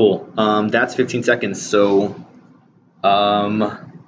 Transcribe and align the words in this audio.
Cool. 0.00 0.32
Um, 0.38 0.70
that's 0.70 0.94
15 0.94 1.24
seconds. 1.24 1.60
So, 1.60 2.16
um, 3.04 4.00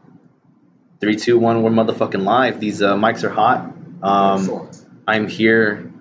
three, 1.02 1.16
two, 1.16 1.38
one. 1.38 1.62
We're 1.62 1.68
motherfucking 1.68 2.24
live. 2.24 2.60
These 2.60 2.80
uh, 2.80 2.96
mics 2.96 3.22
are 3.24 3.28
hot. 3.28 3.74
Um, 4.02 4.70
I'm 5.06 5.28
here. 5.28 5.92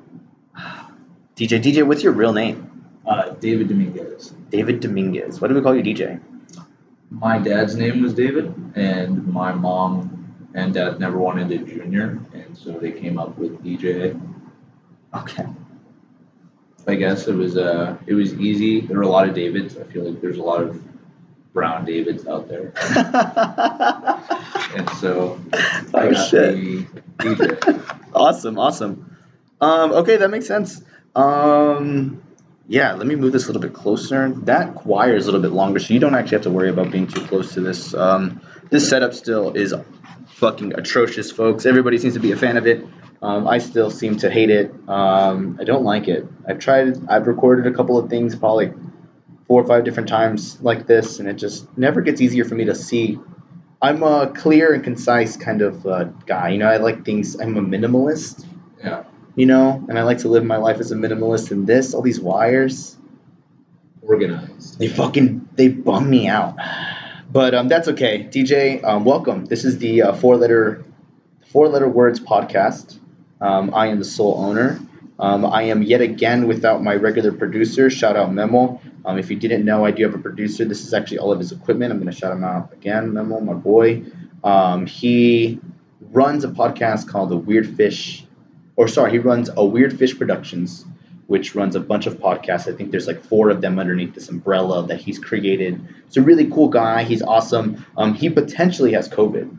DJ, 1.36 1.62
DJ, 1.62 1.86
what's 1.86 2.04
your 2.04 2.14
real 2.14 2.32
name? 2.32 2.86
Uh, 3.06 3.32
David 3.32 3.68
Dominguez. 3.68 4.34
David 4.50 4.80
Dominguez. 4.80 5.42
What 5.42 5.50
do 5.50 5.56
we 5.56 5.62
call 5.62 5.76
you, 5.76 5.84
DJ? 5.84 6.22
My 7.10 7.38
dad's 7.38 7.76
name 7.76 8.02
was 8.02 8.14
David, 8.14 8.56
and 8.76 9.28
my 9.28 9.52
mom 9.52 10.50
and 10.54 10.74
dad 10.74 11.02
never 11.02 11.18
wanted 11.18 11.52
a 11.52 11.58
junior, 11.66 12.18
and 12.34 12.58
so 12.58 12.72
they 12.80 12.94
came 12.94 13.20
up 13.20 13.38
with 13.38 13.62
DJ. 13.62 14.18
Okay. 15.14 15.48
I 16.88 16.96
guess 16.96 17.28
it 17.28 17.36
was 17.36 17.58
uh, 17.58 17.98
it 18.08 18.14
was 18.14 18.34
easy. 18.36 18.82
There 18.82 18.98
were 18.98 19.04
a 19.04 19.10
lot 19.10 19.28
of 19.30 19.36
Davids. 19.36 19.78
I 19.78 19.84
feel 19.84 20.10
like 20.10 20.22
there's 20.22 20.38
a 20.38 20.44
lot 20.44 20.64
of 20.64 20.82
Brown 21.54 21.86
Davids 21.86 22.28
out 22.28 22.48
there, 22.48 22.74
and 24.76 24.90
so 24.98 25.40
I 25.94 26.08
oh 26.08 26.14
shit. 26.14 26.88
Awesome, 28.14 28.58
awesome. 28.58 29.16
Um, 29.60 29.92
okay, 29.92 30.18
that 30.18 30.30
makes 30.30 30.48
sense. 30.48 30.82
Um, 31.16 32.22
yeah, 32.68 32.94
let 32.94 33.06
me 33.06 33.16
move 33.16 33.32
this 33.32 33.44
a 33.44 33.48
little 33.48 33.62
bit 33.62 33.74
closer. 33.74 34.30
That 34.30 34.76
choir 34.76 35.16
is 35.16 35.26
a 35.26 35.32
little 35.32 35.42
bit 35.42 35.52
longer, 35.52 35.80
so 35.80 35.94
you 35.94 36.00
don't 36.00 36.16
actually 36.16 36.38
have 36.38 36.44
to 36.44 36.50
worry 36.50 36.70
about 36.70 36.90
being 36.92 37.06
too 37.06 37.22
close 37.28 37.54
to 37.54 37.62
this. 37.62 37.94
Um, 37.94 38.42
this 38.70 38.90
setup 38.90 39.14
still 39.14 39.52
is 39.54 39.74
fucking 40.28 40.74
atrocious, 40.74 41.32
folks. 41.32 41.66
Everybody 41.66 41.98
seems 41.98 42.14
to 42.16 42.20
be 42.20 42.32
a 42.32 42.38
fan 42.38 42.58
of 42.58 42.66
it. 42.66 42.86
Um, 43.22 43.48
I 43.48 43.60
still 43.60 43.92
seem 43.92 44.18
to 44.18 44.32
hate 44.32 44.50
it. 44.50 44.74
Um, 44.90 45.58
I 45.60 45.64
don't 45.64 45.84
like 45.84 46.08
it. 46.08 46.26
I've 46.48 46.58
tried. 46.60 47.08
I've 47.08 47.28
recorded 47.28 47.72
a 47.72 47.76
couple 47.76 47.98
of 47.98 48.10
things, 48.10 48.36
probably 48.36 48.74
four 49.48 49.62
or 49.62 49.68
five 49.68 49.84
different 49.84 50.10
times 50.10 50.60
like 50.62 50.88
this, 50.88 51.20
and 51.20 51.30
it 51.30 51.36
just 51.36 51.68
never 51.78 52.02
gets 52.02 52.20
easier 52.20 52.46
for 52.46 52.56
me 52.56 52.66
to 52.66 52.74
see. 52.74 53.20
I'm 53.82 54.02
a 54.02 54.32
clear 54.36 54.74
and 54.74 54.84
concise 54.84 55.38
kind 55.38 55.62
of 55.62 55.86
uh, 55.86 56.06
guy. 56.26 56.50
You 56.50 56.60
know, 56.60 56.68
I 56.68 56.78
like 56.78 57.06
things. 57.06 57.40
I'm 57.40 57.58
a 57.58 57.62
minimalist 57.62 58.46
Yeah, 58.84 59.04
you 59.36 59.46
know, 59.46 59.84
and 59.88 60.00
I 60.00 60.04
like 60.04 60.20
to 60.20 60.28
live 60.28 60.44
my 60.44 60.58
life 60.58 60.80
as 60.80 60.92
a 60.92 60.96
minimalist. 60.96 61.52
And 61.52 61.68
this, 61.68 61.94
all 61.94 62.02
these 62.02 62.20
wires, 62.20 62.98
organized. 64.02 64.80
they 64.80 64.88
fucking 64.88 65.48
they 65.56 65.68
bum 65.68 66.10
me 66.10 66.28
out. 66.28 66.56
But 67.32 67.54
um, 67.54 67.68
that's 67.68 67.88
okay. 67.88 68.28
DJ, 68.32 68.84
um, 68.84 69.06
welcome. 69.06 69.46
This 69.46 69.64
is 69.64 69.78
the 69.78 70.02
uh, 70.02 70.14
four 70.14 70.38
letter 70.38 70.84
four 71.52 71.68
letter 71.68 71.88
words 71.88 72.20
podcast. 72.20 72.98
Um, 73.42 73.74
I 73.74 73.88
am 73.88 74.00
the 74.00 74.06
sole 74.06 74.36
owner. 74.38 74.80
Um, 75.20 75.46
I 75.46 75.64
am 75.64 75.84
yet 75.84 76.02
again 76.02 76.48
without 76.48 76.84
my 76.84 76.96
regular 76.96 77.32
producer. 77.32 77.90
Shout 77.90 78.16
out 78.16 78.34
Memo. 78.34 78.82
Um, 79.06 79.20
if 79.20 79.30
you 79.30 79.36
didn't 79.38 79.66
know, 79.66 79.86
I 79.86 79.92
do 79.92 80.04
have 80.04 80.16
a 80.16 80.20
producer. 80.20 80.66
This 80.66 80.86
is 80.86 80.94
actually 80.94 81.20
all 81.20 81.32
of 81.32 81.40
his 81.40 81.52
equipment. 81.52 81.92
I'm 81.92 82.00
going 82.00 82.12
to 82.12 82.18
shout 82.18 82.32
him 82.32 82.44
out 82.44 82.72
again, 82.74 83.14
Memo, 83.14 83.40
my 83.40 83.54
boy. 83.54 84.04
Um, 84.44 84.86
he 84.86 85.60
runs 86.12 86.44
a 86.44 86.48
podcast 86.48 87.08
called 87.08 87.30
The 87.30 87.38
Weird 87.38 87.76
Fish, 87.76 88.26
or 88.76 88.88
sorry, 88.88 89.12
he 89.12 89.20
runs 89.20 89.50
a 89.56 89.64
Weird 89.64 89.98
Fish 89.98 90.18
Productions, 90.18 90.86
which 91.28 91.56
runs 91.56 91.76
a 91.76 91.80
bunch 91.80 92.08
of 92.08 92.18
podcasts. 92.18 92.72
I 92.72 92.76
think 92.76 92.92
there's 92.92 93.08
like 93.08 93.24
four 93.24 93.50
of 93.50 93.62
them 93.62 93.80
underneath 93.80 94.14
this 94.16 94.30
umbrella 94.30 94.86
that 94.88 95.00
he's 95.02 95.20
created. 95.20 95.80
He's 96.06 96.18
a 96.18 96.22
really 96.22 96.50
cool 96.50 96.68
guy. 96.68 97.04
He's 97.04 97.22
awesome. 97.22 97.86
Um, 97.96 98.14
he 98.14 98.30
potentially 98.30 98.94
has 98.94 99.08
COVID. 99.08 99.58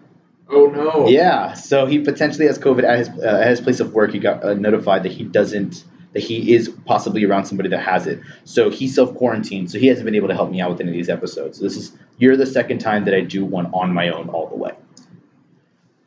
Oh 0.52 0.66
no. 0.66 1.08
Yeah, 1.08 1.54
so 1.54 1.86
he 1.86 1.98
potentially 1.98 2.46
has 2.46 2.58
COVID 2.58 2.84
at 2.84 2.98
his 2.98 3.08
uh, 3.08 3.40
at 3.42 3.48
his 3.48 3.60
place 3.60 3.80
of 3.80 3.94
work. 3.94 4.12
He 4.12 4.18
got 4.18 4.44
uh, 4.44 4.54
notified 4.54 5.02
that 5.04 5.12
he 5.12 5.24
doesn't 5.24 5.84
that 6.12 6.22
he 6.22 6.54
is 6.54 6.68
possibly 6.84 7.24
around 7.24 7.46
somebody 7.46 7.70
that 7.70 7.80
has 7.80 8.06
it. 8.06 8.20
So 8.44 8.68
he 8.70 8.86
self 8.86 9.14
quarantined. 9.14 9.70
So 9.70 9.78
he 9.78 9.86
hasn't 9.86 10.04
been 10.04 10.14
able 10.14 10.28
to 10.28 10.34
help 10.34 10.50
me 10.50 10.60
out 10.60 10.70
with 10.70 10.80
any 10.80 10.90
of 10.90 10.94
these 10.94 11.08
episodes. 11.08 11.58
So 11.58 11.64
this 11.64 11.76
is 11.76 11.92
you're 12.18 12.36
the 12.36 12.46
second 12.46 12.78
time 12.78 13.06
that 13.06 13.14
I 13.14 13.22
do 13.22 13.44
one 13.44 13.66
on 13.72 13.94
my 13.94 14.10
own 14.10 14.28
all 14.28 14.46
the 14.48 14.56
way. 14.56 14.72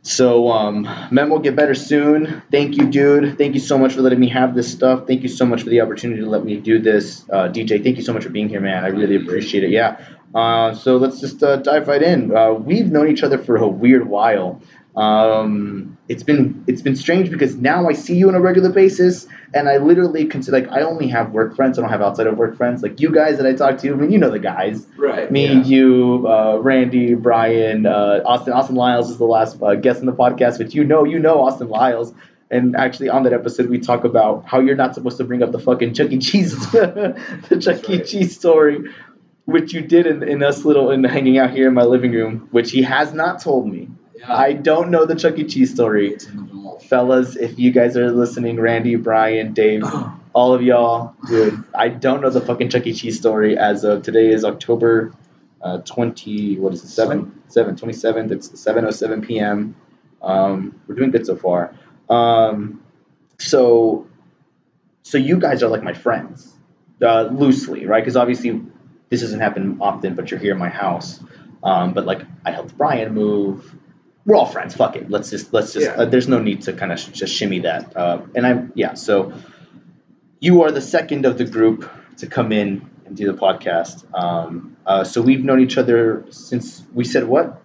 So 0.04 0.52
um, 0.52 0.88
Mem 1.10 1.32
will 1.32 1.40
get 1.40 1.56
better 1.56 1.74
soon. 1.74 2.44
Thank 2.52 2.78
you, 2.78 2.86
dude. 2.86 3.40
Thank 3.40 3.56
you 3.56 3.60
so 3.60 3.76
much 3.76 3.94
for 3.94 4.02
letting 4.02 4.20
me 4.20 4.30
have 4.30 4.54
this 4.54 4.72
stuff. 4.72 5.08
Thank 5.08 5.24
you 5.24 5.28
so 5.28 5.48
much 5.48 5.64
for 5.64 5.70
the 5.70 5.82
opportunity 5.82 6.22
to 6.22 6.30
let 6.30 6.46
me 6.46 6.58
do 6.58 6.78
this, 6.78 7.26
uh, 7.32 7.48
DJ. 7.48 7.84
Thank 7.84 7.98
you 7.98 8.04
so 8.04 8.14
much 8.14 8.24
for 8.24 8.30
being 8.30 8.48
here, 8.48 8.62
man. 8.62 8.84
I 8.84 8.90
really 8.90 9.16
appreciate 9.16 9.64
it. 9.64 9.72
Yeah. 9.72 9.98
Uh, 10.36 10.74
so 10.74 10.98
let's 10.98 11.22
just 11.22 11.42
uh, 11.42 11.56
dive 11.56 11.88
right 11.88 12.04
in. 12.04 12.36
Uh, 12.36 12.52
we've 12.52 12.92
known 12.92 13.10
each 13.10 13.24
other 13.24 13.38
for 13.38 13.56
a 13.56 13.68
weird 13.68 14.08
while. 14.08 14.62
Um, 14.96 15.98
it's 16.08 16.24
been 16.24 16.64
it's 16.68 16.82
been 16.82 16.96
strange 16.96 17.30
because 17.30 17.56
now 17.56 17.90
I 17.90 17.94
see 17.94 18.16
you 18.16 18.30
on 18.30 18.36
a 18.36 18.40
regular 18.40 18.70
basis, 18.70 19.28
and 19.54 19.68
I 19.68 19.78
literally 19.78 20.26
consider 20.26 20.60
like 20.60 20.72
I 20.72 20.82
only 20.82 21.08
have 21.08 21.32
work 21.32 21.56
friends. 21.56 21.78
I 21.78 21.82
don't 21.82 21.90
have 21.90 22.02
outside 22.02 22.28
of 22.28 22.38
work 22.38 22.56
friends. 22.56 22.84
Like 22.84 23.02
you 23.02 23.14
guys 23.14 23.38
that 23.38 23.46
I 23.46 23.54
talk 23.54 23.78
to. 23.80 23.92
I 23.92 23.96
mean, 23.96 24.12
you 24.12 24.18
know 24.18 24.30
the 24.30 24.40
guys. 24.40 24.88
Right. 24.98 25.30
Me, 25.32 25.48
yeah. 25.48 25.64
you, 25.64 26.26
uh, 26.28 26.60
Randy, 26.62 27.14
Brian, 27.16 27.86
uh, 27.86 28.22
Austin. 28.26 28.54
Austin 28.54 28.76
Lyles 28.76 29.10
is 29.10 29.18
the 29.18 29.26
last 29.26 29.62
uh, 29.62 29.76
guest 29.76 30.00
on 30.00 30.06
the 30.06 30.14
podcast, 30.14 30.60
but 30.60 30.74
you 30.74 30.84
know, 30.84 31.04
you 31.04 31.20
know 31.20 31.42
Austin 31.42 31.70
Lyles. 31.70 32.14
And 32.52 32.76
actually, 32.76 33.10
on 33.10 33.24
that 33.24 33.34
episode, 33.34 33.70
we 33.70 33.80
talk 33.80 34.04
about 34.04 34.46
how 34.46 34.60
you're 34.60 34.76
not 34.76 34.94
supposed 34.94 35.18
to 35.18 35.24
bring 35.24 35.42
up 35.42 35.52
the 35.52 35.60
fucking 35.60 35.94
Chuck 35.94 36.12
E. 36.12 36.20
Cheese, 36.20 36.56
the 36.72 37.60
Chuck 37.60 37.90
E. 37.90 38.02
Cheese 38.04 38.36
story, 38.36 38.84
which 39.46 39.74
you 39.74 39.82
did 39.82 40.06
in, 40.08 40.24
in 40.24 40.44
us 40.44 40.66
little 40.66 40.92
in 40.92 41.04
hanging 41.04 41.38
out 41.38 41.52
here 41.52 41.68
in 41.68 41.74
my 41.74 41.84
living 41.84 42.12
room, 42.12 42.48
which 42.52 42.72
he 42.72 42.82
has 42.84 43.14
not 43.14 43.40
told 43.42 43.68
me. 43.68 43.90
Yeah. 44.16 44.34
I 44.36 44.54
don't 44.54 44.90
know 44.90 45.06
the 45.06 45.16
Chuck 45.16 45.38
E. 45.38 45.44
Cheese 45.44 45.74
story, 45.74 46.14
It's 46.14 46.26
in 46.26 46.38
the 46.48 46.54
vault. 46.54 46.84
fellas. 46.84 47.36
If 47.36 47.60
you 47.60 47.72
guys 47.72 47.96
are 47.98 48.12
listening, 48.12 48.60
Randy, 48.60 48.96
Brian, 48.96 49.54
Dave, 49.54 49.84
all 50.34 50.54
of 50.54 50.62
y'all, 50.62 51.14
dude, 51.28 51.64
I 51.74 51.90
don't 51.90 52.22
know 52.22 52.30
the 52.30 52.42
fucking 52.42 52.70
Chuck 52.70 52.88
E. 52.88 52.94
Cheese 52.94 53.18
story 53.20 53.58
as 53.58 53.84
of 53.84 54.02
today 54.04 54.30
is 54.30 54.44
October 54.46 55.14
uh, 55.62 55.80
20, 55.80 56.60
what 56.60 56.74
is 56.74 56.84
it, 56.84 56.88
7? 56.88 57.42
7, 57.48 57.76
27th. 57.76 58.32
It's 58.32 58.50
7.07 58.50 59.26
p.m. 59.28 59.76
Um, 60.22 60.80
we're 60.88 60.96
doing 60.96 61.12
good 61.12 61.26
so 61.26 61.36
far. 61.36 61.74
Um, 62.10 62.82
so, 63.40 64.08
so 65.04 65.18
you 65.18 65.38
guys 65.38 65.62
are 65.64 65.68
like 65.70 65.84
my 65.84 65.94
friends, 65.94 66.54
uh, 67.02 67.24
loosely, 67.32 67.86
right? 67.86 68.02
Because 68.04 68.16
obviously 68.16 68.62
this 69.16 69.22
doesn't 69.22 69.40
happen 69.40 69.78
often, 69.80 70.14
but 70.16 70.30
you're 70.30 70.40
here 70.40 70.52
in 70.52 70.60
my 70.60 70.70
house. 70.70 71.24
Um, 71.64 71.94
but 71.94 72.06
like 72.06 72.22
I 72.46 72.52
helped 72.52 72.78
Brian 72.78 73.14
move. 73.14 73.74
We're 74.26 74.36
all 74.36 74.46
friends. 74.46 74.76
Fuck 74.76 74.96
it. 74.96 75.10
Let's 75.10 75.30
just 75.30 75.54
let's 75.54 75.74
just. 75.74 75.86
Yeah. 75.86 75.94
Uh, 75.94 76.06
there's 76.06 76.28
no 76.28 76.40
need 76.40 76.64
to 76.64 76.74
kind 76.74 76.92
of 76.92 77.00
sh- 77.00 77.08
just 77.08 77.34
shimmy 77.34 77.60
that. 77.60 77.96
Uh, 77.96 78.22
and 78.36 78.46
I'm 78.46 78.72
yeah. 78.76 78.96
So 78.96 79.34
you 80.40 80.64
are 80.64 80.72
the 80.72 80.82
second 80.82 81.26
of 81.26 81.38
the 81.38 81.46
group 81.46 81.90
to 82.18 82.28
come 82.28 82.52
in 82.52 82.90
and 83.06 83.16
do 83.16 83.32
the 83.32 83.38
podcast. 83.38 84.04
Um, 84.14 84.76
uh, 84.86 85.04
so 85.04 85.22
we've 85.22 85.44
known 85.44 85.62
each 85.62 85.78
other 85.78 86.26
since 86.30 86.84
we 86.94 87.04
said 87.04 87.24
what? 87.26 87.62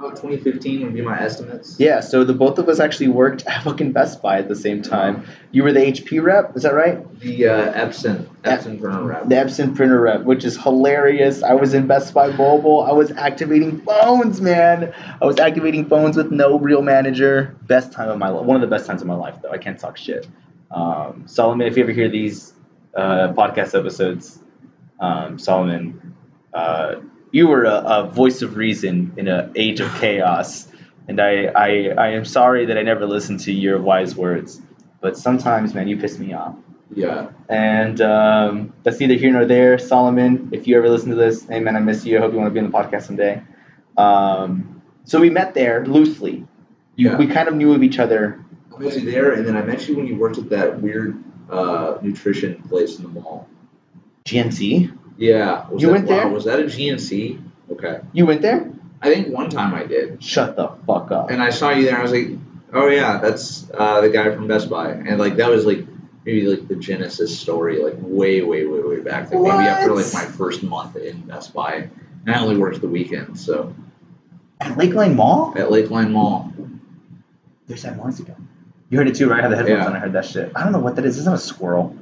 About 0.00 0.16
2015 0.16 0.82
would 0.82 0.94
be 0.94 1.02
my 1.02 1.20
estimates. 1.20 1.78
Yeah. 1.78 2.00
So 2.00 2.24
the 2.24 2.32
both 2.32 2.58
of 2.58 2.70
us 2.70 2.80
actually 2.80 3.08
worked 3.08 3.46
at 3.46 3.62
fucking 3.64 3.92
Best 3.92 4.22
Buy 4.22 4.38
at 4.38 4.48
the 4.48 4.56
same 4.56 4.80
time. 4.80 5.26
You 5.52 5.62
were 5.62 5.72
the 5.72 5.80
HP 5.80 6.22
rep. 6.22 6.56
Is 6.56 6.62
that 6.62 6.72
right? 6.72 7.20
The 7.20 7.48
uh, 7.48 7.86
Epson 7.86 8.24
Epson 8.44 8.80
burner 8.80 9.04
wrap. 9.04 9.28
The 9.28 9.34
Epson 9.34 9.76
printer 9.76 10.00
rep, 10.00 10.22
which 10.22 10.42
is 10.42 10.56
hilarious. 10.56 11.42
I 11.42 11.52
was 11.52 11.74
in 11.74 11.86
Best 11.86 12.14
Buy 12.14 12.28
Mobile. 12.28 12.80
I 12.80 12.92
was 12.92 13.10
activating 13.10 13.82
phones, 13.82 14.40
man. 14.40 14.94
I 15.20 15.26
was 15.26 15.38
activating 15.38 15.86
phones 15.86 16.16
with 16.16 16.32
no 16.32 16.58
real 16.58 16.80
manager. 16.80 17.54
Best 17.64 17.92
time 17.92 18.08
of 18.08 18.16
my 18.16 18.30
life. 18.30 18.46
One 18.46 18.56
of 18.56 18.62
the 18.62 18.74
best 18.74 18.86
times 18.86 19.02
of 19.02 19.06
my 19.06 19.16
life, 19.16 19.34
though. 19.42 19.50
I 19.50 19.58
can't 19.58 19.78
talk 19.78 19.98
shit. 19.98 20.26
Um, 20.70 21.24
Solomon, 21.26 21.66
if 21.66 21.76
you 21.76 21.82
ever 21.82 21.92
hear 21.92 22.08
these 22.08 22.54
uh, 22.96 23.34
podcast 23.34 23.78
episodes, 23.78 24.42
um, 24.98 25.38
Solomon, 25.38 26.16
uh, 26.54 27.00
you 27.32 27.46
were 27.48 27.64
a, 27.64 27.76
a 27.86 28.10
voice 28.10 28.42
of 28.42 28.56
reason 28.56 29.12
in 29.16 29.28
an 29.28 29.52
age 29.56 29.80
of 29.80 29.92
chaos. 29.96 30.68
And 31.08 31.20
I, 31.20 31.46
I, 31.46 31.68
I 31.96 32.08
am 32.08 32.24
sorry 32.24 32.66
that 32.66 32.78
I 32.78 32.82
never 32.82 33.06
listened 33.06 33.40
to 33.40 33.52
your 33.52 33.80
wise 33.80 34.14
words. 34.14 34.60
But 35.00 35.16
sometimes, 35.16 35.74
man, 35.74 35.88
you 35.88 35.96
piss 35.96 36.18
me 36.18 36.32
off. 36.32 36.54
Yeah. 36.94 37.30
And 37.48 38.00
um, 38.00 38.72
that's 38.82 39.00
neither 39.00 39.14
here 39.14 39.32
nor 39.32 39.44
there. 39.44 39.78
Solomon, 39.78 40.48
if 40.52 40.66
you 40.66 40.76
ever 40.76 40.88
listen 40.88 41.10
to 41.10 41.16
this, 41.16 41.46
hey 41.46 41.60
man, 41.60 41.76
I 41.76 41.80
miss 41.80 42.04
you. 42.04 42.18
I 42.18 42.20
hope 42.20 42.32
you 42.32 42.38
want 42.38 42.48
to 42.48 42.54
be 42.54 42.64
on 42.64 42.70
the 42.70 42.76
podcast 42.76 43.06
someday. 43.06 43.42
Um, 43.96 44.82
so 45.04 45.20
we 45.20 45.30
met 45.30 45.54
there 45.54 45.86
loosely. 45.86 46.46
Yeah. 46.96 47.16
We 47.16 47.26
kind 47.26 47.48
of 47.48 47.54
knew 47.54 47.72
of 47.72 47.82
each 47.82 47.98
other. 47.98 48.44
I 48.74 48.78
met 48.78 48.94
you 48.94 49.10
there, 49.10 49.32
and 49.32 49.46
then 49.46 49.56
I 49.56 49.62
met 49.62 49.88
you 49.88 49.96
when 49.96 50.06
you 50.06 50.16
worked 50.16 50.38
at 50.38 50.48
that 50.50 50.80
weird 50.80 51.22
uh, 51.50 51.98
nutrition 52.02 52.62
place 52.62 52.96
in 52.96 53.04
the 53.04 53.08
mall. 53.08 53.48
GNC. 54.24 54.96
Yeah. 55.20 55.68
Was 55.68 55.82
You 55.82 55.88
that, 55.88 55.92
went 55.94 56.08
there? 56.08 56.28
was 56.28 56.44
that 56.46 56.58
a 56.60 56.64
GNC? 56.64 57.40
Okay. 57.72 58.00
You 58.12 58.26
went 58.26 58.40
there? 58.42 58.70
I 59.02 59.12
think 59.12 59.28
one 59.34 59.48
time 59.50 59.74
I 59.74 59.84
did, 59.84 60.22
Shut 60.24 60.56
the 60.56 60.68
fuck 60.86 61.10
up. 61.12 61.30
and 61.30 61.40
I 61.42 61.50
saw 61.50 61.70
you 61.70 61.84
there. 61.84 61.98
I 61.98 62.02
was 62.02 62.12
like, 62.12 62.28
oh 62.72 62.88
yeah, 62.88 63.18
that's 63.18 63.70
uh, 63.72 64.00
the 64.00 64.08
guy 64.10 64.34
from 64.34 64.46
Best 64.48 64.68
Buy, 64.68 64.90
and 64.90 65.18
like 65.18 65.36
that 65.36 65.48
was 65.50 65.64
like 65.66 65.86
maybe 66.26 66.42
like 66.46 66.68
the 66.68 66.76
Genesis 66.76 67.38
story, 67.38 67.82
like 67.82 67.94
way, 67.98 68.42
way, 68.42 68.66
way, 68.66 68.80
way 68.80 69.00
back. 69.00 69.30
Like 69.30 69.40
maybe 69.42 69.68
after 69.68 69.92
like 69.94 70.12
my 70.12 70.24
first 70.24 70.62
month 70.62 70.96
in 70.96 71.20
Best 71.22 71.54
Buy, 71.54 71.88
and 72.26 72.34
I 72.34 72.40
only 72.40 72.56
worked 72.58 72.80
the 72.82 72.88
weekend, 72.88 73.38
so 73.40 73.74
At 74.60 74.76
Lakeline 74.76 75.14
Mall? 75.14 75.54
at 75.56 75.68
Lakeline 75.68 76.10
Mall. 76.10 76.52
There's 77.66 77.82
that 77.84 77.96
noise 77.96 78.20
again. 78.20 78.48
You 78.90 78.98
heard 78.98 79.08
it 79.08 79.14
too, 79.14 79.28
right? 79.30 79.38
I 79.38 79.42
had 79.42 79.52
the 79.52 79.56
headphones 79.56 79.78
Yeah. 79.80 79.86
on. 79.86 79.96
I 79.96 79.98
heard 80.00 80.12
that 80.12 80.24
shit. 80.26 80.52
I 80.56 80.64
don't 80.64 80.72
know 80.72 80.80
what 80.80 80.96
that 80.96 81.04
is. 81.06 81.16
Is 81.18 81.24
that 81.26 81.34
a 81.34 81.38
squirrel? 81.38 81.96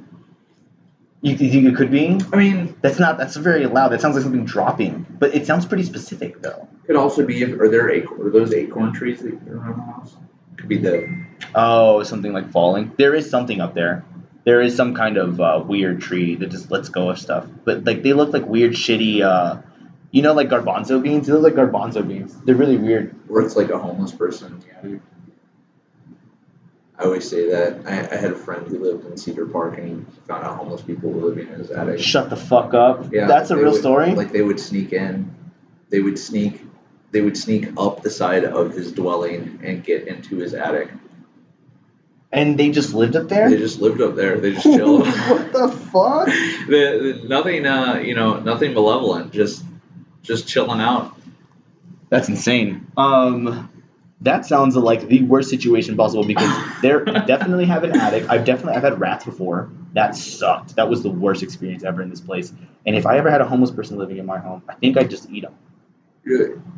You, 1.21 1.33
you 1.35 1.51
think 1.51 1.65
it 1.65 1.75
could 1.75 1.91
be? 1.91 2.19
I 2.31 2.35
mean, 2.37 2.75
That's 2.81 2.99
not. 2.99 3.17
That's 3.17 3.35
very 3.35 3.65
loud. 3.65 3.89
That 3.89 3.99
sounds 4.01 4.15
like 4.15 4.23
something 4.23 4.45
dropping, 4.45 5.05
but 5.19 5.35
it 5.35 5.45
sounds 5.45 5.65
pretty 5.65 5.83
specific 5.83 6.41
though. 6.41 6.67
could 6.87 6.95
also 6.95 7.25
be 7.25 7.41
if 7.41 7.59
are 7.59 7.67
there 7.67 7.89
acorn, 7.89 8.27
are 8.27 8.29
those 8.29 8.53
acorn 8.53 8.93
trees 8.93 9.21
that 9.21 9.33
are 9.47 9.57
around 9.57 9.77
the 9.77 9.83
house? 9.83 10.15
Could 10.57 10.69
be 10.69 10.77
the 10.77 11.25
Oh, 11.55 12.03
something 12.03 12.31
like 12.31 12.51
falling. 12.51 12.93
There 12.97 13.13
is 13.15 13.29
something 13.29 13.59
up 13.59 13.73
there. 13.73 14.05
There 14.45 14.61
is 14.61 14.75
some 14.75 14.95
kind 14.95 15.17
of 15.17 15.41
uh, 15.41 15.63
weird 15.65 16.01
tree 16.01 16.35
that 16.35 16.49
just 16.51 16.71
lets 16.71 16.87
go 16.89 17.09
of 17.09 17.19
stuff. 17.19 17.45
But 17.65 17.83
like 17.83 18.01
they 18.01 18.13
look 18.13 18.31
like 18.31 18.45
weird, 18.45 18.73
shitty. 18.73 19.21
Uh, 19.21 19.61
you 20.11 20.21
know, 20.21 20.33
like 20.33 20.49
garbanzo 20.49 21.03
beans. 21.03 21.27
They 21.27 21.33
look 21.33 21.43
like 21.43 21.53
garbanzo 21.53 22.07
beans. 22.07 22.35
They're 22.45 22.55
really 22.55 22.77
weird. 22.77 23.13
or 23.29 23.41
it's 23.41 23.55
like 23.55 23.69
a 23.69 23.77
homeless 23.77 24.11
person. 24.13 24.63
I 26.99 27.03
always 27.05 27.29
say 27.29 27.49
that. 27.49 27.81
I, 27.87 28.13
I 28.13 28.19
had 28.19 28.31
a 28.31 28.35
friend 28.35 28.67
who 28.67 28.77
lived 28.79 29.05
in 29.05 29.15
Cedar 29.17 29.45
Park 29.45 29.77
and 29.77 30.05
he 30.05 30.21
found 30.27 30.43
out 30.43 30.57
homeless 30.57 30.81
people 30.81 31.09
were 31.09 31.29
living 31.29 31.47
in 31.47 31.59
his 31.59 31.71
attic. 31.71 31.99
Shut 31.99 32.29
the 32.29 32.35
fuck 32.35 32.73
up. 32.73 33.13
Yeah, 33.13 33.25
That's 33.27 33.51
a 33.51 33.55
real 33.55 33.71
would- 33.71 33.79
story. 33.79 34.13
Like 34.13 34.33
they 34.33 34.41
would 34.41 34.59
sneak 34.59 34.91
in, 34.91 35.33
they 35.89 36.01
would 36.01 36.19
sneak, 36.19 36.61
they 37.11 37.21
would 37.21 37.37
sneak 37.37 37.69
up 37.77 38.01
the 38.03 38.09
side 38.09 38.43
of 38.43 38.71
his 38.73 38.91
dwelling 38.91 39.59
and 39.63 39.81
get 39.83 40.07
into 40.09 40.37
his 40.37 40.53
attic. 40.53 40.91
and 42.31 42.59
they 42.59 42.69
just 42.69 42.93
lived 42.93 43.15
up 43.15 43.27
there. 43.29 43.49
They 43.49 43.57
just 43.57 43.79
lived 43.79 44.01
up 44.01 44.15
there. 44.15 44.37
They 44.39 44.51
just 44.51 44.63
chilled. 44.77 45.07
what 45.07 45.53
the 45.53 45.69
fuck? 45.69 46.25
the, 46.67 47.21
the- 47.21 47.27
nothing, 47.29 47.65
uh, 47.65 47.95
you 48.03 48.13
know, 48.13 48.39
nothing 48.41 48.73
malevolent. 48.73 49.31
Just, 49.31 49.63
just 50.21 50.47
chilling 50.49 50.81
out. 50.81 51.15
That's 52.09 52.27
insane. 52.27 52.87
Um, 52.97 53.69
that 54.21 54.45
sounds 54.45 54.75
like 54.75 55.07
the 55.07 55.21
worst 55.23 55.49
situation 55.49 55.95
possible 55.95 56.25
because 56.25 56.53
there 56.81 57.07
I 57.07 57.25
definitely 57.25 57.65
have 57.65 57.83
an 57.83 57.95
attic. 57.95 58.29
I've 58.29 58.43
definitely 58.43 58.73
I've 58.73 58.83
had 58.83 58.99
rats 58.99 59.23
before. 59.23 59.69
That 59.93 60.15
sucked. 60.15 60.75
That 60.75 60.89
was 60.89 61.03
the 61.03 61.09
worst 61.09 61.41
experience 61.41 61.83
ever 61.83 62.01
in 62.01 62.09
this 62.09 62.21
place. 62.21 62.51
And 62.85 62.95
if 62.95 63.05
I 63.05 63.17
ever 63.17 63.31
had 63.31 63.41
a 63.41 63.45
homeless 63.45 63.71
person 63.71 63.97
living 63.97 64.17
in 64.17 64.25
my 64.25 64.37
home, 64.37 64.61
I 64.67 64.75
think 64.75 64.97
I'd 64.97 65.09
just 65.09 65.29
eat 65.29 65.43
them. 65.43 65.55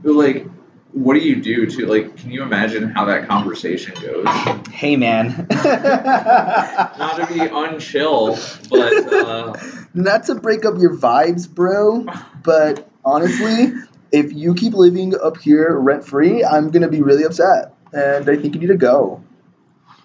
But, 0.03 0.13
like, 0.13 0.47
what 0.93 1.13
do 1.15 1.19
you 1.19 1.41
do 1.41 1.65
to 1.65 1.85
like? 1.87 2.17
Can 2.17 2.31
you 2.31 2.43
imagine 2.43 2.89
how 2.89 3.05
that 3.05 3.27
conversation 3.27 3.93
goes? 4.01 4.25
Hey 4.71 4.95
man. 4.95 5.47
Not 5.49 7.15
to 7.17 7.27
be 7.27 7.39
unchill, 7.39 8.69
but 8.69 9.13
uh, 9.13 9.57
Not 9.93 10.25
to 10.25 10.35
break 10.35 10.65
up 10.65 10.75
your 10.79 10.95
vibes, 10.95 11.49
bro, 11.49 12.05
but 12.43 12.89
honestly, 13.05 13.73
if 14.11 14.33
you 14.33 14.53
keep 14.53 14.73
living 14.73 15.13
up 15.21 15.37
here 15.37 15.77
rent 15.77 16.05
free, 16.05 16.43
I'm 16.43 16.69
gonna 16.71 16.89
be 16.89 17.01
really 17.01 17.23
upset. 17.23 17.73
And 17.93 18.29
I 18.29 18.35
think 18.37 18.55
you 18.55 18.61
need 18.61 18.67
to 18.67 18.77
go. 18.77 19.23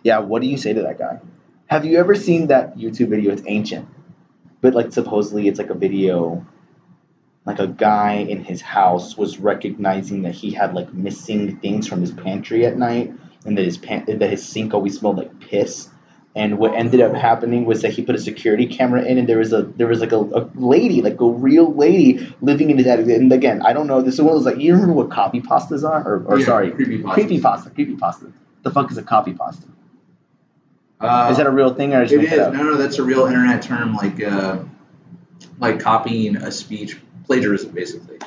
Yeah, 0.03 0.19
what 0.19 0.43
do 0.43 0.49
you 0.49 0.57
say 0.57 0.73
to 0.73 0.83
that 0.83 0.99
guy? 0.99 1.21
Have 1.67 1.85
you 1.85 1.99
ever 1.99 2.15
seen 2.15 2.49
that 2.49 2.77
YouTube 2.77 3.09
video? 3.09 3.33
It's 3.33 3.43
ancient. 3.47 3.89
But 4.61 4.75
like 4.75 4.93
supposedly 4.93 5.49
it's 5.49 5.59
like 5.59 5.71
a 5.71 5.75
video 5.75 6.47
like 7.47 7.61
a 7.61 7.69
guy 7.69 8.15
in 8.15 8.43
his 8.43 8.61
house 8.61 9.17
was 9.17 9.39
recognizing 9.39 10.23
that 10.23 10.35
he 10.35 10.51
had 10.51 10.75
like 10.75 10.93
missing 10.93 11.59
things 11.59 11.87
from 11.87 12.01
his 12.01 12.11
pantry 12.11 12.67
at 12.67 12.77
night 12.77 13.15
and 13.45 13.57
that 13.57 13.65
his 13.65 13.79
pan- 13.79 14.05
that 14.09 14.29
his 14.29 14.47
sink 14.47 14.75
always 14.75 14.99
smelled 14.99 15.17
like 15.17 15.39
piss. 15.39 15.89
And 16.37 16.59
what 16.59 16.75
ended 16.75 17.01
up 17.01 17.15
happening 17.15 17.65
was 17.65 17.81
that 17.81 17.93
he 17.93 18.03
put 18.03 18.15
a 18.15 18.19
security 18.19 18.67
camera 18.67 19.03
in, 19.03 19.17
and 19.17 19.27
there 19.27 19.39
was 19.39 19.55
a 19.55 19.63
there 19.63 19.87
was 19.87 20.01
like 20.01 20.13
a, 20.13 20.19
a 20.21 20.51
lady, 20.55 21.01
like 21.01 21.19
a 21.19 21.27
real 21.27 21.73
lady, 21.73 22.33
living 22.43 22.69
in 22.69 22.77
his 22.77 22.87
attic. 22.87 23.09
And 23.09 23.33
again, 23.33 23.63
I 23.63 23.73
don't 23.73 23.87
know. 23.87 24.03
This 24.03 24.15
is 24.15 24.21
one 24.21 24.35
of 24.37 24.45
those 24.45 24.53
like 24.53 24.63
you 24.63 24.75
remember 24.75 24.93
what 24.93 25.11
copy 25.11 25.41
pastas 25.41 25.83
are, 25.83 26.03
or, 26.07 26.25
or 26.27 26.39
yeah, 26.39 26.45
sorry, 26.45 26.71
creepy 26.73 27.03
creepy 27.03 27.41
pasta, 27.41 27.71
creepy 27.71 27.97
pasta. 27.97 28.27
The 28.65 28.71
fuck 28.71 28.91
is 28.91 28.99
a 28.99 29.03
copy 29.03 29.33
pasta? 29.33 29.67
Uh, 31.01 31.29
is 31.31 31.39
that 31.39 31.47
a 31.47 31.51
real 31.51 31.73
thing, 31.75 31.95
or 31.95 32.03
just 32.05 32.15
It 32.15 32.25
is. 32.25 32.33
it? 32.33 32.53
No, 32.53 32.63
no, 32.65 32.77
that's 32.77 32.99
a 32.99 33.03
real 33.03 33.25
internet 33.27 33.63
term, 33.63 33.95
like 33.95 34.23
uh, 34.23 34.59
like 35.59 35.81
copying 35.81 36.37
a 36.37 36.53
speech, 36.53 36.99
plagiarism, 37.25 37.71
basically, 37.71 38.19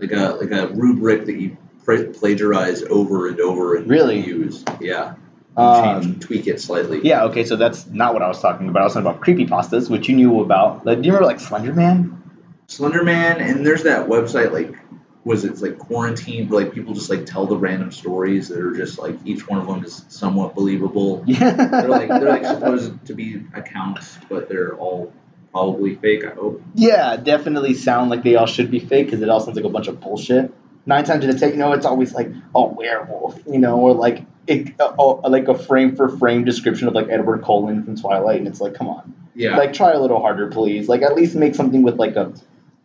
like 0.00 0.10
a 0.10 0.36
like 0.40 0.50
a 0.50 0.66
rubric 0.74 1.26
that 1.26 1.36
you 1.40 1.56
plagiarize 1.84 2.82
over 2.84 3.28
and 3.28 3.40
over 3.40 3.76
and 3.76 3.88
Really? 3.88 4.18
use. 4.20 4.64
Yeah, 4.80 5.14
Um, 5.56 6.02
change, 6.02 6.24
tweak 6.24 6.46
it 6.46 6.60
slightly. 6.60 7.00
Yeah, 7.02 7.24
okay, 7.24 7.44
so 7.44 7.56
that's 7.56 7.86
not 7.86 8.14
what 8.14 8.22
I 8.22 8.28
was 8.28 8.40
talking 8.40 8.68
about. 8.68 8.80
I 8.80 8.84
was 8.84 8.94
talking 8.94 9.06
about 9.06 9.20
creepy 9.20 9.46
pastas, 9.46 9.90
which 9.90 10.08
you 10.08 10.16
knew 10.16 10.40
about. 10.40 10.86
Like, 10.86 11.02
do 11.02 11.06
you 11.06 11.12
remember 11.12 11.26
like 11.26 11.40
Slender 11.40 11.74
Man? 11.74 12.22
Slender 12.68 13.04
Man, 13.04 13.40
and 13.40 13.66
there's 13.66 13.82
that 13.82 14.08
website 14.08 14.52
like 14.52 14.74
was 15.24 15.44
it 15.44 15.60
like 15.60 15.78
quarantine 15.78 16.48
where 16.48 16.64
like 16.64 16.74
people 16.74 16.94
just 16.94 17.08
like 17.08 17.26
tell 17.26 17.46
the 17.46 17.56
random 17.56 17.92
stories 17.92 18.48
that 18.48 18.58
are 18.58 18.72
just 18.74 18.98
like 18.98 19.16
each 19.24 19.46
one 19.46 19.60
of 19.60 19.66
them 19.66 19.84
is 19.84 20.04
somewhat 20.08 20.54
believable. 20.54 21.22
Yeah. 21.32 21.52
They're 21.52 21.88
like 21.88 22.08
they're 22.08 22.28
like 22.28 22.44
supposed 22.44 23.06
to 23.06 23.14
be 23.14 23.42
accounts, 23.54 24.18
but 24.28 24.48
they're 24.48 24.74
all 24.74 25.12
probably 25.52 25.94
fake. 25.96 26.24
I 26.24 26.30
hope. 26.30 26.62
yeah, 26.74 27.16
definitely 27.16 27.74
sound 27.74 28.10
like 28.10 28.22
they 28.22 28.36
all 28.36 28.46
should 28.46 28.70
be 28.70 28.80
fake 28.80 29.06
because 29.06 29.20
it 29.22 29.28
all 29.28 29.38
sounds 29.40 29.56
like 29.56 29.64
a 29.64 29.68
bunch 29.68 29.86
of 29.88 30.00
bullshit. 30.00 30.52
Nine 30.86 31.04
times 31.04 31.24
out 31.24 31.30
of 31.30 31.38
ten, 31.38 31.50
you 31.50 31.56
know, 31.56 31.72
it's 31.72 31.86
always 31.86 32.12
like 32.14 32.32
a 32.54 32.64
werewolf, 32.64 33.38
you 33.46 33.58
know, 33.58 33.78
or 33.78 33.94
like 33.94 34.24
it, 34.46 34.74
uh, 34.80 34.92
uh, 34.98 35.28
like 35.28 35.48
a 35.48 35.56
frame 35.56 35.94
for 35.96 36.08
frame 36.08 36.44
description 36.44 36.88
of 36.88 36.94
like 36.94 37.08
Edward 37.08 37.42
Cullen 37.42 37.82
from 37.84 37.96
Twilight, 37.96 38.38
and 38.38 38.48
it's 38.48 38.60
like, 38.60 38.74
come 38.74 38.88
on, 38.88 39.14
Yeah. 39.34 39.56
like 39.56 39.72
try 39.72 39.92
a 39.92 40.00
little 40.00 40.20
harder, 40.20 40.48
please. 40.48 40.88
Like 40.88 41.02
at 41.02 41.14
least 41.14 41.34
make 41.36 41.54
something 41.54 41.82
with 41.82 41.96
like 41.96 42.16
a 42.16 42.32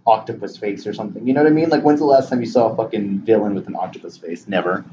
octopus 0.05 0.55
face 0.57 0.85
or 0.87 0.93
something. 0.93 1.27
You 1.27 1.33
know 1.33 1.43
what 1.43 1.51
I 1.51 1.53
mean? 1.53 1.69
Like 1.69 1.83
when's 1.83 1.99
the 1.99 2.05
last 2.05 2.29
time 2.29 2.39
you 2.39 2.45
saw 2.47 2.71
a 2.71 2.75
fucking 2.75 3.19
villain 3.21 3.55
with 3.55 3.67
an 3.67 3.75
octopus 3.75 4.17
face? 4.17 4.47
Never. 4.47 4.85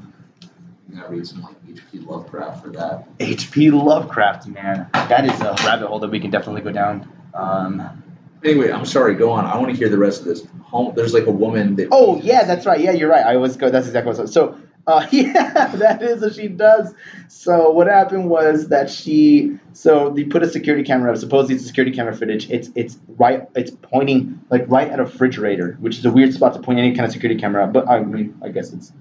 That 0.89 1.09
reason, 1.09 1.41
gonna 1.41 1.51
read 1.51 1.59
some 1.65 1.75
like 1.75 1.81
H.P. 1.91 1.99
Lovecraft 1.99 2.63
for 2.63 2.69
that. 2.71 3.07
H.P. 3.19 3.71
Lovecraft, 3.71 4.47
man, 4.47 4.87
that 4.93 5.25
is 5.25 5.39
a 5.41 5.53
rabbit 5.65 5.87
hole 5.87 5.99
that 5.99 6.09
we 6.11 6.19
can 6.19 6.31
definitely 6.31 6.61
go 6.61 6.71
down. 6.71 7.11
Um, 7.33 8.01
Anyway, 8.43 8.69
I'm 8.71 8.85
sorry. 8.85 9.15
Go 9.15 9.31
on. 9.31 9.43
I 9.45 9.57
want 9.57 9.71
to 9.71 9.75
hear 9.75 9.89
the 9.89 9.97
rest 9.97 10.19
of 10.19 10.27
this. 10.27 10.45
Home. 10.65 10.93
There's 10.95 11.15
like 11.15 11.25
a 11.25 11.31
woman 11.31 11.75
that. 11.77 11.87
oh 11.91 12.19
yeah, 12.21 12.43
that's 12.43 12.67
right. 12.67 12.79
Yeah, 12.79 12.91
you're 12.91 13.09
right. 13.09 13.25
I 13.25 13.37
was 13.37 13.57
go. 13.57 13.71
That's 13.71 13.87
exactly 13.87 14.09
what 14.11 14.19
I 14.19 14.21
was. 14.23 14.33
So 14.33 14.59
uh, 14.87 15.07
yeah, 15.11 15.67
that 15.75 16.03
is 16.03 16.21
what 16.21 16.35
she 16.35 16.47
does. 16.47 16.93
So 17.27 17.71
what 17.71 17.87
happened 17.87 18.29
was 18.29 18.67
that 18.67 18.89
she. 18.89 19.57
So 19.73 20.11
they 20.11 20.23
put 20.23 20.43
a 20.43 20.49
security 20.49 20.83
camera 20.83 21.11
up. 21.11 21.17
Supposedly 21.17 21.55
it's 21.55 21.63
a 21.63 21.67
security 21.67 21.95
camera 21.95 22.15
footage. 22.15 22.49
It's 22.51 22.69
it's 22.75 22.99
right. 23.17 23.47
It's 23.55 23.71
pointing 23.81 24.39
like 24.51 24.65
right 24.67 24.87
at 24.87 24.99
a 24.99 25.03
refrigerator, 25.03 25.77
which 25.79 25.97
is 25.97 26.05
a 26.05 26.11
weird 26.11 26.33
spot 26.33 26.53
to 26.53 26.59
point 26.59 26.77
any 26.77 26.93
kind 26.93 27.05
of 27.05 27.11
security 27.11 27.39
camera. 27.39 27.63
up, 27.63 27.73
But 27.73 27.89
I 27.89 28.01
mean, 28.01 28.37
I 28.43 28.49
guess 28.49 28.73
it's 28.73 28.93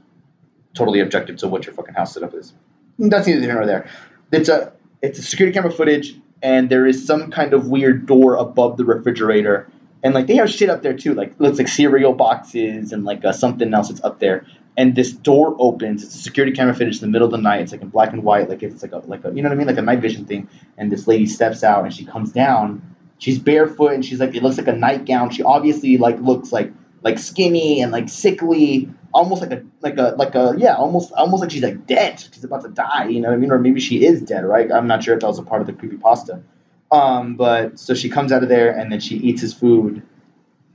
totally 0.73 1.01
objective 1.01 1.37
to 1.39 1.49
what 1.49 1.67
your 1.67 1.75
fucking 1.75 1.95
house 1.95 2.15
setup 2.15 2.35
is. 2.35 2.55
That's 2.99 3.27
neither 3.27 3.41
here 3.41 3.55
nor 3.55 3.67
there. 3.67 3.89
It's 4.33 4.49
a 4.49 4.73
it's 5.03 5.19
a 5.19 5.23
security 5.23 5.55
camera 5.55 5.71
footage, 5.71 6.15
and 6.43 6.71
there 6.71 6.87
is 6.87 7.07
some 7.07 7.31
kind 7.31 7.53
of 7.53 7.69
weird 7.69 8.07
door 8.07 8.37
above 8.37 8.79
the 8.79 8.87
refrigerator, 8.87 9.69
and 10.03 10.15
like 10.15 10.29
they 10.29 10.37
have 10.37 10.51
shit 10.51 10.71
up 10.71 10.81
there 10.81 10.97
too, 10.97 11.13
like 11.13 11.39
looks 11.39 11.59
like 11.59 11.69
cereal 11.69 12.15
boxes 12.15 12.93
and 12.93 13.05
like 13.05 13.23
uh, 13.23 13.33
something 13.33 13.75
else 13.75 13.89
that's 13.89 14.03
up 14.03 14.19
there. 14.19 14.47
And 14.77 14.97
this 14.97 15.13
door 15.13 15.55
opens. 15.59 16.03
It's 16.03 16.15
a 16.15 16.19
security 16.19 16.55
camera 16.55 16.75
footage 16.75 16.97
in 16.97 17.01
the 17.01 17.07
middle 17.07 17.27
of 17.27 17.33
the 17.33 17.39
night. 17.39 17.61
It's 17.61 17.73
like 17.73 17.83
in 17.83 17.91
black 17.91 18.13
and 18.13 18.25
white, 18.25 18.49
like 18.49 18.63
it's 18.63 18.83
like 18.83 18.93
a 18.93 18.99
like 19.07 19.25
a 19.25 19.33
you 19.33 19.43
know 19.43 19.49
what 19.49 19.55
I 19.55 19.59
mean, 19.59 19.67
like 19.69 19.79
a 19.79 19.83
night 19.83 20.01
vision 20.01 20.25
thing. 20.25 20.49
And 20.77 20.91
this 20.91 21.07
lady 21.07 21.27
steps 21.27 21.63
out 21.63 21.85
and 21.85 21.95
she 21.95 22.05
comes 22.05 22.33
down. 22.33 22.83
She's 23.19 23.39
barefoot 23.39 23.93
and 23.93 24.05
she's 24.05 24.19
like 24.19 24.35
it 24.35 24.43
looks 24.43 24.59
like 24.59 24.67
a 24.67 24.73
nightgown. 24.73 25.31
She 25.31 25.43
obviously 25.43 25.97
like 25.97 26.19
looks 26.21 26.51
like 26.51 26.73
like 27.05 27.19
skinny 27.19 27.83
and 27.83 27.93
like 27.93 28.09
sickly, 28.09 28.89
almost 29.13 29.43
like 29.43 29.53
a 29.53 29.63
like 29.81 29.97
a 29.99 30.15
like 30.19 30.35
a 30.35 30.55
yeah, 30.59 30.75
almost 30.75 31.13
almost 31.13 31.43
like 31.43 31.51
she's 31.53 31.63
like 31.63 31.87
dead. 31.87 32.19
She's 32.19 32.43
about 32.43 32.63
to 32.63 32.71
die, 32.71 33.09
you 33.09 33.21
know 33.21 33.29
what 33.29 33.35
I 33.35 33.39
mean? 33.39 33.53
Or 33.53 33.59
maybe 33.59 33.79
she 33.79 34.05
is 34.05 34.23
dead, 34.23 34.45
right? 34.45 34.73
I'm 34.73 34.89
not 34.89 35.05
sure 35.05 35.15
if 35.15 35.21
that 35.21 35.27
was 35.29 35.39
a 35.39 35.43
part 35.43 35.61
of 35.61 35.67
the 35.69 35.73
creepy 35.75 35.99
pasta. 35.99 36.43
Um, 36.91 37.37
but 37.37 37.79
so 37.79 37.95
she 37.95 38.09
comes 38.09 38.33
out 38.33 38.43
of 38.43 38.49
there 38.49 38.77
and 38.77 38.91
then 38.91 39.01
she 39.01 39.17
eats 39.17 39.41
his 39.41 39.55
food. 39.55 40.03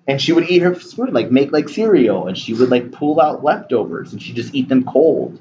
And 0.09 0.19
she 0.19 0.33
would 0.33 0.49
eat 0.49 0.63
her 0.63 0.73
food, 0.73 1.13
like 1.13 1.29
make 1.29 1.51
like 1.51 1.69
cereal, 1.69 2.27
and 2.27 2.35
she 2.35 2.55
would 2.55 2.71
like 2.71 2.91
pull 2.91 3.21
out 3.21 3.43
leftovers 3.43 4.11
and 4.11 4.19
she 4.21 4.33
just 4.33 4.55
eat 4.55 4.67
them 4.67 4.83
cold. 4.83 5.39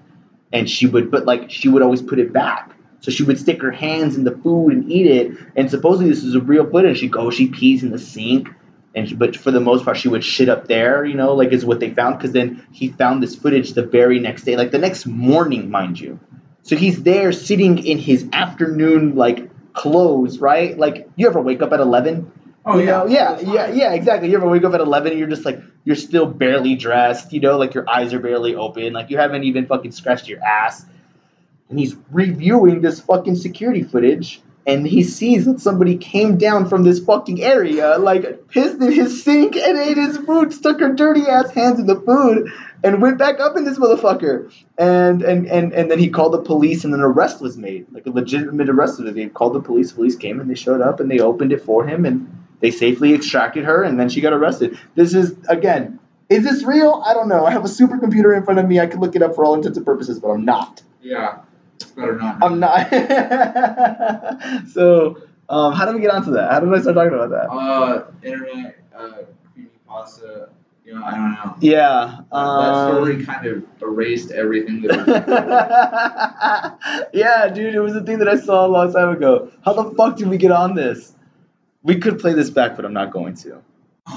And 0.52 0.68
she 0.68 0.86
would 0.86 1.10
but 1.10 1.24
like 1.24 1.50
she 1.50 1.70
would 1.70 1.80
always 1.80 2.02
put 2.02 2.18
it 2.18 2.34
back. 2.34 2.72
So 3.00 3.10
she 3.10 3.22
would 3.22 3.38
stick 3.38 3.62
her 3.62 3.70
hands 3.70 4.16
in 4.16 4.24
the 4.24 4.36
food 4.36 4.74
and 4.74 4.92
eat 4.92 5.06
it. 5.06 5.38
And 5.56 5.70
supposedly 5.70 6.10
this 6.10 6.22
is 6.22 6.34
a 6.34 6.40
real 6.40 6.68
footage. 6.68 6.98
She 6.98 7.08
goes, 7.08 7.34
she 7.34 7.48
pees 7.48 7.82
in 7.82 7.90
the 7.90 7.98
sink, 7.98 8.50
and 8.94 9.08
she, 9.08 9.14
but 9.14 9.36
for 9.36 9.50
the 9.50 9.60
most 9.60 9.86
part 9.86 9.96
she 9.96 10.08
would 10.08 10.24
shit 10.24 10.48
up 10.48 10.66
there 10.66 11.04
you 11.04 11.14
know 11.14 11.34
like 11.34 11.52
is 11.52 11.64
what 11.64 11.80
they 11.80 11.90
found 11.90 12.18
because 12.18 12.32
then 12.32 12.66
he 12.72 12.88
found 12.88 13.22
this 13.22 13.34
footage 13.34 13.72
the 13.72 13.86
very 13.86 14.18
next 14.18 14.42
day 14.44 14.56
like 14.56 14.70
the 14.70 14.78
next 14.78 15.06
morning 15.06 15.70
mind 15.70 15.98
you 15.98 16.18
so 16.62 16.76
he's 16.76 17.02
there 17.02 17.32
sitting 17.32 17.78
in 17.86 17.98
his 17.98 18.28
afternoon 18.32 19.14
like 19.14 19.50
clothes 19.72 20.38
right 20.38 20.76
like 20.78 21.08
you 21.16 21.26
ever 21.26 21.40
wake 21.40 21.62
up 21.62 21.72
at 21.72 21.80
11 21.80 22.30
Oh 22.68 22.78
you 22.78 22.84
yeah. 22.84 22.90
know, 22.90 23.06
yeah, 23.06 23.40
yeah, 23.40 23.72
yeah, 23.72 23.92
exactly. 23.94 24.30
You 24.30 24.36
ever 24.36 24.46
wake 24.46 24.62
up 24.62 24.74
at 24.74 24.80
eleven 24.80 25.12
and 25.12 25.18
you're 25.18 25.28
just 25.28 25.46
like 25.46 25.60
you're 25.84 25.96
still 25.96 26.26
barely 26.26 26.74
dressed, 26.74 27.32
you 27.32 27.40
know, 27.40 27.56
like 27.56 27.72
your 27.72 27.88
eyes 27.88 28.12
are 28.12 28.18
barely 28.18 28.54
open, 28.54 28.92
like 28.92 29.08
you 29.08 29.16
haven't 29.16 29.44
even 29.44 29.66
fucking 29.66 29.92
scratched 29.92 30.28
your 30.28 30.44
ass. 30.44 30.84
And 31.70 31.78
he's 31.78 31.96
reviewing 32.10 32.82
this 32.82 33.00
fucking 33.00 33.36
security 33.36 33.82
footage 33.82 34.42
and 34.68 34.86
he 34.86 35.02
sees 35.02 35.46
that 35.46 35.60
somebody 35.60 35.96
came 35.96 36.36
down 36.36 36.68
from 36.68 36.82
this 36.82 37.00
fucking 37.00 37.42
area, 37.42 37.96
like 37.96 38.48
pissed 38.48 38.78
in 38.82 38.92
his 38.92 39.24
sink 39.24 39.56
and 39.56 39.78
ate 39.78 39.96
his 39.96 40.18
food, 40.18 40.52
stuck 40.52 40.80
her 40.80 40.92
dirty 40.92 41.22
ass 41.22 41.50
hands 41.52 41.80
in 41.80 41.86
the 41.86 41.98
food, 41.98 42.52
and 42.84 43.00
went 43.00 43.16
back 43.16 43.40
up 43.40 43.56
in 43.56 43.64
this 43.64 43.78
motherfucker. 43.78 44.52
And 44.76 45.22
and 45.22 45.46
and 45.46 45.72
and 45.72 45.90
then 45.90 45.98
he 45.98 46.10
called 46.10 46.34
the 46.34 46.42
police, 46.42 46.84
and 46.84 46.92
an 46.92 47.00
arrest 47.00 47.40
was 47.40 47.56
made, 47.56 47.86
like 47.92 48.04
a 48.04 48.10
legitimate 48.10 48.68
arrest. 48.68 49.02
They 49.02 49.26
called 49.30 49.54
the 49.54 49.62
police. 49.62 49.92
Police 49.92 50.16
came 50.16 50.38
and 50.38 50.50
they 50.50 50.54
showed 50.54 50.82
up 50.82 51.00
and 51.00 51.10
they 51.10 51.18
opened 51.18 51.52
it 51.52 51.62
for 51.62 51.86
him, 51.86 52.04
and 52.04 52.30
They 52.60 52.70
safely 52.70 53.14
extracted 53.14 53.64
her, 53.64 53.82
and 53.84 53.98
then 54.00 54.08
she 54.08 54.20
got 54.20 54.32
arrested. 54.32 54.78
This 54.94 55.14
is 55.14 55.36
again. 55.48 55.98
Is 56.28 56.44
this 56.44 56.62
real? 56.64 57.02
I 57.06 57.14
don't 57.14 57.28
know. 57.28 57.46
I 57.46 57.50
have 57.52 57.64
a 57.64 57.68
supercomputer 57.68 58.36
in 58.36 58.44
front 58.44 58.60
of 58.60 58.66
me. 58.68 58.80
I 58.80 58.86
could 58.86 59.00
look 59.00 59.16
it 59.16 59.22
up 59.22 59.34
for 59.34 59.44
all 59.44 59.54
intents 59.54 59.78
and 59.78 59.86
purposes, 59.86 60.18
but 60.18 60.28
I'm 60.28 60.44
not. 60.44 60.82
Yeah, 61.00 61.38
better 61.96 62.16
not. 62.16 62.42
I'm 62.42 62.60
not. 62.60 62.90
so, 64.68 65.22
um, 65.48 65.72
how 65.72 65.86
do 65.86 65.94
we 65.94 66.00
get 66.02 66.10
onto 66.10 66.32
that? 66.32 66.50
How 66.52 66.60
did 66.60 66.74
I 66.74 66.80
start 66.80 66.96
talking 66.96 67.14
about 67.14 67.30
that? 67.30 67.48
Uh, 67.50 68.04
internet, 68.22 68.76
uh, 68.94 69.12
creepypasta. 69.56 70.50
You 70.84 70.94
know, 70.94 71.04
I 71.04 71.10
don't 71.12 71.32
know. 71.32 71.54
Yeah. 71.60 72.20
that 72.32 72.36
Um, 72.36 72.94
story 72.96 73.24
kind 73.24 73.46
of 73.46 73.62
erased 73.82 74.30
everything 74.30 74.82
that. 74.82 74.98
yeah, 77.12 77.48
dude, 77.48 77.74
it 77.74 77.80
was 77.80 77.94
a 77.94 78.02
thing 78.02 78.18
that 78.20 78.28
I 78.28 78.36
saw 78.36 78.66
a 78.66 78.68
long 78.68 78.90
time 78.92 79.10
ago. 79.10 79.50
How 79.64 79.74
the 79.74 79.94
fuck 79.94 80.16
did 80.16 80.28
we 80.28 80.38
get 80.38 80.50
on 80.50 80.74
this? 80.74 81.14
We 81.82 81.98
could 81.98 82.18
play 82.18 82.34
this 82.34 82.50
back, 82.50 82.76
but 82.76 82.84
I'm 82.84 82.92
not 82.92 83.12
going 83.12 83.34
to. 83.36 83.62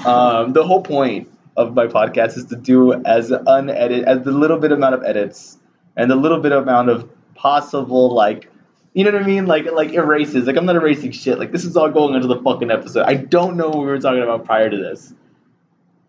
Um, 0.06 0.52
the 0.52 0.64
whole 0.64 0.82
point 0.82 1.28
of 1.56 1.74
my 1.74 1.86
podcast 1.86 2.36
is 2.36 2.46
to 2.46 2.56
do 2.56 2.92
as 2.92 3.30
unedited, 3.30 4.04
as 4.04 4.22
the 4.22 4.32
little 4.32 4.58
bit 4.58 4.72
amount 4.72 4.94
of 4.94 5.04
edits 5.04 5.58
and 5.96 6.10
the 6.10 6.16
little 6.16 6.40
bit 6.40 6.52
amount 6.52 6.88
of 6.88 7.10
possible 7.34 8.12
like, 8.14 8.50
you 8.94 9.04
know 9.04 9.12
what 9.12 9.22
I 9.22 9.26
mean? 9.26 9.46
Like 9.46 9.70
like 9.70 9.92
erases. 9.92 10.46
Like 10.46 10.56
I'm 10.56 10.66
not 10.66 10.76
erasing 10.76 11.12
shit. 11.12 11.38
Like 11.38 11.52
this 11.52 11.64
is 11.64 11.76
all 11.76 11.90
going 11.90 12.14
into 12.14 12.26
the 12.26 12.40
fucking 12.40 12.70
episode. 12.70 13.04
I 13.04 13.14
don't 13.14 13.56
know 13.56 13.68
what 13.68 13.78
we 13.78 13.86
were 13.86 13.98
talking 13.98 14.22
about 14.22 14.44
prior 14.44 14.68
to 14.68 14.76
this. 14.76 15.14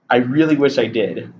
I 0.10 0.17
really 0.17 0.55
wish 0.55 0.77
I 0.77 0.88
did. 0.88 1.33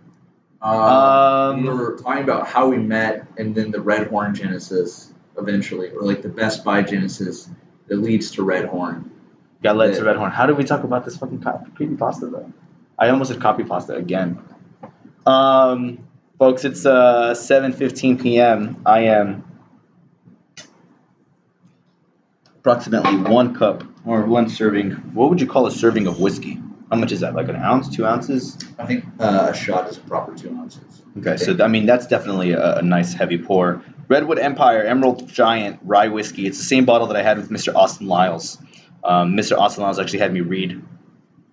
Uh, 0.62 1.54
we 1.58 1.68
Um, 1.68 1.78
were 1.78 1.98
talking 1.98 2.24
about 2.24 2.48
how 2.48 2.70
we 2.70 2.78
met, 2.78 3.28
and 3.38 3.54
then 3.54 3.72
the 3.72 3.82
Red 3.82 4.08
Horn 4.08 4.34
Genesis 4.36 5.14
eventually, 5.38 5.90
or 5.92 6.04
like 6.04 6.22
the 6.22 6.30
Best 6.30 6.64
Buy 6.64 6.82
Genesis 6.82 7.50
that 7.88 7.98
leads 7.98 8.32
to 8.32 8.44
Red 8.44 8.66
Horn. 8.66 9.12
Got 9.64 9.78
led 9.78 9.96
to 9.96 10.04
Red 10.04 10.18
Horn. 10.18 10.32
How 10.32 10.46
did 10.46 10.58
we 10.58 10.66
talk 10.66 10.84
about 10.84 11.06
this 11.06 11.16
fucking 11.18 11.42
creepy 11.76 11.96
pasta 11.96 12.28
though? 12.28 12.52
I 13.00 13.10
almost 13.10 13.32
said 13.32 13.42
copy 13.42 13.64
pasta 13.64 13.96
again. 13.96 14.38
Um, 15.26 16.00
folks, 16.38 16.66
it's 16.66 16.86
uh 16.86 17.34
7:15 17.34 18.22
p.m. 18.22 18.82
I 18.86 19.00
am 19.02 19.46
approximately 22.58 23.16
one 23.32 23.56
cup 23.56 23.84
or 24.06 24.26
one 24.26 24.50
serving. 24.50 24.92
What 25.14 25.30
would 25.30 25.40
you 25.40 25.48
call 25.48 25.66
a 25.66 25.72
serving 25.72 26.08
of 26.08 26.20
whiskey? 26.20 26.60
How 26.92 26.98
much 26.98 27.14
is 27.14 27.22
that? 27.22 27.34
Like 27.34 27.48
an 27.48 27.56
ounce, 27.56 27.88
two 27.88 28.06
ounces? 28.06 28.58
I 28.78 28.86
think 28.86 29.06
uh, 29.20 29.52
a 29.52 29.56
shot 29.56 29.90
is 29.90 29.98
a 29.98 30.02
proper 30.02 30.36
two 30.36 30.50
ounces. 30.50 31.02
Okay, 31.20 31.38
so 31.38 31.58
I 31.64 31.68
mean 31.68 31.86
that's 31.86 32.06
definitely 32.06 32.52
a, 32.52 32.80
a 32.80 32.82
nice 32.82 33.14
heavy 33.14 33.38
pour. 33.38 33.82
Redwood 34.10 34.40
Empire 34.40 34.84
Emerald 34.84 35.26
Giant 35.30 35.80
Rye 35.84 36.10
Whiskey. 36.10 36.48
It's 36.48 36.58
the 36.58 36.66
same 36.66 36.84
bottle 36.84 37.08
that 37.08 37.16
I 37.16 37.24
had 37.24 37.38
with 37.38 37.50
Mr. 37.50 37.74
Austin 37.74 38.08
Lyles. 38.08 38.58
Um, 39.04 39.34
Mr. 39.36 39.58
Lyles 39.58 40.00
actually 40.00 40.20
had 40.20 40.34
me 40.34 40.42
read 40.42 40.82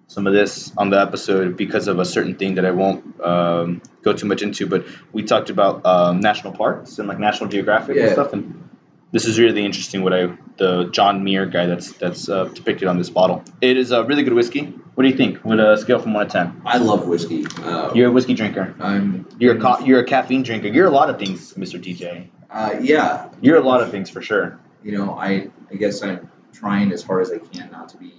some 0.06 0.26
of 0.26 0.32
this 0.32 0.72
on 0.76 0.90
the 0.90 1.00
episode 1.00 1.56
because 1.56 1.86
of 1.86 1.98
a 1.98 2.04
certain 2.04 2.34
thing 2.34 2.56
that 2.56 2.64
I 2.64 2.72
won't 2.72 3.20
um, 3.20 3.80
go 4.02 4.12
too 4.12 4.26
much 4.26 4.42
into. 4.42 4.66
But 4.66 4.84
we 5.12 5.22
talked 5.22 5.50
about 5.50 5.84
um, 5.86 6.20
national 6.20 6.52
parks 6.52 6.98
and 6.98 7.06
like 7.08 7.18
National 7.18 7.48
Geographic 7.48 7.96
and 7.96 8.12
stuff, 8.12 8.32
and 8.32 8.68
this 9.12 9.24
is 9.26 9.38
really 9.38 9.64
interesting. 9.64 10.02
What 10.02 10.12
I 10.12 10.36
the 10.56 10.84
John 10.90 11.24
Muir 11.24 11.46
guy 11.46 11.66
that's 11.66 11.92
that's 11.92 12.28
uh, 12.28 12.44
depicted 12.44 12.88
on 12.88 12.98
this 12.98 13.10
bottle. 13.10 13.42
It 13.60 13.76
is 13.76 13.90
a 13.90 14.04
really 14.04 14.22
good 14.22 14.32
whiskey. 14.34 14.66
What 14.94 15.04
do 15.04 15.08
you 15.08 15.16
think? 15.16 15.44
With 15.44 15.60
a 15.60 15.76
scale 15.76 15.98
from 15.98 16.12
one 16.14 16.26
to 16.26 16.32
ten, 16.32 16.60
I 16.64 16.78
love 16.78 17.06
whiskey. 17.06 17.46
Uh, 17.62 17.92
you're 17.94 18.08
a 18.08 18.12
whiskey 18.12 18.34
drinker. 18.34 18.74
I'm. 18.80 19.26
You're 19.38 19.56
a 19.56 19.60
co- 19.60 19.84
you're 19.84 20.00
a 20.00 20.04
caffeine 20.04 20.42
drinker. 20.42 20.68
You're 20.68 20.86
a 20.86 20.90
lot 20.90 21.10
of 21.10 21.18
things, 21.18 21.54
Mr. 21.54 21.82
DJ. 21.82 22.28
Uh, 22.50 22.76
yeah. 22.80 23.28
You're 23.40 23.56
a 23.56 23.62
lot 23.62 23.80
of 23.80 23.90
things 23.90 24.10
for 24.10 24.20
sure. 24.22 24.58
You 24.82 24.92
know, 24.98 25.14
I 25.14 25.48
I 25.70 25.76
guess 25.76 26.02
I'm 26.02 26.29
trying 26.52 26.92
as 26.92 27.02
hard 27.02 27.22
as 27.22 27.30
I 27.32 27.38
can 27.38 27.70
not 27.70 27.88
to 27.90 27.96
be 27.96 28.12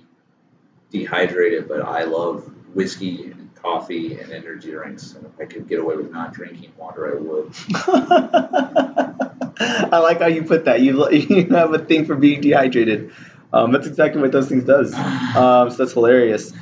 dehydrated, 0.92 1.68
but 1.68 1.82
I 1.82 2.04
love 2.04 2.52
whiskey 2.74 3.32
and 3.32 3.50
coffee 3.56 4.20
and 4.20 4.32
energy 4.32 4.72
drinks. 4.72 5.14
And 5.14 5.26
if 5.26 5.32
I 5.40 5.46
could 5.46 5.68
get 5.68 5.80
away 5.80 5.96
with 5.96 6.12
not 6.12 6.34
drinking 6.34 6.72
water, 6.78 7.16
I 7.16 7.20
would. 7.22 7.54
I 9.94 10.00
like 10.00 10.20
how 10.20 10.28
you 10.28 10.44
put 10.44 10.66
that. 10.66 10.82
You 10.82 11.10
you 11.12 11.48
have 11.50 11.74
a 11.74 11.80
thing 11.80 12.06
for 12.06 12.16
being 12.16 12.42
dehydrated. 12.42 13.12
Um, 13.54 13.72
that's 13.72 13.86
exactly 13.88 14.22
what 14.22 14.32
those 14.32 14.48
things 14.48 14.64
does. 14.64 14.94
Um, 14.94 15.70
so 15.70 15.76
that's 15.78 15.94
hilarious. 15.94 16.54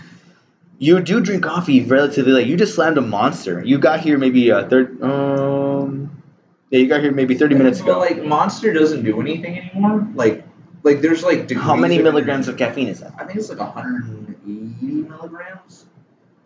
You 0.79 0.99
do 1.01 1.19
drink 1.21 1.43
coffee 1.43 1.81
relatively 1.83 2.31
late. 2.31 2.47
You 2.47 2.55
just 2.57 2.73
slammed 2.75 2.97
a 2.97 3.01
monster. 3.01 3.63
You 3.63 3.77
got 3.79 3.99
here 3.99 4.17
maybe 4.17 4.49
a 4.49 4.67
third. 4.67 5.01
Um, 5.03 6.21
yeah, 6.69 6.79
you 6.79 6.87
got 6.87 7.01
here 7.01 7.11
maybe 7.11 7.35
thirty 7.35 7.55
minutes 7.55 7.81
Well, 7.81 8.01
ago. 8.01 8.15
like 8.15 8.23
Monster 8.25 8.73
doesn't 8.73 9.03
do 9.03 9.19
anything 9.21 9.57
anymore. 9.59 10.07
Like, 10.15 10.45
like 10.83 11.01
there's 11.01 11.23
like 11.23 11.47
degrees 11.47 11.65
How 11.65 11.75
many 11.75 11.99
milligrams 11.99 12.47
of 12.47 12.57
caffeine 12.57 12.87
is 12.87 12.99
that? 13.01 13.13
I 13.17 13.25
think 13.25 13.39
it's 13.39 13.49
like 13.49 13.59
180 13.59 14.85
milligrams. 15.09 15.85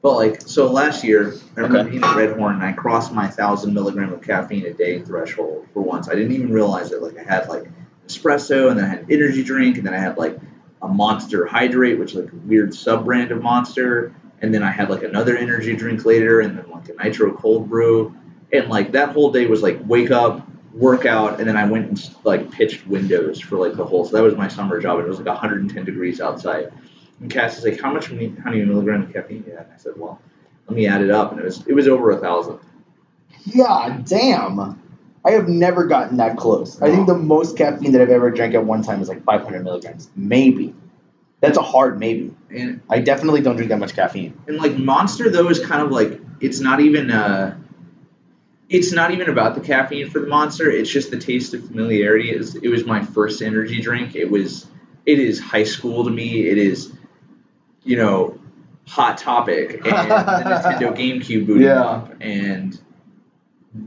But 0.02 0.16
like, 0.16 0.42
so 0.42 0.70
last 0.70 1.04
year, 1.04 1.34
I 1.56 1.62
remember 1.62 1.80
Okay. 1.80 1.90
being 1.92 2.04
at 2.04 2.16
Red 2.16 2.38
Horn, 2.38 2.56
and 2.56 2.64
I 2.64 2.74
crossed 2.74 3.14
my 3.14 3.28
thousand 3.28 3.74
milligram 3.74 4.12
of 4.12 4.22
caffeine 4.22 4.66
a 4.66 4.74
day 4.74 5.00
threshold 5.02 5.66
for 5.74 5.82
once. 5.82 6.10
I 6.10 6.16
didn't 6.16 6.34
even 6.34 6.52
realize 6.52 6.92
it. 6.92 7.02
Like, 7.02 7.18
I 7.18 7.24
had 7.24 7.48
like 7.48 7.70
espresso, 8.06 8.70
and 8.70 8.78
then 8.78 8.86
I 8.86 8.90
had 8.90 9.00
an 9.00 9.12
energy 9.12 9.44
drink, 9.44 9.78
and 9.78 9.88
then 9.88 9.94
I 9.94 10.00
had 10.00 10.18
like 10.18 10.38
a 10.82 10.88
Monster 10.90 11.46
Hydrate, 11.46 11.98
which 12.00 12.12
is 12.12 12.18
like 12.18 12.34
a 12.34 12.36
weird 12.36 12.74
sub 12.76 13.06
brand 13.06 13.32
of 13.32 13.42
Monster, 13.42 14.14
and 14.42 14.54
then 14.54 14.62
I 14.62 14.72
had 14.72 14.90
like 14.90 15.04
another 15.04 15.38
energy 15.38 15.74
drink 15.74 16.04
later, 16.04 16.42
and 16.42 16.58
then 16.58 16.70
like 16.70 16.90
a 16.90 17.02
nitro 17.02 17.32
cold 17.34 17.70
brew, 17.70 18.14
and 18.52 18.68
like 18.70 18.92
that 18.92 19.10
whole 19.14 19.32
day 19.32 19.46
was 19.46 19.62
like 19.64 19.80
wake 19.86 20.12
up, 20.12 20.46
workout, 20.74 21.40
and 21.40 21.48
then 21.48 21.58
I 21.58 21.66
went 21.66 21.88
and 21.88 22.16
like 22.24 22.52
pitched 22.52 22.86
windows 22.88 23.40
for 23.40 23.58
like 23.58 23.76
the 23.76 23.86
whole. 23.86 24.06
So 24.06 24.16
that 24.18 24.24
was 24.24 24.36
my 24.36 24.48
summer 24.48 24.80
job. 24.80 24.98
and 25.00 25.06
It 25.06 25.10
was 25.10 25.20
like 25.20 25.28
110 25.28 25.86
degrees 25.86 26.20
outside. 26.22 26.72
And 27.20 27.30
Cass 27.32 27.58
is 27.58 27.64
like, 27.64 27.80
"How 27.80 27.94
much 27.94 28.08
how 28.08 28.16
many 28.16 28.66
milligrams 28.66 29.08
of 29.08 29.14
caffeine 29.14 29.42
do 29.44 29.52
you 29.52 29.58
have?" 29.58 29.66
And 29.66 29.74
I 29.74 29.78
said, 29.78 29.94
"Well, 29.96 30.20
let 30.68 30.76
me 30.76 30.88
add 30.88 31.02
it 31.02 31.12
up," 31.12 31.32
and 31.32 31.40
it 31.40 31.44
was 31.44 31.66
it 31.68 31.74
was 31.74 31.88
over 31.88 32.12
a 32.12 32.18
thousand. 32.18 32.60
God 33.56 34.06
damn. 34.06 34.80
I 35.26 35.32
have 35.32 35.48
never 35.48 35.86
gotten 35.86 36.18
that 36.18 36.38
close. 36.38 36.82
I 36.82 36.92
think 36.92 37.08
the 37.08 37.18
most 37.18 37.58
caffeine 37.58 37.94
that 37.94 38.02
I've 38.02 38.10
ever 38.10 38.30
drank 38.30 38.56
at 38.56 38.66
one 38.66 38.84
time 38.84 39.02
is 39.02 39.08
like 39.08 39.24
500 39.24 39.64
milligrams. 39.64 40.10
Maybe. 40.16 40.76
That's 41.40 41.58
a 41.58 41.62
hard 41.62 42.00
maybe. 42.00 42.34
And 42.50 42.82
I 42.90 43.00
definitely 43.00 43.42
don't 43.42 43.56
drink 43.56 43.70
that 43.70 43.80
much 43.80 43.94
caffeine. 43.96 44.38
and 44.48 44.58
like 44.58 44.78
Monster 44.78 45.30
though 45.30 45.50
is 45.50 45.66
kind 45.66 45.82
of 45.82 45.92
like 45.92 46.20
it's 46.42 46.60
not 46.60 46.80
even 46.82 47.12
uh 47.12 47.58
it's 48.70 48.92
not 48.92 49.12
even 49.12 49.30
about 49.30 49.56
the 49.56 49.62
caffeine 49.62 50.10
for 50.10 50.20
the 50.20 50.28
Monster. 50.28 50.70
It's 50.72 50.90
just 50.90 51.12
the 51.12 51.20
taste 51.20 51.54
of 51.54 51.66
familiarity. 51.68 52.32
It 52.32 52.38
was, 52.38 52.56
it 52.56 52.70
was 52.70 52.86
my 52.86 53.04
first 53.04 53.42
energy 53.42 53.82
drink. 53.82 54.16
It 54.16 54.30
was 54.32 54.66
it 55.06 55.20
is 55.20 55.40
high 55.40 55.66
school 55.66 56.06
to 56.06 56.10
me. 56.10 56.48
It 56.48 56.58
is 56.58 56.92
you 57.84 57.98
know 57.98 58.40
hot 58.88 59.18
topic 59.18 59.74
and 59.74 59.86
the 59.86 59.90
Nintendo 59.90 60.96
GameCube 60.98 61.46
booting 61.46 61.64
Yeah. 61.64 61.82
up 61.84 62.14
and 62.22 62.80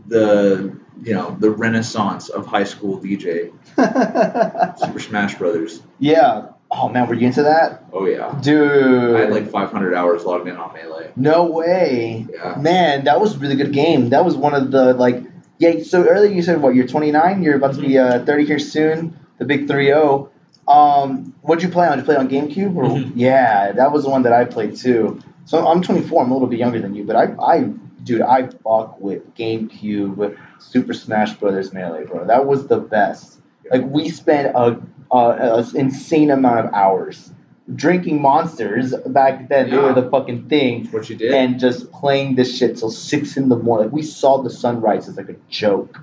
the 0.08 0.76
you 1.02 1.14
know 1.14 1.36
the 1.38 1.50
renaissance 1.50 2.28
of 2.28 2.46
high 2.46 2.64
school 2.64 2.98
DJ 3.00 3.52
Super 4.78 5.00
Smash 5.00 5.36
Brothers. 5.36 5.82
yeah. 5.98 6.48
Oh 6.78 6.88
man, 6.90 7.06
were 7.08 7.14
you 7.14 7.26
into 7.26 7.42
that? 7.44 7.84
Oh 7.92 8.04
yeah, 8.06 8.38
Dude. 8.42 9.16
I 9.16 9.20
had 9.20 9.30
like 9.30 9.48
500 9.50 9.94
hours 9.94 10.24
logged 10.24 10.46
in 10.48 10.56
on 10.56 10.74
Melee. 10.74 11.10
no 11.16 11.44
way. 11.46 12.26
Yeah. 12.32 12.56
Man, 12.60 13.04
that 13.04 13.18
was 13.20 13.34
a 13.36 13.38
really 13.38 13.56
good 13.56 13.72
game. 13.72 14.10
That 14.10 14.24
was 14.24 14.36
one 14.36 14.54
of 14.54 14.70
the 14.70 14.92
like 14.94 15.22
yeah, 15.58 15.82
so 15.82 16.06
earlier 16.06 16.30
you 16.30 16.42
said 16.42 16.60
what, 16.60 16.74
you're 16.74 16.86
29, 16.86 17.42
you're 17.42 17.56
about 17.56 17.74
to 17.76 17.80
be 17.80 17.96
uh, 17.98 18.22
30 18.26 18.44
here 18.44 18.58
soon, 18.58 19.18
the 19.38 19.46
big 19.46 19.66
3-0. 19.66 20.28
Um, 20.68 21.32
what'd 21.40 21.62
you 21.64 21.70
play 21.70 21.86
on? 21.86 21.96
Did 21.96 22.00
you 22.00 22.04
play 22.04 22.16
on 22.16 22.28
GameCube? 22.28 22.76
Or, 22.76 22.84
Mhm. 22.84 23.12
Yeah, 23.14 23.72
that 23.72 23.90
was 23.92 24.04
the 24.04 24.10
one 24.10 24.22
that 24.24 24.34
I 24.34 24.44
played 24.44 24.76
too. 24.76 25.20
So 25.46 25.66
I'm 25.66 25.80
24, 25.80 26.24
I'm 26.24 26.30
a 26.30 26.34
little 26.34 26.48
bit 26.48 26.58
younger 26.58 26.80
than 26.80 26.94
you, 26.94 27.04
but 27.04 27.16
I, 27.16 27.34
I 27.42 27.60
dude, 28.02 28.20
I 28.20 28.48
fuck 28.48 29.00
with 29.00 29.34
GameCube 29.34 30.36
Super 30.58 30.92
Smash 30.92 31.34
Brothers 31.34 31.72
Melee, 31.72 32.04
bro. 32.04 32.26
That 32.26 32.44
was 32.46 32.66
the 32.66 32.78
best. 32.78 33.38
Like 33.70 33.84
we 33.84 34.08
spent 34.10 34.54
a, 34.54 34.78
a, 35.10 35.16
a 35.16 35.70
insane 35.74 36.30
amount 36.30 36.66
of 36.66 36.74
hours 36.74 37.30
drinking 37.74 38.22
monsters 38.22 38.94
back 39.06 39.48
then. 39.48 39.70
They 39.70 39.76
were 39.76 39.92
the 39.92 40.08
fucking 40.08 40.48
thing 40.48 40.84
That's 40.84 40.94
what 40.94 41.10
you 41.10 41.16
did. 41.16 41.32
and 41.34 41.58
just 41.58 41.90
playing 41.90 42.36
this 42.36 42.56
shit 42.56 42.76
till 42.76 42.90
six 42.90 43.36
in 43.36 43.48
the 43.48 43.56
morning. 43.56 43.86
Like 43.86 43.92
we 43.94 44.02
saw 44.02 44.40
the 44.42 44.50
sunrise 44.50 45.08
as 45.08 45.16
like 45.16 45.28
a 45.28 45.36
joke. 45.48 46.00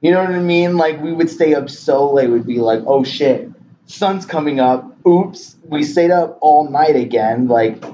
You 0.00 0.10
know 0.10 0.20
what 0.20 0.30
I 0.30 0.38
mean? 0.40 0.78
Like 0.78 1.00
we 1.02 1.12
would 1.12 1.28
stay 1.30 1.54
up 1.54 1.68
so 1.70 2.10
late. 2.12 2.28
We'd 2.30 2.46
be 2.46 2.58
like, 2.60 2.80
"Oh 2.86 3.04
shit, 3.04 3.50
sun's 3.86 4.24
coming 4.26 4.58
up. 4.58 4.90
Oops." 5.06 5.56
We 5.64 5.82
stayed 5.84 6.10
up 6.10 6.38
all 6.40 6.68
night 6.68 6.96
again. 6.96 7.46
Like 7.46 7.84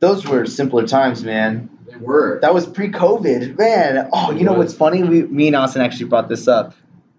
those 0.00 0.26
were 0.26 0.46
simpler 0.46 0.86
times, 0.86 1.22
man. 1.22 1.68
they 1.86 1.96
were. 1.96 2.40
That 2.40 2.54
was 2.54 2.66
pre-COVID, 2.66 3.56
man. 3.58 4.08
Oh, 4.12 4.32
you 4.32 4.42
know 4.44 4.54
what's 4.54 4.74
funny? 4.74 5.02
We, 5.04 5.22
me 5.22 5.46
and 5.48 5.54
Austin 5.56 5.82
actually 5.82 6.06
brought 6.06 6.28
this 6.28 6.48
up. 6.48 6.74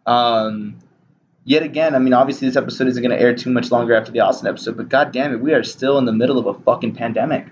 Um, 0.06 0.80
yet 1.46 1.64
again, 1.64 1.96
I 1.96 2.00
mean, 2.00 2.14
obviously 2.14 2.48
this 2.48 2.58
episode 2.58 2.88
isn't 2.88 3.02
going 3.04 3.16
to 3.16 3.22
air 3.22 3.36
too 3.36 3.52
much 3.52 3.72
longer 3.72 3.96
after 3.96 4.12
the 4.12 4.20
Austin 4.22 4.48
episode, 4.48 4.78
but 4.78 4.90
god 4.90 5.12
damn 5.12 5.34
it, 5.34 5.42
we 5.42 5.54
are 5.54 5.64
still 5.64 5.98
in 5.98 6.06
the 6.06 6.14
middle 6.14 6.38
of 6.38 6.46
a 6.48 6.54
fucking 6.62 6.96
pandemic. 6.96 7.48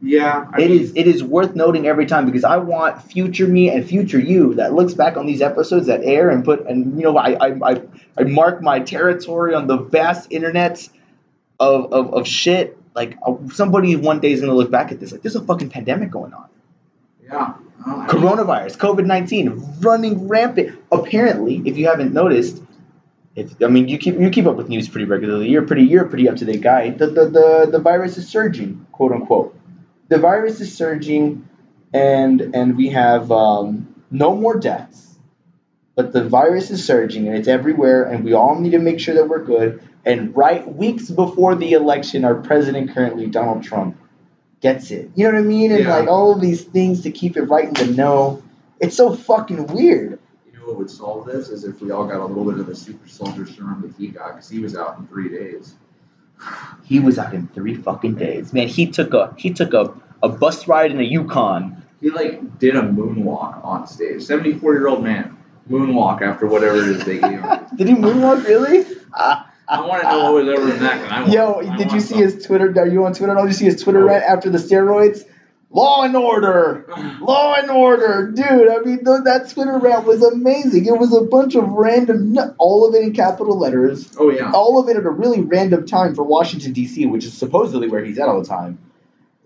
yeah. 0.00 0.46
I 0.52 0.60
It 0.60 0.70
mean, 0.70 0.80
is 0.80 0.92
it 0.96 1.06
is 1.06 1.22
worth 1.22 1.54
noting 1.54 1.86
every 1.86 2.06
time 2.06 2.26
because 2.26 2.44
I 2.44 2.56
want 2.56 3.02
future 3.02 3.46
me 3.46 3.70
and 3.70 3.86
future 3.86 4.18
you 4.18 4.54
that 4.54 4.74
looks 4.74 4.94
back 4.94 5.16
on 5.16 5.26
these 5.26 5.40
episodes 5.42 5.86
that 5.86 6.02
air 6.02 6.30
and 6.30 6.44
put 6.44 6.66
and 6.66 6.96
you 6.98 7.04
know 7.04 7.16
I 7.16 7.32
I, 7.34 7.70
I, 7.70 7.82
I 8.18 8.22
mark 8.24 8.62
my 8.62 8.80
territory 8.80 9.54
on 9.54 9.66
the 9.66 9.76
vast 9.78 10.30
internet 10.32 10.88
of, 11.60 11.92
of, 11.92 12.14
of 12.14 12.26
shit 12.26 12.76
like 12.94 13.16
uh, 13.26 13.34
somebody 13.52 13.96
one 13.96 14.20
day 14.20 14.32
is 14.32 14.40
gonna 14.40 14.54
look 14.54 14.70
back 14.70 14.92
at 14.92 15.00
this 15.00 15.12
like 15.12 15.22
there's 15.22 15.36
a 15.36 15.44
fucking 15.44 15.70
pandemic 15.70 16.10
going 16.10 16.34
on. 16.34 16.48
Yeah. 17.22 17.54
Oh, 17.84 18.06
Coronavirus, 18.08 18.76
COVID 18.78 19.06
nineteen, 19.06 19.64
running 19.80 20.28
rampant. 20.28 20.78
Apparently, 20.92 21.62
if 21.64 21.76
you 21.76 21.86
haven't 21.88 22.12
noticed, 22.12 22.62
if 23.34 23.62
I 23.62 23.68
mean 23.68 23.88
you 23.88 23.98
keep 23.98 24.18
you 24.18 24.30
keep 24.30 24.46
up 24.46 24.56
with 24.56 24.68
news 24.68 24.88
pretty 24.88 25.06
regularly, 25.06 25.48
you're 25.48 25.66
pretty 25.66 25.84
you're 25.84 26.04
a 26.06 26.08
pretty 26.08 26.28
up 26.28 26.36
to 26.36 26.44
date 26.44 26.60
guy. 26.60 26.90
The, 26.90 27.06
the 27.06 27.24
the 27.26 27.68
the 27.72 27.78
virus 27.78 28.18
is 28.18 28.28
surging, 28.28 28.86
quote 28.92 29.12
unquote. 29.12 29.56
The 30.08 30.18
virus 30.18 30.60
is 30.60 30.74
surging, 30.74 31.48
and 31.92 32.54
and 32.54 32.76
we 32.76 32.90
have 32.90 33.32
um, 33.32 33.94
no 34.10 34.36
more 34.36 34.58
deaths, 34.58 35.18
but 35.94 36.12
the 36.12 36.28
virus 36.28 36.70
is 36.70 36.84
surging 36.84 37.26
and 37.28 37.36
it's 37.36 37.48
everywhere, 37.48 38.04
and 38.04 38.24
we 38.24 38.34
all 38.34 38.58
need 38.58 38.72
to 38.72 38.78
make 38.78 39.00
sure 39.00 39.14
that 39.14 39.28
we're 39.28 39.44
good. 39.44 39.82
And 40.04 40.36
right 40.36 40.66
weeks 40.74 41.10
before 41.10 41.54
the 41.54 41.72
election, 41.72 42.24
our 42.24 42.34
president 42.34 42.90
currently 42.92 43.28
Donald 43.28 43.62
Trump 43.62 43.96
gets 44.60 44.90
it. 44.90 45.10
You 45.14 45.24
know 45.26 45.34
what 45.34 45.38
I 45.38 45.42
mean? 45.42 45.72
And 45.72 45.84
Yeah. 45.84 45.96
like 45.96 46.08
all 46.08 46.32
of 46.32 46.40
these 46.40 46.62
things 46.62 47.02
to 47.02 47.10
keep 47.10 47.36
it 47.36 47.42
right 47.44 47.68
in 47.68 47.74
the 47.74 47.94
know. 47.94 48.42
It's 48.80 48.96
so 48.96 49.14
fucking 49.14 49.68
weird. 49.68 50.18
You 50.82 50.88
know 50.98 51.04
what 51.04 51.24
would 51.24 51.34
solve 51.34 51.48
this 51.48 51.48
is 51.50 51.64
if 51.64 51.80
we 51.80 51.92
all 51.92 52.06
got 52.06 52.18
a 52.20 52.24
little 52.24 52.44
bit 52.50 52.58
of 52.58 52.66
the 52.66 52.74
super 52.74 53.08
soldier 53.08 53.46
serum 53.46 53.82
that 53.82 53.94
he 53.96 54.08
got 54.08 54.34
because 54.34 54.48
he 54.48 54.58
was 54.58 54.76
out 54.76 54.98
in 54.98 55.06
three 55.06 55.28
days. 55.28 55.74
He 56.84 56.98
was 56.98 57.18
out 57.18 57.32
in 57.32 57.46
three 57.48 57.74
fucking 57.76 58.16
days. 58.16 58.52
Man, 58.52 58.66
he 58.68 58.86
took 58.86 59.14
a 59.14 59.32
he 59.38 59.50
took 59.52 59.72
a, 59.72 59.94
a 60.22 60.28
bus 60.28 60.66
ride 60.68 60.90
in 60.90 61.00
a 61.00 61.04
Yukon. 61.04 61.82
He 62.00 62.10
like 62.10 62.58
did 62.58 62.74
a 62.76 62.82
moonwalk 62.82 63.64
on 63.64 63.86
stage. 63.86 64.22
Seventy 64.22 64.52
four 64.52 64.74
year 64.74 64.88
old 64.88 65.02
man 65.04 65.38
moonwalk 65.70 66.20
after 66.20 66.46
whatever 66.46 66.76
it 66.78 66.88
is 66.88 67.04
they 67.04 67.18
gave 67.18 67.40
him. 67.40 67.44
Did 67.76 67.86
he 67.88 67.94
moonwalk 67.94 68.44
really? 68.44 68.84
I 69.14 69.80
want 69.80 70.02
to 70.02 70.08
know 70.08 70.32
what 70.32 70.44
was 70.44 70.58
over 70.58 70.80
neck. 70.80 71.00
And 71.04 71.12
I 71.12 71.20
want, 71.20 71.32
Yo, 71.32 71.54
I 71.72 71.76
did 71.76 71.92
you 71.92 72.00
see 72.00 72.14
some. 72.14 72.22
his 72.22 72.44
Twitter? 72.44 72.74
Are 72.78 72.86
you 72.88 73.06
on 73.06 73.14
Twitter? 73.14 73.34
Did 73.36 73.46
you 73.46 73.52
see 73.52 73.64
his 73.66 73.80
Twitter 73.82 74.02
Oh. 74.02 74.06
rant 74.08 74.24
after 74.24 74.50
the 74.50 74.58
steroids? 74.58 75.24
Law 75.74 76.02
and 76.02 76.14
order, 76.14 76.84
law 77.22 77.54
and 77.54 77.70
order, 77.70 78.30
dude. 78.30 78.68
I 78.68 78.78
mean, 78.80 79.04
th- 79.04 79.24
that 79.24 79.48
Twitter 79.50 79.78
rant 79.78 80.04
was 80.06 80.22
amazing. 80.22 80.84
It 80.84 80.98
was 80.98 81.14
a 81.16 81.22
bunch 81.22 81.54
of 81.54 81.66
random, 81.70 82.36
all 82.58 82.86
of 82.86 82.94
it 82.94 83.02
in 83.02 83.14
capital 83.14 83.58
letters, 83.58 84.14
Oh 84.18 84.28
yeah. 84.30 84.52
all 84.52 84.78
of 84.78 84.90
it 84.90 84.98
at 84.98 85.04
a 85.06 85.10
really 85.10 85.40
random 85.40 85.86
time 85.86 86.14
for 86.14 86.24
Washington 86.24 86.74
D.C., 86.74 87.06
which 87.06 87.24
is 87.24 87.32
supposedly 87.32 87.88
where 87.88 88.04
he's 88.04 88.18
at 88.18 88.28
all 88.28 88.42
the 88.42 88.46
time. 88.48 88.78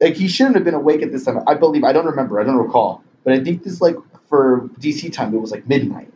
Like 0.00 0.16
he 0.16 0.26
shouldn't 0.26 0.56
have 0.56 0.64
been 0.64 0.74
awake 0.74 1.02
at 1.02 1.12
this 1.12 1.24
time. 1.24 1.38
I 1.46 1.54
believe. 1.54 1.84
I 1.84 1.92
don't 1.92 2.06
remember. 2.06 2.40
I 2.40 2.44
don't 2.44 2.56
recall. 2.56 3.04
But 3.22 3.34
I 3.34 3.44
think 3.44 3.62
this 3.62 3.80
like 3.80 3.96
for 4.28 4.68
D.C. 4.80 5.10
time, 5.10 5.32
it 5.32 5.38
was 5.38 5.52
like 5.52 5.68
midnight. 5.68 6.12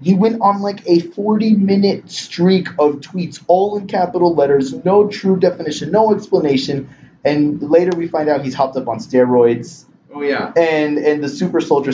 He 0.00 0.14
went 0.14 0.40
on 0.42 0.60
like 0.62 0.86
a 0.88 1.00
40 1.00 1.54
minute 1.54 2.10
streak 2.10 2.68
of 2.78 2.96
tweets, 3.00 3.42
all 3.48 3.76
in 3.78 3.86
capital 3.88 4.34
letters, 4.34 4.72
no 4.84 5.08
true 5.08 5.38
definition, 5.38 5.90
no 5.90 6.14
explanation. 6.14 6.88
And 7.24 7.62
later 7.62 7.96
we 7.96 8.06
find 8.08 8.28
out 8.28 8.42
he's 8.42 8.54
hopped 8.54 8.76
up 8.76 8.88
on 8.88 8.98
steroids 8.98 9.84
Oh 10.14 10.22
yeah. 10.22 10.52
and 10.56 10.98
and 10.98 11.22
the 11.24 11.28
super 11.28 11.60
soldier 11.60 11.92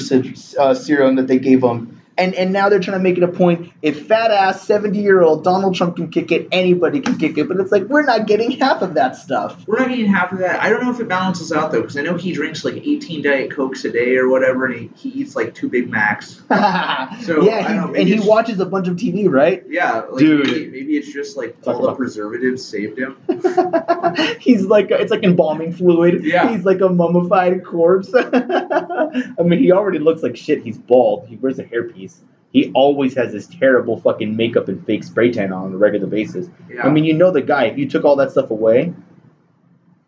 uh, 0.59 0.75
serum 0.75 1.17
that 1.17 1.27
they 1.27 1.39
gave 1.39 1.63
him. 1.63 2.00
And, 2.21 2.35
and 2.35 2.53
now 2.53 2.69
they're 2.69 2.81
trying 2.81 2.99
to 2.99 3.03
make 3.03 3.17
it 3.17 3.23
a 3.23 3.29
point. 3.29 3.73
If 3.81 4.07
fat 4.07 4.31
ass 4.31 4.67
70 4.67 5.00
year 5.00 5.23
old 5.23 5.43
Donald 5.43 5.75
Trump 5.75 5.97
can 5.97 6.11
kick 6.11 6.31
it, 6.33 6.49
anybody 6.53 7.00
can 7.00 7.17
kick 7.17 7.39
it. 7.39 7.49
But 7.49 7.59
it's 7.59 7.73
like, 7.73 7.85
we're 7.85 8.03
not 8.03 8.27
getting 8.27 8.50
half 8.50 8.83
of 8.83 8.95
that 8.95 9.17
stuff. 9.17 9.65
We're 9.67 9.79
not 9.79 9.89
getting 9.89 10.07
half 10.07 10.33
of 10.33 10.39
that. 10.41 10.61
I 10.61 10.69
don't 10.69 10.85
know 10.85 10.91
if 10.91 11.00
it 11.00 11.09
balances 11.09 11.50
out 11.50 11.73
though, 11.73 11.81
because 11.81 11.97
I 11.97 12.03
know 12.03 12.17
he 12.17 12.33
drinks 12.33 12.65
like 12.65 12.75
18 12.75 13.23
Diet 13.23 13.50
Cokes 13.53 13.85
a 13.85 13.91
day 13.91 14.17
or 14.17 14.29
whatever, 14.29 14.67
and 14.67 14.91
he, 14.95 15.09
he 15.09 15.21
eats 15.21 15.35
like 15.35 15.55
two 15.55 15.68
Big 15.68 15.90
Macs. 15.90 16.42
So, 17.23 17.42
yeah, 17.42 17.57
I 17.57 17.62
he, 17.62 17.75
don't 17.75 17.92
know, 17.92 17.94
and 17.94 18.09
he 18.09 18.21
watches 18.21 18.61
a 18.61 18.66
bunch 18.66 18.88
of 18.88 18.97
TV, 18.97 19.29
right? 19.29 19.62
Yeah, 19.68 20.01
like 20.11 20.18
Dude. 20.18 20.47
Maybe, 20.47 20.71
maybe 20.71 20.97
it's 20.97 21.12
just 21.12 21.37
like 21.37 21.61
Talk 21.62 21.77
all 21.77 21.83
the 21.83 21.94
preservatives 21.94 22.64
saved 22.64 22.99
him. 22.99 23.16
He's 24.40 24.64
like 24.64 24.90
it's 24.90 25.11
like 25.11 25.23
embalming 25.23 25.73
fluid. 25.73 26.25
Yeah. 26.25 26.51
He's 26.51 26.64
like 26.64 26.81
a 26.81 26.88
mummified 26.88 27.64
corpse. 27.64 28.11
I 28.14 29.42
mean, 29.42 29.59
he 29.59 29.73
already 29.73 29.99
looks 29.99 30.23
like 30.23 30.37
shit. 30.37 30.62
He's 30.62 30.79
bald. 30.79 31.27
He 31.29 31.37
wears 31.37 31.59
a 31.59 31.64
hairpiece. 31.64 32.10
He 32.53 32.73
always 32.75 33.14
has 33.14 33.33
this 33.33 33.46
terrible 33.46 34.01
fucking 34.01 34.37
makeup 34.37 34.68
and 34.68 34.85
fake 34.85 35.05
spray 35.05 35.31
tan 35.31 35.53
on 35.53 35.73
a 35.73 35.77
regular 35.77 36.09
basis. 36.09 36.49
Yeah. 36.68 36.85
I 36.85 36.90
mean, 36.90 37.05
you 37.05 37.14
know 37.14 37.31
the 37.31 37.42
guy. 37.42 37.66
If 37.66 37.79
you 37.79 37.88
took 37.88 38.05
all 38.05 38.16
that 38.16 38.33
stuff 38.33 38.51
away, 38.51 38.92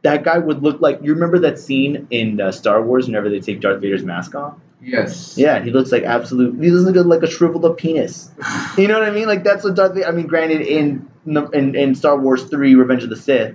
that 0.02 0.24
guy 0.24 0.38
would 0.38 0.62
look 0.62 0.80
like. 0.80 1.00
You 1.02 1.14
remember 1.14 1.40
that 1.40 1.58
scene 1.58 2.08
in 2.10 2.40
uh, 2.40 2.50
Star 2.50 2.82
Wars 2.82 3.06
whenever 3.06 3.30
they 3.30 3.40
take 3.40 3.60
Darth 3.60 3.80
Vader's 3.80 4.04
mask 4.04 4.34
off? 4.34 4.56
yes. 4.82 5.38
Yeah, 5.38 5.62
he 5.62 5.70
looks 5.70 5.92
like 5.92 6.02
absolute. 6.02 6.62
He 6.62 6.70
looks 6.70 6.96
like, 6.96 7.06
like 7.06 7.22
a 7.22 7.30
shriveled 7.30 7.64
up 7.64 7.78
penis. 7.78 8.30
You 8.76 8.88
know 8.88 8.98
what 8.98 9.06
I 9.06 9.10
mean? 9.10 9.28
Like 9.28 9.44
that's 9.44 9.64
what 9.64 9.74
Darth 9.74 9.94
Vader. 9.94 10.06
I 10.06 10.12
mean, 10.12 10.26
granted, 10.26 10.62
in 10.62 11.08
in, 11.26 11.74
in 11.74 11.94
Star 11.94 12.18
Wars 12.18 12.44
Three: 12.44 12.74
Revenge 12.74 13.04
of 13.04 13.10
the 13.10 13.16
Sith, 13.16 13.54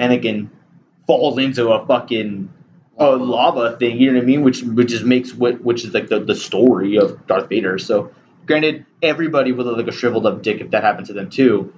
Anakin 0.00 0.48
falls 1.06 1.38
into 1.38 1.68
a 1.68 1.86
fucking 1.86 2.52
a 2.98 3.10
lava 3.10 3.76
thing. 3.76 3.98
You 3.98 4.12
know 4.12 4.18
what 4.18 4.22
I 4.22 4.26
mean? 4.26 4.42
Which 4.42 4.62
which 4.62 4.88
just 4.88 5.04
makes 5.04 5.34
what 5.34 5.60
which 5.62 5.84
is 5.84 5.94
like 5.94 6.08
the, 6.08 6.20
the 6.20 6.34
story 6.34 6.96
of 6.96 7.26
Darth 7.26 7.48
Vader. 7.48 7.78
So, 7.78 8.12
granted, 8.46 8.86
everybody 9.02 9.52
would 9.52 9.66
look 9.66 9.76
like 9.76 9.88
a 9.88 9.92
shriveled 9.92 10.26
up 10.26 10.42
dick 10.42 10.60
if 10.60 10.70
that 10.70 10.82
happened 10.82 11.06
to 11.08 11.12
them 11.12 11.30
too. 11.30 11.72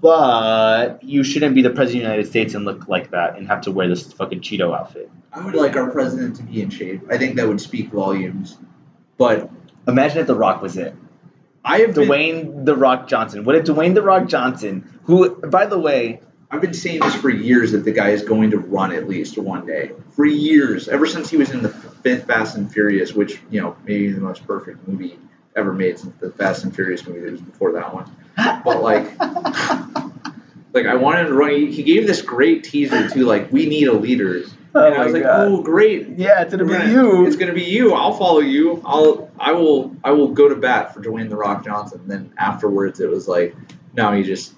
But 0.00 1.02
you 1.02 1.24
shouldn't 1.24 1.56
be 1.56 1.62
the 1.62 1.70
president 1.70 2.04
of 2.04 2.08
the 2.08 2.14
United 2.14 2.30
States 2.30 2.54
and 2.54 2.64
look 2.64 2.86
like 2.88 3.10
that 3.10 3.36
and 3.36 3.48
have 3.48 3.62
to 3.62 3.72
wear 3.72 3.88
this 3.88 4.12
fucking 4.12 4.40
Cheeto 4.42 4.76
outfit. 4.76 5.10
I 5.32 5.44
would 5.44 5.56
like 5.56 5.76
our 5.76 5.90
president 5.90 6.36
to 6.36 6.44
be 6.44 6.62
in 6.62 6.70
shape. 6.70 7.02
I 7.10 7.18
think 7.18 7.34
that 7.36 7.48
would 7.48 7.60
speak 7.60 7.90
volumes. 7.90 8.58
But 9.16 9.50
Imagine 9.88 10.18
if 10.18 10.26
The 10.26 10.34
Rock 10.34 10.60
was 10.60 10.76
it. 10.76 10.94
I 11.64 11.78
have 11.78 11.94
been, 11.94 12.08
Dwayne 12.08 12.64
The 12.66 12.76
Rock 12.76 13.08
Johnson. 13.08 13.44
What 13.44 13.56
if 13.56 13.64
Dwayne 13.64 13.94
The 13.94 14.02
Rock 14.02 14.28
Johnson, 14.28 15.00
who, 15.04 15.34
by 15.36 15.66
the 15.66 15.78
way, 15.78 16.20
I've 16.50 16.60
been 16.62 16.72
saying 16.74 17.00
this 17.00 17.14
for 17.14 17.28
years 17.30 17.72
that 17.72 17.84
the 17.84 17.92
guy 17.92 18.10
is 18.10 18.22
going 18.22 18.52
to 18.52 18.58
run 18.58 18.92
at 18.92 19.06
least 19.08 19.36
one 19.36 19.66
day. 19.66 19.90
For 20.16 20.24
years, 20.24 20.88
ever 20.88 21.04
since 21.06 21.28
he 21.28 21.36
was 21.36 21.50
in 21.50 21.62
the 21.62 21.68
fifth 21.68 22.26
Fast 22.26 22.56
and 22.56 22.72
Furious, 22.72 23.12
which 23.12 23.38
you 23.50 23.60
know 23.60 23.76
maybe 23.84 24.10
the 24.12 24.20
most 24.20 24.46
perfect 24.46 24.86
movie 24.88 25.18
ever 25.54 25.72
made 25.74 25.98
since 25.98 26.14
the 26.20 26.30
Fast 26.30 26.64
and 26.64 26.74
Furious 26.74 27.06
movie 27.06 27.20
that 27.20 27.32
was 27.32 27.40
before 27.42 27.72
that 27.72 27.92
one. 27.92 28.10
But 28.64 28.82
like, 28.82 29.18
like 30.72 30.86
I 30.86 30.94
wanted 30.94 31.24
to 31.26 31.34
run. 31.34 31.50
He, 31.50 31.70
he 31.72 31.82
gave 31.82 32.06
this 32.06 32.22
great 32.22 32.64
teaser 32.64 33.08
to 33.08 33.24
like 33.26 33.52
we 33.52 33.66
need 33.66 33.88
a 33.88 33.92
leader, 33.92 34.42
Oh 34.74 34.86
and 34.86 34.94
I 34.94 35.04
was 35.04 35.12
like, 35.12 35.24
God. 35.24 35.48
oh 35.48 35.62
great, 35.62 36.08
yeah, 36.16 36.42
it's 36.42 36.50
gonna 36.52 36.64
We're 36.64 36.78
be 36.78 36.86
gonna- 36.86 36.92
you. 36.92 37.26
It's 37.26 37.36
gonna 37.36 37.52
be 37.54 37.64
you. 37.64 37.92
I'll 37.94 38.12
follow 38.14 38.40
you. 38.40 38.80
I'll 38.84 39.30
I 39.38 39.52
will 39.52 39.94
I 40.04 40.12
will 40.12 40.28
go 40.28 40.48
to 40.48 40.56
bat 40.56 40.94
for 40.94 41.00
Dwayne 41.02 41.28
the 41.28 41.36
Rock 41.36 41.64
Johnson. 41.64 42.00
And 42.02 42.10
Then 42.10 42.32
afterwards, 42.38 43.00
it 43.00 43.10
was 43.10 43.26
like, 43.28 43.54
no, 43.94 44.12
he 44.12 44.22
just 44.22 44.54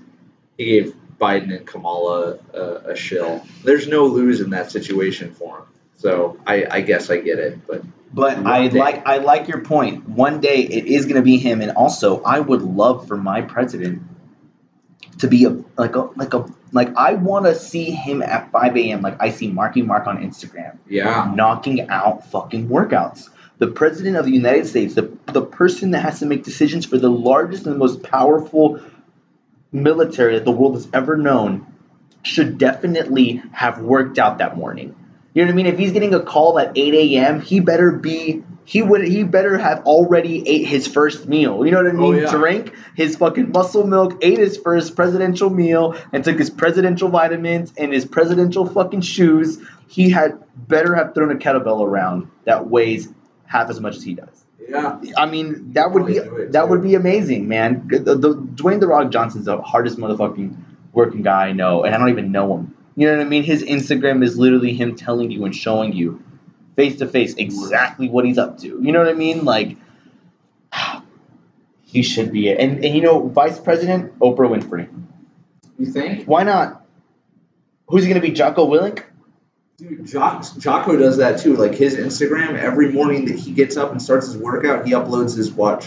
he 0.58 0.66
gave 0.66 0.94
Biden 1.20 1.54
and 1.54 1.66
Kamala 1.66 2.38
a, 2.54 2.60
a 2.90 2.96
shill. 2.96 3.44
There's 3.62 3.86
no 3.86 4.06
lose 4.06 4.40
in 4.40 4.50
that 4.50 4.70
situation 4.70 5.34
for 5.34 5.58
him. 5.58 5.64
So 5.96 6.38
I, 6.46 6.66
I 6.70 6.80
guess 6.80 7.10
I 7.10 7.18
get 7.18 7.38
it, 7.38 7.66
but 7.66 7.82
But 8.12 8.46
I 8.46 8.68
day. 8.68 8.78
like 8.78 9.06
I 9.06 9.18
like 9.18 9.46
your 9.48 9.60
point. 9.60 10.08
One 10.08 10.40
day 10.40 10.62
it 10.62 10.86
is 10.86 11.04
going 11.04 11.16
to 11.16 11.22
be 11.22 11.36
him, 11.36 11.60
and 11.60 11.72
also 11.72 12.22
I 12.22 12.40
would 12.40 12.62
love 12.62 13.06
for 13.06 13.18
my 13.18 13.42
president 13.42 14.02
to 15.18 15.28
be 15.28 15.44
a 15.44 15.50
like 15.76 15.94
a 15.94 16.08
like 16.16 16.32
a 16.32 16.46
like 16.72 16.96
I 16.96 17.14
want 17.14 17.44
to 17.44 17.54
see 17.54 17.90
him 17.90 18.22
at 18.22 18.50
5 18.50 18.76
a.m. 18.76 19.02
like 19.02 19.20
I 19.20 19.30
see 19.30 19.48
Marky 19.48 19.82
Mark 19.82 20.06
on 20.06 20.18
Instagram 20.18 20.78
yeah, 20.88 21.30
knocking 21.34 21.88
out 21.90 22.26
fucking 22.30 22.68
workouts. 22.68 23.28
The 23.58 23.66
president 23.66 24.16
of 24.16 24.24
the 24.24 24.32
United 24.32 24.66
States, 24.66 24.94
the 24.94 25.14
the 25.26 25.42
person 25.42 25.90
that 25.90 26.00
has 26.00 26.20
to 26.20 26.26
make 26.26 26.44
decisions 26.44 26.86
for 26.86 26.96
the 26.96 27.10
largest 27.10 27.66
and 27.66 27.76
most 27.76 28.02
powerful 28.02 28.80
military 29.72 30.34
that 30.34 30.44
the 30.44 30.50
world 30.52 30.74
has 30.74 30.88
ever 30.92 31.16
known, 31.16 31.66
should 32.22 32.58
definitely 32.58 33.42
have 33.52 33.80
worked 33.80 34.18
out 34.18 34.38
that 34.38 34.56
morning. 34.56 34.94
You 35.32 35.42
know 35.42 35.48
what 35.48 35.52
I 35.52 35.56
mean? 35.56 35.66
If 35.66 35.78
he's 35.78 35.92
getting 35.92 36.12
a 36.14 36.20
call 36.20 36.58
at 36.58 36.72
8 36.76 36.94
a.m., 36.94 37.40
he 37.40 37.60
better 37.60 37.92
be 37.92 38.42
he 38.64 38.82
would 38.82 39.02
he 39.02 39.24
better 39.24 39.58
have 39.58 39.80
already 39.84 40.46
ate 40.48 40.66
his 40.66 40.86
first 40.86 41.26
meal. 41.26 41.64
You 41.64 41.72
know 41.72 41.78
what 41.82 41.86
I 41.92 41.96
Oh, 41.96 42.12
mean? 42.12 42.22
yeah. 42.22 42.30
Drank 42.30 42.72
his 42.94 43.16
fucking 43.16 43.50
muscle 43.50 43.86
milk, 43.86 44.18
ate 44.22 44.38
his 44.38 44.56
first 44.58 44.94
presidential 44.94 45.50
meal, 45.50 45.96
and 46.12 46.22
took 46.22 46.38
his 46.38 46.50
presidential 46.50 47.08
vitamins 47.08 47.72
and 47.76 47.92
his 47.92 48.04
presidential 48.04 48.66
fucking 48.66 49.00
shoes. 49.00 49.58
He 49.88 50.10
had 50.10 50.38
better 50.68 50.94
have 50.94 51.14
thrown 51.14 51.30
a 51.32 51.34
kettlebell 51.34 51.84
around 51.84 52.28
that 52.44 52.68
weighs 52.68 53.08
half 53.46 53.70
as 53.70 53.80
much 53.80 53.96
as 53.96 54.02
he 54.04 54.14
does. 54.14 54.39
Yeah. 54.68 55.00
I 55.16 55.26
mean, 55.26 55.72
that 55.72 55.92
would 55.92 56.06
be 56.06 56.16
it, 56.16 56.52
that 56.52 56.62
too. 56.62 56.68
would 56.68 56.82
be 56.82 56.94
amazing, 56.94 57.48
man. 57.48 57.88
The, 57.88 58.14
the, 58.14 58.34
Dwayne 58.34 58.80
the 58.80 58.86
Rock 58.86 59.10
Johnson's 59.10 59.46
the 59.46 59.60
hardest 59.60 59.98
motherfucking 59.98 60.56
working 60.92 61.22
guy 61.22 61.48
I 61.48 61.52
know, 61.52 61.84
and 61.84 61.94
I 61.94 61.98
don't 61.98 62.10
even 62.10 62.32
know 62.32 62.56
him. 62.56 62.76
You 62.96 63.06
know 63.06 63.16
what 63.16 63.26
I 63.26 63.28
mean? 63.28 63.42
His 63.42 63.62
Instagram 63.62 64.22
is 64.24 64.38
literally 64.38 64.74
him 64.74 64.96
telling 64.96 65.30
you 65.30 65.44
and 65.44 65.54
showing 65.54 65.92
you 65.92 66.22
face 66.76 66.96
to 66.98 67.06
face 67.06 67.34
exactly 67.34 68.08
what 68.08 68.24
he's 68.24 68.38
up 68.38 68.58
to. 68.58 68.66
You 68.66 68.92
know 68.92 68.98
what 68.98 69.08
I 69.08 69.14
mean? 69.14 69.44
Like 69.44 69.76
he 71.82 72.02
should 72.02 72.32
be 72.32 72.48
it. 72.48 72.58
And 72.58 72.84
and 72.84 72.94
you 72.94 73.02
know, 73.02 73.28
Vice 73.28 73.58
President 73.58 74.18
Oprah 74.18 74.50
Winfrey. 74.50 74.88
You 75.78 75.86
think? 75.86 76.26
Why 76.26 76.42
not? 76.42 76.84
Who's 77.88 78.04
he 78.04 78.08
gonna 78.08 78.20
be? 78.20 78.30
Jocko 78.30 78.66
Willink? 78.68 79.04
Dude, 79.80 80.06
Jock, 80.06 80.44
Jocko 80.58 80.96
does 80.96 81.16
that 81.16 81.40
too. 81.40 81.56
Like 81.56 81.74
his 81.74 81.96
Instagram, 81.96 82.58
every 82.58 82.92
morning 82.92 83.24
that 83.26 83.38
he 83.38 83.52
gets 83.52 83.78
up 83.78 83.90
and 83.92 84.02
starts 84.02 84.26
his 84.26 84.36
workout, 84.36 84.86
he 84.86 84.92
uploads 84.92 85.34
his 85.34 85.50
watch. 85.50 85.86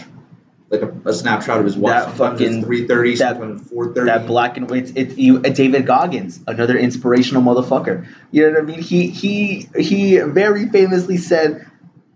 like 0.71 0.81
a, 0.81 0.91
a 1.05 1.13
snapshot 1.13 1.59
of 1.59 1.65
his 1.65 1.77
watch. 1.77 2.07
That 2.07 2.17
fucking- 2.17 2.63
three 2.63 2.87
thirty, 2.87 3.15
that 3.17 3.37
four 3.61 3.93
thirty. 3.93 4.09
That 4.09 4.25
black 4.25 4.57
and 4.57 4.67
white. 4.67 4.91
It's 4.95 5.15
you, 5.15 5.39
David 5.39 5.85
Goggins, 5.85 6.39
another 6.47 6.75
inspirational 6.75 7.43
motherfucker. 7.43 8.07
You 8.31 8.47
know 8.47 8.53
what 8.53 8.63
I 8.63 8.65
mean? 8.65 8.81
He 8.81 9.09
he 9.09 9.69
he 9.77 10.17
very 10.17 10.69
famously 10.69 11.17
said 11.17 11.67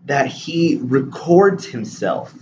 that 0.07 0.25
he 0.25 0.79
records 0.81 1.63
himself 1.67 2.33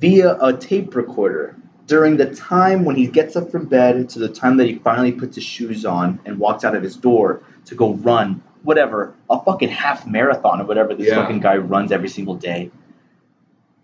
via 0.00 0.36
a 0.40 0.56
tape 0.56 0.96
recorder 0.96 1.54
during 1.86 2.16
the 2.16 2.34
time 2.34 2.84
when 2.84 2.96
he 2.96 3.06
gets 3.06 3.36
up 3.36 3.50
from 3.52 3.66
bed 3.66 4.08
to 4.10 4.18
the 4.18 4.28
time 4.28 4.56
that 4.56 4.66
he 4.66 4.74
finally 4.76 5.12
puts 5.12 5.36
his 5.36 5.44
shoes 5.44 5.84
on 5.84 6.18
and 6.24 6.38
walks 6.38 6.64
out 6.64 6.74
of 6.74 6.82
his 6.82 6.96
door 6.96 7.42
to 7.68 7.74
go 7.74 7.94
run 7.94 8.42
whatever 8.62 9.14
a 9.30 9.40
fucking 9.42 9.68
half 9.68 10.06
marathon 10.06 10.60
or 10.60 10.64
whatever 10.64 10.94
this 10.94 11.06
Yeah. 11.08 11.14
fucking 11.22 11.40
guy 11.40 11.56
runs 11.56 11.92
every 11.92 12.08
single 12.08 12.34
day. 12.34 12.70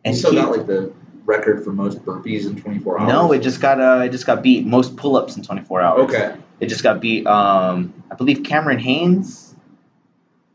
And 0.04 0.14
he, 0.14 0.22
got 0.22 0.50
like 0.56 0.66
the 0.66 0.92
record 1.24 1.64
for 1.64 1.72
most 1.72 2.04
burpees 2.04 2.46
in 2.46 2.60
24 2.60 3.00
hours. 3.00 3.08
no, 3.08 3.32
it 3.32 3.38
just 3.40 3.60
got 3.60 3.80
uh, 3.80 4.02
it 4.04 4.10
just 4.10 4.26
got 4.26 4.42
beat 4.42 4.66
most 4.66 4.96
pull-ups 4.96 5.36
in 5.36 5.42
24 5.42 5.80
hours. 5.80 6.00
Okay. 6.02 6.36
It 6.60 6.66
just 6.66 6.82
got 6.82 7.00
beat. 7.00 7.26
Um, 7.26 7.94
I 8.10 8.14
believe 8.14 8.42
Cameron 8.44 8.78
Hanes, 8.78 9.54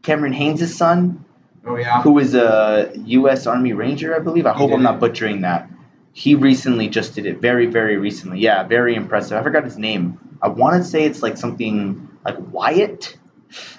Cameron 0.04 0.34
Hanes' 0.34 0.76
son, 0.76 1.26
Oh 1.65 1.76
yeah. 1.76 2.02
who 2.02 2.20
is 2.20 2.36
a 2.36 2.92
U.S. 3.06 3.48
Army 3.48 3.74
Ranger, 3.74 4.15
I 4.15 4.20
believe. 4.20 4.46
I 4.46 4.54
hope 4.54 4.72
I'm 4.72 4.84
not 4.84 5.00
butchering 5.00 5.42
that. 5.42 5.70
He 6.13 6.36
recently 6.36 6.88
just 6.89 7.15
did 7.15 7.26
it. 7.26 7.39
Very, 7.42 7.65
very 7.68 7.98
recently. 7.98 8.39
Yeah, 8.39 8.63
very 8.63 8.96
impressive. 8.96 9.38
I 9.38 9.44
forgot 9.44 9.63
his 9.63 9.78
name. 9.78 10.20
I 10.42 10.48
want 10.48 10.82
to 10.82 10.88
say 10.88 11.04
it's 11.06 11.22
like 11.22 11.38
something 11.38 12.08
like 12.26 12.36
Wyatt. 12.52 13.18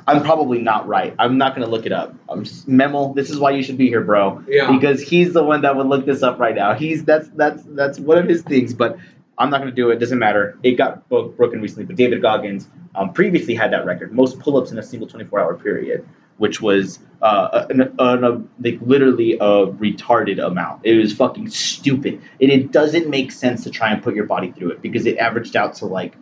I'm 0.07 0.23
probably 0.23 0.61
not 0.61 0.89
right. 0.89 1.15
I'm 1.19 1.39
not 1.39 1.55
gonna 1.55 1.69
look 1.69 1.87
it 1.87 1.93
up. 1.93 2.15
I'm 2.29 2.45
just 2.45 2.67
Memo. 2.67 3.15
This 3.15 3.31
is 3.31 3.39
why 3.39 3.53
you 3.53 3.63
should 3.63 3.79
be 3.79 3.89
here, 3.89 4.01
bro 4.03 4.43
Yeah. 4.49 4.71
because 4.73 5.01
he's 5.01 5.33
the 5.33 5.45
one 5.45 5.63
that 5.63 5.77
would 5.77 5.87
look 5.87 6.07
this 6.07 6.23
up 6.23 6.39
right 6.39 6.55
now. 6.55 6.75
He's 6.75 7.05
that's 7.05 7.29
that's 7.31 7.63
that's 7.65 7.99
one 8.01 8.19
of 8.19 8.29
his 8.29 8.43
things, 8.43 8.75
but 8.75 8.99
I'm 9.39 9.49
not 9.49 9.59
going 9.63 9.71
to 9.71 9.75
do 9.75 9.89
it. 9.91 9.99
Doesn't 9.99 10.19
matter. 10.19 10.59
It 10.63 10.73
got 10.73 11.09
bro- 11.09 11.29
broken 11.29 11.63
recently, 11.63 11.85
but 11.87 11.97
David 11.97 12.21
Goggins 12.21 12.69
um, 12.95 13.13
previously 13.15 13.55
had 13.55 13.73
that 13.73 13.87
record, 13.87 14.13
most 14.13 14.39
pull-ups 14.39 14.71
in 14.71 14.79
a 14.79 14.83
single 14.83 15.09
24-hour 15.09 15.55
period, 15.57 16.07
which 16.37 16.61
was 16.61 16.99
uh, 17.23 17.65
an, 17.71 17.81
an, 17.99 18.25
a, 18.25 18.43
like 18.63 18.79
literally 18.83 19.35
a 19.35 19.39
retarded 19.67 20.45
amount. 20.45 20.85
It 20.85 20.97
was 20.97 21.15
fucking 21.15 21.49
stupid. 21.49 22.21
And 22.39 22.51
it 22.51 22.71
doesn't 22.71 23.09
make 23.09 23.33
sense 23.33 23.65
to 23.65 23.71
try 23.71 23.91
and 23.91 24.03
put 24.03 24.15
your 24.15 24.27
body 24.27 24.51
through 24.53 24.73
it 24.73 24.83
because 24.83 25.07
it 25.07 25.17
averaged 25.17 25.57
out 25.57 25.73
to 25.77 25.87
like 25.87 26.17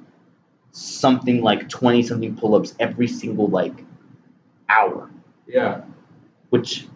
something 0.72 1.42
like 1.42 1.68
20 1.68 2.02
something 2.02 2.36
pull-ups 2.36 2.74
every 2.78 3.08
single 3.08 3.48
like 3.48 3.84
hour, 4.68 5.10
yeah. 5.46 5.82
which 6.50 6.86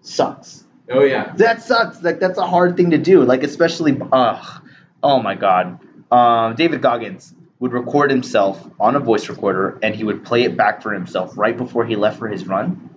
sucks. 0.00 0.64
Oh 0.90 1.02
yeah. 1.02 1.32
That 1.36 1.62
sucks. 1.62 2.02
Like 2.02 2.20
that's 2.20 2.38
a 2.38 2.46
hard 2.46 2.76
thing 2.76 2.90
to 2.90 2.98
do. 2.98 3.24
Like 3.24 3.42
especially, 3.42 3.98
oh 4.12 5.22
my 5.22 5.34
god. 5.34 5.80
Um, 6.10 6.54
David 6.54 6.82
Goggins 6.82 7.34
would 7.58 7.72
record 7.72 8.10
himself 8.10 8.68
on 8.78 8.94
a 8.94 9.00
voice 9.00 9.28
recorder, 9.28 9.78
and 9.82 9.94
he 9.94 10.04
would 10.04 10.24
play 10.24 10.42
it 10.44 10.56
back 10.56 10.82
for 10.82 10.92
himself 10.92 11.36
right 11.36 11.56
before 11.56 11.84
he 11.84 11.96
left 11.96 12.18
for 12.18 12.28
his 12.28 12.46
run. 12.46 12.90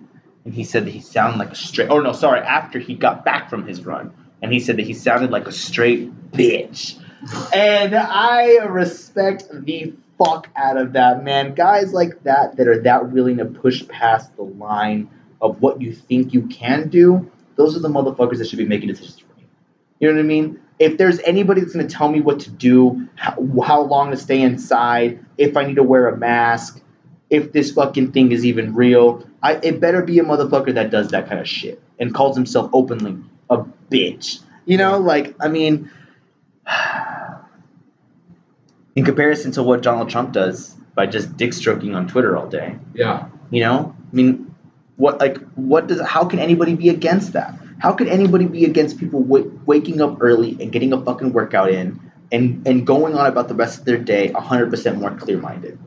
And 0.44 0.54
he 0.54 0.64
said 0.64 0.86
that 0.86 0.90
he 0.90 1.00
sounded 1.00 1.38
like 1.38 1.50
a 1.50 1.54
straight. 1.54 1.88
Oh 1.90 2.00
no, 2.00 2.12
sorry. 2.12 2.40
After 2.40 2.78
he 2.78 2.94
got 2.94 3.24
back 3.24 3.50
from 3.50 3.66
his 3.66 3.84
run, 3.84 4.12
and 4.42 4.52
he 4.52 4.60
said 4.60 4.76
that 4.76 4.86
he 4.86 4.94
sounded 4.94 5.30
like 5.30 5.46
a 5.46 5.52
straight 5.52 6.30
bitch. 6.30 6.98
And 7.54 7.94
I 7.94 8.64
respect 8.66 9.48
the 9.52 9.94
fuck 10.18 10.48
out 10.56 10.76
of 10.76 10.92
that 10.92 11.24
man. 11.24 11.54
Guys 11.54 11.92
like 11.92 12.22
that 12.24 12.56
that 12.56 12.68
are 12.68 12.82
that 12.82 13.10
willing 13.10 13.38
to 13.38 13.44
push 13.44 13.86
past 13.88 14.34
the 14.36 14.42
line 14.42 15.10
of 15.40 15.60
what 15.62 15.80
you 15.80 15.92
think 15.92 16.34
you 16.34 16.46
can 16.46 16.88
do 16.88 17.30
those 17.58 17.76
are 17.76 17.80
the 17.80 17.88
motherfuckers 17.88 18.38
that 18.38 18.48
should 18.48 18.58
be 18.58 18.64
making 18.64 18.88
decisions 18.88 19.18
for 19.18 19.34
me. 19.36 19.44
You 19.98 20.08
know 20.08 20.14
what 20.14 20.20
I 20.20 20.26
mean? 20.26 20.60
If 20.78 20.96
there's 20.96 21.18
anybody 21.18 21.60
that's 21.60 21.74
going 21.74 21.86
to 21.86 21.92
tell 21.92 22.08
me 22.08 22.20
what 22.20 22.40
to 22.40 22.50
do, 22.50 23.08
how, 23.16 23.36
how 23.62 23.80
long 23.82 24.12
to 24.12 24.16
stay 24.16 24.40
inside, 24.40 25.24
if 25.36 25.56
I 25.56 25.64
need 25.64 25.74
to 25.74 25.82
wear 25.82 26.08
a 26.08 26.16
mask, 26.16 26.80
if 27.28 27.50
this 27.50 27.72
fucking 27.72 28.12
thing 28.12 28.30
is 28.30 28.46
even 28.46 28.74
real, 28.76 29.28
I, 29.42 29.54
it 29.54 29.80
better 29.80 30.02
be 30.02 30.20
a 30.20 30.22
motherfucker 30.22 30.72
that 30.74 30.90
does 30.90 31.08
that 31.08 31.28
kind 31.28 31.40
of 31.40 31.48
shit 31.48 31.82
and 31.98 32.14
calls 32.14 32.36
himself 32.36 32.70
openly 32.72 33.18
a 33.50 33.64
bitch. 33.90 34.40
You 34.64 34.76
know, 34.76 34.98
like, 34.98 35.34
I 35.40 35.48
mean, 35.48 35.90
in 38.98 39.04
comparison 39.04 39.52
to 39.52 39.62
what 39.62 39.80
Donald 39.80 40.10
Trump 40.10 40.32
does 40.32 40.74
by 40.96 41.06
just 41.06 41.36
dick 41.36 41.52
stroking 41.52 41.94
on 41.94 42.08
Twitter 42.08 42.36
all 42.36 42.48
day, 42.48 42.76
Yeah. 42.94 43.26
you 43.50 43.60
know, 43.62 43.94
I 44.12 44.16
mean, 44.16 44.52
what 44.96 45.20
like 45.20 45.38
what 45.54 45.86
does 45.86 46.00
how 46.00 46.24
can 46.24 46.40
anybody 46.40 46.74
be 46.74 46.88
against 46.88 47.34
that? 47.34 47.54
How 47.78 47.92
could 47.92 48.08
anybody 48.08 48.46
be 48.46 48.64
against 48.64 48.98
people 48.98 49.22
w- 49.22 49.60
waking 49.66 50.00
up 50.00 50.16
early 50.20 50.56
and 50.60 50.72
getting 50.72 50.92
a 50.92 51.00
fucking 51.00 51.32
workout 51.32 51.70
in 51.70 52.00
and 52.32 52.66
and 52.66 52.84
going 52.84 53.14
on 53.14 53.26
about 53.26 53.46
the 53.46 53.54
rest 53.54 53.78
of 53.78 53.84
their 53.84 53.98
day 53.98 54.32
100% 54.34 54.98
more 54.98 55.12
clear 55.12 55.38
minded? 55.38 55.78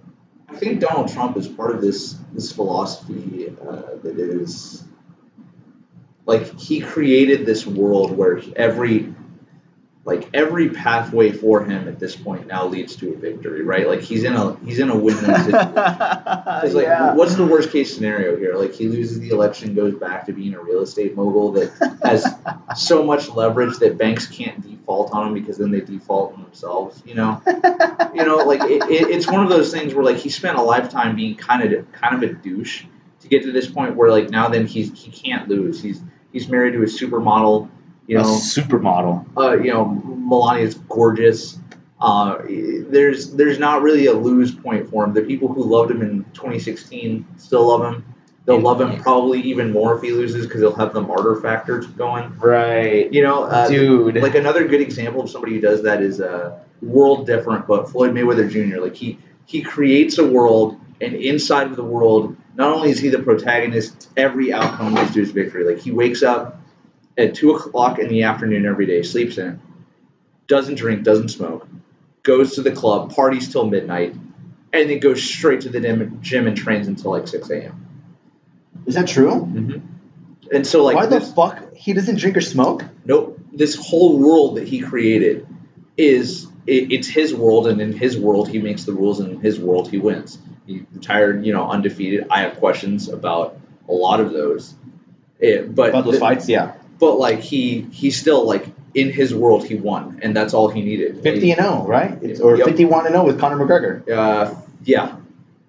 I 0.48 0.56
think 0.56 0.80
Donald 0.80 1.12
Trump 1.12 1.36
is 1.36 1.50
part 1.50 1.76
of 1.76 1.82
this 1.82 2.16
this 2.34 2.54
philosophy 2.54 3.54
uh, 3.68 3.82
that 4.04 4.16
is 4.18 4.86
like 6.26 6.58
he 6.58 6.80
created 6.80 7.46
this 7.46 7.68
world 7.68 8.16
where 8.16 8.40
every 8.56 9.14
like 10.04 10.28
every 10.34 10.70
pathway 10.70 11.32
for 11.32 11.64
him 11.64 11.88
at 11.88 12.00
this 12.00 12.16
point 12.16 12.48
now 12.48 12.66
leads 12.66 12.96
to 12.96 13.14
a 13.14 13.16
victory, 13.16 13.62
right? 13.62 13.88
Like 13.88 14.02
he's 14.02 14.24
in 14.24 14.34
a 14.34 14.56
he's 14.66 14.80
in 14.80 14.90
a 14.90 14.96
win-win 14.96 15.36
situation. 15.44 15.74
It's 15.78 16.74
like, 16.74 16.86
yeah. 16.86 17.14
what's 17.14 17.36
the 17.36 17.46
worst 17.46 17.72
case 17.72 17.94
scenario 17.94 18.36
here? 18.36 18.56
Like 18.56 18.74
he 18.74 18.88
loses 18.88 19.20
the 19.20 19.30
election, 19.30 19.76
goes 19.76 19.94
back 19.94 20.26
to 20.26 20.34
being 20.34 20.56
a 20.56 20.62
real 20.62 20.82
estate 20.82 21.16
mogul 21.16 21.52
that 21.52 22.00
has 22.04 22.36
so 22.76 23.04
much 23.04 23.30
leverage 23.30 23.78
that 23.78 24.00
banks 24.00 24.26
can't 24.26 24.60
default 24.62 25.12
on 25.12 25.28
him 25.28 25.34
because 25.36 25.60
then 25.60 25.70
they 25.70 25.82
default 25.82 26.34
on 26.34 26.44
themselves. 26.44 27.04
You 27.06 27.14
know, 27.14 27.40
you 28.16 28.26
know, 28.26 28.38
like 28.38 28.62
it, 28.64 28.82
it, 28.90 29.10
it's 29.10 29.28
one 29.28 29.44
of 29.44 29.50
those 29.50 29.72
things 29.72 29.94
where 29.94 30.04
like 30.04 30.18
he 30.18 30.30
spent 30.30 30.58
a 30.58 30.64
lifetime 30.64 31.16
being 31.16 31.36
kind 31.36 31.62
of 31.72 31.92
kind 31.92 32.24
of 32.24 32.28
a 32.28 32.34
douche 32.34 32.86
to 33.20 33.28
get 33.28 33.44
to 33.44 33.52
this 33.52 33.70
point 33.70 33.96
where 33.96 34.10
like 34.10 34.32
now 34.32 34.50
then 34.50 34.66
he's 34.66 35.00
he 35.00 35.12
can't 35.12 35.48
lose. 35.48 35.80
He's 35.80 36.02
he's 36.34 36.48
married 36.50 36.74
to 36.74 36.82
a 36.82 36.86
supermodel. 36.86 37.70
You 38.08 38.20
a 38.20 38.22
know, 38.24 38.28
supermodel. 38.28 39.26
uh, 39.38 39.58
you 39.58 39.72
know, 39.72 39.86
Melania's 39.86 40.76
gorgeous. 40.76 41.58
Uh, 42.00 42.42
there's 42.48 43.32
there's 43.34 43.60
not 43.60 43.84
really 43.84 44.08
a 44.08 44.14
lose 44.14 44.54
point 44.54 44.90
for 44.90 45.04
him. 45.04 45.14
The 45.14 45.22
people 45.22 45.54
who 45.54 45.64
loved 45.64 45.92
him 45.92 46.02
in 46.02 46.24
2016 46.34 47.28
still 47.38 47.68
love 47.68 47.94
him. 47.94 48.06
They'll 48.46 48.60
love 48.60 48.82
him 48.82 49.00
probably 49.02 49.40
even 49.42 49.72
more 49.72 49.96
if 49.96 50.02
he 50.02 50.12
loses 50.12 50.48
because 50.48 50.62
he'll 50.62 50.76
have 50.76 50.94
the 50.94 51.02
martyr 51.02 51.40
factor 51.40 51.78
going. 51.80 52.36
Right. 52.40 53.14
You 53.14 53.22
know, 53.22 53.44
uh, 53.44 53.68
Dude. 53.70 54.16
like 54.16 54.34
another 54.34 54.68
good 54.68 54.82
example 54.82 55.22
of 55.22 55.30
somebody 55.30 55.54
who 55.54 55.62
does 55.62 55.84
that 55.84 56.02
is 56.02 56.20
uh, 56.20 56.60
world 56.82 57.28
different, 57.28 57.68
but 57.68 57.92
Floyd 57.92 58.14
Mayweather 58.16 58.50
Jr. 58.50 58.82
Like 58.82 58.96
he 58.96 59.20
he 59.46 59.62
creates 59.62 60.18
a 60.18 60.26
world, 60.26 60.80
and 61.00 61.14
inside 61.14 61.68
of 61.68 61.76
the 61.76 61.84
world, 61.84 62.36
not 62.56 62.74
only 62.74 62.90
is 62.90 63.00
he 63.00 63.10
the 63.10 63.20
protagonist, 63.20 64.10
every 64.18 64.52
outcome 64.52 64.96
leads 64.96 65.14
to 65.14 65.20
his 65.20 65.32
victory. 65.32 65.64
Like 65.72 65.84
he 65.84 65.92
wakes 65.92 66.24
up 66.24 66.61
at 67.18 67.36
two 67.36 67.52
o'clock 67.52 68.00
in 68.00 68.08
the 68.08 68.24
afternoon 68.24 68.66
every 68.66 68.86
day, 68.86 69.02
sleeps 69.04 69.38
in, 69.38 69.60
doesn't 70.48 70.76
drink, 70.76 71.04
doesn't 71.04 71.30
smoke, 71.30 71.68
goes 72.24 72.56
to 72.56 72.62
the 72.62 72.72
club, 72.72 73.14
parties 73.14 73.52
till 73.52 73.66
midnight, 73.66 74.14
and 74.74 74.90
then 74.90 75.00
goes 75.00 75.22
straight 75.22 75.62
to 75.62 75.70
the 75.70 75.80
gym 76.22 76.48
and 76.48 76.58
trains 76.58 76.88
until 76.88 77.12
like 77.12 77.28
six 77.28 77.50
a.m. 77.50 77.88
Is 78.86 78.96
that 78.96 79.08
true? 79.08 79.32
Mm-hmm. 79.32 79.88
And 80.54 80.66
so 80.68 80.84
like 80.84 80.96
Why 80.96 81.06
the 81.06 81.20
this, 81.20 81.34
fuck 81.34 81.74
he 81.74 81.94
doesn't 81.94 82.18
drink 82.18 82.38
or 82.38 82.42
smoke? 82.42 82.84
Nope. 83.06 83.40
This 83.54 83.76
whole 83.76 84.18
world 84.20 84.58
that 84.58 84.68
he 84.68 84.80
created 84.80 85.48
is 85.98 86.48
it, 86.68 86.92
it's 86.92 87.08
his 87.08 87.34
world, 87.34 87.68
and 87.68 87.82
in 87.82 87.92
his 87.94 88.18
world 88.18 88.48
he 88.50 88.60
makes 88.60 88.84
the 88.86 88.94
rules, 88.94 89.20
and 89.20 89.32
in 89.34 89.42
his 89.42 89.60
world 89.60 89.90
he 89.90 89.98
wins. 89.98 90.38
He 90.66 90.86
retired, 90.94 91.46
you 91.46 91.54
know, 91.54 91.70
undefeated. 91.70 92.28
I 92.30 92.42
have 92.42 92.58
questions 92.58 93.10
about 93.10 93.58
a 93.90 93.94
lot 93.94 94.20
of 94.20 94.32
those, 94.32 94.74
It- 95.40 95.74
but 95.74 95.90
About 95.90 96.06
those 96.06 96.14
the- 96.16 96.20
fights, 96.20 96.48
yeah. 96.48 96.74
But 97.02 97.16
like 97.20 97.40
he 97.42 97.82
he's 97.92 98.18
still 98.18 98.46
like 98.48 98.66
in 98.94 99.12
his 99.12 99.34
world 99.36 99.66
he 99.66 99.76
won, 99.76 100.20
and 100.22 100.34
that's 100.36 100.54
all 100.54 100.70
he 100.70 100.82
needed. 100.82 101.22
50 101.22 101.52
and 101.52 101.62
0, 101.62 101.86
right? 101.88 102.18
It's, 102.22 102.40
or 102.40 102.56
Yep. 102.58 102.68
51 102.68 103.06
and 103.08 103.14
0 103.16 103.26
with 103.26 103.40
Conor 103.40 103.58
McGregor. 103.58 104.10
Uh, 104.10 104.56
yeah, 104.86 105.16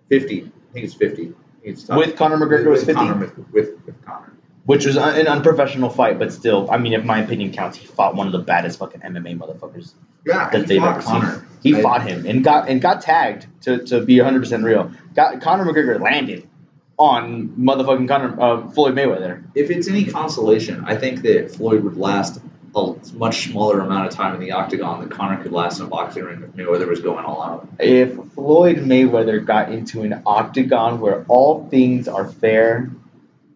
fifty. 0.09 0.43
I 0.43 0.73
think 0.73 0.85
it's 0.87 0.95
fifty. 0.95 1.33
It's. 1.65 1.89
With 1.89 2.17
Conor 2.17 2.37
McGregor 2.37 2.71
was 2.71 2.81
50. 2.85 2.95
Conor, 2.95 3.15
Mc- 3.17 3.53
with 3.53 3.71
with 3.87 4.05
Conor. 4.05 4.33
Which 4.65 4.87
was 4.87 4.97
an 4.97 5.27
unprofessional 5.27 5.91
fight, 5.91 6.21
but 6.21 6.33
still, 6.33 6.71
I 6.71 6.79
mean, 6.79 6.93
if 6.93 7.05
my 7.05 7.19
opinion 7.21 7.53
counts, 7.53 7.77
he 7.77 7.85
fought 7.87 8.15
one 8.15 8.27
of 8.29 8.33
the 8.33 8.39
baddest 8.39 8.79
fucking 8.79 9.01
MMA 9.01 9.37
motherfuckers 9.37 9.93
Yeah, 10.25 10.51
that 10.51 10.61
he 10.61 10.67
they've 10.67 10.81
fought 10.81 10.97
ever 10.99 11.03
Conor. 11.03 11.33
seen. 11.35 11.43
He 11.63 11.77
I- 11.77 11.83
fought 11.83 12.03
him 12.07 12.27
and 12.27 12.45
got 12.45 12.69
and 12.69 12.81
got 12.81 13.03
tagged 13.03 13.47
to, 13.63 13.79
to 13.87 14.01
be 14.05 14.19
100 14.21 14.39
percent 14.41 14.63
real. 14.65 14.91
Got 15.15 15.41
Conor 15.41 15.65
McGregor 15.65 16.01
landed 16.01 16.49
on 16.99 17.49
motherfucking 17.51 18.09
Conor 18.09 18.41
uh, 18.41 18.71
Floyd 18.71 18.95
Mayweather. 18.95 19.45
If 19.55 19.71
it's 19.71 19.89
any 19.89 20.05
consolation, 20.05 20.85
I 20.87 20.97
think 20.97 21.23
that 21.23 21.55
Floyd 21.55 21.83
would 21.85 21.97
last 21.97 22.41
a 22.75 22.95
much 23.15 23.49
smaller 23.49 23.81
amount 23.81 24.07
of 24.07 24.15
time 24.15 24.35
in 24.35 24.41
the 24.41 24.53
octagon 24.53 25.01
than 25.01 25.09
Conor 25.11 25.43
could 25.43 25.53
last 25.53 25.79
in 25.79 25.87
a 25.87 25.89
boxing 25.89 26.25
ring 26.25 26.43
if 26.43 26.51
Mayweather 26.53 26.89
was 26.89 27.01
going 27.01 27.25
all 27.25 27.43
out. 27.43 27.69
If 27.79 28.15
Floyd 28.33 28.79
Mayweather 28.79 29.45
got 29.45 29.71
into 29.71 30.03
an 30.03 30.23
octagon 30.25 31.01
where 31.01 31.25
all 31.29 31.69
things 31.69 32.09
are 32.09 32.27
fair 32.27 32.91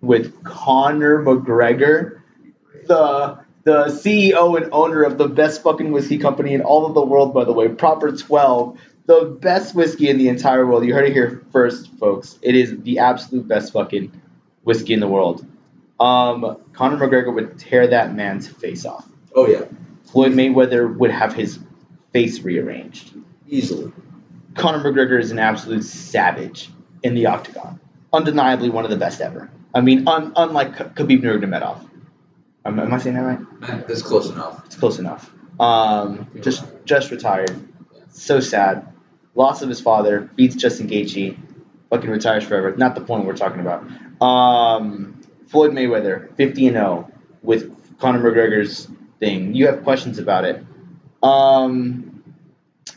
with 0.00 0.44
Conor 0.44 1.22
McGregor, 1.22 2.20
the 2.86 3.38
the 3.64 3.86
CEO 3.86 4.56
and 4.56 4.68
owner 4.72 5.02
of 5.02 5.18
the 5.18 5.26
best 5.26 5.62
fucking 5.62 5.90
whiskey 5.90 6.18
company 6.18 6.54
in 6.54 6.60
all 6.60 6.86
of 6.86 6.94
the 6.94 7.04
world, 7.04 7.34
by 7.34 7.42
the 7.42 7.52
way, 7.52 7.68
Proper 7.68 8.12
12, 8.12 8.78
the 9.06 9.24
best 9.40 9.74
whiskey 9.74 10.08
in 10.08 10.18
the 10.18 10.28
entire 10.28 10.66
world. 10.66 10.84
You 10.84 10.94
heard 10.94 11.06
it 11.06 11.12
here 11.12 11.42
first, 11.52 11.90
folks. 11.98 12.38
It 12.42 12.54
is 12.54 12.80
the 12.82 12.98
absolute 12.98 13.46
best 13.48 13.72
fucking 13.72 14.12
whiskey 14.64 14.92
in 14.92 15.00
the 15.00 15.08
world. 15.08 15.46
Um, 15.98 16.58
Conor 16.72 16.96
McGregor 16.98 17.34
would 17.34 17.58
tear 17.58 17.86
that 17.86 18.14
man's 18.14 18.46
face 18.48 18.84
off. 18.84 19.08
Oh 19.34 19.46
yeah, 19.46 19.64
Floyd 20.04 20.32
Mayweather 20.32 20.94
would 20.96 21.10
have 21.10 21.32
his 21.34 21.58
face 22.12 22.40
rearranged. 22.40 23.14
easily. 23.48 23.92
Conor 24.54 24.78
McGregor 24.82 25.20
is 25.20 25.30
an 25.30 25.38
absolute 25.38 25.84
savage 25.84 26.70
in 27.02 27.14
the 27.14 27.26
octagon. 27.26 27.78
Undeniably 28.12 28.70
one 28.70 28.84
of 28.84 28.90
the 28.90 28.96
best 28.96 29.20
ever. 29.20 29.50
I 29.74 29.82
mean, 29.82 30.08
un- 30.08 30.32
unlike 30.36 30.74
Khabib 30.94 31.22
Nurmagomedov. 31.22 31.86
Am, 32.64 32.78
am 32.80 32.92
I 32.92 32.98
saying 32.98 33.16
that 33.16 33.22
right? 33.22 33.86
That's 33.86 34.00
close 34.02 34.30
enough. 34.30 34.64
It's 34.66 34.76
close 34.76 34.98
enough. 34.98 35.30
Um, 35.60 36.26
just 36.40 36.64
just 36.84 37.10
retired. 37.10 37.54
So 38.10 38.40
sad. 38.40 38.88
Loss 39.36 39.62
of 39.62 39.68
his 39.68 39.80
father. 39.80 40.28
Beats 40.34 40.56
Justin 40.56 40.88
Gaethje. 40.88 41.38
Fucking 41.90 42.10
retires 42.10 42.42
forever. 42.42 42.74
Not 42.76 42.96
the 42.96 43.02
point 43.02 43.26
we're 43.26 43.36
talking 43.36 43.60
about. 43.60 43.86
Um, 44.20 45.20
Floyd 45.46 45.70
Mayweather, 45.70 46.34
50 46.36 46.66
and 46.66 46.74
0 46.74 47.12
with 47.42 47.98
Conor 47.98 48.18
McGregor's 48.18 48.88
thing. 49.20 49.54
You 49.54 49.66
have 49.66 49.84
questions 49.84 50.18
about 50.18 50.44
it. 50.44 50.64
Um, 51.22 52.24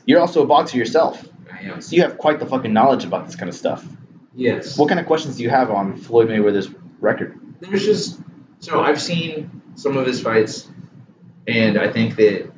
you're 0.05 0.19
also 0.19 0.43
a 0.43 0.47
boxer 0.47 0.77
yourself. 0.77 1.23
I 1.51 1.59
am. 1.65 1.81
So 1.81 1.95
you 1.95 2.01
have 2.01 2.17
quite 2.17 2.39
the 2.39 2.45
fucking 2.45 2.73
knowledge 2.73 3.03
about 3.03 3.27
this 3.27 3.35
kind 3.35 3.49
of 3.49 3.55
stuff. 3.55 3.85
Yes. 4.33 4.77
What 4.77 4.87
kind 4.87 4.99
of 4.99 5.05
questions 5.05 5.37
do 5.37 5.43
you 5.43 5.49
have 5.49 5.69
on 5.69 5.97
Floyd 5.97 6.29
Mayweather's 6.29 6.69
record? 6.99 7.39
There's 7.59 7.85
just 7.85 8.19
so 8.59 8.81
I've 8.81 9.01
seen 9.01 9.61
some 9.75 9.97
of 9.97 10.05
his 10.05 10.21
fights, 10.21 10.67
and 11.47 11.77
I 11.77 11.91
think 11.91 12.15
that 12.15 12.51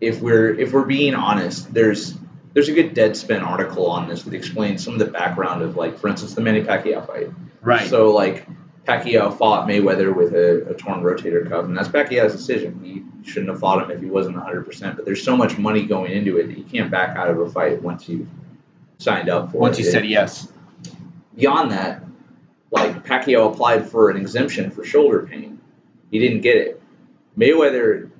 if 0.00 0.20
we're 0.20 0.54
if 0.58 0.72
we're 0.72 0.84
being 0.84 1.14
honest, 1.14 1.72
there's 1.72 2.14
there's 2.56 2.70
a 2.70 2.72
good 2.72 2.94
Deadspin 2.94 3.46
article 3.46 3.84
on 3.90 4.08
this 4.08 4.22
that 4.22 4.32
explains 4.32 4.82
some 4.82 4.94
of 4.94 4.98
the 4.98 5.04
background 5.04 5.60
of 5.60 5.76
like, 5.76 5.98
for 5.98 6.08
instance, 6.08 6.32
the 6.32 6.40
Manny 6.40 6.62
Pacquiao 6.62 7.06
fight. 7.06 7.28
Right. 7.60 7.86
So 7.86 8.14
like 8.14 8.48
Pacquiao 8.86 9.36
fought 9.36 9.68
Mayweather 9.68 10.14
with 10.16 10.32
a, 10.34 10.70
a 10.70 10.72
torn 10.72 11.02
rotator 11.02 11.46
cuff, 11.46 11.66
and 11.66 11.76
that's 11.76 11.88
Pacquiao's 11.88 12.32
decision. 12.32 12.80
He 12.82 13.30
shouldn't 13.30 13.50
have 13.50 13.60
fought 13.60 13.82
him 13.82 13.90
if 13.90 14.00
he 14.00 14.06
wasn't 14.06 14.36
100%. 14.36 14.96
But 14.96 15.04
there's 15.04 15.22
so 15.22 15.36
much 15.36 15.58
money 15.58 15.84
going 15.84 16.12
into 16.12 16.38
it 16.38 16.46
that 16.46 16.56
you 16.56 16.64
can't 16.64 16.90
back 16.90 17.14
out 17.14 17.28
of 17.28 17.38
a 17.38 17.50
fight 17.50 17.82
once 17.82 18.08
you've 18.08 18.26
signed 18.96 19.28
up 19.28 19.52
for 19.52 19.58
Once 19.58 19.78
it. 19.78 19.84
you 19.84 19.90
said 19.90 20.06
yes. 20.06 20.50
Beyond 21.36 21.72
that, 21.72 22.04
like 22.70 23.04
Pacquiao 23.04 23.52
applied 23.52 23.86
for 23.86 24.08
an 24.08 24.16
exemption 24.16 24.70
for 24.70 24.82
shoulder 24.82 25.26
pain. 25.30 25.60
He 26.10 26.18
didn't 26.20 26.40
get 26.40 26.56
it. 26.56 26.82
Mayweather 27.36 28.10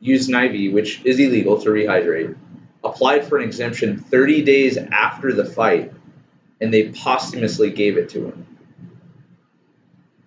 used 0.00 0.28
an 0.30 0.34
IV, 0.34 0.72
which 0.72 1.00
is 1.04 1.20
illegal 1.20 1.60
to 1.62 1.68
rehydrate, 1.68 2.36
applied 2.84 3.24
for 3.26 3.38
an 3.38 3.44
exemption 3.44 3.98
30 3.98 4.42
days 4.42 4.76
after 4.76 5.32
the 5.32 5.44
fight, 5.44 5.92
and 6.60 6.72
they 6.72 6.90
posthumously 6.92 7.70
gave 7.70 7.96
it 7.96 8.08
to 8.10 8.26
him. 8.26 8.46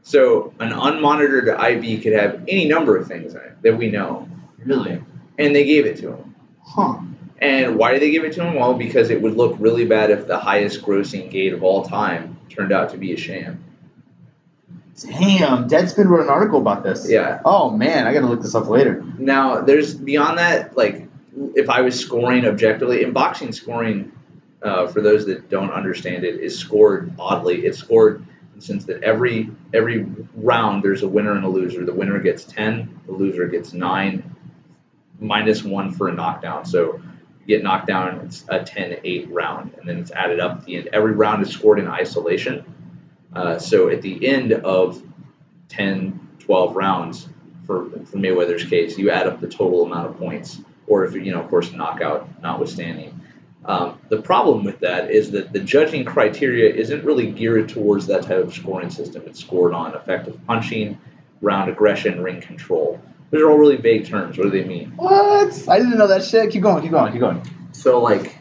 So 0.04 0.54
an 0.60 0.70
unmonitored 0.72 1.48
IV 1.48 2.02
could 2.04 2.14
have 2.14 2.44
any 2.48 2.66
number 2.68 2.96
of 2.96 3.08
things 3.08 3.34
in 3.36 3.42
it 3.42 3.62
that 3.62 3.78
we 3.78 3.92
know, 3.92 4.28
Really? 4.64 5.02
and 5.38 5.56
they 5.56 5.66
gave 5.66 5.86
it 5.86 5.98
to 5.98 6.14
him. 6.14 6.36
Huh. 6.64 7.00
And 7.40 7.76
why 7.76 7.92
did 7.92 8.02
they 8.02 8.12
give 8.12 8.24
it 8.24 8.34
to 8.34 8.44
him? 8.44 8.56
Well, 8.56 8.74
because 8.74 9.10
it 9.10 9.22
would 9.22 9.36
look 9.36 9.56
really 9.60 9.86
bad 9.86 10.10
if 10.10 10.26
the 10.28 10.40
highest 10.40 10.82
grossing 10.82 11.30
gate 11.30 11.54
of 11.54 11.62
all 11.64 11.84
time 11.84 12.38
turned 12.50 12.72
out 12.72 12.90
to 12.92 12.98
be 12.98 13.14
a 13.14 13.18
sham. 13.18 13.64
Damn, 15.00 15.70
Deadspin 15.70 16.08
wrote 16.08 16.24
an 16.24 16.30
article 16.30 16.60
about 16.60 16.82
this. 16.84 17.08
Yeah. 17.08 17.40
Oh 17.46 17.70
man, 17.70 18.08
I 18.08 18.14
gotta 18.14 18.26
look 18.26 18.42
this 18.42 18.56
up 18.56 18.68
later. 18.68 19.04
Now, 19.20 19.62
there's 19.62 19.94
beyond 19.94 20.40
that, 20.40 20.76
like, 20.76 21.07
if 21.56 21.70
I 21.70 21.82
was 21.82 22.00
scoring 22.00 22.46
objectively, 22.46 23.04
in 23.04 23.12
boxing, 23.12 23.52
scoring, 23.52 24.12
uh, 24.62 24.88
for 24.88 25.02
those 25.02 25.26
that 25.28 25.50
don't 25.50 25.72
understand 25.72 26.24
it, 26.24 26.40
is 26.40 26.58
scored 26.58 27.14
oddly. 27.20 27.66
It's 27.66 27.78
scored 27.78 28.20
in 28.20 28.28
the 28.56 28.62
sense 28.62 28.86
that 28.86 29.04
every 29.04 29.50
every 29.74 30.06
round 30.36 30.84
there's 30.84 31.04
a 31.04 31.08
winner 31.08 31.34
and 31.34 31.46
a 31.46 31.48
loser. 31.48 31.86
The 31.86 31.94
winner 31.94 32.20
gets 32.20 32.44
10, 32.44 33.02
the 33.06 33.12
loser 33.12 33.48
gets 33.48 33.74
9, 33.74 34.36
minus 35.20 35.64
1 35.64 35.92
for 35.94 36.10
a 36.10 36.14
knockdown. 36.14 36.66
So 36.66 37.00
you 37.46 37.56
get 37.56 37.64
knocked 37.64 37.88
down, 37.88 38.22
it's 38.26 38.46
a 38.48 38.64
10 38.64 38.98
8 39.04 39.30
round, 39.30 39.76
and 39.78 39.88
then 39.88 40.00
it's 40.00 40.12
added 40.12 40.40
up 40.40 40.60
at 40.60 40.66
the 40.66 40.78
end. 40.78 40.90
Every 40.92 41.14
round 41.14 41.44
is 41.44 41.52
scored 41.52 41.80
in 41.80 41.88
isolation. 41.88 42.74
Uh, 43.34 43.60
so 43.60 43.90
at 43.90 44.02
the 44.02 44.28
end 44.28 44.54
of 44.54 45.02
10, 45.70 46.30
12 46.40 46.76
rounds, 46.76 47.30
for, 47.68 47.90
for 47.90 48.18
Mayweather's 48.18 48.64
case, 48.64 48.98
you 48.98 49.12
add 49.12 49.28
up 49.28 49.42
the 49.42 49.48
total 49.48 49.84
amount 49.84 50.08
of 50.10 50.18
points, 50.18 50.60
or 50.88 51.06
if 51.06 51.14
you 51.14 51.32
know, 51.32 51.42
of 51.42 51.50
course, 51.50 51.72
knockout 51.72 52.42
notwithstanding. 52.42 53.22
Um, 53.66 54.00
the 54.08 54.22
problem 54.22 54.64
with 54.64 54.80
that 54.80 55.12
is 55.12 55.32
that 55.32 55.52
the 55.52 55.60
judging 55.60 56.06
criteria 56.06 56.74
isn't 56.74 57.04
really 57.04 57.30
geared 57.32 57.68
towards 57.70 58.08
that 58.08 58.24
type 58.24 58.38
of 58.44 58.54
scoring 58.54 58.90
system. 58.90 59.24
It's 59.26 59.42
scored 59.42 59.74
on 59.74 59.94
effective 59.94 60.40
punching, 60.48 60.98
round 61.42 61.70
aggression, 61.70 62.22
ring 62.24 62.40
control. 62.40 63.02
Those 63.30 63.42
are 63.42 63.50
all 63.50 63.58
really 63.58 63.76
vague 63.76 64.06
terms. 64.08 64.38
What 64.38 64.46
do 64.46 64.52
they 64.52 64.64
mean? 64.64 64.92
What? 64.96 65.68
I 65.68 65.80
didn't 65.80 65.98
know 65.98 66.08
that 66.08 66.24
shit. 66.24 66.50
Keep 66.52 66.62
going, 66.64 66.82
keep 66.82 66.92
going, 66.92 67.12
keep 67.12 67.20
going. 67.20 67.42
So 67.74 68.00
like, 68.02 68.38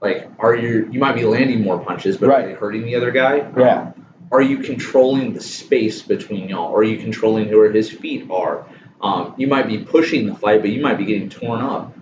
like 0.00 0.30
are 0.38 0.54
you 0.54 0.88
you 0.90 0.98
might 0.98 1.14
be 1.14 1.24
landing 1.24 1.60
more 1.62 1.78
punches, 1.78 2.16
but 2.16 2.30
Right. 2.30 2.46
are 2.46 2.50
you 2.50 2.56
hurting 2.56 2.82
the 2.82 2.94
other 2.94 3.10
guy? 3.10 3.50
Yeah. 3.58 3.92
Are 4.32 4.40
you 4.40 4.58
controlling 4.58 5.34
the 5.34 5.40
space 5.42 6.00
between 6.02 6.48
y'all? 6.48 6.74
Are 6.74 6.84
you 6.84 6.98
controlling 6.98 7.50
where 7.50 7.70
his 7.70 7.90
feet 7.90 8.30
are? 8.30 8.64
Um, 9.02 9.34
you 9.36 9.46
might 9.46 9.66
be 9.66 9.78
pushing 9.78 10.26
the 10.26 10.34
fight, 10.34 10.60
but 10.60 10.70
you 10.70 10.82
might 10.82 10.98
be 10.98 11.04
getting 11.04 11.30
torn 11.30 11.60
up. 11.60 11.96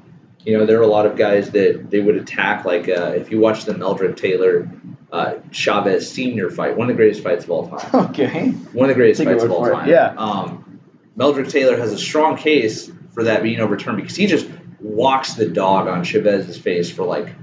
You 0.44 0.58
know, 0.58 0.66
there 0.66 0.78
are 0.78 0.82
a 0.82 0.88
lot 0.88 1.06
of 1.06 1.16
guys 1.16 1.50
that 1.50 1.90
they 1.90 2.00
would 2.00 2.16
attack. 2.16 2.64
Like 2.64 2.88
uh, 2.88 3.12
if 3.16 3.30
you 3.30 3.38
watch 3.38 3.64
the 3.64 3.74
Meldrick 3.74 4.16
Taylor 4.16 4.70
uh, 5.12 5.34
Chavez 5.50 6.11
Senior 6.11 6.50
fight, 6.50 6.76
one 6.76 6.90
of 6.90 6.96
the 6.96 7.00
greatest 7.00 7.22
fights 7.22 7.44
of 7.44 7.50
all 7.50 7.68
time. 7.68 8.11
Okay. 8.11 8.48
One 8.48 8.88
of 8.90 8.96
the 8.96 9.00
greatest 9.00 9.22
fights 9.22 9.44
of 9.44 9.50
all 9.50 9.64
for 9.64 9.72
it, 9.72 9.74
time. 9.74 9.88
yeah. 9.88 10.14
Um, 10.16 10.80
Meldrick 11.16 11.50
Taylor 11.50 11.76
has 11.76 11.92
a 11.92 11.98
strong 11.98 12.37
case 12.37 12.90
for 13.12 13.24
that 13.24 13.42
being 13.42 13.61
overturned 13.61 13.96
because 13.96 14.16
he 14.16 14.26
just 14.26 14.48
walks 14.80 15.34
the 15.34 15.48
dog 15.48 15.88
on 15.88 16.04
Chavez's 16.04 16.58
face 16.58 16.90
for 16.90 17.04
like, 17.04 17.34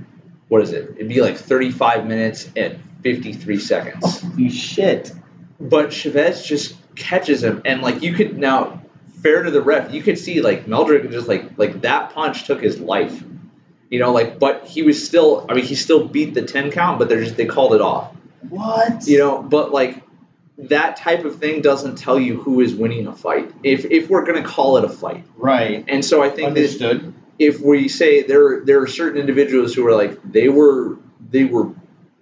what 0.48 0.62
is 0.62 0.72
it? 0.72 0.92
It'd 0.96 1.10
be 1.10 1.22
like 1.22 1.38
35 1.38 2.06
minutes 2.08 2.50
and 2.56 2.80
53 3.04 3.60
seconds. 3.60 4.22
Holy 4.22 4.50
shit. 4.50 5.12
But 5.60 5.92
Chavez 5.92 6.46
just 6.46 6.76
catches 6.96 7.44
him, 7.44 7.62
and 7.66 7.82
like 7.82 8.02
you 8.02 8.14
could 8.14 8.38
now, 8.38 8.82
fair 9.26 9.42
to 9.42 9.50
the 9.50 9.62
ref, 9.62 9.92
you 9.92 10.04
could 10.04 10.20
see 10.20 10.40
like 10.42 10.68
Meldrick 10.68 11.10
just 11.12 11.28
like 11.28 11.58
like 11.58 11.82
that 11.82 12.14
punch 12.14 12.44
took 12.46 12.62
his 12.62 12.80
life. 12.80 13.24
You 13.90 14.00
know, 14.00 14.12
like, 14.12 14.40
but 14.40 14.66
he 14.66 14.82
was 14.84 15.06
still. 15.06 15.46
I 15.50 15.54
mean, 15.56 15.66
he 15.66 15.74
still 15.76 16.08
beat 16.08 16.34
the 16.34 16.42
10 16.44 16.72
count, 16.72 17.00
but 17.00 17.08
they're 17.10 17.24
just 17.24 17.38
they 17.38 17.46
called 17.46 17.74
it 17.74 17.82
off. 17.82 18.14
What? 18.50 19.08
You 19.08 19.18
know, 19.18 19.42
but 19.42 19.72
like 19.72 20.04
that 20.58 20.98
type 20.98 21.26
of 21.26 21.38
thing 21.40 21.62
doesn't 21.62 21.96
tell 21.98 22.20
you 22.20 22.40
who 22.40 22.62
is 22.62 22.76
winning 22.76 23.08
a 23.08 23.14
fight. 23.14 23.52
If 23.64 23.86
if 23.86 24.10
we're 24.10 24.26
gonna 24.26 24.44
call 24.44 24.78
it 24.78 24.84
a 24.86 24.90
fight, 24.90 25.24
Right. 25.36 25.84
and 25.88 26.06
so 26.06 26.22
I 26.24 26.30
think 26.30 26.54
that 26.54 26.62
Understood. 26.62 27.14
if 27.40 27.60
we 27.60 27.88
say 27.88 28.22
there 28.24 28.62
there 28.64 28.82
are 28.82 28.88
certain 28.88 29.20
individuals 29.20 29.74
who 29.74 29.86
are 29.88 29.96
like 29.96 30.20
they 30.24 30.50
were 30.50 30.98
they 31.32 31.46
were 31.46 31.72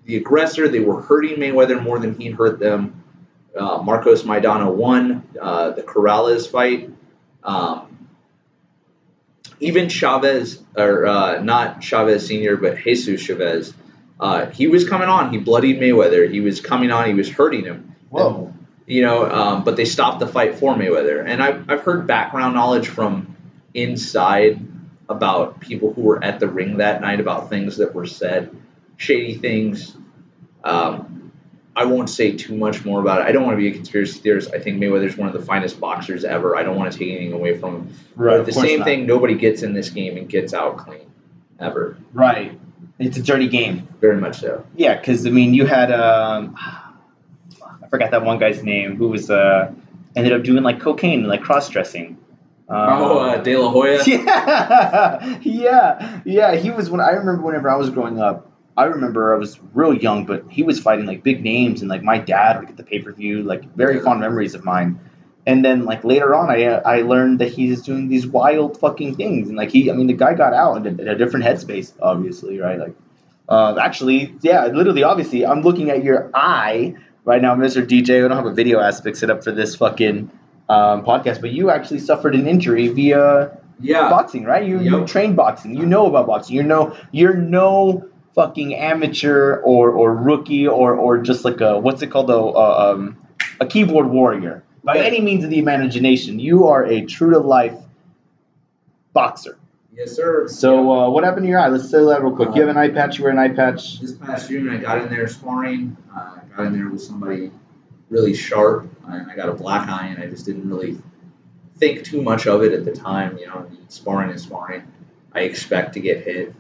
the 0.06 0.16
aggressor, 0.18 0.68
they 0.68 0.80
were 0.80 1.02
hurting 1.02 1.36
Mayweather 1.38 1.82
more 1.82 2.00
than 2.00 2.13
he 2.20 2.30
hurt 2.30 2.60
them. 2.60 3.04
Uh, 3.58 3.82
Marcos 3.84 4.24
Maidana 4.24 4.74
won 4.74 5.24
uh, 5.39 5.70
the 5.72 5.84
Corrales 5.84 6.50
fight. 6.50 6.89
Um, 7.43 8.08
even 9.60 9.89
Chavez, 9.89 10.62
or 10.75 11.06
uh, 11.06 11.41
not 11.41 11.82
Chavez 11.84 12.27
Senior, 12.27 12.58
but 12.58 12.77
Jesus 12.77 13.21
Chavez, 13.21 13.73
uh, 14.19 14.47
he 14.47 14.67
was 14.67 14.88
coming 14.88 15.10
on. 15.10 15.32
He 15.32 15.38
bloodied 15.38 15.79
Mayweather. 15.79 16.29
He 16.29 16.41
was 16.41 16.62
coming 16.62 16.91
on. 16.91 17.08
He 17.08 17.13
was 17.13 17.29
hurting 17.29 17.65
him 17.65 17.95
Whoa. 18.10 18.53
you 18.86 19.01
know, 19.01 19.29
um, 19.29 19.63
but 19.63 19.75
they 19.75 19.86
stopped 19.86 20.19
the 20.19 20.27
fight 20.27 20.56
for 20.56 20.75
Mayweather. 20.75 21.23
And 21.25 21.41
I've, 21.41 21.69
I've 21.69 21.82
heard 21.82 22.08
background 22.08 22.53
knowledge 22.53 22.88
from 22.88 23.36
inside 23.73 24.60
about 25.10 25.60
people 25.60 25.93
who 25.93 26.01
were 26.01 26.23
at 26.23 26.39
the 26.39 26.47
ring 26.47 26.77
that 26.77 27.01
night 27.01 27.19
about 27.19 27.49
things 27.49 27.77
that 27.77 27.93
were 27.93 28.06
said, 28.06 28.56
shady 28.97 29.36
things. 29.36 29.95
Um, 30.63 31.12
I 31.76 31.86
won't 31.86 32.10
say 32.10 32.34
too 32.34 32.56
much 32.56 32.86
more 32.86 33.02
about 33.02 33.22
it. 33.22 33.28
I 33.28 33.32
don't 33.32 33.44
want 33.44 33.58
to 33.58 33.58
be 33.58 33.68
a 33.68 33.72
conspiracy 33.72 34.20
theorist. 34.20 34.54
I 34.54 34.60
think 34.60 34.80
Mayweather's 34.80 35.18
one 35.18 35.28
of 35.28 35.34
the 35.34 35.42
finest 35.42 35.80
boxers 35.80 36.24
ever. 36.24 36.56
I 36.56 36.62
don't 36.64 36.76
want 36.76 36.92
to 36.92 37.00
take 37.00 37.10
anything 37.10 37.34
away 37.34 37.58
from 37.58 37.76
him. 37.76 37.96
Right. 38.16 38.38
But 38.38 38.46
the 38.46 38.54
same 38.54 38.80
not. 38.80 38.86
thing, 38.86 39.08
nobody 39.08 39.36
gets 39.36 39.64
in 39.64 39.74
this 39.74 39.90
game 39.90 40.16
and 40.18 40.30
gets 40.30 40.54
out 40.54 40.78
clean, 40.78 41.10
ever. 41.60 41.98
Right. 42.14 42.60
It's 43.00 43.18
a 43.18 43.24
dirty 43.24 43.48
game. 43.48 43.88
Very 44.00 44.18
much 44.18 44.40
so. 44.40 44.66
Yeah, 44.76 44.98
because 44.98 45.26
I 45.26 45.32
mean, 45.32 45.56
you 45.56 45.66
had 45.66 45.92
um, 45.92 46.56
I 46.58 47.88
forgot 47.90 48.12
that 48.12 48.24
one 48.24 48.38
guy's 48.38 48.64
name 48.64 48.96
who 48.96 49.08
was 49.08 49.32
uh 49.32 49.74
ended 50.16 50.34
up 50.34 50.44
doing 50.44 50.64
like 50.64 50.80
cocaine 50.80 51.20
and 51.20 51.28
like 51.28 51.42
cross 51.42 51.70
dressing. 51.70 52.18
oh, 52.70 53.20
uh, 53.20 53.38
De 53.38 53.56
La 53.56 53.70
Hoya. 53.70 54.04
yeah, 54.08 55.40
yeah, 55.42 56.22
yeah. 56.24 56.56
He 56.56 56.70
was 56.70 56.90
when 56.92 57.02
I 57.02 57.12
remember 57.12 57.42
whenever 57.42 57.70
I 57.70 57.76
was 57.76 57.90
growing 57.90 58.20
up. 58.20 58.53
I 58.76 58.86
remember 58.86 59.36
I 59.36 59.38
was 59.38 59.60
real 59.74 59.94
young, 59.94 60.26
but 60.26 60.46
he 60.50 60.64
was 60.64 60.80
fighting 60.80 61.06
like 61.06 61.24
big 61.24 61.44
names, 61.44 61.82
and 61.82 61.90
like 61.90 62.02
my 62.04 62.18
dad 62.18 62.58
would 62.60 62.68
get 62.68 62.78
the 62.78 62.84
pay 62.84 63.00
per 63.00 63.12
view. 63.12 63.44
Like 63.44 63.64
very 63.76 64.00
fond 64.00 64.20
memories 64.20 64.56
of 64.56 64.64
mine. 64.64 65.00
And 65.46 65.64
then 65.64 65.86
like 65.86 66.04
later 66.04 66.34
on, 66.34 66.50
I 66.50 66.64
I 66.66 67.02
learned 67.02 67.40
that 67.40 67.50
he's 67.52 67.82
doing 67.84 68.08
these 68.08 68.26
wild 68.26 68.80
fucking 68.80 69.16
things, 69.16 69.50
and 69.50 69.58
like 69.58 69.70
he, 69.72 69.92
I 69.92 69.94
mean, 69.94 70.08
the 70.08 70.14
guy 70.14 70.34
got 70.34 70.54
out 70.54 70.78
in 70.78 70.88
a, 70.88 71.02
in 71.02 71.08
a 71.08 71.16
different 71.16 71.46
headspace, 71.46 71.94
obviously, 72.02 72.60
right? 72.60 72.80
Like, 72.80 72.96
uh, 73.50 73.76
actually, 73.80 74.34
yeah, 74.42 74.66
literally, 74.68 75.04
obviously, 75.04 75.46
I'm 75.46 75.62
looking 75.62 75.90
at 75.90 76.04
your 76.04 76.32
eye 76.34 76.96
right 77.26 77.42
now, 77.42 77.56
Mr. 77.56 77.86
DJ. 77.86 78.24
I 78.24 78.28
don't 78.28 78.38
have 78.38 78.46
a 78.46 78.54
video 78.54 78.80
aspect 78.80 79.18
set 79.18 79.30
up 79.30 79.44
for 79.44 79.52
this 79.52 79.76
fucking 79.76 80.32
um, 80.70 81.04
podcast, 81.04 81.42
but 81.42 81.52
you 81.52 81.70
actually 81.70 82.00
suffered 82.00 82.34
an 82.36 82.48
injury 82.48 82.88
via 82.88 83.52
Yeah. 83.82 84.10
boxing, 84.10 84.46
right? 84.46 84.66
You 84.66 84.80
you 84.80 85.06
trained 85.06 85.36
boxing. 85.36 85.76
You 85.76 85.86
know 85.86 86.08
about 86.08 86.26
boxing. 86.26 86.56
You 86.56 86.64
know 86.64 86.96
you're 87.12 87.36
no 87.36 88.08
fucking 88.36 88.76
amateur 88.76 89.58
or 89.63 89.89
or 89.91 90.15
rookie 90.15 90.67
or 90.67 90.96
or 90.96 91.19
just 91.19 91.46
like 91.46 91.62
a 91.62 91.80
what's 91.80 92.02
it 92.02 92.08
called 92.08 92.28
though 92.28 92.52
uh, 92.54 92.93
um, 92.96 93.17
a 93.60 93.65
keyboard 93.65 94.08
warrior 94.08 94.63
by 94.84 94.96
Yeah. 94.96 95.04
any 95.04 95.22
means 95.22 95.43
of 95.43 95.50
the 95.50 95.60
imagination. 95.60 96.39
You 96.39 96.67
are 96.67 96.84
a 96.86 97.06
true 97.06 97.32
to 97.32 97.39
life 97.39 97.76
boxer. 99.13 99.58
Yes, 99.96 100.12
sir. 100.13 100.48
So 100.48 100.91
uh, 100.91 101.10
what 101.10 101.24
happened 101.24 101.43
to 101.46 101.50
your 101.50 101.60
eye? 101.60 101.67
Let's 101.67 101.89
say 101.89 102.04
that 102.04 102.24
real 102.24 102.36
quick. 102.36 102.50
You 102.56 102.62
have 102.62 102.69
an 102.69 102.78
eye 102.78 102.89
patch. 102.89 103.17
You 103.19 103.26
wear 103.26 103.34
an 103.34 103.39
eye 103.39 103.50
patch. 103.50 104.00
this 104.00 104.13
past 104.13 104.50
June, 104.50 104.69
I 104.69 104.78
got 104.78 105.02
in 105.04 105.10
there 105.10 105.28
sparring. 105.28 105.96
Uh, 106.13 106.39
I 106.41 106.58
got 106.58 106.65
in 106.67 106.74
there 106.74 106.89
with 106.89 107.02
somebody 107.04 107.52
really 108.10 108.34
sharp, 108.34 108.89
and 109.08 109.30
I 109.30 109.36
got 109.36 109.50
a 109.50 109.54
black 109.54 109.88
eye, 109.88 110.08
and 110.08 110.22
I 110.22 110.28
just 110.28 110.46
didn't 110.46 110.67
really 110.67 110.98
think 111.78 112.04
too 112.04 112.22
much 112.24 112.48
of 112.48 112.63
it 112.63 112.72
at 112.74 112.86
the 112.86 112.91
time. 112.91 113.38
You 113.38 113.46
know, 113.48 113.67
sparring 113.88 114.32
is 114.32 114.41
sparring. 114.43 114.84
I 115.32 115.41
expect 115.41 115.93
to 115.93 116.00
get 116.00 116.24
hit. 116.26 116.56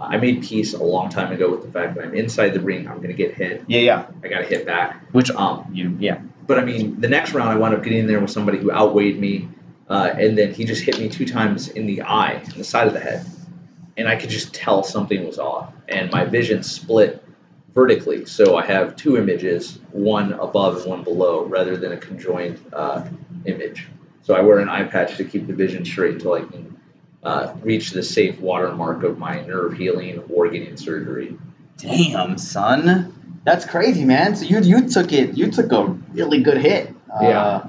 I 0.00 0.16
made 0.16 0.42
peace 0.42 0.74
a 0.74 0.82
long 0.82 1.08
time 1.10 1.32
ago 1.32 1.50
with 1.50 1.62
the 1.62 1.70
fact 1.70 1.94
that 1.96 2.04
I'm 2.04 2.14
inside 2.14 2.50
the 2.50 2.60
ring. 2.60 2.86
I'm 2.88 2.96
going 2.96 3.08
to 3.08 3.14
get 3.14 3.34
hit. 3.34 3.64
Yeah, 3.66 3.80
yeah. 3.80 4.06
I 4.22 4.28
got 4.28 4.38
to 4.40 4.46
hit 4.46 4.66
back. 4.66 5.02
Which 5.12 5.30
Um, 5.30 5.66
you 5.72 5.96
yeah. 5.98 6.20
but 6.46 6.58
I 6.58 6.64
mean, 6.64 7.00
the 7.00 7.08
next 7.08 7.32
round, 7.32 7.50
I 7.50 7.56
wound 7.56 7.74
up 7.74 7.82
getting 7.82 8.00
in 8.00 8.06
there 8.06 8.20
with 8.20 8.30
somebody 8.30 8.58
who 8.58 8.70
outweighed 8.70 9.18
me, 9.18 9.48
uh, 9.88 10.10
and 10.16 10.36
then 10.36 10.52
he 10.54 10.64
just 10.64 10.82
hit 10.82 10.98
me 10.98 11.08
two 11.08 11.26
times 11.26 11.68
in 11.68 11.86
the 11.86 12.02
eye, 12.02 12.42
in 12.52 12.58
the 12.58 12.64
side 12.64 12.86
of 12.86 12.92
the 12.92 13.00
head, 13.00 13.26
and 13.96 14.08
I 14.08 14.16
could 14.16 14.30
just 14.30 14.54
tell 14.54 14.82
something 14.82 15.26
was 15.26 15.38
off, 15.38 15.72
and 15.88 16.10
my 16.10 16.24
vision 16.24 16.62
split 16.62 17.24
vertically. 17.74 18.24
So 18.24 18.56
I 18.56 18.64
have 18.66 18.96
two 18.96 19.16
images, 19.16 19.78
one 19.92 20.32
above 20.34 20.76
and 20.78 20.86
one 20.86 21.04
below, 21.04 21.44
rather 21.44 21.76
than 21.76 21.92
a 21.92 21.96
conjoined 21.96 22.60
uh, 22.72 23.06
image. 23.46 23.88
So 24.22 24.34
I 24.34 24.40
wear 24.42 24.58
an 24.58 24.68
eye 24.68 24.84
patch 24.84 25.16
to 25.16 25.24
keep 25.24 25.46
the 25.46 25.54
vision 25.54 25.84
straight 25.84 26.14
until 26.14 26.34
I 26.34 26.40
can 26.40 26.77
uh, 27.22 27.54
reach 27.62 27.90
the 27.90 28.02
safe 28.02 28.40
watermark 28.40 29.02
of 29.02 29.18
my 29.18 29.40
nerve 29.42 29.74
healing 29.74 30.18
or 30.30 30.48
getting 30.48 30.76
surgery. 30.76 31.36
Damn, 31.76 32.38
son. 32.38 33.14
That's 33.44 33.64
crazy, 33.64 34.04
man. 34.04 34.36
So 34.36 34.44
you 34.44 34.60
you 34.60 34.88
took 34.88 35.12
it. 35.12 35.36
You 35.36 35.50
took 35.50 35.72
a 35.72 35.84
really 36.12 36.42
good 36.42 36.58
hit. 36.58 36.94
Yeah. 37.20 37.40
Uh, 37.40 37.68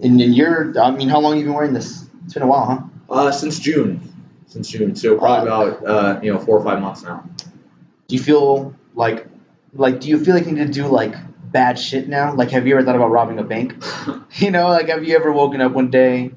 and 0.00 0.18
then 0.18 0.32
you're. 0.32 0.78
I 0.80 0.90
mean, 0.90 1.08
how 1.08 1.20
long 1.20 1.38
you 1.38 1.44
been 1.44 1.54
wearing 1.54 1.72
this? 1.74 2.04
It's 2.24 2.34
been 2.34 2.42
a 2.42 2.46
while, 2.46 2.66
huh? 2.66 3.14
Uh, 3.14 3.30
since 3.30 3.58
June, 3.58 4.00
since 4.46 4.68
June, 4.68 4.94
so 4.96 5.18
probably 5.18 5.48
about 5.48 5.86
uh, 5.86 6.20
you 6.22 6.32
know 6.32 6.38
four 6.38 6.58
or 6.58 6.64
five 6.64 6.80
months 6.80 7.02
now. 7.02 7.24
Do 8.08 8.16
you 8.16 8.22
feel 8.22 8.74
like, 8.94 9.26
like, 9.74 10.00
do 10.00 10.08
you 10.08 10.22
feel 10.24 10.34
like 10.34 10.46
you 10.46 10.52
need 10.52 10.66
to 10.66 10.72
do 10.72 10.86
like 10.86 11.14
bad 11.50 11.78
shit 11.78 12.08
now? 12.08 12.34
Like, 12.34 12.50
have 12.50 12.66
you 12.66 12.74
ever 12.74 12.84
thought 12.84 12.96
about 12.96 13.10
robbing 13.10 13.38
a 13.38 13.44
bank? 13.44 13.82
You 14.36 14.50
know, 14.50 14.68
like, 14.68 14.88
have 14.88 15.04
you 15.04 15.14
ever 15.14 15.30
woken 15.30 15.60
up 15.60 15.72
one 15.72 15.90
day, 15.90 16.30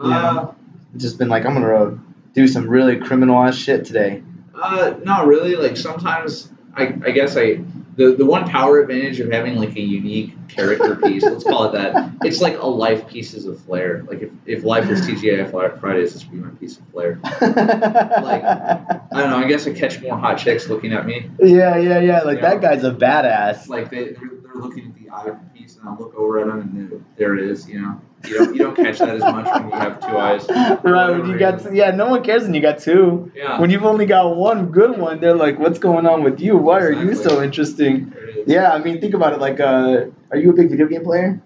Uh, 0.00 0.48
and 0.48 0.57
just 0.96 1.18
been 1.18 1.28
like, 1.28 1.44
I'm 1.44 1.54
gonna 1.54 1.98
do 2.34 2.46
some 2.48 2.68
really 2.68 2.96
criminal 2.98 3.42
ass 3.42 3.56
shit 3.56 3.84
today? 3.84 4.22
uh, 4.54 4.94
not 5.04 5.26
really. 5.26 5.54
Like 5.56 5.76
sometimes, 5.76 6.50
I, 6.74 6.86
I 7.04 7.10
guess 7.12 7.36
I 7.36 7.60
the 7.96 8.14
the 8.16 8.24
one 8.26 8.48
power 8.48 8.80
advantage 8.80 9.18
of 9.20 9.30
having 9.32 9.56
like 9.56 9.76
a 9.76 9.80
unique 9.80 10.34
character 10.48 10.94
piece. 11.02 11.22
let's 11.24 11.44
call 11.44 11.64
it 11.66 11.72
that. 11.72 12.12
It's 12.22 12.40
like 12.40 12.58
a 12.58 12.66
life 12.66 13.08
pieces 13.08 13.46
of 13.46 13.60
flair. 13.62 14.04
Like 14.08 14.22
if, 14.22 14.30
if 14.46 14.64
life 14.64 14.88
was 14.88 15.00
TGI 15.02 15.50
Fri- 15.50 15.78
Fridays, 15.80 16.12
this 16.14 16.24
would 16.24 16.32
be 16.32 16.38
my 16.38 16.50
piece 16.56 16.78
of 16.78 16.86
flair. 16.88 17.18
Like 17.22 18.44
I 18.44 19.00
don't 19.12 19.30
know. 19.30 19.38
I 19.38 19.48
guess 19.48 19.66
I 19.66 19.72
catch 19.72 20.00
more 20.02 20.16
hot 20.16 20.38
chicks 20.38 20.68
looking 20.68 20.92
at 20.92 21.06
me. 21.06 21.30
yeah, 21.40 21.76
yeah, 21.76 21.98
yeah. 22.00 22.20
Like 22.22 22.38
Yeah. 22.40 22.50
that 22.54 22.60
guy's 22.60 22.84
a 22.84 22.92
badass. 22.92 23.68
Like 23.68 23.90
they 23.90 24.04
they're, 24.10 24.30
they're 24.42 24.54
looking 24.54 24.86
at 24.86 24.94
the 24.94 25.10
eye 25.10 25.36
piece, 25.54 25.76
and 25.76 25.88
I 25.88 25.94
look 25.96 26.14
over 26.16 26.40
at 26.40 26.46
them, 26.46 26.60
and 26.60 26.90
there- 26.90 27.00
there 27.16 27.34
it 27.36 27.48
is. 27.50 27.68
You 27.68 27.80
know, 27.80 28.00
you 28.24 28.34
don't 28.34 28.54
you 28.54 28.58
don't 28.62 28.76
catch 28.76 28.98
that 28.98 29.10
as 29.10 29.20
much 29.20 29.46
when 29.46 29.70
you 29.70 29.76
have 29.78 30.00
two 30.00 30.16
eyes. 30.16 30.48
right, 30.84 31.10
when 31.10 31.26
you 31.30 31.38
got 31.38 31.72
yeah, 31.72 31.90
no 31.90 32.08
one 32.08 32.24
cares 32.24 32.42
when 32.42 32.54
you 32.54 32.60
got 32.60 32.78
two. 32.80 33.30
Yeah. 33.34 33.60
When 33.60 33.70
you've 33.70 33.84
only 33.84 34.06
got 34.06 34.36
one 34.36 34.66
good 34.70 34.98
one, 34.98 35.20
they're 35.20 35.36
like, 35.36 35.58
"What's 35.58 35.78
going 35.78 36.06
on 36.06 36.24
with 36.24 36.40
you? 36.40 36.56
Why 36.56 36.80
are 36.80 36.92
you 36.92 37.14
so 37.14 37.42
interesting?" 37.42 38.10
There 38.10 38.28
it 38.28 38.36
is. 38.38 38.48
Yeah, 38.48 38.72
I 38.72 38.78
mean, 38.78 39.00
think 39.00 39.14
about 39.14 39.32
it. 39.34 39.40
Like, 39.40 39.60
uh, 39.60 40.06
are 40.30 40.36
you 40.36 40.50
a 40.50 40.52
big 40.52 40.70
video 40.70 40.86
game 40.86 41.04
player? 41.04 41.40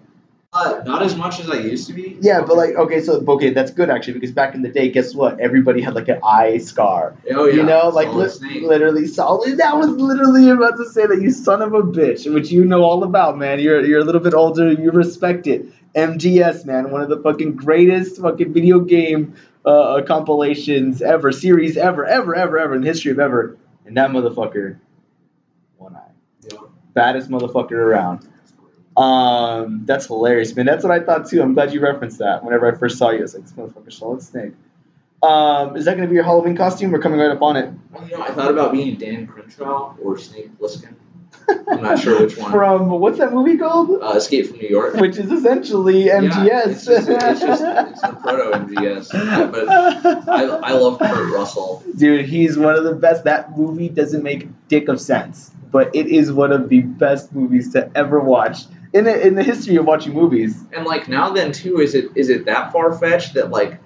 Uh, 0.55 0.83
not 0.85 1.01
as 1.01 1.15
much 1.15 1.39
as 1.39 1.49
I 1.49 1.55
used 1.55 1.87
to 1.87 1.93
be. 1.93 2.15
Yeah, 2.21 2.41
but 2.41 2.55
like, 2.55 2.75
okay, 2.75 3.01
so 3.01 3.23
okay, 3.27 3.49
that's 3.49 3.71
good 3.71 3.89
actually 3.89 4.13
because 4.13 4.31
back 4.31 4.53
in 4.53 4.61
the 4.61 4.69
day, 4.69 4.89
guess 4.89 5.15
what? 5.15 5.39
Everybody 5.39 5.81
had 5.81 5.95
like 5.95 6.07
an 6.09 6.19
eye 6.23 6.59
scar. 6.59 7.15
Oh 7.31 7.45
yeah. 7.45 7.55
you 7.55 7.63
know, 7.63 7.89
like 7.89 8.09
li- 8.09 8.61
literally 8.61 9.07
solid. 9.07 9.57
That 9.57 9.77
was 9.77 9.87
literally 9.87 10.49
about 10.49 10.77
to 10.77 10.85
say 10.89 11.07
that 11.07 11.21
you 11.21 11.31
son 11.31 11.63
of 11.63 11.73
a 11.73 11.81
bitch, 11.81 12.31
which 12.31 12.51
you 12.51 12.65
know 12.65 12.83
all 12.83 13.03
about, 13.03 13.35
man. 13.35 13.59
You're 13.59 13.83
you're 13.83 14.01
a 14.01 14.03
little 14.03 14.21
bit 14.21 14.35
older, 14.35 14.71
you 14.71 14.91
respect 14.91 15.47
it. 15.47 15.65
MGS, 15.95 16.65
man, 16.65 16.91
one 16.91 17.01
of 17.01 17.09
the 17.09 17.19
fucking 17.19 17.55
greatest 17.55 18.19
fucking 18.21 18.53
video 18.53 18.79
game 18.79 19.35
uh, 19.65 20.01
compilations 20.05 21.01
ever, 21.01 21.31
series 21.31 21.77
ever, 21.77 22.05
ever, 22.05 22.35
ever, 22.35 22.57
ever 22.57 22.75
in 22.75 22.81
the 22.81 22.87
history 22.87 23.11
of 23.11 23.19
ever. 23.19 23.57
And 23.85 23.97
that 23.97 24.09
motherfucker, 24.11 24.79
one 25.77 25.95
eye, 25.95 26.57
baddest 26.93 27.29
motherfucker 27.29 27.71
around. 27.73 28.27
Um, 28.95 29.85
that's 29.85 30.07
hilarious, 30.07 30.55
man. 30.55 30.65
That's 30.65 30.83
what 30.83 30.91
I 30.91 30.99
thought 30.99 31.27
too. 31.27 31.41
I'm 31.41 31.53
glad 31.53 31.73
you 31.73 31.81
referenced 31.81 32.19
that. 32.19 32.43
Whenever 32.43 32.71
I 32.71 32.77
first 32.77 32.97
saw 32.97 33.09
you, 33.09 33.19
I 33.19 33.21
was 33.21 33.33
like, 33.33 33.43
"This 33.43 33.53
motherfucker, 33.53 33.91
solid 33.91 34.21
snake." 34.21 34.53
Um, 35.23 35.75
is 35.75 35.85
that 35.85 35.91
going 35.91 36.03
to 36.03 36.09
be 36.09 36.15
your 36.15 36.23
Halloween 36.23 36.55
costume? 36.55 36.91
We're 36.91 36.99
coming 36.99 37.19
right 37.19 37.31
up 37.31 37.41
on 37.41 37.55
it. 37.55 37.71
Well, 37.91 38.07
you 38.07 38.17
know, 38.17 38.23
I 38.23 38.33
thought 38.33 38.51
about 38.51 38.73
being 38.73 38.97
Dan 38.97 39.25
Crenshaw 39.25 39.95
or 40.01 40.17
Snake 40.17 40.57
Plissken. 40.59 40.95
I'm 41.49 41.81
not 41.81 41.99
sure 41.99 42.21
which 42.21 42.37
one. 42.37 42.51
From 42.51 42.89
what's 42.89 43.17
that 43.17 43.33
movie 43.33 43.57
called? 43.57 44.01
Uh, 44.01 44.13
Escape 44.15 44.47
from 44.47 44.57
New 44.59 44.67
York. 44.67 44.95
Which 44.95 45.17
is 45.17 45.31
essentially 45.31 46.05
MGS. 46.05 46.47
Yeah, 46.47 46.69
it's 46.69 46.85
just, 46.85 47.09
it's 47.09 47.39
just 47.39 47.63
it's 47.63 48.01
the 48.01 48.17
proto 48.21 48.57
MGS. 48.65 49.51
But 49.51 49.69
I, 50.29 50.43
I 50.43 50.71
love 50.73 50.99
Kurt 50.99 51.33
Russell. 51.33 51.83
Dude, 51.97 52.25
he's 52.25 52.57
one 52.57 52.75
of 52.75 52.83
the 52.83 52.95
best. 52.95 53.23
That 53.23 53.57
movie 53.57 53.89
doesn't 53.89 54.23
make 54.23 54.47
dick 54.67 54.87
of 54.87 54.99
sense, 54.99 55.51
but 55.71 55.95
it 55.95 56.07
is 56.07 56.31
one 56.31 56.51
of 56.51 56.69
the 56.69 56.81
best 56.81 57.33
movies 57.33 57.73
to 57.73 57.91
ever 57.95 58.19
watch 58.19 58.65
in 58.93 59.05
the, 59.05 59.27
in 59.27 59.35
the 59.35 59.43
history 59.43 59.75
of 59.75 59.85
watching 59.85 60.13
movies. 60.13 60.63
And 60.71 60.85
like 60.85 61.07
now 61.07 61.31
then 61.31 61.51
too, 61.51 61.79
is 61.79 61.95
it 61.95 62.11
is 62.15 62.29
it 62.29 62.45
that 62.45 62.71
far 62.71 62.93
fetched 62.93 63.33
that 63.33 63.49
like 63.49 63.79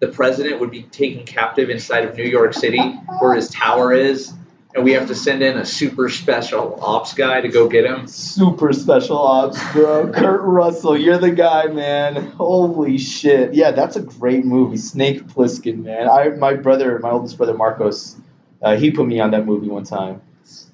the 0.00 0.08
president 0.08 0.60
would 0.60 0.70
be 0.70 0.82
taken 0.84 1.24
captive 1.24 1.70
inside 1.70 2.04
of 2.04 2.16
New 2.16 2.24
York 2.24 2.54
City 2.54 2.80
where 3.20 3.34
his 3.34 3.48
tower 3.50 3.92
is, 3.92 4.34
and 4.74 4.84
we 4.84 4.92
have 4.92 5.08
to 5.08 5.14
send 5.14 5.42
in 5.42 5.58
a 5.58 5.64
super 5.64 6.08
special 6.08 6.78
ops 6.82 7.14
guy 7.14 7.40
to 7.40 7.48
go 7.48 7.68
get 7.68 7.84
him? 7.84 8.06
Super 8.06 8.72
special 8.72 9.18
ops, 9.18 9.58
bro. 9.72 10.10
Kurt 10.14 10.42
Russell, 10.42 10.96
you're 10.96 11.18
the 11.18 11.30
guy, 11.30 11.66
man. 11.66 12.16
Holy 12.32 12.98
shit. 12.98 13.54
Yeah, 13.54 13.72
that's 13.72 13.96
a 13.96 14.02
great 14.02 14.44
movie. 14.44 14.76
Snake 14.76 15.26
Plissken, 15.26 15.84
man. 15.84 16.08
I 16.08 16.28
my 16.30 16.54
brother, 16.54 16.98
my 16.98 17.10
oldest 17.10 17.36
brother 17.36 17.54
Marcos, 17.54 18.16
uh, 18.62 18.76
he 18.76 18.90
put 18.90 19.06
me 19.06 19.20
on 19.20 19.30
that 19.32 19.44
movie 19.44 19.68
one 19.68 19.84
time. 19.84 20.22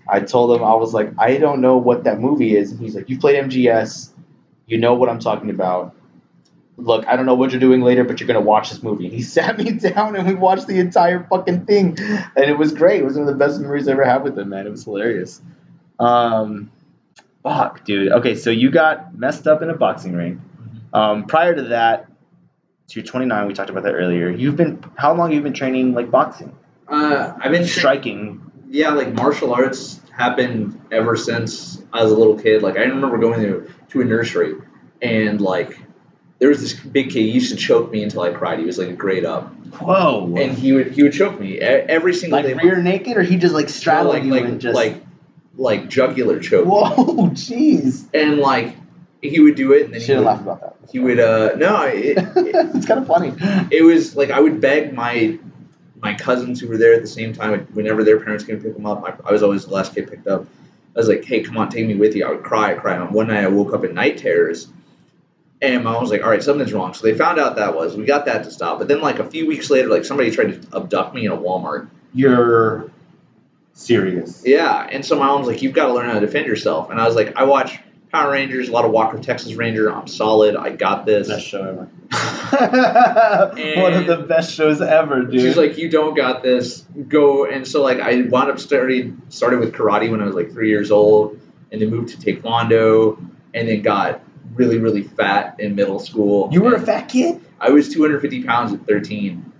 I 0.08 0.20
told 0.20 0.56
him 0.56 0.64
I 0.64 0.74
was 0.74 0.94
like, 0.94 1.12
I 1.18 1.36
don't 1.36 1.60
know 1.60 1.76
what 1.76 2.04
that 2.04 2.18
movie 2.18 2.56
is. 2.56 2.70
And 2.70 2.80
he's 2.80 2.94
like, 2.94 3.08
You 3.08 3.18
played 3.18 3.42
MGS, 3.44 4.10
you 4.66 4.78
know 4.78 4.94
what 4.94 5.08
I'm 5.08 5.18
talking 5.18 5.50
about. 5.50 5.94
Look, 6.80 7.06
I 7.08 7.16
don't 7.16 7.26
know 7.26 7.34
what 7.34 7.50
you're 7.50 7.60
doing 7.60 7.80
later, 7.82 8.04
but 8.04 8.20
you're 8.20 8.28
gonna 8.28 8.40
watch 8.40 8.70
this 8.70 8.82
movie. 8.82 9.08
He 9.08 9.20
sat 9.36 9.58
me 9.58 9.72
down 9.72 10.14
and 10.16 10.26
we 10.26 10.34
watched 10.34 10.66
the 10.68 10.78
entire 10.78 11.24
fucking 11.28 11.66
thing, 11.66 11.98
and 12.00 12.44
it 12.44 12.56
was 12.56 12.72
great. 12.72 13.00
It 13.00 13.04
was 13.04 13.14
one 13.18 13.26
of 13.28 13.36
the 13.36 13.44
best 13.44 13.60
memories 13.60 13.88
I 13.88 13.92
ever 13.92 14.04
had 14.04 14.22
with 14.22 14.38
him, 14.38 14.48
man. 14.50 14.66
It 14.66 14.70
was 14.70 14.84
hilarious. 14.84 15.40
Um, 15.98 16.70
fuck, 17.42 17.84
dude. 17.84 18.12
Okay, 18.12 18.34
so 18.36 18.50
you 18.50 18.70
got 18.70 19.18
messed 19.18 19.46
up 19.46 19.62
in 19.62 19.70
a 19.70 19.74
boxing 19.76 20.14
ring. 20.14 20.40
Um, 20.92 21.24
prior 21.26 21.54
to 21.54 21.62
that, 21.64 22.06
so 22.86 23.00
you're 23.00 23.04
29. 23.06 23.46
We 23.46 23.54
talked 23.54 23.70
about 23.70 23.82
that 23.82 23.94
earlier. 23.94 24.30
You've 24.30 24.56
been 24.56 24.82
how 24.96 25.14
long 25.14 25.32
You've 25.32 25.42
been 25.42 25.52
training 25.54 25.92
like 25.94 26.10
boxing, 26.10 26.56
Uh, 26.86 27.34
I've 27.38 27.50
been 27.52 27.66
striking? 27.66 28.40
yeah, 28.70 28.90
like 28.90 29.12
martial 29.12 29.52
arts 29.52 30.00
happened 30.16 30.80
ever 30.92 31.16
since 31.16 31.82
I 31.92 32.02
was 32.02 32.12
a 32.12 32.16
little 32.16 32.38
kid. 32.38 32.62
Like 32.62 32.76
I 32.76 32.82
remember 32.82 33.18
going 33.18 33.40
to 33.42 33.70
to 33.90 34.00
a 34.00 34.04
nursery, 34.04 34.54
and 35.02 35.40
like 35.40 35.78
there 36.38 36.48
was 36.48 36.60
this 36.60 36.72
big 36.74 37.06
kid. 37.10 37.20
He 37.22 37.30
used 37.30 37.50
to 37.50 37.56
choke 37.56 37.90
me 37.90 38.02
until 38.02 38.22
I 38.22 38.30
cried. 38.30 38.58
He 38.58 38.64
was 38.64 38.78
like 38.78 38.88
a 38.88 38.92
grade 38.92 39.24
up, 39.24 39.52
Whoa! 39.80 40.34
and 40.36 40.56
he 40.56 40.72
would 40.72 40.92
he 40.92 41.02
would 41.02 41.12
choke 41.12 41.38
me 41.40 41.58
every 41.60 42.14
single 42.14 42.38
like 42.38 42.46
day. 42.46 42.54
Like 42.54 42.64
rear 42.64 42.82
naked, 42.82 43.16
or 43.16 43.22
he 43.22 43.36
just 43.36 43.54
like 43.54 43.68
straddled 43.68 44.14
like 44.14 44.24
you 44.24 44.30
like 44.32 44.44
and 44.44 44.60
just 44.60 44.74
like 44.74 45.02
like 45.56 45.88
jugular 45.88 46.38
choke. 46.40 46.66
whoa, 46.66 46.94
jeez. 47.30 48.06
And 48.14 48.38
like 48.38 48.76
he 49.20 49.40
would 49.40 49.56
do 49.56 49.72
it, 49.72 49.86
and 49.86 49.94
then 49.94 50.00
he 50.00 50.06
Shouldn't 50.06 50.24
would, 50.26 50.30
laugh 50.30 50.40
about 50.42 50.60
that. 50.60 50.90
he 50.92 51.00
would 51.00 51.18
uh 51.18 51.56
no 51.56 51.82
it, 51.82 52.18
it, 52.18 52.24
it's 52.36 52.86
kind 52.86 53.00
of 53.00 53.06
funny. 53.08 53.32
it 53.72 53.82
was 53.82 54.14
like 54.16 54.30
I 54.30 54.38
would 54.40 54.60
beg 54.60 54.92
my 54.94 55.38
my 56.00 56.14
cousins 56.14 56.60
who 56.60 56.68
were 56.68 56.76
there 56.76 56.94
at 56.94 57.02
the 57.02 57.08
same 57.08 57.32
time. 57.32 57.66
Whenever 57.72 58.04
their 58.04 58.20
parents 58.20 58.44
came 58.44 58.56
to 58.58 58.62
pick 58.62 58.74
them 58.74 58.86
up, 58.86 59.02
I, 59.04 59.28
I 59.28 59.32
was 59.32 59.42
always 59.42 59.64
the 59.66 59.74
last 59.74 59.92
kid 59.96 60.08
picked 60.08 60.28
up. 60.28 60.46
I 60.94 60.98
was 61.00 61.08
like, 61.08 61.24
"Hey, 61.24 61.42
come 61.42 61.56
on, 61.56 61.68
take 61.68 61.86
me 61.88 61.96
with 61.96 62.14
you." 62.14 62.24
I 62.24 62.30
would 62.30 62.44
cry, 62.44 62.74
cry. 62.74 62.94
And 62.94 63.10
one 63.10 63.26
night 63.26 63.42
I 63.42 63.48
woke 63.48 63.72
up 63.74 63.84
in 63.84 63.94
night 63.94 64.18
terrors, 64.18 64.68
And 65.60 65.82
my 65.82 65.92
mom 65.92 66.02
was 66.02 66.10
like, 66.10 66.22
"All 66.22 66.30
right, 66.30 66.42
something's 66.42 66.72
wrong." 66.72 66.94
So 66.94 67.04
they 67.04 67.14
found 67.14 67.40
out 67.40 67.56
that 67.56 67.74
was. 67.74 67.96
We 67.96 68.04
got 68.04 68.26
that 68.26 68.44
to 68.44 68.50
stop. 68.50 68.78
But 68.78 68.88
then, 68.88 69.00
like 69.00 69.18
a 69.18 69.24
few 69.24 69.46
weeks 69.46 69.70
later, 69.70 69.88
like 69.88 70.04
somebody 70.04 70.30
tried 70.30 70.62
to 70.62 70.76
abduct 70.76 71.14
me 71.14 71.26
in 71.26 71.32
a 71.32 71.36
Walmart. 71.36 71.88
You're 72.14 72.90
serious. 73.72 74.42
Yeah, 74.46 74.86
and 74.90 75.04
so 75.04 75.18
my 75.18 75.26
mom's 75.26 75.48
like, 75.48 75.62
"You've 75.62 75.74
got 75.74 75.86
to 75.86 75.94
learn 75.94 76.06
how 76.06 76.14
to 76.14 76.20
defend 76.20 76.46
yourself." 76.46 76.90
And 76.90 77.00
I 77.00 77.06
was 77.06 77.16
like, 77.16 77.34
"I 77.36 77.44
watch 77.44 77.78
Power 78.12 78.32
Rangers, 78.32 78.68
a 78.68 78.72
lot 78.72 78.84
of 78.84 78.92
Walker 78.92 79.18
Texas 79.18 79.54
Ranger. 79.54 79.92
I'm 79.92 80.06
solid. 80.06 80.54
I 80.54 80.70
got 80.70 81.06
this." 81.06 81.26
Best 81.26 81.46
show 81.46 81.62
ever. 81.62 81.88
One 83.80 83.94
of 83.94 84.06
the 84.06 84.24
best 84.28 84.54
shows 84.54 84.80
ever, 84.80 85.24
dude. 85.24 85.40
She's 85.40 85.56
like, 85.56 85.76
"You 85.76 85.90
don't 85.90 86.14
got 86.14 86.44
this. 86.44 86.84
Go." 87.08 87.46
And 87.46 87.66
so 87.66 87.82
like 87.82 87.98
I 87.98 88.22
wound 88.22 88.50
up 88.50 88.60
starting 88.60 89.22
started 89.28 89.58
with 89.58 89.74
karate 89.74 90.08
when 90.08 90.20
I 90.20 90.26
was 90.26 90.36
like 90.36 90.52
three 90.52 90.70
years 90.70 90.92
old, 90.92 91.40
and 91.72 91.82
then 91.82 91.90
moved 91.90 92.10
to 92.10 92.16
taekwondo, 92.16 93.18
and 93.54 93.68
then 93.68 93.82
got 93.82 94.20
really 94.58 94.78
really 94.78 95.02
fat 95.02 95.54
in 95.58 95.74
middle 95.74 95.98
school. 96.00 96.48
you 96.52 96.60
were 96.60 96.74
a 96.74 96.80
fat 96.80 97.08
kid? 97.08 97.40
I 97.60 97.70
was 97.70 97.88
250 97.88 98.44
pounds 98.44 98.72
at 98.72 98.86
13. 98.86 99.52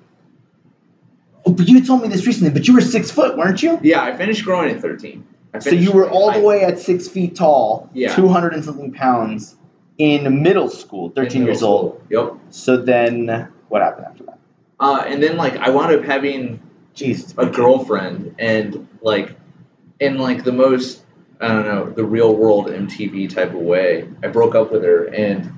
Oh, 1.47 1.53
but 1.53 1.67
you 1.69 1.85
told 1.85 2.03
me 2.03 2.09
this 2.09 2.27
recently, 2.27 2.51
but 2.53 2.69
you 2.69 2.75
were 2.75 2.81
six 2.81 3.11
foot, 3.11 3.37
weren't 3.39 3.63
you? 3.63 3.79
Yeah, 3.83 4.03
I 4.03 4.15
finished 4.17 4.45
growing 4.45 4.75
at 4.75 4.81
13. 4.83 5.25
So 5.61 5.71
you 5.71 5.93
were 5.93 6.09
all 6.09 6.31
the 6.33 6.41
way 6.41 6.63
at 6.63 6.79
six 6.79 7.09
feet 7.09 7.35
tall, 7.35 7.89
Yeah. 7.95 8.15
200 8.15 8.53
and 8.53 8.65
something 8.65 8.93
pounds 8.93 9.57
in 9.97 10.43
middle 10.43 10.69
school, 10.69 11.11
13 11.11 11.41
middle 11.43 11.55
years 11.55 11.63
old. 11.63 12.03
school. 12.09 12.33
Yep. 12.33 12.41
So 12.51 12.77
then 12.77 13.49
what 13.69 13.83
happened 13.83 14.07
after 14.07 14.25
that? 14.25 14.39
Uh, 14.79 15.05
and 15.07 15.23
then 15.23 15.37
like 15.37 15.57
I 15.57 15.71
wound 15.71 15.95
up 15.95 16.05
having 16.05 16.61
Jeez, 16.95 17.35
a 17.39 17.47
girlfriend 17.47 18.35
and 18.39 18.87
like 19.01 19.35
in 20.01 20.19
like 20.19 20.45
the 20.45 20.53
most 20.53 21.03
I 21.41 21.49
don't 21.49 21.65
know 21.67 21.91
the 21.91 22.05
real 22.05 22.35
world 22.35 22.67
MTV 22.67 23.33
type 23.35 23.51
of 23.55 23.61
way. 23.61 24.09
I 24.23 24.29
broke 24.29 24.55
up 24.55 24.73
with 24.73 24.83
her 24.85 25.05
and 25.05 25.53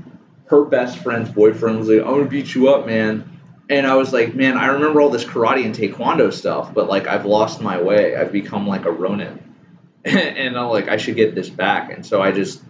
her 0.47 0.65
best 0.65 0.99
friend's 0.99 1.31
boyfriend 1.31 1.79
was 1.79 1.89
like, 1.89 2.01
"I'm 2.01 2.07
gonna 2.15 2.25
beat 2.27 2.55
you 2.55 2.69
up, 2.69 2.87
man." 2.87 3.25
And 3.71 3.87
I 3.87 3.95
was 3.95 4.13
like, 4.13 4.35
"Man, 4.35 4.57
I 4.59 4.67
remember 4.67 5.01
all 5.01 5.11
this 5.11 5.25
karate 5.25 5.65
and 5.65 5.75
taekwondo 5.75 6.33
stuff, 6.33 6.75
but 6.75 6.89
like 6.89 7.07
I've 7.07 7.25
lost 7.25 7.63
my 7.63 7.81
way. 7.81 8.17
I've 8.17 8.33
become 8.33 8.67
like 8.67 8.85
a 8.85 8.91
ronin." 8.91 9.39
and 10.05 10.59
I'm 10.59 10.69
like, 10.71 10.89
I 10.89 10.97
should 10.97 11.15
get 11.17 11.35
this 11.35 11.49
back. 11.51 11.93
And 11.93 12.05
so 12.05 12.21
I 12.23 12.33
just 12.33 12.63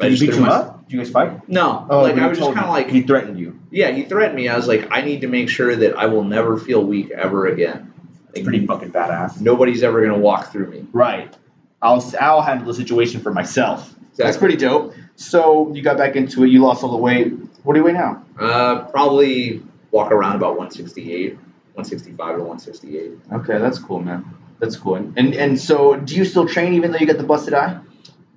I 0.00 0.04
Did 0.08 0.10
he 0.12 0.16
just 0.18 0.20
beat 0.20 0.34
threw 0.34 0.44
you 0.44 0.50
my- 0.50 0.54
up? 0.56 0.74
Did 0.88 0.92
you 0.94 0.98
guys 1.00 1.10
fight? 1.10 1.48
No, 1.48 1.86
Oh, 1.90 2.00
like 2.02 2.16
I 2.16 2.26
was 2.28 2.38
just 2.38 2.52
kind 2.54 2.64
of 2.64 2.70
like 2.72 2.88
he 2.88 3.02
threatened 3.02 3.38
you. 3.38 3.58
yeah, 3.70 3.90
he 3.90 4.04
threatened 4.04 4.36
me. 4.36 4.48
I 4.48 4.56
was 4.56 4.66
like, 4.66 4.88
I 4.90 5.02
need 5.02 5.20
to 5.22 5.28
make 5.28 5.48
sure 5.50 5.74
that 5.76 5.96
I 5.98 6.06
will 6.06 6.24
never 6.24 6.56
feel 6.56 6.82
weak 6.82 7.10
ever 7.10 7.46
again. 7.46 7.92
It's 8.32 8.42
pretty 8.42 8.66
fucking 8.66 8.90
badass. 8.92 9.40
Nobody's 9.40 9.82
ever 9.82 10.00
gonna 10.02 10.18
walk 10.18 10.50
through 10.52 10.70
me. 10.70 10.86
Right. 10.92 11.34
I'll 11.82 12.04
I'll 12.20 12.42
handle 12.42 12.66
the 12.66 12.74
situation 12.74 13.20
for 13.20 13.32
myself. 13.32 13.94
That's 14.16 14.36
pretty 14.36 14.56
dope. 14.56 14.94
So 15.16 15.72
you 15.72 15.82
got 15.82 15.96
back 15.96 16.16
into 16.16 16.44
it. 16.44 16.48
You 16.48 16.60
lost 16.60 16.82
all 16.82 16.90
the 16.90 16.96
weight. 16.96 17.32
What 17.62 17.74
do 17.74 17.80
you 17.80 17.84
weigh 17.84 17.92
now? 17.92 18.24
Uh, 18.38 18.84
probably 18.86 19.62
walk 19.90 20.10
around 20.10 20.36
about 20.36 20.56
168, 20.58 21.34
165 21.34 22.36
to 22.36 22.42
168. 22.42 23.12
Okay, 23.32 23.58
that's 23.58 23.78
cool, 23.78 24.00
man. 24.00 24.24
That's 24.58 24.76
cool. 24.76 24.96
And 24.96 25.34
and 25.34 25.58
so, 25.58 25.96
do 25.96 26.16
you 26.16 26.24
still 26.24 26.48
train 26.48 26.74
even 26.74 26.90
though 26.90 26.98
you 26.98 27.06
got 27.06 27.18
the 27.18 27.24
busted 27.24 27.54
eye? 27.54 27.80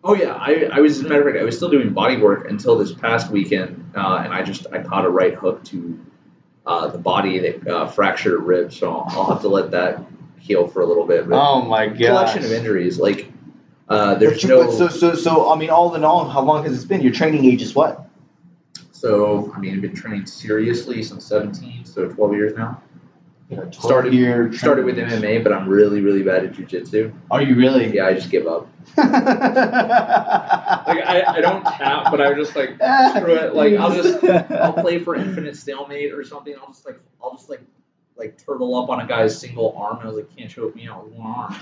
Oh 0.03 0.15
yeah, 0.15 0.33
I, 0.33 0.69
I 0.71 0.79
was 0.79 0.99
as 0.99 1.05
a 1.05 1.09
matter 1.09 1.21
of 1.21 1.33
fact, 1.33 1.41
I 1.41 1.43
was 1.43 1.55
still 1.55 1.69
doing 1.69 1.93
body 1.93 2.17
work 2.17 2.49
until 2.49 2.77
this 2.77 2.91
past 2.91 3.31
weekend, 3.31 3.91
uh, 3.95 4.21
and 4.23 4.33
I 4.33 4.43
just 4.43 4.67
I 4.71 4.81
caught 4.83 5.05
a 5.05 5.09
right 5.09 5.33
hook 5.33 5.63
to 5.65 5.99
uh, 6.65 6.87
the 6.87 6.97
body 6.97 7.39
that 7.39 7.67
uh, 7.67 7.87
fractured 7.87 8.33
a 8.33 8.37
rib, 8.37 8.73
so 8.73 8.91
I'll, 8.91 9.05
I'll 9.09 9.33
have 9.33 9.41
to 9.41 9.47
let 9.47 9.71
that 9.71 10.03
heal 10.41 10.67
for 10.67 10.81
a 10.81 10.85
little 10.85 11.05
bit. 11.05 11.29
But 11.29 11.35
Oh 11.39 11.61
my 11.63 11.87
god. 11.87 11.97
collection 11.97 12.43
of 12.43 12.51
injuries, 12.51 12.99
like 12.99 13.31
uh, 13.87 14.15
there's 14.15 14.43
no. 14.45 14.69
so 14.71 14.87
so 14.87 15.15
so. 15.15 15.51
I 15.51 15.57
mean, 15.57 15.69
all 15.69 15.93
in 15.95 16.03
all, 16.03 16.27
how 16.27 16.41
long 16.41 16.63
has 16.65 16.83
it 16.83 16.87
been? 16.87 17.01
Your 17.01 17.13
training 17.13 17.45
age 17.45 17.61
is 17.61 17.75
what? 17.75 18.07
So 18.91 19.51
I 19.55 19.59
mean, 19.59 19.75
I've 19.75 19.81
been 19.81 19.95
training 19.95 20.25
seriously 20.27 21.01
since 21.03 21.25
17, 21.25 21.85
so 21.85 22.07
12 22.07 22.33
years 22.33 22.55
now. 22.57 22.81
Started 23.49 23.73
Started- 23.73 24.13
year. 24.13 24.53
Started 24.53 24.85
with. 24.85 24.95
MMA, 24.97 25.43
but 25.43 25.51
I'm 25.51 25.67
really 25.67 25.99
really 25.99 26.23
bad 26.23 26.45
at 26.45 26.53
jujitsu. 26.53 27.11
Are 27.29 27.41
you 27.41 27.55
really? 27.55 27.93
Yeah, 27.93 28.05
I 28.07 28.13
just 28.13 28.29
give 28.31 28.47
up. 28.47 28.69
Like 30.91 31.05
I, 31.05 31.23
I 31.27 31.41
don't 31.41 31.63
tap, 31.63 32.11
but 32.11 32.19
I'm 32.21 32.35
just 32.35 32.55
like 32.55 32.69
screw 33.15 33.35
it. 33.35 33.53
Like 33.55 33.73
I'll 33.75 33.93
just 33.93 34.23
I'll 34.51 34.73
play 34.73 34.99
for 34.99 35.15
infinite 35.15 35.55
stalemate 35.55 36.11
or 36.11 36.23
something. 36.23 36.53
I'll 36.59 36.67
just 36.67 36.85
like 36.85 36.99
I'll 37.23 37.31
just 37.35 37.49
like 37.49 37.61
like 38.21 38.43
turtle 38.45 38.75
up 38.75 38.89
on 38.89 38.99
a 39.01 39.07
guy's 39.07 39.37
single 39.39 39.73
arm, 39.77 39.97
and 39.97 40.03
I 40.03 40.07
was 40.07 40.15
like, 40.17 40.35
can't 40.35 40.49
choke 40.49 40.75
me 40.75 40.87
out 40.87 41.03
with 41.05 41.13
one 41.13 41.27
arm. 41.27 41.55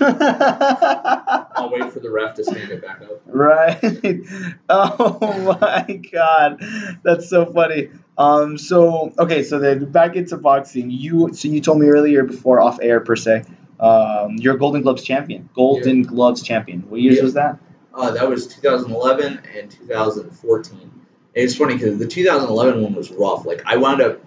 I'll 1.56 1.70
wait 1.70 1.92
for 1.92 2.00
the 2.00 2.10
ref 2.10 2.34
to 2.36 2.44
stand 2.44 2.70
it 2.70 2.82
back 2.82 3.02
up. 3.02 3.20
right. 3.26 3.78
Oh 4.68 5.56
my 5.60 6.00
god, 6.12 6.60
that's 7.02 7.28
so 7.28 7.46
funny. 7.46 7.90
Um. 8.18 8.58
So 8.58 9.12
okay. 9.18 9.42
So 9.42 9.58
then 9.58 9.90
back 9.90 10.16
into 10.16 10.36
boxing. 10.36 10.90
You. 10.90 11.32
So 11.34 11.48
you 11.48 11.60
told 11.60 11.80
me 11.80 11.86
earlier 11.88 12.24
before 12.24 12.60
off 12.60 12.78
air 12.80 13.00
per 13.00 13.16
se. 13.16 13.44
Um. 13.78 14.36
You're 14.36 14.54
a 14.54 14.58
Golden 14.58 14.82
Gloves 14.82 15.02
champion. 15.02 15.48
Golden 15.54 16.02
Gloves 16.02 16.42
champion. 16.42 16.80
What 16.88 17.00
years 17.00 17.16
Yeah. 17.16 17.22
was 17.22 17.34
that? 17.34 17.58
Uh, 17.92 18.10
that 18.12 18.28
was 18.28 18.46
2011 18.46 19.40
and 19.56 19.70
2014. 19.70 20.80
And 20.80 20.90
it's 21.34 21.56
funny 21.56 21.74
because 21.74 21.98
the 21.98 22.06
2011 22.06 22.82
one 22.82 22.94
was 22.94 23.10
rough. 23.10 23.44
Like 23.44 23.62
I 23.66 23.76
wound 23.78 24.00
up, 24.00 24.20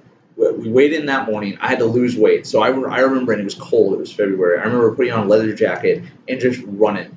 we 0.64 0.72
weighed 0.72 0.94
in 0.94 1.06
that 1.08 1.30
morning. 1.30 1.58
I 1.62 1.68
had 1.68 1.80
to 1.80 1.86
lose 1.86 2.16
weight, 2.18 2.48
so 2.48 2.62
I, 2.62 2.68
I 2.68 3.00
remember, 3.00 3.32
and 3.34 3.42
it 3.42 3.44
was 3.46 3.56
cold. 3.56 3.94
It 3.94 4.00
was 4.00 4.12
February. 4.12 4.60
I 4.60 4.64
remember 4.64 4.96
putting 4.96 5.12
on 5.14 5.26
a 5.26 5.30
leather 5.30 5.54
jacket 5.54 6.04
and 6.28 6.40
just 6.40 6.62
running 6.66 7.16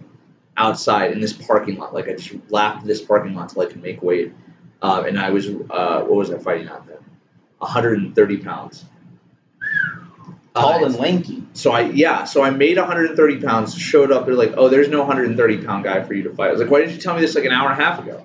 outside 0.57 1.13
in 1.13 1.21
this 1.21 1.33
parking 1.33 1.77
lot. 1.77 1.95
Like 1.95 2.09
I 2.09 2.15
just 2.15 2.35
laughed 2.51 2.87
this 2.87 3.03
parking 3.03 3.35
lot 3.35 3.51
till 3.51 3.63
I 3.63 3.67
could 3.67 3.83
make 3.83 4.03
weight. 4.03 4.33
Uh, 4.83 5.05
and 5.07 5.19
I 5.19 5.31
was, 5.31 5.47
uh, 5.49 6.03
what 6.03 6.17
was 6.17 6.31
I 6.31 6.39
fighting 6.39 6.69
at 6.69 6.87
then? 6.87 6.99
130 7.59 8.37
pounds. 8.39 8.85
Tall 10.55 10.83
Uh, 10.83 10.87
and 10.87 10.95
lanky. 10.97 11.43
so 11.53 11.71
I 11.73 11.81
yeah, 11.83 12.25
so 12.25 12.43
I 12.43 12.49
made 12.51 12.79
130 12.79 13.41
pounds. 13.43 13.77
Showed 13.77 14.11
up. 14.11 14.25
They're 14.27 14.35
like, 14.35 14.55
oh, 14.57 14.69
there's 14.69 14.89
no 14.89 15.01
130 15.01 15.59
pound 15.65 15.85
guy 15.85 16.03
for 16.03 16.15
you 16.15 16.23
to 16.25 16.31
fight. 16.35 16.49
I 16.49 16.53
was 16.53 16.61
like, 16.61 16.71
why 16.71 16.81
didn't 16.81 16.95
you 16.95 17.01
tell 17.01 17.15
me 17.15 17.21
this 17.21 17.35
like 17.35 17.45
an 17.45 17.53
hour 17.53 17.71
and 17.71 17.81
a 17.81 17.85
half 17.85 18.03
ago? 18.03 18.25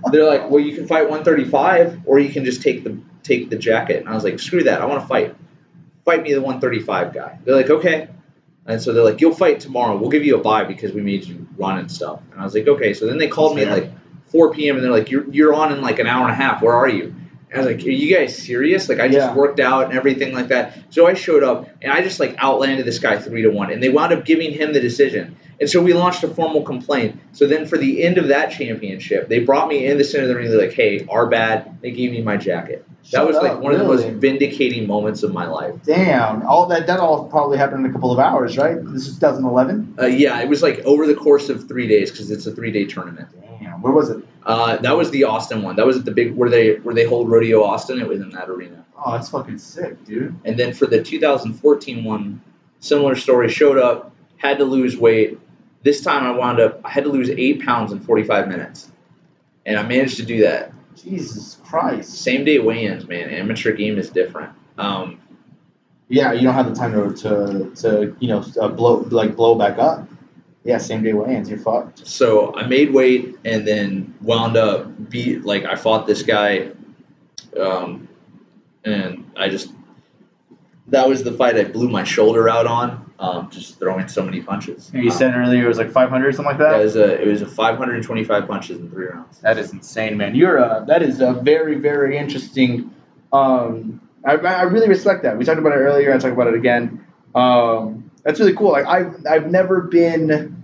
They're 0.10 0.24
like, 0.26 0.50
well, 0.50 0.60
you 0.60 0.74
can 0.74 0.86
fight 0.86 1.02
135, 1.02 2.00
or 2.06 2.18
you 2.18 2.30
can 2.30 2.44
just 2.46 2.62
take 2.62 2.82
the 2.84 2.98
take 3.22 3.50
the 3.50 3.56
jacket. 3.56 3.98
And 4.00 4.08
I 4.08 4.14
was 4.14 4.24
like, 4.24 4.38
screw 4.38 4.64
that. 4.64 4.80
I 4.80 4.86
want 4.86 5.02
to 5.02 5.06
fight. 5.06 5.36
Fight 6.04 6.22
me 6.22 6.32
the 6.32 6.40
135 6.40 7.12
guy. 7.14 7.38
They're 7.44 7.54
like, 7.56 7.70
okay. 7.70 8.08
And 8.66 8.80
so 8.80 8.92
they're 8.92 9.04
like, 9.04 9.20
you'll 9.20 9.34
fight 9.34 9.60
tomorrow. 9.60 9.96
We'll 9.96 10.10
give 10.10 10.24
you 10.24 10.36
a 10.36 10.40
bye 10.40 10.64
because 10.64 10.92
we 10.92 11.02
made 11.02 11.24
you 11.24 11.46
run 11.56 11.78
and 11.78 11.90
stuff. 11.90 12.20
And 12.32 12.40
I 12.40 12.44
was 12.44 12.54
like, 12.54 12.66
okay. 12.68 12.94
So 12.94 13.06
then 13.06 13.18
they 13.18 13.28
called 13.28 13.56
me 13.56 13.62
at 13.64 13.70
like 13.70 13.90
4 14.26 14.52
p.m. 14.54 14.76
and 14.76 14.84
they're 14.84 14.92
like, 14.92 15.10
you're 15.10 15.28
you're 15.30 15.54
on 15.54 15.72
in 15.72 15.82
like 15.82 15.98
an 15.98 16.06
hour 16.06 16.22
and 16.22 16.32
a 16.32 16.34
half. 16.34 16.62
Where 16.62 16.74
are 16.74 16.88
you? 16.88 17.14
And 17.50 17.54
I 17.54 17.58
was 17.58 17.66
like, 17.66 17.84
are 17.84 17.90
you 17.90 18.14
guys 18.14 18.36
serious? 18.36 18.88
Like 18.88 19.00
I 19.00 19.08
just 19.08 19.18
Yeah. 19.28 19.34
worked 19.34 19.58
out 19.60 19.86
and 19.86 19.94
everything 19.94 20.32
like 20.32 20.48
that. 20.48 20.78
So 20.90 21.06
I 21.06 21.14
showed 21.14 21.42
up 21.42 21.68
and 21.82 21.92
I 21.92 22.00
just 22.02 22.20
like 22.20 22.36
outlanded 22.38 22.86
this 22.86 22.98
guy 23.00 23.18
three 23.18 23.42
to 23.42 23.48
one, 23.50 23.70
and 23.72 23.82
they 23.82 23.88
wound 23.88 24.12
up 24.12 24.24
giving 24.24 24.52
him 24.52 24.72
the 24.72 24.80
decision. 24.80 25.36
And 25.60 25.68
so 25.68 25.82
we 25.82 25.92
launched 25.92 26.24
a 26.24 26.28
formal 26.28 26.62
complaint. 26.62 27.20
So 27.32 27.46
then 27.46 27.66
for 27.66 27.76
the 27.76 28.02
end 28.02 28.16
of 28.16 28.28
that 28.28 28.50
championship, 28.50 29.28
they 29.28 29.40
brought 29.40 29.68
me 29.68 29.86
in 29.86 29.98
the 29.98 30.04
center 30.04 30.22
of 30.22 30.28
the 30.30 30.36
ring. 30.36 30.48
They're 30.48 30.58
like, 30.58 30.72
hey, 30.72 31.06
our 31.10 31.26
bad. 31.28 31.80
They 31.82 31.90
gave 31.90 32.12
me 32.12 32.22
my 32.22 32.38
jacket. 32.38 32.86
That 32.88 33.08
Shut 33.08 33.26
was 33.26 33.36
like 33.36 33.52
up, 33.52 33.60
one 33.60 33.72
of 33.72 33.78
the 33.78 33.84
most 33.84 34.06
vindicating 34.06 34.86
moments 34.86 35.22
of 35.22 35.32
my 35.32 35.46
life. 35.46 35.74
Damn. 35.84 36.42
All 36.46 36.66
that. 36.66 36.86
That 36.86 36.98
all 36.98 37.28
probably 37.28 37.58
happened 37.58 37.84
in 37.84 37.90
a 37.90 37.92
couple 37.92 38.10
of 38.12 38.18
hours, 38.18 38.56
right? 38.56 38.76
This 38.82 39.06
is 39.06 39.14
2011. 39.16 39.96
Uh, 40.00 40.06
yeah, 40.06 40.40
it 40.40 40.48
was 40.48 40.62
like 40.62 40.80
over 40.80 41.06
the 41.06 41.14
course 41.14 41.48
of 41.48 41.68
three 41.68 41.86
days 41.86 42.10
because 42.10 42.30
it's 42.30 42.46
a 42.46 42.52
three 42.52 42.70
day 42.70 42.84
tournament. 42.84 43.28
Damn. 43.60 43.82
Where 43.82 43.92
was 43.92 44.10
it? 44.10 44.24
Uh, 44.44 44.76
that 44.78 44.96
was 44.96 45.10
the 45.10 45.24
Austin 45.24 45.62
one. 45.62 45.76
That 45.76 45.86
was 45.86 45.98
at 45.98 46.04
the 46.04 46.10
big 46.10 46.34
where 46.34 46.48
they 46.48 46.76
where 46.76 46.94
they 46.94 47.04
hold 47.04 47.30
rodeo 47.30 47.62
Austin. 47.62 48.00
It 48.00 48.08
was 48.08 48.20
in 48.20 48.30
that 48.30 48.48
arena. 48.48 48.84
Oh, 49.02 49.12
that's 49.12 49.28
fucking 49.28 49.58
sick, 49.58 50.04
dude. 50.04 50.38
And 50.44 50.58
then 50.58 50.72
for 50.72 50.86
the 50.86 51.02
2014 51.02 52.04
one, 52.04 52.42
similar 52.80 53.14
story. 53.14 53.48
Showed 53.48 53.78
up, 53.78 54.12
had 54.36 54.58
to 54.58 54.64
lose 54.64 54.96
weight. 54.96 55.38
This 55.82 56.02
time 56.02 56.24
I 56.24 56.30
wound 56.30 56.60
up, 56.60 56.80
I 56.84 56.90
had 56.90 57.04
to 57.04 57.10
lose 57.10 57.30
eight 57.30 57.64
pounds 57.64 57.92
in 57.92 58.00
45 58.00 58.48
minutes, 58.48 58.90
and 59.64 59.78
I 59.78 59.82
managed 59.82 60.16
to 60.16 60.24
do 60.24 60.40
that. 60.42 60.72
Jesus 60.96 61.58
Christ. 61.64 62.10
Same 62.22 62.44
day 62.44 62.58
weigh-ins, 62.58 63.06
man. 63.08 63.30
Amateur 63.30 63.72
game 63.72 63.98
is 63.98 64.10
different. 64.10 64.52
Um, 64.76 65.20
Yeah, 66.08 66.32
you 66.32 66.42
don't 66.42 66.54
have 66.54 66.68
the 66.68 66.74
time 66.74 66.92
to 66.92 67.14
to, 67.22 67.70
to 67.82 68.16
you 68.20 68.28
know 68.28 68.44
uh, 68.60 68.68
blow 68.68 68.96
like 69.10 69.36
blow 69.36 69.54
back 69.54 69.78
up. 69.78 70.08
Yeah, 70.64 70.76
same 70.78 71.02
day 71.02 71.14
weigh-ins. 71.14 71.48
You're 71.48 71.58
fucked. 71.58 72.06
so 72.06 72.54
I 72.54 72.66
made 72.66 72.92
weight 72.92 73.36
and 73.46 73.66
then 73.66 74.12
wound 74.20 74.56
up 74.58 75.08
beat 75.08 75.44
like 75.46 75.64
I 75.64 75.76
fought 75.76 76.06
this 76.06 76.22
guy, 76.22 76.72
um, 77.58 78.06
and 78.84 79.30
I 79.36 79.48
just 79.48 79.72
that 80.88 81.08
was 81.08 81.22
the 81.22 81.32
fight 81.32 81.56
I 81.56 81.64
blew 81.64 81.88
my 81.88 82.04
shoulder 82.04 82.48
out 82.50 82.66
on, 82.66 83.09
um, 83.20 83.50
just 83.50 83.78
throwing 83.78 84.08
so 84.08 84.22
many 84.24 84.40
punches. 84.40 84.90
You 84.94 85.02
Um, 85.02 85.10
said 85.10 85.34
earlier 85.36 85.64
it 85.64 85.68
was 85.68 85.78
like 85.78 85.90
500, 85.90 86.34
something 86.34 86.46
like 86.50 86.58
that 86.58 86.70
that. 86.78 86.82
was 86.82 86.96
a 86.96 87.20
it 87.20 87.28
was 87.28 87.42
a 87.42 87.46
525 87.46 88.48
punches 88.48 88.80
in 88.80 88.90
three 88.90 89.06
rounds. 89.06 89.38
That 89.40 89.58
is 89.58 89.72
insane, 89.72 90.16
man. 90.16 90.34
You're 90.34 90.56
a 90.56 90.84
that 90.88 91.02
is 91.02 91.20
a 91.20 91.34
very 91.34 91.76
very 91.76 92.16
interesting. 92.16 92.92
Um, 93.32 94.00
I 94.24 94.32
I 94.36 94.62
really 94.62 94.88
respect 94.88 95.22
that. 95.24 95.36
We 95.38 95.44
talked 95.44 95.58
about 95.58 95.72
it 95.72 95.76
earlier. 95.76 96.12
I 96.14 96.18
talked 96.18 96.32
about 96.32 96.48
it 96.48 96.54
again. 96.54 97.04
Um, 97.34 98.10
that's 98.24 98.40
really 98.40 98.54
cool. 98.54 98.72
Like 98.72 98.86
I've 98.86 99.24
I've 99.28 99.50
never 99.50 99.82
been. 99.82 100.56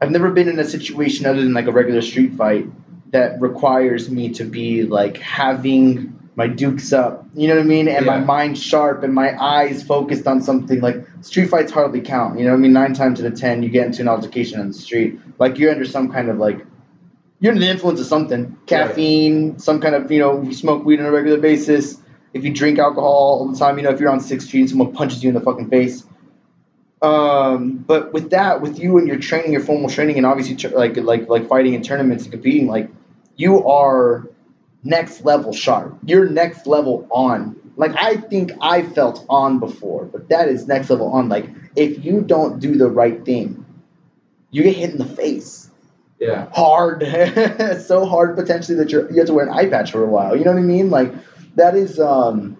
I've 0.00 0.10
never 0.10 0.30
been 0.30 0.48
in 0.48 0.58
a 0.58 0.64
situation 0.64 1.26
other 1.26 1.40
than 1.40 1.52
like 1.54 1.66
a 1.66 1.72
regular 1.72 2.02
street 2.02 2.34
fight 2.34 2.66
that 3.12 3.40
requires 3.40 4.10
me 4.10 4.30
to 4.34 4.44
be 4.44 4.82
like 4.82 5.16
having 5.18 6.18
my 6.36 6.48
dukes 6.48 6.92
up, 6.92 7.24
you 7.34 7.46
know 7.46 7.54
what 7.54 7.60
I 7.60 7.64
mean, 7.64 7.86
and 7.88 8.04
my 8.04 8.18
mind 8.18 8.58
sharp 8.58 9.04
and 9.04 9.14
my 9.14 9.40
eyes 9.40 9.84
focused 9.84 10.26
on 10.26 10.42
something. 10.42 10.80
Like 10.80 11.06
street 11.24 11.48
fights 11.48 11.72
hardly 11.72 12.00
count, 12.00 12.38
you 12.38 12.44
know 12.44 12.50
what 12.50 12.58
I 12.58 12.60
mean. 12.60 12.72
Nine 12.72 12.94
times 12.94 13.20
out 13.20 13.26
of 13.26 13.38
ten, 13.38 13.62
you 13.62 13.68
get 13.70 13.86
into 13.86 14.02
an 14.02 14.08
altercation 14.08 14.60
on 14.60 14.68
the 14.68 14.74
street, 14.74 15.18
like 15.38 15.58
you're 15.58 15.72
under 15.72 15.84
some 15.84 16.12
kind 16.12 16.28
of 16.28 16.38
like 16.38 16.64
you're 17.40 17.52
under 17.52 17.64
the 17.64 17.70
influence 17.70 18.00
of 18.00 18.06
something, 18.06 18.56
caffeine, 18.66 19.58
some 19.58 19.80
kind 19.80 19.94
of 19.94 20.10
you 20.12 20.18
know 20.18 20.42
you 20.42 20.52
smoke 20.52 20.84
weed 20.84 21.00
on 21.00 21.06
a 21.06 21.10
regular 21.10 21.40
basis. 21.40 21.98
If 22.34 22.44
you 22.44 22.52
drink 22.52 22.78
alcohol 22.78 23.38
all 23.40 23.48
the 23.48 23.58
time, 23.58 23.78
you 23.78 23.84
know 23.84 23.90
if 23.90 24.00
you're 24.00 24.10
on 24.10 24.20
Sixth 24.20 24.48
Street 24.48 24.60
and 24.60 24.70
someone 24.70 24.92
punches 24.92 25.22
you 25.22 25.28
in 25.28 25.34
the 25.34 25.40
fucking 25.40 25.70
face. 25.70 26.04
Um, 27.02 27.76
but 27.78 28.12
with 28.12 28.30
that, 28.30 28.60
with 28.60 28.78
you 28.78 28.98
and 28.98 29.06
your 29.06 29.18
training, 29.18 29.52
your 29.52 29.60
formal 29.60 29.90
training, 29.90 30.16
and 30.16 30.26
obviously 30.26 30.56
tr- 30.56 30.68
like 30.68 30.96
like 30.96 31.28
like 31.28 31.48
fighting 31.48 31.74
in 31.74 31.82
tournaments 31.82 32.24
and 32.24 32.32
competing, 32.32 32.66
like 32.66 32.90
you 33.36 33.66
are 33.66 34.28
next 34.82 35.24
level 35.24 35.52
sharp. 35.52 35.98
You're 36.04 36.28
next 36.28 36.66
level 36.66 37.06
on. 37.10 37.56
Like 37.76 37.92
I 37.96 38.16
think 38.16 38.52
I 38.60 38.82
felt 38.82 39.24
on 39.28 39.58
before, 39.58 40.04
but 40.04 40.28
that 40.28 40.48
is 40.48 40.66
next 40.68 40.90
level 40.90 41.08
on. 41.12 41.28
Like 41.28 41.48
if 41.76 42.04
you 42.04 42.20
don't 42.20 42.60
do 42.60 42.76
the 42.76 42.88
right 42.88 43.24
thing, 43.24 43.64
you 44.50 44.62
get 44.62 44.76
hit 44.76 44.90
in 44.90 44.98
the 44.98 45.04
face 45.04 45.68
Yeah. 46.20 46.46
hard, 46.52 47.02
so 47.84 48.04
hard 48.06 48.36
potentially 48.36 48.78
that 48.78 48.90
you're, 48.90 49.10
you 49.10 49.18
have 49.18 49.26
to 49.26 49.34
wear 49.34 49.46
an 49.46 49.52
eye 49.52 49.68
patch 49.68 49.90
for 49.90 50.04
a 50.04 50.08
while. 50.08 50.36
You 50.36 50.44
know 50.44 50.52
what 50.52 50.58
I 50.60 50.62
mean? 50.62 50.90
Like 50.90 51.12
that 51.56 51.74
is 51.74 51.98
um, 51.98 52.56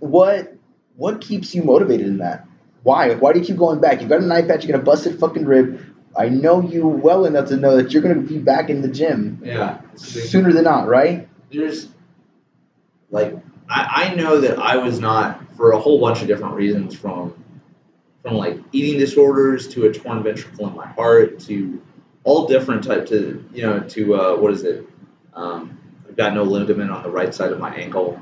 what 0.00 0.54
what 0.96 1.20
keeps 1.20 1.54
you 1.54 1.62
motivated 1.62 2.06
in 2.06 2.18
that. 2.18 2.46
Why? 2.82 3.06
Like, 3.06 3.22
why 3.22 3.32
do 3.32 3.38
you 3.38 3.44
keep 3.44 3.56
going 3.56 3.80
back? 3.80 4.02
You 4.02 4.08
got 4.08 4.22
an 4.22 4.32
eye 4.32 4.42
patch. 4.42 4.64
You're 4.64 4.72
gonna 4.72 4.84
busted 4.84 5.20
fucking 5.20 5.44
rib. 5.44 5.80
I 6.16 6.28
know 6.28 6.60
you 6.60 6.86
well 6.88 7.24
enough 7.24 7.48
to 7.48 7.56
know 7.56 7.76
that 7.76 7.92
you're 7.92 8.02
gonna 8.02 8.16
be 8.16 8.38
back 8.38 8.68
in 8.70 8.82
the 8.82 8.88
gym 8.88 9.40
Yeah. 9.44 9.78
A 9.94 9.98
sooner 9.98 10.52
than 10.52 10.64
not, 10.64 10.88
right? 10.88 11.28
there's 11.50 11.88
like 13.10 13.36
I, 13.68 14.10
I 14.10 14.14
know 14.14 14.40
that 14.40 14.58
I 14.58 14.76
was 14.76 15.00
not 15.00 15.54
for 15.56 15.72
a 15.72 15.78
whole 15.78 16.00
bunch 16.00 16.22
of 16.22 16.28
different 16.28 16.54
reasons 16.54 16.94
from 16.94 17.42
from 18.22 18.34
like 18.34 18.58
eating 18.70 19.00
disorders 19.00 19.68
to 19.68 19.86
a 19.86 19.92
torn 19.92 20.22
ventricle 20.22 20.68
in 20.68 20.76
my 20.76 20.86
heart 20.86 21.40
to 21.40 21.82
all 22.24 22.46
different 22.46 22.84
types 22.84 23.10
to 23.10 23.44
you 23.52 23.62
know 23.62 23.80
to 23.80 24.14
uh, 24.14 24.36
what 24.36 24.52
is 24.52 24.64
it? 24.64 24.86
Um, 25.34 25.78
I've 26.08 26.16
got 26.16 26.34
no 26.34 26.44
ligament 26.44 26.90
on 26.90 27.02
the 27.02 27.10
right 27.10 27.34
side 27.34 27.52
of 27.52 27.58
my 27.58 27.74
ankle. 27.74 28.20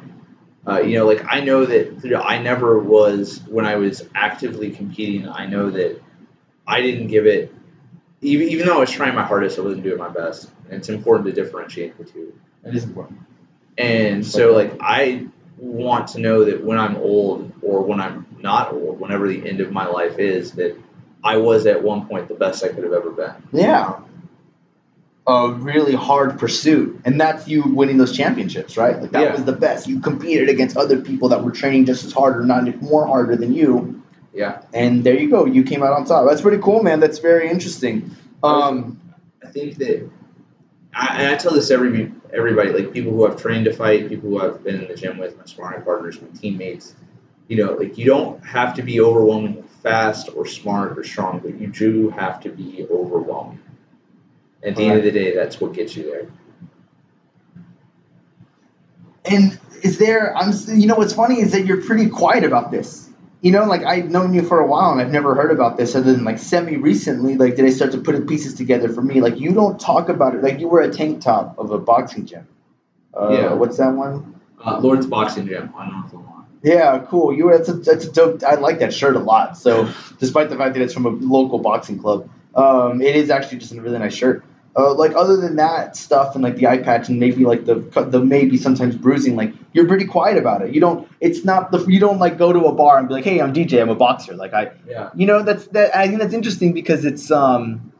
Uh, 0.66 0.80
you 0.80 0.99
know 0.99 1.07
like 1.07 1.24
I 1.28 1.41
know 1.41 1.64
that 1.64 2.22
I 2.24 2.38
never 2.38 2.78
was 2.78 3.41
when 3.49 3.64
I 3.64 3.76
was 3.76 4.07
actively 4.14 4.70
competing 4.70 5.26
I 5.26 5.47
know 5.47 5.70
that 5.70 6.01
I 6.66 6.82
didn't 6.82 7.09
give 7.09 7.26
it 7.26 7.55
even, 8.22 8.49
even 8.49 8.66
though 8.66 8.76
I 8.76 8.80
was 8.80 8.91
trying 8.91 9.14
my 9.14 9.24
hardest 9.24 9.59
I 9.59 9.62
wasn't 9.62 9.82
doing 9.82 9.99
my 9.99 10.09
best. 10.09 10.51
And 10.66 10.74
it's 10.74 10.88
important 10.88 11.26
to 11.26 11.32
differentiate 11.32 11.97
the 11.99 12.05
two. 12.05 12.38
That 12.62 12.74
is 12.74 12.84
important. 12.84 13.20
And 13.81 14.26
so, 14.26 14.53
like, 14.55 14.76
I 14.81 15.26
want 15.59 16.09
to 16.09 16.20
know 16.20 16.45
that 16.47 16.64
when 16.64 16.78
I'm 16.78 16.97
old 16.97 17.53
or 17.62 17.83
when 17.83 18.01
I'm 18.01 18.26
not 18.41 18.72
old, 18.72 18.99
whenever 19.01 19.28
the 19.28 19.49
end 19.49 19.61
of 19.61 19.72
my 19.72 19.87
life 19.87 20.18
is, 20.18 20.53
that 20.53 20.76
I 21.22 21.37
was 21.37 21.66
at 21.66 21.83
one 21.83 22.07
point 22.07 22.28
the 22.28 22.35
best 22.35 22.64
I 22.64 22.68
could 22.68 22.85
have 22.85 22.93
ever 22.93 23.11
been. 23.11 23.35
Yeah. 23.53 24.01
A 25.26 25.53
really 25.53 25.95
hard 25.95 26.39
pursuit, 26.39 27.01
and 27.05 27.20
that's 27.20 27.47
you 27.47 27.62
winning 27.62 27.99
those 27.99 28.16
championships, 28.16 28.76
right? 28.76 29.01
Like 29.01 29.11
that 29.12 29.22
Yeah. 29.22 29.33
was 29.33 29.45
the 29.45 29.53
best. 29.53 29.87
You 29.87 30.01
competed 30.01 30.49
against 30.49 30.76
other 30.76 31.01
people 31.03 31.28
that 31.28 31.45
were 31.45 31.51
training 31.53 31.85
just 31.85 32.05
as 32.05 32.12
hard 32.12 32.37
or 32.39 32.43
not 32.45 32.81
more 32.83 33.07
harder 33.07 33.37
than 33.37 33.53
you, 33.53 34.03
Yeah. 34.35 34.62
and 34.72 35.05
there 35.05 35.14
you 35.14 35.28
go. 35.31 35.45
You 35.45 35.62
came 35.62 35.83
out 35.83 35.93
on 35.93 36.05
top. 36.07 36.26
That's 36.26 36.41
pretty 36.41 36.61
cool, 36.62 36.83
man. 36.83 37.01
That's 37.01 37.18
very 37.18 37.51
interesting. 37.51 38.11
Um, 38.43 38.99
I 39.45 39.49
think 39.49 39.76
that, 39.76 40.09
I, 40.95 41.16
and 41.18 41.28
I 41.28 41.37
tell 41.37 41.53
this 41.53 41.70
every 41.70 42.11
everybody, 42.33 42.70
like 42.70 42.93
people 42.93 43.12
who 43.12 43.26
I've 43.26 43.41
trained 43.41 43.64
to 43.66 43.72
fight, 43.72 44.09
people 44.09 44.31
who 44.31 44.41
I've 44.41 44.62
been 44.62 44.81
in 44.81 44.89
the 44.89 44.95
gym 44.95 45.18
with, 45.18 45.37
my 45.37 45.45
sparring 45.45 45.83
partners, 45.83 46.20
my 46.20 46.28
teammates. 46.28 46.95
You 47.49 47.64
know, 47.64 47.74
like 47.74 47.99
you 47.99 48.07
don't 48.07 48.45
have 48.45 48.74
to 48.74 48.83
be 48.83 49.01
overwhelmingly 49.01 49.64
fast 49.83 50.28
or 50.37 50.47
smart 50.47 50.99
or 50.99 51.03
strong, 51.03 51.41
but 51.41 51.59
you 51.61 51.66
do 51.66 52.11
have 52.11 52.41
to 52.43 52.49
be 52.49 52.87
overwhelming. 52.91 53.61
At 54.62 54.76
the 54.76 54.85
end 54.85 54.99
of 54.99 55.05
the 55.05 55.11
day, 55.11 55.35
that's 55.35 55.61
what 55.61 55.72
gets 55.72 55.97
you 55.97 56.05
there. 56.05 56.28
and 59.24 59.59
is 59.83 59.99
there? 59.99 60.37
I'm. 60.37 60.53
You 60.68 60.87
know 60.87 60.97
what's 60.97 61.14
funny 61.14 61.41
is 61.41 61.53
that 61.53 61.66
you're 61.66 61.83
pretty 61.83 62.09
quiet 62.09 62.45
about 62.45 62.70
this. 62.70 63.09
You 63.43 63.53
know, 63.53 63.64
like 63.64 63.84
I've 63.84 64.11
known 64.11 64.34
you 64.34 64.43
for 64.43 64.61
a 64.61 64.66
while 64.66 64.93
and 64.93 65.01
I've 65.01 65.11
never 65.11 65.34
heard 65.34 65.51
about 65.51 65.78
this 65.78 65.95
other 65.95 66.12
than 66.12 66.24
like 66.24 66.38
semi 66.38 66.76
recently. 66.76 67.36
Like, 67.36 67.57
did 67.57 67.64
I 67.64 67.70
start 67.70 67.93
to 67.93 67.99
put 67.99 68.14
the 68.14 68.20
pieces 68.20 68.55
together 68.55 68.88
for 68.88 69.01
me? 69.03 69.20
Like, 69.20 69.41
you 69.41 69.53
don't 69.53 69.80
talk 69.80 70.09
about 70.11 70.34
it. 70.34 70.43
Like, 70.43 70.61
you 70.61 70.68
were 70.68 70.80
a 70.80 70.91
tank 70.93 71.22
top 71.22 71.59
of 71.59 71.70
a 71.70 71.78
boxing 71.78 72.26
gym. 72.26 72.47
Uh, 73.14 73.30
Yeah. 73.30 73.53
What's 73.55 73.78
that 73.78 73.95
one? 73.95 74.41
Uh, 74.64 74.78
Lord's 74.80 75.07
Boxing 75.07 75.47
Gym 75.47 75.72
on 75.74 75.91
North 75.91 76.12
Lamar. 76.12 76.45
Yeah, 76.62 76.99
cool. 77.09 77.32
You 77.34 77.47
were 77.47 77.57
that's 77.57 77.70
a, 77.70 77.72
that's 77.72 78.05
a 78.05 78.12
dope. 78.12 78.43
I 78.43 78.57
like 78.57 78.80
that 78.80 78.93
shirt 78.93 79.16
a 79.16 79.20
lot. 79.20 79.57
So, 79.57 79.91
despite 80.18 80.51
the 80.51 80.57
fact 80.57 80.74
that 80.74 80.82
it's 80.82 80.93
from 80.93 81.07
a 81.07 81.11
local 81.11 81.59
boxing 81.59 81.99
club, 81.99 82.28
um, 82.55 83.01
it 83.01 83.16
is 83.16 83.30
actually 83.30 83.59
just 83.59 83.72
a 83.72 83.80
really 83.80 83.99
nice 83.99 84.14
shirt. 84.14 84.45
Uh, 84.77 84.95
like 84.95 85.12
other 85.16 85.37
than 85.37 85.57
that 85.57 85.97
stuff 85.97 86.37
and 86.37 86.45
like 86.45 86.55
the 86.55 86.64
eye 86.66 86.79
patch 86.79 87.09
and 87.09 87.18
maybe 87.18 87.45
like 87.45 87.64
the 87.64 87.75
the 88.09 88.21
maybe 88.21 88.57
sometimes 88.57 88.95
bruising, 88.95 89.35
like 89.35 89.53
you're 89.73 89.89
pretty 89.89 90.05
quiet 90.05 90.39
about 90.39 90.62
it. 90.62 90.73
You 90.73 90.81
don't. 90.81 91.09
It's 91.21 91.45
not 91.45 91.73
the 91.73 91.85
you 91.87 91.99
don't 91.99 92.21
like 92.21 92.39
go 92.39 92.53
to 92.53 92.61
a 92.66 92.73
bar 92.73 92.97
and 92.99 93.09
be 93.09 93.14
like, 93.14 93.25
hey, 93.25 93.41
I'm 93.41 93.53
DJ, 93.53 93.83
I'm 93.83 93.89
a 93.89 93.97
boxer. 93.97 94.35
Like 94.37 94.55
I, 94.55 94.71
Yeah. 94.89 95.11
you 95.16 95.27
know, 95.27 95.43
that's 95.43 95.66
that. 95.68 95.95
I 95.97 96.07
think 96.07 96.21
that's 96.21 96.33
interesting 96.35 96.73
because 96.73 97.05
it's 97.05 97.33
um, 97.33 97.93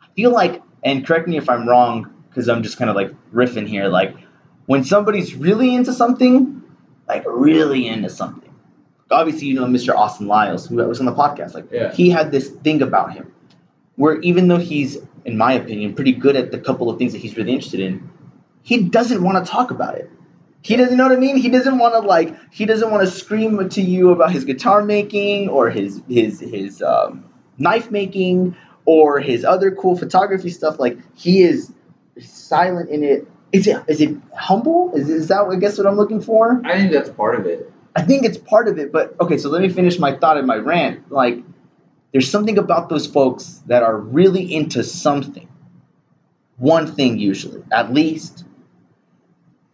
I 0.00 0.06
feel 0.16 0.32
like, 0.32 0.62
and 0.82 1.06
correct 1.06 1.28
me 1.28 1.36
if 1.36 1.50
I'm 1.50 1.68
wrong, 1.68 2.10
because 2.30 2.48
I'm 2.48 2.62
just 2.62 2.78
kind 2.78 2.88
of 2.88 2.96
like 2.96 3.10
riffing 3.32 3.66
here. 3.68 3.88
Like 3.88 4.16
when 4.64 4.82
somebody's 4.82 5.34
really 5.34 5.74
into 5.74 5.92
something, 5.92 6.62
like 7.06 7.24
really 7.26 7.86
into 7.86 8.08
something. 8.08 8.50
Obviously, 9.10 9.48
you 9.48 9.54
know 9.56 9.66
Mr. 9.66 9.94
Austin 9.94 10.26
Lyles, 10.26 10.66
who 10.68 10.76
was 10.76 11.00
on 11.00 11.06
the 11.06 11.12
podcast. 11.14 11.52
Like 11.52 11.70
Yeah. 11.70 11.92
he 11.92 12.08
had 12.08 12.32
this 12.32 12.48
thing 12.48 12.80
about 12.80 13.12
him, 13.12 13.30
where 13.96 14.20
even 14.20 14.48
though 14.48 14.58
he's, 14.58 14.98
in 15.24 15.36
my 15.36 15.52
opinion, 15.52 15.94
pretty 15.94 16.12
good 16.12 16.36
at 16.36 16.50
the 16.50 16.58
couple 16.58 16.90
of 16.90 16.98
things 16.98 17.12
that 17.12 17.18
he's 17.18 17.36
really 17.36 17.52
interested 17.52 17.80
in, 17.80 18.10
he 18.62 18.82
doesn't 18.82 19.22
want 19.22 19.44
to 19.44 19.50
talk 19.50 19.70
about 19.70 19.96
it. 19.96 20.10
He 20.62 20.76
doesn't 20.76 20.96
know 20.96 21.04
what 21.04 21.12
I 21.12 21.20
mean. 21.20 21.36
He 21.36 21.50
doesn't 21.50 21.78
want 21.78 21.94
to 21.94 22.00
like. 22.00 22.34
He 22.50 22.64
doesn't 22.64 22.90
want 22.90 23.04
to 23.06 23.10
scream 23.10 23.68
to 23.68 23.82
you 23.82 24.10
about 24.10 24.32
his 24.32 24.44
guitar 24.44 24.82
making 24.82 25.50
or 25.50 25.68
his 25.68 26.00
his 26.08 26.40
his 26.40 26.80
um, 26.80 27.24
knife 27.58 27.90
making 27.90 28.56
or 28.86 29.20
his 29.20 29.44
other 29.44 29.70
cool 29.70 29.96
photography 29.96 30.48
stuff. 30.48 30.78
Like 30.78 30.98
he 31.14 31.42
is 31.42 31.70
silent 32.18 32.88
in 32.88 33.04
it. 33.04 33.28
Is 33.52 33.66
it 33.66 33.82
is 33.88 34.00
it 34.00 34.16
humble? 34.34 34.92
Is 34.94 35.10
is 35.10 35.28
that 35.28 35.42
I 35.42 35.56
guess 35.56 35.76
what 35.76 35.86
I'm 35.86 35.96
looking 35.96 36.22
for? 36.22 36.62
I 36.64 36.78
think 36.78 36.92
that's 36.92 37.10
part 37.10 37.38
of 37.38 37.46
it. 37.46 37.70
I 37.96 38.02
think 38.02 38.24
it's 38.24 38.38
part 38.38 38.66
of 38.66 38.78
it, 38.78 38.90
but 38.90 39.14
okay, 39.20 39.38
so 39.38 39.50
let 39.50 39.62
me 39.62 39.68
finish 39.68 39.98
my 39.98 40.16
thought 40.16 40.36
and 40.36 40.46
my 40.46 40.56
rant. 40.56 41.12
Like, 41.12 41.44
there's 42.14 42.30
something 42.30 42.58
about 42.58 42.88
those 42.88 43.08
folks 43.08 43.60
that 43.66 43.82
are 43.82 43.98
really 43.98 44.54
into 44.54 44.84
something. 44.84 45.48
One 46.58 46.86
thing, 46.86 47.18
usually, 47.18 47.60
at 47.72 47.92
least. 47.92 48.44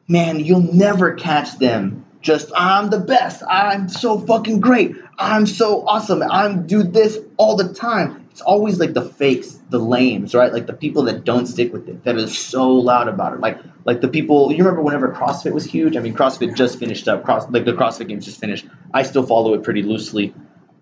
Man, 0.08 0.40
you'll 0.40 0.72
never 0.72 1.12
catch 1.12 1.58
them 1.58 2.06
just, 2.22 2.50
I'm 2.56 2.88
the 2.88 2.98
best. 2.98 3.42
I'm 3.46 3.90
so 3.90 4.18
fucking 4.18 4.60
great. 4.60 4.96
I'm 5.18 5.44
so 5.44 5.86
awesome. 5.86 6.22
I'm 6.22 6.66
do 6.66 6.82
this 6.82 7.18
all 7.36 7.56
the 7.56 7.74
time. 7.74 8.26
It's 8.30 8.40
always 8.40 8.80
like 8.80 8.94
the 8.94 9.02
fakes, 9.02 9.58
the 9.68 9.78
lames, 9.78 10.34
right? 10.34 10.50
Like 10.50 10.66
the 10.66 10.72
people 10.72 11.02
that 11.04 11.24
don't 11.24 11.46
stick 11.46 11.74
with 11.74 11.88
it, 11.90 12.04
that 12.04 12.16
are 12.16 12.26
so 12.26 12.70
loud 12.70 13.08
about 13.08 13.34
it. 13.34 13.40
Like 13.40 13.58
like 13.84 14.00
the 14.00 14.08
people 14.08 14.52
you 14.52 14.58
remember 14.58 14.82
whenever 14.82 15.12
CrossFit 15.12 15.52
was 15.52 15.64
huge. 15.64 15.96
I 15.96 16.00
mean, 16.00 16.14
CrossFit 16.14 16.54
just 16.54 16.78
finished 16.78 17.08
up. 17.08 17.24
Cross 17.24 17.50
like 17.50 17.64
the 17.64 17.72
CrossFit 17.72 18.08
Games 18.08 18.24
just 18.24 18.40
finished. 18.40 18.66
I 18.94 19.02
still 19.02 19.26
follow 19.26 19.52
it 19.54 19.62
pretty 19.62 19.82
loosely, 19.82 20.32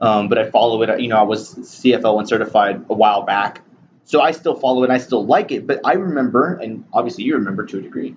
um, 0.00 0.28
but 0.28 0.38
I 0.38 0.50
follow 0.50 0.82
it. 0.82 1.00
You 1.00 1.08
know, 1.08 1.16
I 1.16 1.22
was 1.22 1.54
CFL 1.54 2.14
one 2.14 2.26
certified 2.26 2.84
a 2.88 2.94
while 2.94 3.22
back, 3.22 3.62
so 4.04 4.20
I 4.20 4.32
still 4.32 4.54
follow 4.54 4.82
it. 4.82 4.86
and 4.86 4.92
I 4.92 4.98
still 4.98 5.24
like 5.24 5.52
it. 5.52 5.66
But 5.66 5.80
I 5.84 5.94
remember, 5.94 6.54
and 6.54 6.84
obviously 6.92 7.24
you 7.24 7.34
remember 7.34 7.66
to 7.66 7.78
a 7.78 7.82
degree. 7.82 8.16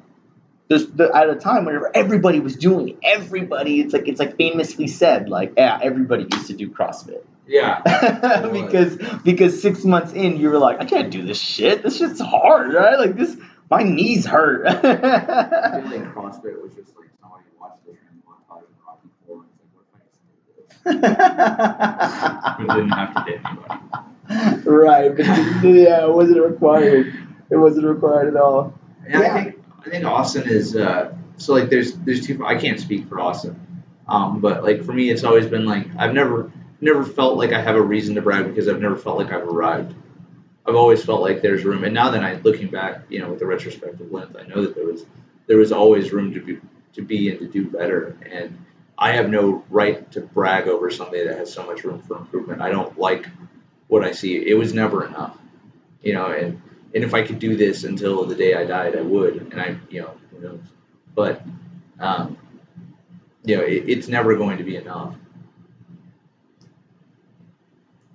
There's 0.68 0.88
the, 0.88 1.14
at 1.14 1.30
a 1.30 1.36
time 1.36 1.66
whenever 1.66 1.92
everybody 1.94 2.40
was 2.40 2.56
doing 2.56 2.90
it, 2.90 2.98
everybody. 3.04 3.82
It's 3.82 3.94
like 3.94 4.08
it's 4.08 4.20
like 4.20 4.38
famously 4.38 4.88
said, 4.88 5.28
like 5.28 5.54
yeah, 5.58 5.80
everybody 5.82 6.28
used 6.32 6.48
to 6.48 6.54
do 6.54 6.70
CrossFit. 6.70 7.24
Yeah. 7.52 7.82
because 8.52 8.98
because 9.24 9.62
six 9.62 9.84
months 9.84 10.14
in 10.14 10.38
you 10.38 10.50
were 10.50 10.60
like, 10.60 10.80
I 10.80 10.86
can't 10.86 11.12
do 11.12 11.26
this 11.26 11.40
shit. 11.40 11.84
This 11.84 11.98
shit's 11.98 12.22
hard, 12.22 12.74
right? 12.74 12.98
Like 12.98 13.16
this, 13.18 13.36
my 13.70 13.84
knees 13.84 14.26
hurt. 14.26 14.66
I 14.68 14.72
feel 15.82 16.00
like 16.00 16.14
CrossFit 16.14 16.62
was 16.62 16.74
just 16.76 16.96
like 16.98 17.10
somebody 17.20 17.44
watched 17.60 17.86
the 17.86 17.92
training 17.92 18.24
montage 18.26 18.64
in 18.64 18.86
Rocky 18.88 19.10
Four 19.26 19.36
and 19.36 19.46
was 19.50 19.60
like, 19.60 19.74
what 19.74 19.84
if 19.84 19.96
I 19.96 20.06
just 20.08 20.22
did 20.56 20.70
this? 20.70 20.71
But 20.84 21.02
didn't 22.76 22.90
have 22.90 23.14
to 23.14 23.24
hit 23.32 23.42
anybody. 23.46 24.70
right, 24.70 25.16
but 25.16 25.26
yeah, 25.64 26.06
it 26.06 26.14
wasn't 26.14 26.42
required. 26.42 27.14
It 27.50 27.58
wasn't 27.58 27.86
required 27.86 28.30
at 28.34 28.42
all. 28.42 28.74
Yeah, 29.08 29.22
Yeah. 29.22 29.34
I 29.36 29.44
think 29.44 29.64
I 29.86 29.90
think 29.90 30.06
Austin 30.06 30.48
is 30.48 30.76
uh, 30.76 31.14
so 31.38 31.54
like 31.54 31.70
there's 31.70 31.94
there's 31.94 32.26
two 32.26 32.46
I 32.46 32.56
can't 32.56 32.80
speak 32.80 33.08
for 33.08 33.20
Austin, 33.20 33.84
um, 34.08 34.40
but 34.40 34.64
like 34.64 34.84
for 34.84 34.94
me 34.94 35.10
it's 35.10 35.24
always 35.24 35.48
been 35.48 35.66
like 35.66 35.88
I've 35.98 36.14
never 36.14 36.52
never 36.80 37.04
felt 37.04 37.38
like 37.38 37.52
I 37.52 37.62
have 37.62 37.76
a 37.76 37.82
reason 37.82 38.16
to 38.16 38.22
brag 38.22 38.48
because 38.48 38.68
I've 38.68 38.82
never 38.82 38.96
felt 38.96 39.18
like 39.18 39.32
I've 39.32 39.48
arrived. 39.48 39.94
I've 40.68 40.76
always 40.76 41.04
felt 41.04 41.22
like 41.22 41.42
there's 41.42 41.64
room, 41.64 41.84
and 41.84 41.94
now 41.94 42.12
that 42.12 42.24
I 42.24 42.36
looking 42.36 42.70
back, 42.70 43.02
you 43.10 43.20
know, 43.20 43.30
with 43.30 43.40
the 43.40 43.46
retrospective 43.46 44.12
lens, 44.12 44.36
I 44.36 44.46
know 44.48 44.62
that 44.62 44.76
there 44.76 44.86
was 44.86 45.06
there 45.48 45.58
was 45.58 45.72
always 45.72 46.12
room 46.12 46.34
to 46.34 46.40
be 46.40 46.60
to 46.94 47.02
be 47.02 47.30
and 47.30 47.40
to 47.40 47.48
do 47.48 47.66
better. 47.66 48.16
And 48.32 48.58
I 49.02 49.14
have 49.14 49.32
no 49.32 49.64
right 49.72 50.10
to 50.12 50.22
brag 50.22 50.68
over 50.68 50.92
somebody 50.92 51.24
that 51.26 51.36
has 51.36 51.52
so 51.52 51.66
much 51.66 51.84
room 51.84 52.04
for 52.04 52.18
improvement. 52.18 52.62
I 52.62 52.70
don't 52.70 53.00
like 53.00 53.28
what 53.88 54.04
I 54.04 54.12
see. 54.12 54.38
It 54.38 54.54
was 54.54 54.76
never 54.76 55.08
enough, 55.08 55.36
you 56.04 56.14
know. 56.14 56.28
And 56.28 56.62
and 56.94 57.04
if 57.04 57.16
I 57.16 57.24
could 57.24 57.40
do 57.40 57.56
this 57.56 57.84
until 57.84 58.26
the 58.26 58.36
day 58.36 58.54
I 58.54 58.64
died, 58.64 58.96
I 58.96 59.02
would. 59.02 59.38
And 59.38 59.60
I, 59.60 59.76
you 59.90 60.02
know, 60.02 60.14
who 60.30 60.40
knows? 60.42 60.60
But 61.16 61.42
um, 62.00 62.38
you 63.44 63.58
know, 63.58 63.64
it, 63.64 63.90
it's 63.90 64.08
never 64.08 64.36
going 64.36 64.60
to 64.60 64.64
be 64.64 64.76
enough. 64.76 65.16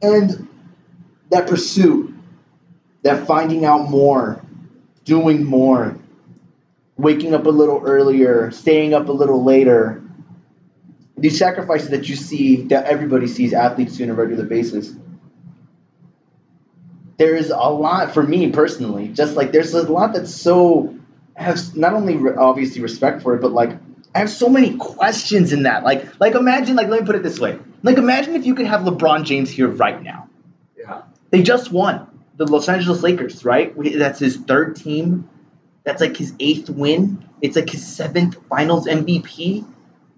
And 0.02 0.48
that 1.30 1.48
pursuit, 1.48 2.14
that 3.02 3.26
finding 3.26 3.64
out 3.64 3.90
more, 3.90 4.40
doing 5.04 5.42
more, 5.42 5.98
waking 6.96 7.34
up 7.34 7.46
a 7.46 7.50
little 7.50 7.82
earlier, 7.84 8.52
staying 8.52 8.94
up 8.94 9.08
a 9.08 9.12
little 9.12 9.42
later, 9.42 10.00
these 11.16 11.38
sacrifices 11.38 11.90
that 11.90 12.08
you 12.08 12.16
see, 12.16 12.62
that 12.64 12.86
everybody 12.86 13.26
sees 13.26 13.52
athletes 13.52 13.96
do 13.96 14.04
on 14.04 14.10
a 14.10 14.14
regular 14.14 14.44
basis. 14.44 14.94
There's 17.18 17.50
a 17.50 17.56
lot 17.56 18.12
for 18.12 18.22
me 18.22 18.50
personally, 18.52 19.08
just 19.08 19.36
like 19.36 19.50
there's 19.52 19.72
a 19.72 19.90
lot 19.90 20.12
that's 20.12 20.34
so 20.34 20.94
I 21.36 21.44
have 21.44 21.76
not 21.76 21.94
only 21.94 22.16
re- 22.16 22.34
obviously 22.36 22.82
respect 22.82 23.22
for 23.22 23.34
it, 23.34 23.40
but 23.40 23.52
like 23.52 23.70
I 24.14 24.18
have 24.18 24.30
so 24.30 24.48
many 24.48 24.76
questions 24.76 25.52
in 25.52 25.62
that. 25.62 25.82
Like, 25.84 26.20
like 26.20 26.34
imagine, 26.34 26.76
like 26.76 26.88
let 26.88 27.00
me 27.00 27.06
put 27.06 27.16
it 27.16 27.22
this 27.22 27.38
way: 27.38 27.58
like 27.82 27.96
imagine 27.96 28.34
if 28.34 28.44
you 28.44 28.54
could 28.54 28.66
have 28.66 28.82
LeBron 28.82 29.24
James 29.24 29.48
here 29.50 29.68
right 29.68 30.02
now. 30.02 30.28
Yeah. 30.76 31.02
They 31.30 31.42
just 31.42 31.72
won 31.72 32.06
the 32.36 32.46
Los 32.46 32.68
Angeles 32.68 33.02
Lakers, 33.02 33.44
right? 33.44 33.74
We- 33.74 33.96
That's 33.96 34.18
his 34.18 34.36
third 34.36 34.76
team. 34.76 35.28
That's 35.84 36.00
like 36.02 36.16
his 36.16 36.34
eighth 36.40 36.68
win. 36.68 37.24
It's 37.40 37.56
like 37.56 37.70
his 37.70 37.86
seventh 37.86 38.36
Finals 38.48 38.86
MVP, 38.86 39.64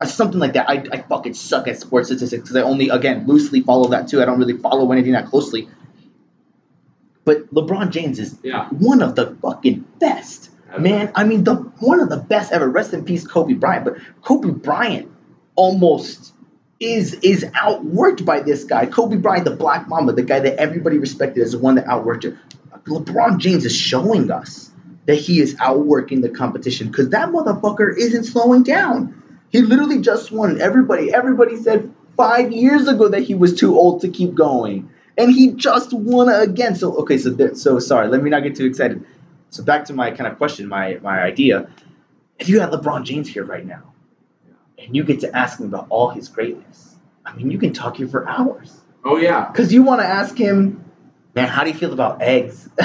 Uh, 0.00 0.06
something 0.06 0.38
like 0.38 0.52
that. 0.52 0.68
I, 0.70 0.84
I 0.92 1.02
fucking 1.02 1.34
suck 1.34 1.66
at 1.66 1.78
sports 1.78 2.08
statistics 2.08 2.42
because 2.42 2.56
I 2.56 2.62
only 2.62 2.88
again 2.88 3.26
loosely 3.26 3.60
follow 3.62 3.88
that 3.88 4.08
too. 4.08 4.22
I 4.22 4.24
don't 4.24 4.38
really 4.38 4.56
follow 4.56 4.90
anything 4.92 5.12
that 5.12 5.26
closely. 5.26 5.68
But 7.24 7.52
LeBron 7.52 7.90
James 7.90 8.18
is 8.18 8.38
Yeah. 8.42 8.68
one 8.70 9.02
of 9.02 9.14
the 9.16 9.36
fucking 9.42 9.84
best. 9.98 10.50
Man, 10.78 11.10
I 11.14 11.24
mean 11.24 11.44
the 11.44 11.54
one 11.54 11.98
of 12.00 12.10
the 12.10 12.18
best 12.18 12.52
ever. 12.52 12.68
Rest 12.68 12.92
in 12.92 13.04
peace, 13.04 13.26
Kobe 13.26 13.54
Bryant. 13.54 13.86
But 13.86 13.96
Kobe 14.22 14.50
Bryant 14.50 15.10
almost 15.56 16.32
is 16.78 17.14
is 17.22 17.44
outworked 17.56 18.24
by 18.24 18.40
this 18.40 18.64
guy. 18.64 18.86
Kobe 18.86 19.16
Bryant, 19.16 19.44
the 19.46 19.56
Black 19.56 19.88
Mamba, 19.88 20.12
the 20.12 20.22
guy 20.22 20.38
that 20.40 20.60
everybody 20.60 20.98
respected 20.98 21.42
as 21.42 21.52
the 21.52 21.58
one 21.58 21.74
that 21.76 21.86
outworked 21.86 22.24
him. 22.24 22.38
LeBron 22.86 23.38
James 23.38 23.64
is 23.64 23.74
showing 23.74 24.30
us 24.30 24.70
that 25.06 25.16
he 25.16 25.40
is 25.40 25.56
outworking 25.58 26.20
the 26.20 26.28
competition 26.28 26.88
because 26.88 27.08
that 27.10 27.30
motherfucker 27.30 27.96
isn't 27.96 28.24
slowing 28.24 28.62
down. 28.62 29.14
He 29.50 29.62
literally 29.62 30.00
just 30.00 30.30
won. 30.30 30.60
Everybody, 30.60 31.12
everybody 31.12 31.56
said 31.56 31.92
five 32.16 32.52
years 32.52 32.88
ago 32.88 33.08
that 33.08 33.22
he 33.22 33.34
was 33.34 33.54
too 33.54 33.76
old 33.78 34.00
to 34.02 34.08
keep 34.08 34.34
going, 34.34 34.90
and 35.16 35.30
he 35.30 35.52
just 35.52 35.92
won 35.92 36.28
again. 36.28 36.74
So 36.74 36.96
okay, 36.98 37.18
so 37.18 37.30
there, 37.30 37.54
so 37.54 37.78
sorry. 37.78 38.08
Let 38.08 38.22
me 38.22 38.30
not 38.30 38.42
get 38.42 38.56
too 38.56 38.66
excited. 38.66 39.04
So 39.50 39.62
back 39.62 39.86
to 39.86 39.94
my 39.94 40.10
kind 40.10 40.30
of 40.30 40.36
question, 40.36 40.68
my 40.68 40.98
my 41.02 41.20
idea. 41.20 41.68
If 42.38 42.48
you 42.48 42.60
had 42.60 42.70
LeBron 42.70 43.04
James 43.04 43.28
here 43.28 43.44
right 43.44 43.66
now, 43.66 43.94
and 44.78 44.94
you 44.94 45.02
get 45.02 45.20
to 45.20 45.36
ask 45.36 45.58
him 45.58 45.66
about 45.66 45.86
all 45.88 46.10
his 46.10 46.28
greatness, 46.28 46.96
I 47.24 47.34
mean, 47.34 47.50
you 47.50 47.58
can 47.58 47.72
talk 47.72 47.96
here 47.96 48.08
for 48.08 48.28
hours. 48.28 48.80
Oh 49.04 49.16
yeah. 49.16 49.50
Because 49.50 49.72
you 49.72 49.82
want 49.82 50.00
to 50.00 50.06
ask 50.06 50.36
him, 50.36 50.84
man, 51.34 51.48
how 51.48 51.64
do 51.64 51.70
you 51.70 51.76
feel 51.76 51.92
about 51.92 52.20
eggs? 52.20 52.68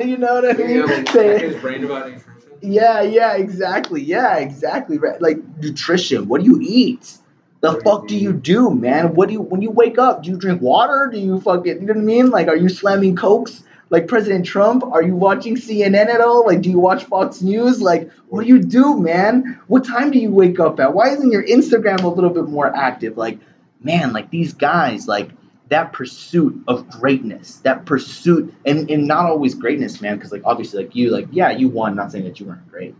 you 0.00 0.16
know 0.16 0.34
what 0.34 0.48
I 0.48 0.52
mean? 0.52 0.76
Yeah, 0.76 0.84
like, 0.84 1.42
his 1.42 1.60
brain 1.60 1.84
about 1.84 2.08
nutrition. 2.08 2.31
Yeah, 2.62 3.02
yeah, 3.02 3.34
exactly. 3.36 4.02
Yeah, 4.02 4.36
exactly. 4.38 4.98
Right. 4.98 5.20
Like 5.20 5.38
nutrition. 5.60 6.28
What 6.28 6.42
do 6.42 6.46
you 6.46 6.60
eat? 6.62 7.18
The 7.60 7.72
What 7.72 7.74
do 7.74 7.84
you 7.84 7.92
fuck 7.92 8.08
do 8.08 8.16
you 8.16 8.32
do, 8.32 8.70
man? 8.70 9.14
What 9.14 9.28
do 9.28 9.34
you 9.34 9.40
when 9.40 9.62
you 9.62 9.70
wake 9.70 9.98
up? 9.98 10.22
Do 10.22 10.30
you 10.30 10.36
drink 10.36 10.62
water? 10.62 11.08
Do 11.12 11.18
you 11.18 11.40
fucking 11.40 11.80
you 11.80 11.86
know 11.86 11.94
what 11.94 12.00
I 12.00 12.04
mean? 12.04 12.30
Like, 12.30 12.48
are 12.48 12.56
you 12.56 12.68
slamming 12.68 13.16
cokes 13.16 13.62
like 13.90 14.08
President 14.08 14.46
Trump? 14.46 14.82
Are 14.84 15.02
you 15.02 15.14
watching 15.14 15.56
CNN 15.56 16.08
at 16.08 16.20
all? 16.20 16.46
Like, 16.46 16.62
do 16.62 16.70
you 16.70 16.78
watch 16.78 17.04
Fox 17.04 17.42
News? 17.42 17.80
Like, 17.80 18.10
what 18.28 18.42
do 18.42 18.48
you 18.48 18.60
do, 18.60 18.98
man? 18.98 19.60
What 19.66 19.84
time 19.84 20.10
do 20.10 20.18
you 20.18 20.30
wake 20.30 20.58
up 20.58 20.80
at? 20.80 20.94
Why 20.94 21.10
isn't 21.10 21.30
your 21.30 21.44
Instagram 21.44 22.02
a 22.02 22.08
little 22.08 22.30
bit 22.30 22.48
more 22.48 22.74
active? 22.74 23.16
Like, 23.16 23.38
man, 23.80 24.12
like 24.12 24.30
these 24.30 24.54
guys, 24.54 25.06
like 25.06 25.30
that 25.72 25.92
pursuit 25.94 26.62
of 26.68 26.88
greatness, 26.90 27.56
that 27.60 27.86
pursuit, 27.86 28.52
and, 28.66 28.90
and 28.90 29.06
not 29.06 29.24
always 29.24 29.54
greatness, 29.54 30.02
man, 30.02 30.16
because 30.16 30.30
like 30.30 30.42
obviously, 30.44 30.84
like 30.84 30.94
you, 30.94 31.10
like 31.10 31.28
yeah, 31.30 31.50
you 31.50 31.68
won. 31.68 31.96
Not 31.96 32.12
saying 32.12 32.24
that 32.24 32.38
you 32.38 32.46
weren't 32.46 32.70
great, 32.70 32.94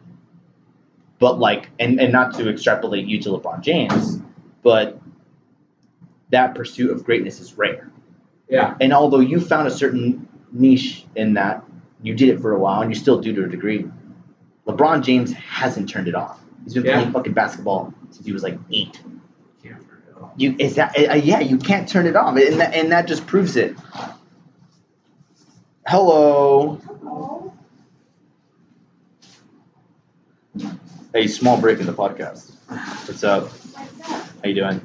but 1.19 1.39
like, 1.39 1.69
and 1.79 2.01
and 2.01 2.13
not 2.13 2.35
to 2.35 2.49
extrapolate 2.49 3.07
you 3.07 3.21
to 3.23 3.29
LeBron 3.29 3.61
James, 3.61 4.19
but 4.63 4.99
that 6.31 6.55
pursuit 6.55 6.91
of 6.91 7.05
greatness 7.05 7.41
is 7.41 7.53
rare. 7.59 7.91
Yeah. 8.49 8.75
And 8.81 8.93
although 8.95 9.21
you 9.21 9.39
found 9.39 9.69
a 9.69 9.71
certain 9.71 10.27
niche 10.51 11.05
in 11.15 11.35
that, 11.35 11.63
you 12.03 12.15
did 12.15 12.31
it 12.31 12.41
for 12.41 12.53
a 12.53 12.59
while, 12.59 12.81
and 12.81 12.91
you 12.91 12.99
still 12.99 13.21
do 13.21 13.35
to 13.35 13.45
a 13.45 13.49
degree. 13.49 13.85
LeBron 14.67 15.03
James 15.05 15.33
hasn't 15.35 15.91
turned 15.91 16.09
it 16.09 16.15
off. 16.15 16.41
He's 16.65 16.73
been 16.75 16.85
Yeah. 16.87 16.99
playing 17.01 17.13
fucking 17.13 17.33
basketball 17.35 17.93
since 18.11 18.25
he 18.25 18.33
was 18.33 18.43
like 18.43 18.57
eight. 18.71 19.03
Can't 19.63 19.77
turn 19.87 20.03
it 20.09 20.22
off. 20.22 20.22
You 20.37 20.57
is 20.59 20.77
that 20.77 20.97
uh, 20.99 21.15
yeah? 21.15 21.41
You 21.41 21.59
can't 21.59 21.89
turn 21.89 22.07
it 22.07 22.17
off, 22.17 22.37
and 22.37 22.61
that, 22.61 22.75
and 22.75 22.93
that 22.93 23.07
just 23.07 23.27
proves 23.27 23.57
it. 23.57 23.77
Hello. 25.87 26.77
Hello. 26.87 27.53
Hey, 31.13 31.27
small 31.27 31.61
break 31.61 31.81
in 31.81 31.87
the 31.87 31.93
podcast. 31.93 32.53
What's 32.69 33.23
up? 33.25 33.45
What's 33.45 34.11
up? 34.11 34.29
How 34.43 34.49
you 34.49 34.55
doing? 34.55 34.81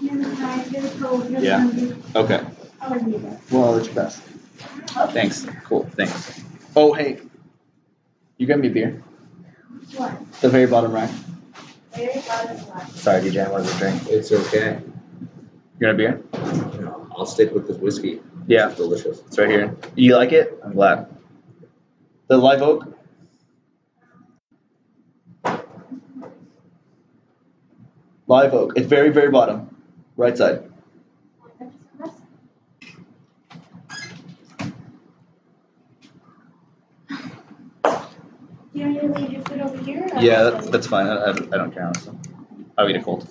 You're 0.00 0.34
tired, 0.36 0.70
you're 0.70 0.90
cold, 1.00 1.30
you're 1.30 1.40
Yeah. 1.40 1.70
Okay. 2.14 2.44
How 2.78 2.88
are 2.92 2.98
you? 2.98 3.18
then? 3.18 3.40
Well, 3.50 3.74
that's 3.74 3.86
your 3.86 3.94
best. 3.94 4.20
Thanks. 5.12 5.46
Cool. 5.64 5.84
Thanks. 5.94 6.42
Oh, 6.74 6.92
hey. 6.92 7.20
You 8.36 8.46
got 8.46 8.58
me 8.58 8.68
a 8.68 8.70
beer? 8.70 9.02
What? 9.96 10.32
The 10.42 10.50
very 10.50 10.66
bottom 10.66 10.92
rack. 10.92 11.10
Very 11.96 12.20
bottom 12.28 12.56
one. 12.68 12.86
Sorry, 12.90 13.22
DJ. 13.22 13.46
I 13.46 13.50
wanted 13.50 13.68
to 13.68 13.78
drink. 13.78 14.02
It's 14.08 14.30
okay. 14.30 14.80
You 15.80 15.86
want 15.86 15.94
a 15.94 15.96
beer? 15.96 16.22
You 16.74 16.80
know, 16.84 17.08
I'll 17.16 17.24
stick 17.24 17.54
with 17.54 17.66
this 17.66 17.78
whiskey. 17.78 18.20
Yeah. 18.46 18.68
It's 18.68 18.76
delicious. 18.76 19.20
It's 19.20 19.38
right 19.38 19.48
here. 19.48 19.76
You 19.94 20.14
like 20.16 20.32
it? 20.32 20.60
I'm 20.62 20.72
glad. 20.72 21.08
The 22.28 22.36
live 22.36 22.60
oak. 22.60 22.92
Live 28.26 28.52
oak. 28.52 28.72
It's 28.76 28.86
very, 28.88 29.10
very 29.10 29.30
bottom. 29.30 29.74
Right 30.16 30.36
side. 30.36 30.70
You 38.76 38.86
want 38.86 38.94
me 39.02 39.08
to 39.14 39.20
leave 39.20 39.32
your 39.32 39.42
food 39.44 39.60
over 39.60 39.78
here? 39.84 40.08
or- 40.14 40.20
Yeah, 40.22 40.42
that's, 40.44 40.68
that's 40.70 40.86
fine. 40.86 41.06
I, 41.06 41.16
I, 41.16 41.30
I 41.30 41.32
don't 41.34 41.72
care, 41.72 41.86
honestly. 41.86 42.14
I'll 42.78 42.88
eat 42.88 42.96
it 42.96 43.04
cold. 43.04 43.26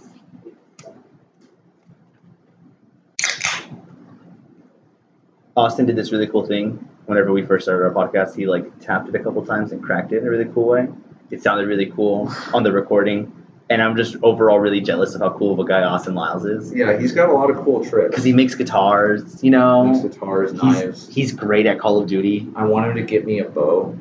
Austin 5.56 5.86
did 5.86 5.96
this 5.96 6.12
really 6.12 6.28
cool 6.28 6.46
thing 6.46 6.88
whenever 7.06 7.32
we 7.32 7.44
first 7.44 7.66
started 7.66 7.86
our 7.86 7.92
podcast. 7.94 8.36
He 8.36 8.46
like 8.46 8.80
tapped 8.80 9.08
it 9.10 9.16
a 9.16 9.20
couple 9.24 9.46
times 9.46 9.72
and 9.72 9.82
cracked 9.82 10.12
it 10.12 10.18
in 10.20 10.28
a 10.28 10.30
really 10.30 10.46
cool 10.54 10.68
way. 10.68 10.88
It 11.32 11.42
sounded 11.42 11.68
really 11.68 11.88
cool 11.88 12.32
on 12.54 12.64
the 12.64 12.72
recording. 12.72 13.32
And 13.70 13.82
I'm 13.82 13.96
just 13.96 14.16
overall 14.22 14.60
really 14.60 14.80
jealous 14.80 15.16
of 15.16 15.22
how 15.22 15.36
cool 15.36 15.54
of 15.54 15.60
a 15.60 15.66
guy 15.66 15.82
Austin 15.82 16.14
Lyles 16.14 16.46
is. 16.46 16.72
Yeah, 16.72 17.00
he's 17.00 17.14
got 17.14 17.30
a 17.30 17.34
lot 17.34 17.50
of 17.50 17.58
cool 17.64 17.84
tricks. 17.84 18.10
Because 18.12 18.24
he 18.24 18.32
makes 18.32 18.54
guitars, 18.54 19.44
you 19.44 19.50
Makes 19.50 20.04
know. 20.04 20.08
guitars, 20.08 20.52
He's, 20.52 20.62
knives. 20.62 21.10
he's 21.16 21.32
great 21.32 21.66
at 21.66 21.80
Call 21.80 22.00
of 22.00 22.08
Duty. 22.08 22.48
I 22.56 22.64
want 22.66 22.86
him 22.86 22.96
to 22.96 23.02
get 23.02 23.26
me 23.26 23.40
a 23.40 23.46
bow. 23.46 23.98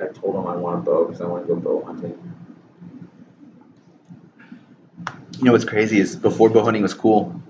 I, 0.00 0.06
told 0.12 0.36
him 0.36 0.46
I 0.46 0.56
want 0.56 0.78
a 0.78 0.82
bow 0.82 1.04
because 1.04 1.20
I 1.20 1.26
want 1.26 1.46
to 1.46 1.54
go 1.54 1.60
bow 1.60 1.84
hunting. 1.84 2.16
You 5.38 5.44
know 5.44 5.52
what's 5.52 5.64
crazy 5.64 6.00
is 6.00 6.16
before 6.16 6.50
bow 6.50 6.64
hunting 6.64 6.82
was 6.82 6.94
cool, 6.94 7.40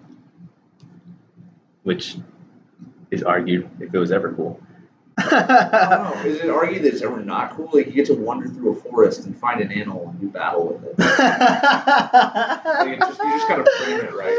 which 1.84 2.16
is 3.10 3.22
argued 3.22 3.68
if 3.80 3.94
it 3.94 3.98
was 3.98 4.12
ever 4.12 4.32
cool. 4.32 4.60
I 5.18 5.88
don't 5.90 6.24
know. 6.24 6.30
Is 6.30 6.40
it 6.40 6.50
argued 6.50 6.82
that 6.84 6.94
it's 6.94 7.02
ever 7.02 7.20
not 7.20 7.56
cool? 7.56 7.70
Like 7.72 7.86
you 7.86 7.92
get 7.92 8.06
to 8.06 8.14
wander 8.14 8.48
through 8.48 8.72
a 8.72 8.74
forest 8.74 9.26
and 9.26 9.36
find 9.36 9.60
an 9.60 9.72
animal 9.72 10.08
and 10.08 10.20
do 10.20 10.28
battle 10.28 10.68
with 10.68 10.84
it. 10.84 10.94
Like, 12.78 12.88
it 12.90 13.00
just, 13.00 13.18
you 13.18 13.30
just 13.30 13.48
gotta 13.48 13.64
frame 13.78 14.00
it 14.00 14.14
right. 14.14 14.38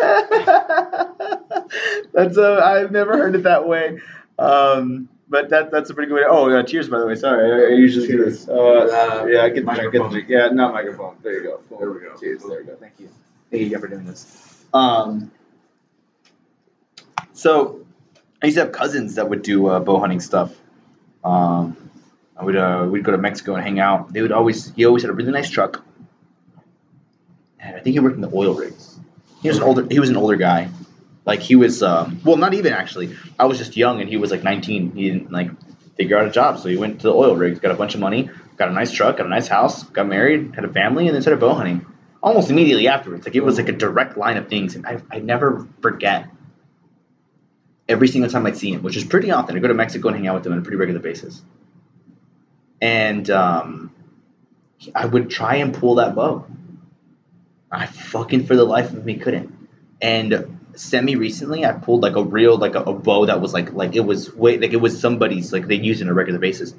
that's 2.14 2.38
a, 2.38 2.62
I've 2.64 2.92
never 2.92 3.18
heard 3.18 3.36
it 3.36 3.44
that 3.44 3.68
way. 3.68 4.00
Um, 4.38 5.10
but 5.30 5.50
that 5.50 5.72
that's 5.72 5.90
a 5.90 5.94
pretty 5.94 6.10
good 6.10 6.16
way. 6.16 6.22
To, 6.24 6.30
Oh, 6.30 6.50
uh, 6.50 6.64
cheers, 6.64 6.90
by 6.90 7.00
the 7.00 7.06
way. 7.08 7.16
Sorry, 7.16 7.52
I, 7.52 7.74
I 7.74 7.78
usually 7.78 8.08
do 8.08 8.26
this. 8.26 8.48
Uh, 8.48 8.54
Uh, 8.54 9.26
yeah, 9.30 9.44
I 9.44 9.50
get 9.50 9.66
the 9.66 9.74
drink. 9.74 9.94
Get 9.94 10.12
the. 10.12 10.24
Yeah, 10.28 10.48
not 10.50 10.74
microphone. 10.74 11.16
There 11.22 11.34
you 11.34 11.44
go. 11.70 11.78
There 11.78 11.92
we 11.92 12.00
go. 12.02 12.16
Cheers. 12.20 12.44
There 12.44 12.60
we 12.60 12.66
go. 12.66 12.76
Thank 12.76 12.94
you. 13.00 13.10
Thank 13.52 13.72
you 13.72 13.80
for 13.80 13.88
doing 13.88 14.06
this. 14.06 14.64
Um, 14.74 15.32
so 17.34 17.86
I 18.42 18.48
used 18.48 18.58
to 18.58 18.64
have 18.66 18.72
cousins 18.72 19.16
that 19.16 19.30
would 19.30 19.42
do 19.42 19.68
uh, 19.68 19.80
bow 19.80 20.00
hunting 20.00 20.20
stuff. 20.20 20.54
Um, 21.24 21.76
I 22.38 22.44
would 22.44 22.56
uh, 22.56 22.88
we'd 22.90 23.04
go 23.04 23.12
to 23.12 23.18
Mexico 23.18 23.56
and 23.56 23.64
hang 23.64 23.80
out. 23.80 24.14
They 24.14 24.22
would 24.22 24.32
always 24.32 24.72
he 24.76 24.86
always 24.86 25.04
had 25.04 25.10
a 25.10 25.14
really 25.14 25.32
nice 25.32 25.50
truck, 25.50 25.84
and 27.60 27.76
I 27.76 27.80
think 27.80 27.94
he 27.94 28.00
worked 28.00 28.16
in 28.16 28.22
the 28.22 28.32
oil 28.34 28.54
rigs. 28.54 28.98
He 29.42 29.48
was 29.50 29.58
an 29.58 29.64
older 29.64 29.86
he 29.90 30.00
was 30.00 30.10
an 30.10 30.18
older 30.18 30.36
guy, 30.38 30.70
like 31.26 31.42
he 31.42 31.56
was 31.56 31.84
um, 31.84 32.20
well 32.24 32.38
not 32.38 32.54
even 32.54 32.74
actually. 32.74 33.16
I 33.38 33.46
was 33.46 33.58
just 33.58 33.78
young 33.78 34.02
and 34.02 34.10
he 34.10 34.18
was 34.18 34.32
like 34.32 34.44
19. 34.44 34.92
He 34.92 35.10
didn't 35.10 35.32
like 35.32 35.52
figure 35.96 36.18
out 36.18 36.28
a 36.28 36.32
job, 36.32 36.60
so 36.60 36.70
he 36.70 36.78
went 36.78 37.02
to 37.02 37.08
the 37.08 37.14
oil 37.14 37.36
rigs, 37.36 37.60
got 37.60 37.72
a 37.72 37.76
bunch 37.76 37.94
of 37.94 38.00
money, 38.00 38.30
got 38.58 38.70
a 38.70 38.74
nice 38.74 38.92
truck, 38.92 39.18
got 39.18 39.26
a 39.26 39.30
nice 39.30 39.48
house, 39.48 39.84
got 39.84 40.08
married, 40.08 40.56
had 40.56 40.66
a 40.66 40.74
family, 40.74 41.08
and 41.08 41.16
then 41.16 41.22
started 41.22 41.40
bow 41.40 41.54
hunting 41.54 41.86
almost 42.22 42.50
immediately 42.50 42.88
afterwards. 42.88 43.26
Like 43.26 43.36
it 43.36 43.44
was 43.44 43.58
like 43.58 43.70
a 43.70 43.74
direct 43.74 44.18
line 44.18 44.38
of 44.38 44.48
things, 44.48 44.76
and 44.76 44.86
I 44.86 45.02
I 45.12 45.20
never 45.20 45.68
forget 45.82 46.30
every 47.90 48.08
single 48.08 48.30
time 48.30 48.46
I'd 48.46 48.56
see 48.56 48.72
him, 48.72 48.84
which 48.84 48.96
is 48.96 49.04
pretty 49.04 49.32
often. 49.32 49.58
I 49.58 49.60
go 49.60 49.68
to 49.68 49.74
Mexico 49.74 50.10
and 50.10 50.18
hang 50.18 50.28
out 50.28 50.36
with 50.36 50.46
him 50.46 50.54
on 50.54 50.60
a 50.60 50.62
pretty 50.62 50.78
regular 50.78 51.02
basis. 51.02 51.42
And 52.80 53.30
um, 53.30 53.92
I 54.96 55.06
would 55.06 55.30
try 55.30 55.56
and 55.56 55.74
pull 55.74 55.96
that 55.96 56.16
bow. 56.16 56.46
I 57.72 57.88
fucking 57.88 58.46
for 58.46 58.56
the 58.56 58.64
life 58.64 58.94
of 58.94 59.04
me 59.04 59.16
couldn't. 59.16 59.68
And 60.02 60.59
semi 60.80 61.16
recently, 61.16 61.66
I 61.66 61.74
pulled 61.74 62.02
like 62.02 62.16
a 62.16 62.24
real 62.24 62.58
like 62.58 62.76
a, 62.76 62.80
a 62.82 62.94
bow 62.94 63.26
that 63.26 63.42
was 63.42 63.54
like 63.54 63.74
like 63.74 63.96
it 63.96 64.02
was 64.02 64.34
way 64.34 64.58
like 64.58 64.72
it 64.74 64.78
was 64.82 65.00
somebody's 65.00 65.52
like 65.52 65.68
they 65.68 65.76
use 65.76 66.02
it 66.02 66.06
on 66.06 66.10
a 66.10 66.14
regular 66.14 66.40
basis. 66.40 66.74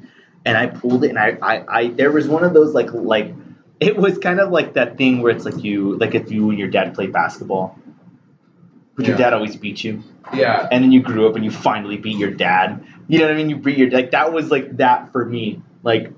And 0.45 0.57
I 0.57 0.69
pulled 0.69 1.05
it, 1.05 1.11
and 1.11 1.19
I, 1.19 1.37
I, 1.43 1.65
I 1.81 1.89
there 1.89 2.11
was 2.11 2.27
one 2.27 2.45
of 2.45 2.55
those 2.55 2.73
like 2.75 2.93
like 2.93 3.35
it 3.79 3.97
was 3.97 4.17
kind 4.19 4.41
of 4.41 4.51
like 4.51 4.75
that 4.75 4.97
thing 4.97 5.21
where 5.21 5.31
it's 5.35 5.45
like 5.45 5.63
you 5.63 5.99
like 5.99 6.15
if 6.15 6.31
you 6.33 6.49
and 6.51 6.59
your 6.59 6.69
dad 6.69 6.95
played 6.95 7.13
basketball, 7.13 7.79
but 8.97 9.07
your 9.07 9.17
Yeah. 9.17 9.25
dad 9.25 9.33
always 9.35 9.57
beat 9.57 9.85
you 9.85 10.03
Yeah. 10.33 10.67
and 10.73 10.83
then 10.83 10.93
you 10.93 11.03
grew 11.03 11.29
up 11.29 11.37
and 11.37 11.45
you 11.45 11.51
finally 11.51 11.99
beat 11.99 12.17
your 12.17 12.31
dad. 12.31 12.83
You 13.09 13.19
know 13.19 13.27
what 13.27 13.35
I 13.35 13.37
mean? 13.37 13.51
You 13.51 13.57
beat 13.57 13.77
your 13.77 13.91
like 13.91 14.13
that 14.13 14.33
was 14.33 14.51
like 14.51 14.79
that 14.79 15.13
for 15.13 15.25
me. 15.27 15.61
Like 15.83 16.13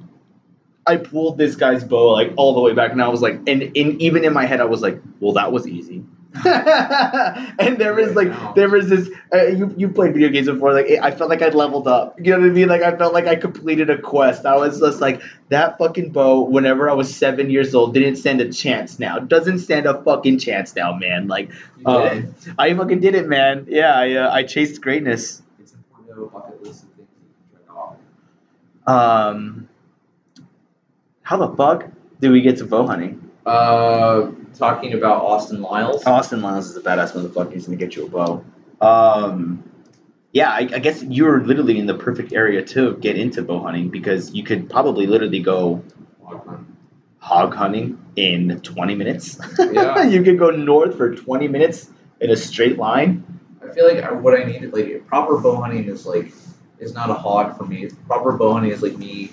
I 0.86 0.96
pulled 0.98 1.36
this 1.36 1.56
guy's 1.56 1.82
bow 1.82 2.12
like 2.12 2.32
all 2.36 2.54
the 2.54 2.60
way 2.60 2.74
back, 2.74 2.92
and 2.92 3.02
I 3.02 3.08
was 3.08 3.22
like, 3.22 3.40
and 3.48 3.62
in 3.62 4.00
even 4.00 4.24
in 4.24 4.32
my 4.32 4.46
head, 4.46 4.60
I 4.60 4.64
was 4.66 4.82
like, 4.82 5.00
well, 5.20 5.32
that 5.34 5.50
was 5.52 5.66
easy. 5.66 6.04
and 6.44 7.76
there 7.78 7.98
is 7.98 8.14
like 8.16 8.54
there 8.54 8.68
was 8.68 8.88
this 8.88 9.10
uh, 9.34 9.48
you 9.48 9.74
you 9.76 9.88
played 9.88 10.14
video 10.14 10.30
games 10.30 10.46
before 10.48 10.72
like 10.72 10.86
I 10.90 11.10
felt 11.10 11.28
like 11.28 11.42
I'd 11.42 11.54
leveled 11.54 11.86
up 11.86 12.18
you 12.18 12.32
know 12.32 12.40
what 12.40 12.46
I 12.48 12.52
mean 12.52 12.68
like 12.68 12.80
I 12.82 12.96
felt 12.96 13.12
like 13.12 13.26
I 13.26 13.36
completed 13.36 13.90
a 13.90 13.98
quest 14.00 14.46
I 14.46 14.56
was 14.56 14.80
just 14.80 15.00
like 15.00 15.20
that 15.50 15.76
fucking 15.76 16.10
bow 16.12 16.40
whenever 16.42 16.88
I 16.88 16.94
was 16.94 17.14
seven 17.14 17.50
years 17.50 17.74
old 17.74 17.92
didn't 17.92 18.16
stand 18.16 18.40
a 18.40 18.50
chance 18.50 18.98
now 18.98 19.18
doesn't 19.18 19.58
stand 19.58 19.84
a 19.84 20.02
fucking 20.02 20.38
chance 20.38 20.74
now 20.74 20.94
man 20.94 21.28
like 21.28 21.50
You 21.76 21.84
did 21.84 22.12
it. 22.12 22.24
um, 22.48 22.54
I 22.58 22.74
fucking 22.74 23.00
did 23.00 23.14
it, 23.14 23.28
man. 23.28 23.66
Yeah, 23.68 23.94
I, 23.94 24.12
uh, 24.14 24.32
I 24.32 24.42
chased 24.44 24.80
greatness. 24.80 25.42
It's 25.60 25.72
important 25.74 26.08
to 26.08 26.14
have 26.14 26.22
a 26.22 26.26
bucket 26.30 26.62
list 26.62 26.84
of 26.84 26.88
things 26.94 27.08
you 27.20 27.58
can 27.58 27.66
check 27.66 27.76
off. 27.76 29.28
Um, 29.30 29.68
how 31.22 31.36
the 31.36 31.54
fuck 31.56 31.88
did 32.20 32.30
we 32.30 32.40
get 32.40 32.56
to 32.58 32.64
bow 32.64 32.86
hunting? 32.86 33.30
Uh, 33.44 34.30
talking 34.54 34.92
about 34.94 35.22
Austin 35.22 35.62
Lyles. 35.62 36.04
Austin 36.06 36.42
Lyles 36.42 36.70
is 36.70 36.76
a 36.76 36.80
badass 36.80 37.12
motherfucker. 37.12 37.52
He's 37.52 37.66
gonna 37.66 37.76
get 37.76 37.96
you 37.96 38.06
a 38.06 38.08
bow. 38.08 38.44
Um, 38.80 39.64
yeah, 40.32 40.50
I, 40.50 40.60
I 40.60 40.78
guess 40.78 41.02
you're 41.02 41.44
literally 41.44 41.78
in 41.78 41.86
the 41.86 41.94
perfect 41.94 42.32
area 42.32 42.64
to 42.64 42.96
get 42.96 43.16
into 43.16 43.42
bow 43.42 43.62
hunting 43.62 43.90
because 43.90 44.32
you 44.34 44.44
could 44.44 44.70
probably 44.70 45.06
literally 45.06 45.40
go 45.40 45.84
hog 47.18 47.54
hunting 47.54 48.04
in 48.16 48.60
20 48.60 48.94
minutes. 48.94 49.38
Yeah. 49.58 50.02
you 50.08 50.22
could 50.22 50.38
go 50.38 50.50
north 50.50 50.96
for 50.96 51.14
20 51.14 51.48
minutes 51.48 51.90
in 52.20 52.30
a 52.30 52.36
straight 52.36 52.78
line. 52.78 53.40
I 53.62 53.72
feel 53.72 53.86
like 53.86 54.22
what 54.22 54.38
I 54.38 54.44
needed, 54.44 54.72
like 54.72 55.06
proper 55.06 55.38
bow 55.38 55.60
hunting, 55.60 55.84
is 55.84 56.04
like 56.06 56.32
is 56.78 56.94
not 56.94 57.10
a 57.10 57.14
hog 57.14 57.56
for 57.56 57.64
me. 57.64 57.88
Proper 58.06 58.32
bow 58.32 58.54
hunting 58.54 58.72
is 58.72 58.82
like 58.82 58.96
me 58.96 59.30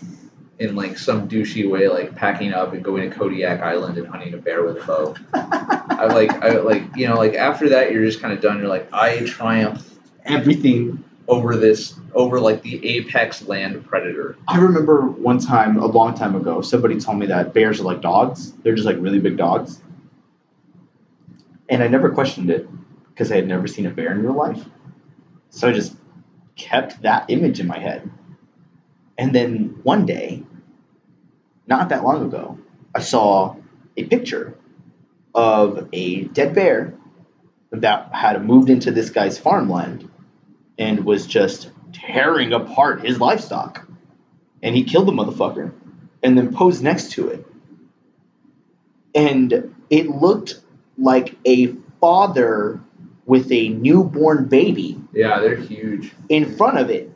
in 0.59 0.75
like 0.75 0.97
some 0.97 1.27
douchey 1.27 1.69
way, 1.69 1.87
like 1.87 2.15
packing 2.15 2.53
up 2.53 2.73
and 2.73 2.83
going 2.83 3.09
to 3.09 3.15
Kodiak 3.15 3.61
Island 3.61 3.97
and 3.97 4.07
hunting 4.07 4.33
a 4.33 4.37
bear 4.37 4.63
with 4.63 4.83
a 4.83 4.85
bow. 4.85 5.15
I 5.33 6.05
like 6.07 6.31
I 6.43 6.59
like 6.59 6.83
you 6.95 7.07
know 7.07 7.15
like 7.15 7.33
after 7.33 7.69
that 7.69 7.91
you're 7.91 8.05
just 8.05 8.21
kind 8.21 8.33
of 8.33 8.41
done. 8.41 8.59
You're 8.59 8.67
like 8.67 8.87
I 8.93 9.25
triumphed 9.25 9.89
Everything 10.25 11.03
over 11.27 11.55
this 11.55 11.99
over 12.13 12.39
like 12.39 12.61
the 12.61 12.85
apex 12.85 13.47
land 13.47 13.85
predator. 13.85 14.37
I 14.47 14.57
remember 14.57 15.01
one 15.01 15.39
time, 15.39 15.77
a 15.77 15.85
long 15.85 16.13
time 16.13 16.35
ago, 16.35 16.61
somebody 16.61 16.99
told 16.99 17.17
me 17.19 17.27
that 17.27 17.53
bears 17.53 17.79
are 17.79 17.83
like 17.83 18.01
dogs. 18.01 18.51
They're 18.63 18.75
just 18.75 18.85
like 18.85 18.97
really 18.99 19.19
big 19.19 19.37
dogs. 19.37 19.81
And 21.69 21.81
I 21.81 21.87
never 21.87 22.09
questioned 22.11 22.49
it 22.49 22.67
because 23.09 23.31
I 23.31 23.37
had 23.37 23.47
never 23.47 23.67
seen 23.67 23.85
a 23.85 23.91
bear 23.91 24.11
in 24.11 24.23
real 24.23 24.33
life. 24.33 24.63
So 25.51 25.67
I 25.67 25.71
just 25.71 25.95
kept 26.55 27.01
that 27.03 27.29
image 27.29 27.59
in 27.59 27.67
my 27.67 27.79
head. 27.79 28.09
And 29.17 29.33
then 29.33 29.79
one 29.83 30.05
day, 30.05 30.43
not 31.69 31.89
that 31.89 32.03
long 32.03 32.25
ago, 32.25 32.57
I 32.93 32.99
saw 32.99 33.55
a 33.95 34.03
picture 34.03 34.55
of 35.35 35.87
a 35.93 36.23
dead 36.25 36.55
bear 36.55 36.93
that 37.71 38.13
had 38.13 38.43
moved 38.43 38.69
into 38.69 38.91
this 38.91 39.11
guy's 39.11 39.37
farmland 39.37 40.09
and 40.77 41.05
was 41.05 41.27
just 41.27 41.69
tearing 41.93 42.51
apart 42.53 43.05
his 43.05 43.19
livestock 43.19 43.87
and 44.63 44.75
he 44.75 44.83
killed 44.83 45.07
the 45.07 45.11
motherfucker 45.11 45.71
and 46.23 46.37
then 46.37 46.53
posed 46.53 46.83
next 46.83 47.11
to 47.11 47.27
it. 47.29 47.45
And 49.15 49.73
it 49.89 50.07
looked 50.09 50.59
like 50.97 51.35
a 51.45 51.73
father 52.01 52.79
with 53.25 53.51
a 53.51 53.69
newborn 53.69 54.45
baby 54.45 54.99
Yeah, 55.13 55.39
they're 55.39 55.55
huge. 55.55 56.11
in 56.29 56.55
front 56.57 56.77
of 56.79 56.89
it. 56.89 57.11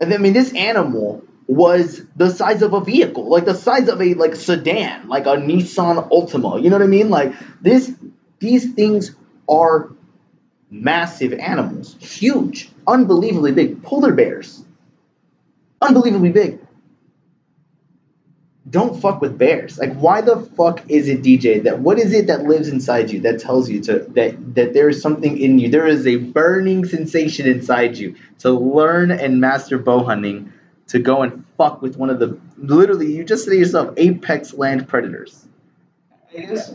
And 0.00 0.12
I 0.12 0.18
mean, 0.18 0.32
this 0.32 0.54
animal 0.54 1.24
was 1.46 2.02
the 2.16 2.30
size 2.30 2.62
of 2.62 2.72
a 2.72 2.80
vehicle, 2.80 3.28
like 3.28 3.44
the 3.44 3.54
size 3.54 3.88
of 3.88 4.00
a 4.00 4.14
like 4.14 4.34
sedan, 4.34 5.08
like 5.08 5.26
a 5.26 5.36
Nissan 5.36 6.08
Altima. 6.10 6.62
You 6.62 6.70
know 6.70 6.76
what 6.76 6.84
I 6.84 6.88
mean? 6.88 7.10
Like 7.10 7.34
this, 7.60 7.92
these 8.38 8.72
things 8.74 9.14
are 9.48 9.90
massive 10.70 11.32
animals, 11.34 11.96
huge, 12.00 12.70
unbelievably 12.86 13.52
big. 13.52 13.82
Polar 13.82 14.12
bears, 14.12 14.64
unbelievably 15.80 16.30
big. 16.30 16.60
Don't 18.68 18.98
fuck 18.98 19.20
with 19.20 19.36
bears. 19.36 19.78
Like, 19.78 19.94
why 19.94 20.22
the 20.22 20.40
fuck 20.40 20.82
is 20.88 21.06
it, 21.08 21.22
DJ? 21.22 21.62
That 21.62 21.80
what 21.80 21.98
is 21.98 22.14
it 22.14 22.28
that 22.28 22.44
lives 22.44 22.68
inside 22.68 23.10
you 23.10 23.20
that 23.20 23.38
tells 23.38 23.68
you 23.68 23.80
to 23.82 23.98
that 24.14 24.54
that 24.54 24.72
there 24.72 24.88
is 24.88 25.02
something 25.02 25.38
in 25.38 25.58
you? 25.58 25.68
There 25.68 25.86
is 25.86 26.06
a 26.06 26.16
burning 26.16 26.86
sensation 26.86 27.46
inside 27.46 27.98
you 27.98 28.16
to 28.38 28.50
learn 28.50 29.10
and 29.10 29.38
master 29.38 29.76
bow 29.76 30.02
hunting, 30.02 30.53
to 30.88 30.98
go 30.98 31.22
and 31.22 31.44
fuck 31.56 31.82
with 31.82 31.96
one 31.96 32.10
of 32.10 32.18
the 32.18 32.38
literally. 32.58 33.12
You 33.12 33.24
just 33.24 33.44
said 33.44 33.54
yourself, 33.54 33.94
apex 33.96 34.54
land 34.54 34.88
predators. 34.88 35.46
I 36.36 36.40
guess 36.40 36.74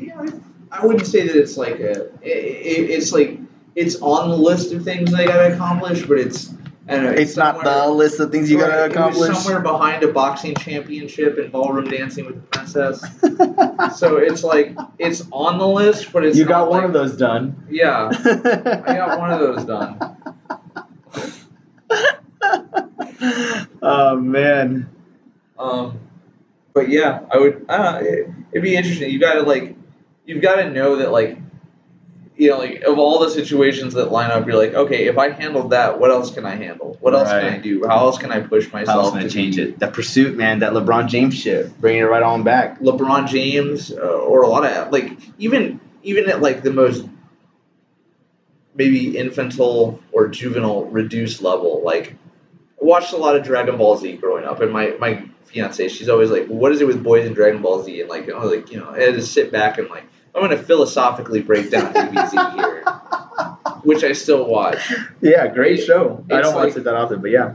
yeah, 0.00 0.26
I 0.72 0.84
wouldn't 0.84 1.06
say 1.06 1.26
that 1.26 1.36
it's 1.36 1.56
like 1.56 1.78
a. 1.80 2.06
It, 2.22 2.28
it, 2.28 2.90
it's 2.90 3.12
like 3.12 3.38
it's 3.74 3.96
on 4.02 4.30
the 4.30 4.36
list 4.36 4.72
of 4.72 4.84
things 4.84 5.14
I 5.14 5.24
gotta 5.26 5.54
accomplish, 5.54 6.04
but 6.06 6.18
it's. 6.18 6.52
I 6.88 6.94
don't 6.94 7.04
know, 7.04 7.10
It's 7.10 7.36
not 7.36 7.64
the 7.64 7.88
list 7.90 8.20
of 8.20 8.30
things 8.30 8.48
you 8.48 8.58
gotta 8.58 8.84
it 8.84 8.86
was 8.88 8.92
accomplish. 8.96 9.36
somewhere 9.38 9.60
behind 9.60 10.04
a 10.04 10.12
boxing 10.12 10.54
championship 10.54 11.36
and 11.36 11.50
ballroom 11.50 11.88
dancing 11.90 12.26
with 12.26 12.36
the 12.36 12.42
princess. 12.42 13.00
so 13.98 14.18
it's 14.18 14.44
like 14.44 14.76
it's 14.96 15.24
on 15.32 15.58
the 15.58 15.66
list, 15.66 16.12
but 16.12 16.24
it's 16.24 16.38
you 16.38 16.44
not 16.44 16.50
got 16.50 16.70
one 16.70 16.78
like- 16.82 16.86
of 16.86 16.92
those 16.92 17.16
done. 17.16 17.66
Yeah, 17.68 18.08
I 18.86 18.94
got 18.94 19.18
one 19.18 19.32
of 19.32 19.40
those 19.40 19.64
done. 19.64 20.15
oh 23.82 24.16
man. 24.16 24.90
Um, 25.58 26.00
but 26.74 26.88
yeah, 26.88 27.20
I 27.30 27.38
would. 27.38 27.64
I 27.68 27.76
don't 27.78 28.06
it, 28.06 28.28
it'd 28.52 28.62
be 28.62 28.76
interesting. 28.76 29.10
You 29.10 29.18
gotta 29.18 29.42
like, 29.42 29.76
you've 30.26 30.42
got 30.42 30.56
to 30.56 30.70
know 30.70 30.96
that 30.96 31.10
like, 31.10 31.38
you 32.36 32.50
know, 32.50 32.58
like 32.58 32.82
of 32.82 32.98
all 32.98 33.20
the 33.20 33.30
situations 33.30 33.94
that 33.94 34.12
line 34.12 34.30
up, 34.30 34.46
you're 34.46 34.56
like, 34.56 34.74
okay, 34.74 35.06
if 35.06 35.16
I 35.16 35.30
handled 35.30 35.70
that, 35.70 35.98
what 35.98 36.10
else 36.10 36.30
can 36.30 36.44
I 36.44 36.54
handle? 36.54 36.98
What 37.00 37.14
else 37.14 37.30
can 37.30 37.44
I 37.44 37.58
do? 37.58 37.86
How 37.86 38.00
else 38.00 38.18
can 38.18 38.30
I 38.30 38.40
push 38.40 38.68
How 38.70 38.78
else 38.78 38.86
myself 38.88 39.12
can 39.14 39.20
I 39.20 39.22
to 39.22 39.30
change 39.30 39.56
be 39.56 39.62
it? 39.62 39.78
That 39.78 39.94
pursuit, 39.94 40.36
man. 40.36 40.58
That 40.58 40.72
LeBron 40.72 41.08
James 41.08 41.34
shit. 41.34 41.80
Bringing 41.80 42.02
it 42.02 42.06
right 42.06 42.22
on 42.22 42.42
back. 42.42 42.78
LeBron 42.80 43.26
James 43.26 43.90
uh, 43.90 43.96
or 43.96 44.42
a 44.42 44.48
lot 44.48 44.66
of 44.66 44.92
like 44.92 45.18
even 45.38 45.80
even 46.02 46.28
at 46.28 46.42
like 46.42 46.62
the 46.62 46.72
most 46.72 47.06
maybe 48.74 49.16
infantile 49.16 49.98
or 50.12 50.28
juvenile 50.28 50.84
reduced 50.84 51.40
level 51.40 51.82
like 51.82 52.14
I 52.80 52.84
watched 52.84 53.12
a 53.12 53.16
lot 53.16 53.36
of 53.36 53.42
Dragon 53.44 53.76
Ball 53.78 53.96
Z 53.96 54.16
growing 54.16 54.44
up 54.44 54.60
and 54.60 54.72
my 54.72 54.94
my 54.98 55.24
fiance 55.44 55.88
she's 55.88 56.08
always 56.08 56.30
like 56.30 56.46
what 56.48 56.72
is 56.72 56.80
it 56.80 56.86
with 56.86 57.02
boys 57.02 57.24
and 57.26 57.34
Dragon 57.34 57.62
Ball 57.62 57.82
Z 57.82 58.00
and 58.00 58.10
like 58.10 58.28
I 58.30 58.38
was 58.38 58.50
like 58.50 58.70
you 58.70 58.78
know 58.78 58.90
I 58.90 59.00
had 59.00 59.14
to 59.14 59.22
sit 59.22 59.50
back 59.52 59.78
and 59.78 59.88
like 59.88 60.04
I'm 60.34 60.42
gonna 60.42 60.56
philosophically 60.58 61.40
break 61.40 61.70
down 61.70 61.92
DBZ 61.94 62.54
here 62.54 62.84
which 63.82 64.04
I 64.04 64.12
still 64.12 64.46
watch 64.46 64.92
Yeah, 65.20 65.46
great 65.48 65.82
show. 65.84 66.24
I 66.30 66.40
don't 66.40 66.54
watch 66.54 66.68
like- 66.70 66.76
it 66.76 66.84
that 66.84 66.94
often, 66.94 67.20
but 67.20 67.30
yeah. 67.30 67.54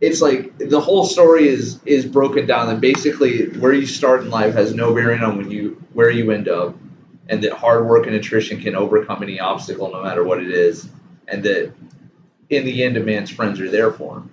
it's 0.00 0.20
like 0.20 0.58
the 0.58 0.80
whole 0.80 1.04
story 1.04 1.48
is 1.48 1.80
is 1.86 2.04
broken 2.04 2.46
down 2.46 2.68
and 2.68 2.80
basically 2.80 3.48
where 3.58 3.72
you 3.72 3.86
start 3.86 4.22
in 4.22 4.30
life 4.30 4.54
has 4.54 4.74
no 4.74 4.92
bearing 4.94 5.22
on 5.22 5.36
when 5.38 5.50
you 5.50 5.82
where 5.92 6.10
you 6.10 6.30
end 6.32 6.48
up 6.48 6.76
and 7.28 7.42
that 7.44 7.52
hard 7.52 7.86
work 7.86 8.06
and 8.06 8.14
attrition 8.16 8.60
can 8.60 8.74
overcome 8.74 9.22
any 9.22 9.38
obstacle 9.38 9.90
no 9.90 10.02
matter 10.02 10.24
what 10.24 10.40
it 10.42 10.50
is 10.50 10.88
and 11.28 11.44
that 11.44 11.72
in 12.50 12.64
the 12.64 12.82
end, 12.82 12.96
a 12.96 13.00
man's 13.00 13.30
friends 13.30 13.60
are 13.60 13.70
there 13.70 13.92
for 13.92 14.16
him. 14.18 14.30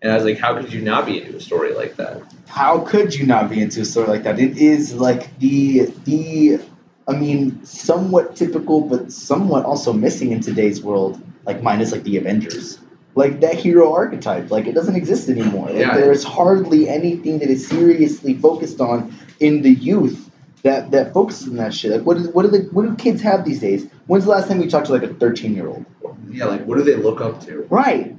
And 0.00 0.12
I 0.12 0.14
was 0.14 0.24
like, 0.24 0.38
how 0.38 0.54
could 0.54 0.72
you 0.72 0.80
not 0.80 1.06
be 1.06 1.20
into 1.20 1.36
a 1.36 1.40
story 1.40 1.74
like 1.74 1.96
that? 1.96 2.22
How 2.46 2.80
could 2.80 3.14
you 3.14 3.26
not 3.26 3.50
be 3.50 3.60
into 3.60 3.80
a 3.80 3.84
story 3.84 4.06
like 4.06 4.22
that? 4.22 4.38
It 4.38 4.56
is 4.56 4.94
like 4.94 5.36
the 5.38 5.86
the 6.04 6.60
I 7.08 7.16
mean, 7.16 7.64
somewhat 7.64 8.36
typical, 8.36 8.82
but 8.82 9.10
somewhat 9.10 9.64
also 9.64 9.92
missing 9.92 10.30
in 10.32 10.40
today's 10.40 10.82
world. 10.82 11.20
Like 11.46 11.62
minus 11.62 11.92
like 11.92 12.02
the 12.02 12.18
Avengers, 12.18 12.78
like 13.14 13.40
that 13.40 13.54
hero 13.54 13.92
archetype. 13.92 14.50
Like 14.50 14.66
it 14.66 14.74
doesn't 14.74 14.94
exist 14.94 15.28
anymore. 15.28 15.66
Like, 15.66 15.76
Yeah. 15.76 15.96
There's 15.96 16.22
hardly 16.22 16.88
anything 16.88 17.38
that 17.38 17.48
is 17.48 17.66
seriously 17.66 18.34
focused 18.34 18.80
on 18.80 19.14
in 19.40 19.62
the 19.62 19.70
youth 19.70 20.30
that 20.62 20.90
that 20.90 21.14
focuses 21.14 21.48
on 21.48 21.56
that 21.56 21.72
shit. 21.72 21.90
Like 21.90 22.02
what 22.02 22.18
is 22.18 22.28
what 22.28 22.42
do 22.42 22.48
the 22.48 22.68
what 22.72 22.82
do 22.82 22.94
kids 22.96 23.22
have 23.22 23.44
these 23.44 23.60
days? 23.60 23.88
When's 24.06 24.24
the 24.24 24.30
last 24.30 24.48
time 24.48 24.60
you 24.60 24.68
talked 24.70 24.86
to 24.86 24.92
like 24.92 25.02
a 25.02 25.14
13 25.14 25.54
year 25.54 25.68
old? 25.68 25.86
Yeah, 26.30 26.44
like 26.44 26.64
what 26.66 26.76
do 26.76 26.84
they 26.84 26.96
look 26.96 27.20
up 27.20 27.40
to? 27.46 27.62
Right. 27.70 28.14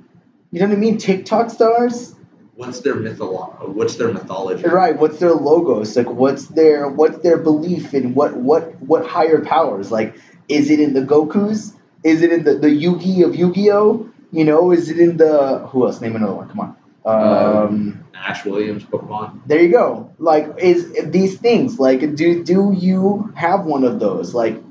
You 0.51 0.59
know 0.61 0.67
what 0.67 0.77
I 0.77 0.79
mean? 0.79 0.97
TikTok 0.97 1.49
stars. 1.49 2.15
What's 2.55 2.81
their 2.81 2.95
mytholo- 2.95 3.69
What's 3.69 3.95
their 3.95 4.11
mythology? 4.11 4.63
Right. 4.67 4.97
What's 4.97 5.19
their 5.19 5.33
logos? 5.33 5.95
Like, 5.95 6.09
what's 6.09 6.47
their 6.47 6.89
what's 6.89 7.19
their 7.19 7.37
belief 7.37 7.93
in 7.93 8.15
what 8.15 8.35
what 8.35 8.75
what 8.81 9.05
higher 9.05 9.43
powers? 9.43 9.91
Like, 9.91 10.15
is 10.49 10.69
it 10.69 10.79
in 10.79 10.93
the 10.93 11.01
Goku's? 11.01 11.73
Is 12.03 12.21
it 12.21 12.31
in 12.31 12.43
the 12.43 12.55
the 12.55 12.67
Yugi 12.67 13.23
of 13.25 13.35
Yu-Gi-Oh? 13.35 14.09
You 14.31 14.45
know, 14.45 14.71
is 14.71 14.89
it 14.89 14.99
in 14.99 15.17
the 15.17 15.59
who 15.67 15.85
else? 15.85 16.01
Name 16.01 16.15
another 16.15 16.33
one. 16.33 16.49
Come 16.49 16.59
on. 16.59 16.75
Um, 17.05 18.03
Ash 18.13 18.43
Williams 18.45 18.83
Pokemon. 18.83 19.41
there 19.47 19.61
you 19.61 19.69
go. 19.71 20.11
Like, 20.19 20.53
is 20.59 20.93
these 21.05 21.37
things 21.37 21.79
like 21.79 22.15
do 22.15 22.43
do 22.43 22.73
you 22.77 23.31
have 23.35 23.65
one 23.65 23.83
of 23.85 23.99
those? 23.99 24.33
Like, 24.33 24.61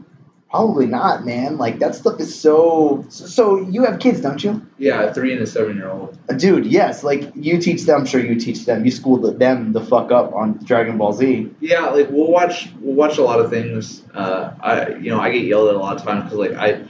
probably 0.50 0.86
not, 0.86 1.24
man. 1.24 1.58
Like 1.58 1.78
that 1.78 1.94
stuff 1.94 2.20
is 2.20 2.38
so. 2.38 3.04
So 3.08 3.60
you 3.60 3.84
have 3.84 4.00
kids, 4.00 4.20
don't 4.20 4.42
you? 4.42 4.66
Yeah, 4.78 5.02
a 5.02 5.14
three 5.14 5.32
and 5.32 5.42
a 5.42 5.46
seven 5.46 5.76
year 5.76 5.90
old. 5.90 6.18
Uh, 6.28 6.34
Dude, 6.34 6.66
yes. 6.66 7.04
Like 7.04 7.30
you 7.34 7.60
teach 7.60 7.82
them. 7.84 8.00
I'm 8.00 8.06
sure 8.06 8.20
you 8.20 8.38
teach 8.38 8.64
them. 8.64 8.84
You 8.84 8.90
school 8.90 9.18
them 9.18 9.72
the 9.72 9.80
fuck 9.80 10.10
up 10.10 10.32
on 10.34 10.58
Dragon 10.64 10.98
Ball 10.98 11.12
Z. 11.12 11.50
Yeah, 11.60 11.86
like 11.86 12.10
we'll 12.10 12.30
watch 12.30 12.70
we'll 12.80 12.94
watch 12.94 13.18
a 13.18 13.22
lot 13.22 13.40
of 13.40 13.50
things. 13.50 14.02
Uh, 14.14 14.52
I 14.60 14.88
you 14.96 15.10
know 15.10 15.20
I 15.20 15.30
get 15.30 15.44
yelled 15.44 15.68
at 15.68 15.74
a 15.74 15.78
lot 15.78 15.96
of 15.96 16.02
times 16.02 16.24
because 16.24 16.38
like 16.38 16.52
I 16.52 16.84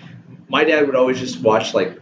my 0.48 0.64
dad 0.64 0.86
would 0.86 0.96
always 0.96 1.18
just 1.18 1.40
watch 1.40 1.74
like 1.74 2.00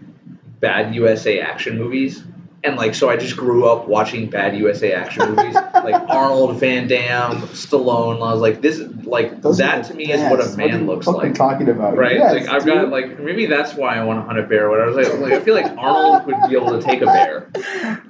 bad 0.61 0.95
USA 0.95 1.41
action 1.41 1.79
movies. 1.79 2.23
And 2.67 2.77
like 2.77 2.95
so, 2.95 3.09
I 3.09 3.17
just 3.17 3.37
grew 3.37 3.69
up 3.69 3.87
watching 3.87 4.29
bad 4.29 4.57
USA 4.57 4.93
action 4.93 5.31
movies, 5.35 5.55
like 5.55 5.95
Arnold, 6.11 6.59
Van 6.59 6.89
Damme, 6.89 7.43
Stallone. 7.49 8.15
And 8.17 8.25
I 8.25 8.33
was 8.33 8.41
like, 8.41 8.61
this, 8.61 8.81
like 9.05 9.41
Those 9.41 9.59
that 9.59 9.85
to 9.87 9.95
me 9.95 10.13
is 10.13 10.21
what 10.23 10.35
a 10.35 10.45
best. 10.45 10.59
What 10.59 10.71
man 10.71 10.87
looks 10.87 11.07
like. 11.07 11.35
talking 11.35 11.69
about 11.69 11.97
Right? 11.97 12.17
Yes, 12.17 12.33
like 12.33 12.49
I've 12.49 12.65
dude. 12.65 12.75
got 12.75 12.89
like 12.89 13.21
maybe 13.21 13.47
that's 13.47 13.75
why 13.75 13.97
I 13.97 14.05
want 14.05 14.19
to 14.21 14.25
hunt 14.25 14.39
a 14.39 14.43
bear. 14.43 14.69
When 14.71 14.81
I 14.81 14.87
was 14.87 14.97
like, 14.97 15.19
like 15.21 15.33
I 15.33 15.41
feel 15.41 15.55
like 15.55 15.67
Arnold 15.79 16.27
would 16.27 16.49
be 16.51 16.57
able 16.57 16.79
to 16.79 16.83
take 16.85 17.03
a 17.03 17.07
bear. 17.07 17.51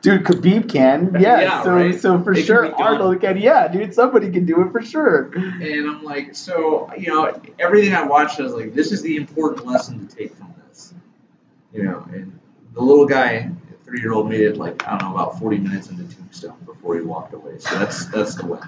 Dude, 0.00 0.24
Khabib 0.24 0.70
can. 0.70 1.16
Yeah. 1.20 1.40
Yeah, 1.40 1.62
so 1.62 1.70
right? 1.74 2.00
so 2.00 2.22
for 2.22 2.32
It 2.32 2.44
sure 2.44 2.62
done. 2.64 2.74
Arnold 2.80 3.20
can. 3.20 3.36
Yeah, 3.36 3.68
dude, 3.68 3.92
somebody 3.94 4.30
can 4.30 4.46
do 4.46 4.62
it 4.62 4.72
for 4.72 4.80
sure. 4.82 5.30
And 5.34 5.88
I'm 5.90 6.02
like, 6.02 6.34
so 6.34 6.90
you 6.96 7.08
know, 7.08 7.40
everything 7.58 7.94
I 7.94 8.04
watched, 8.04 8.40
I 8.40 8.44
was 8.44 8.54
like, 8.54 8.74
this 8.74 8.90
is 8.92 9.02
the 9.02 9.16
important 9.16 9.66
lesson 9.66 10.06
to 10.06 10.16
take 10.16 10.34
from 10.34 10.54
this. 10.68 10.94
You 11.72 11.82
know, 11.82 12.06
and 12.10 12.38
the 12.72 12.80
little 12.80 13.06
guy, 13.06 13.50
three 13.86 14.00
year 14.00 14.12
old, 14.12 14.28
made 14.28 14.40
it 14.42 14.56
like 14.58 14.86
I 14.86 14.98
don't 14.98 15.08
know 15.10 15.14
about 15.16 15.38
40 15.38 15.58
minutes 15.58 15.88
into 15.90 16.04
Tombstone 16.14 16.56
before 16.66 16.96
he 16.96 17.00
walked 17.02 17.32
away. 17.32 17.58
So 17.58 17.78
that's 17.78 18.06
that's 18.06 18.34
the 18.34 18.46
win. 18.46 18.60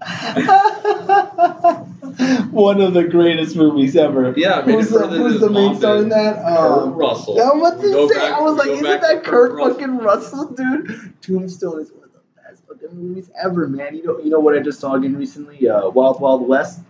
One 2.50 2.80
of 2.80 2.94
the 2.94 3.04
greatest 3.04 3.56
movies 3.56 3.96
ever. 3.96 4.32
Yeah, 4.36 4.60
I 4.60 4.66
made 4.66 4.74
Who's 4.74 4.90
the, 4.90 5.06
who's 5.06 5.40
the 5.40 5.50
main 5.50 5.76
star 5.76 5.96
in 5.98 6.08
that? 6.10 6.36
Kurt 6.36 6.82
Um, 6.82 6.94
Russell. 6.94 7.40
I 7.40 7.50
was 7.54 7.80
Go 7.82 8.08
to 8.08 8.14
say, 8.14 8.20
back- 8.20 8.32
I 8.34 8.40
was 8.40 8.56
like, 8.56 8.68
isn't 8.68 8.84
that 8.84 9.00
to 9.00 9.06
Kurt 9.20 9.24
Kurt 9.24 9.52
Russell. 9.52 9.74
fucking 9.74 9.98
Russell, 9.98 10.46
dude? 10.52 11.14
Tombstone 11.22 11.80
is 11.80 11.92
one 11.92 12.04
of 12.04 12.10
the 12.12 12.20
best 12.42 12.62
fucking 12.66 12.96
movies 12.96 13.30
ever, 13.42 13.66
man. 13.68 13.94
You 13.94 14.04
know, 14.04 14.18
you 14.18 14.30
know 14.30 14.40
what 14.40 14.56
I 14.56 14.60
just 14.60 14.80
saw 14.80 14.94
again 14.94 15.16
recently? 15.16 15.68
Uh, 15.68 15.88
Wild 15.90 16.20
Wild 16.20 16.46
West. 16.48 16.80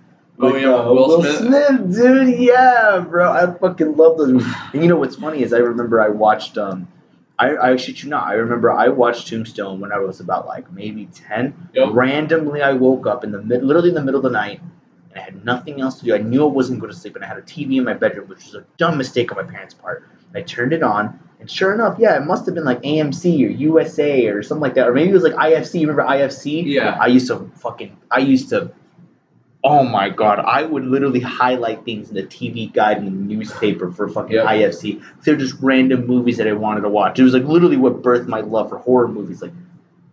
Oh, 0.43 0.57
yeah, 0.57 0.75
uh, 0.75 0.93
Will 0.93 1.23
Smith. 1.23 1.95
dude. 1.95 2.39
Yeah, 2.39 3.05
bro. 3.09 3.31
I 3.31 3.53
fucking 3.59 3.97
love 3.97 4.19
those 4.19 4.33
movies. 4.33 4.53
And 4.73 4.83
you 4.83 4.89
know 4.89 4.97
what's 4.97 5.17
funny 5.17 5.43
is 5.43 5.53
I 5.53 5.59
remember 5.59 6.01
I 6.01 6.09
watched. 6.09 6.57
Um, 6.59 6.89
I, 7.39 7.57
I 7.57 7.77
shit 7.77 8.03
you 8.03 8.11
not. 8.11 8.27
I 8.27 8.35
remember 8.35 8.71
I 8.71 8.89
watched 8.89 9.29
Tombstone 9.29 9.81
when 9.81 9.93
I 9.93 9.99
was 9.99 10.21
about 10.21 10.47
like 10.47 10.71
maybe 10.73 11.07
ten. 11.07 11.69
Yep. 11.75 11.89
Randomly, 11.93 12.63
I 12.63 12.73
woke 12.73 13.07
up 13.07 13.25
in 13.25 13.33
the 13.33 13.43
mid, 13.43 13.63
literally 13.65 13.89
in 13.89 13.95
the 13.95 14.03
middle 14.03 14.19
of 14.19 14.25
the 14.25 14.31
night, 14.31 14.61
and 15.11 15.19
I 15.19 15.23
had 15.23 15.45
nothing 15.45 15.81
else 15.81 15.99
to 16.01 16.05
do. 16.05 16.15
I 16.15 16.19
knew 16.19 16.45
I 16.45 16.51
wasn't 16.51 16.81
going 16.81 16.93
to 16.93 16.99
sleep, 16.99 17.17
and 17.17 17.25
I 17.25 17.29
had 17.29 17.39
a 17.39 17.43
TV 17.43 17.77
in 17.77 17.85
my 17.85 17.95
bedroom, 17.95 18.29
which 18.29 18.45
was 18.45 18.55
a 18.57 18.65
dumb 18.77 18.99
mistake 18.99 19.35
on 19.35 19.45
my 19.45 19.51
parents' 19.51 19.75
part. 19.75 20.07
I 20.35 20.43
turned 20.43 20.73
it 20.73 20.83
on, 20.83 21.19
and 21.41 21.51
sure 21.51 21.73
enough, 21.75 21.99
yeah, 21.99 22.17
it 22.17 22.27
must 22.27 22.45
have 22.47 22.55
been 22.55 22.65
like 22.65 22.83
AMC 22.83 23.47
or 23.47 23.51
USA 23.51 24.27
or 24.29 24.43
something 24.43 24.61
like 24.61 24.75
that, 24.75 24.87
or 24.89 24.93
maybe 24.93 25.11
it 25.11 25.15
was 25.15 25.23
like 25.23 25.33
IFC. 25.35 25.81
Remember 25.81 26.03
IFC? 26.03 26.65
Yeah. 26.67 26.99
I 27.01 27.07
used 27.07 27.27
to 27.29 27.51
fucking. 27.57 27.97
I 28.11 28.19
used 28.19 28.51
to. 28.51 28.71
Oh 29.63 29.83
my 29.85 30.09
god! 30.09 30.39
I 30.39 30.63
would 30.63 30.85
literally 30.87 31.21
highlight 31.21 31.85
things 31.85 32.09
in 32.09 32.15
the 32.15 32.23
TV 32.23 32.73
guide 32.73 32.99
in 32.99 33.05
the 33.05 33.11
newspaper 33.11 33.93
for 33.93 34.09
fucking 34.09 34.33
Yep. 34.37 34.47
IFC. 34.47 35.03
They're 35.23 35.37
just 35.37 35.57
random 35.61 36.07
movies 36.07 36.39
that 36.39 36.49
I 36.49 36.53
wanted 36.53 36.81
to 36.83 36.89
watch. 36.89 37.19
It 37.19 37.25
was 37.25 37.35
like 37.35 37.45
literally 37.45 37.77
what 37.77 38.01
birthed 38.03 38.27
my 38.27 38.41
love 38.41 38.71
for 38.71 38.79
horror 38.79 39.09
movies, 39.09 39.43
like 39.43 39.53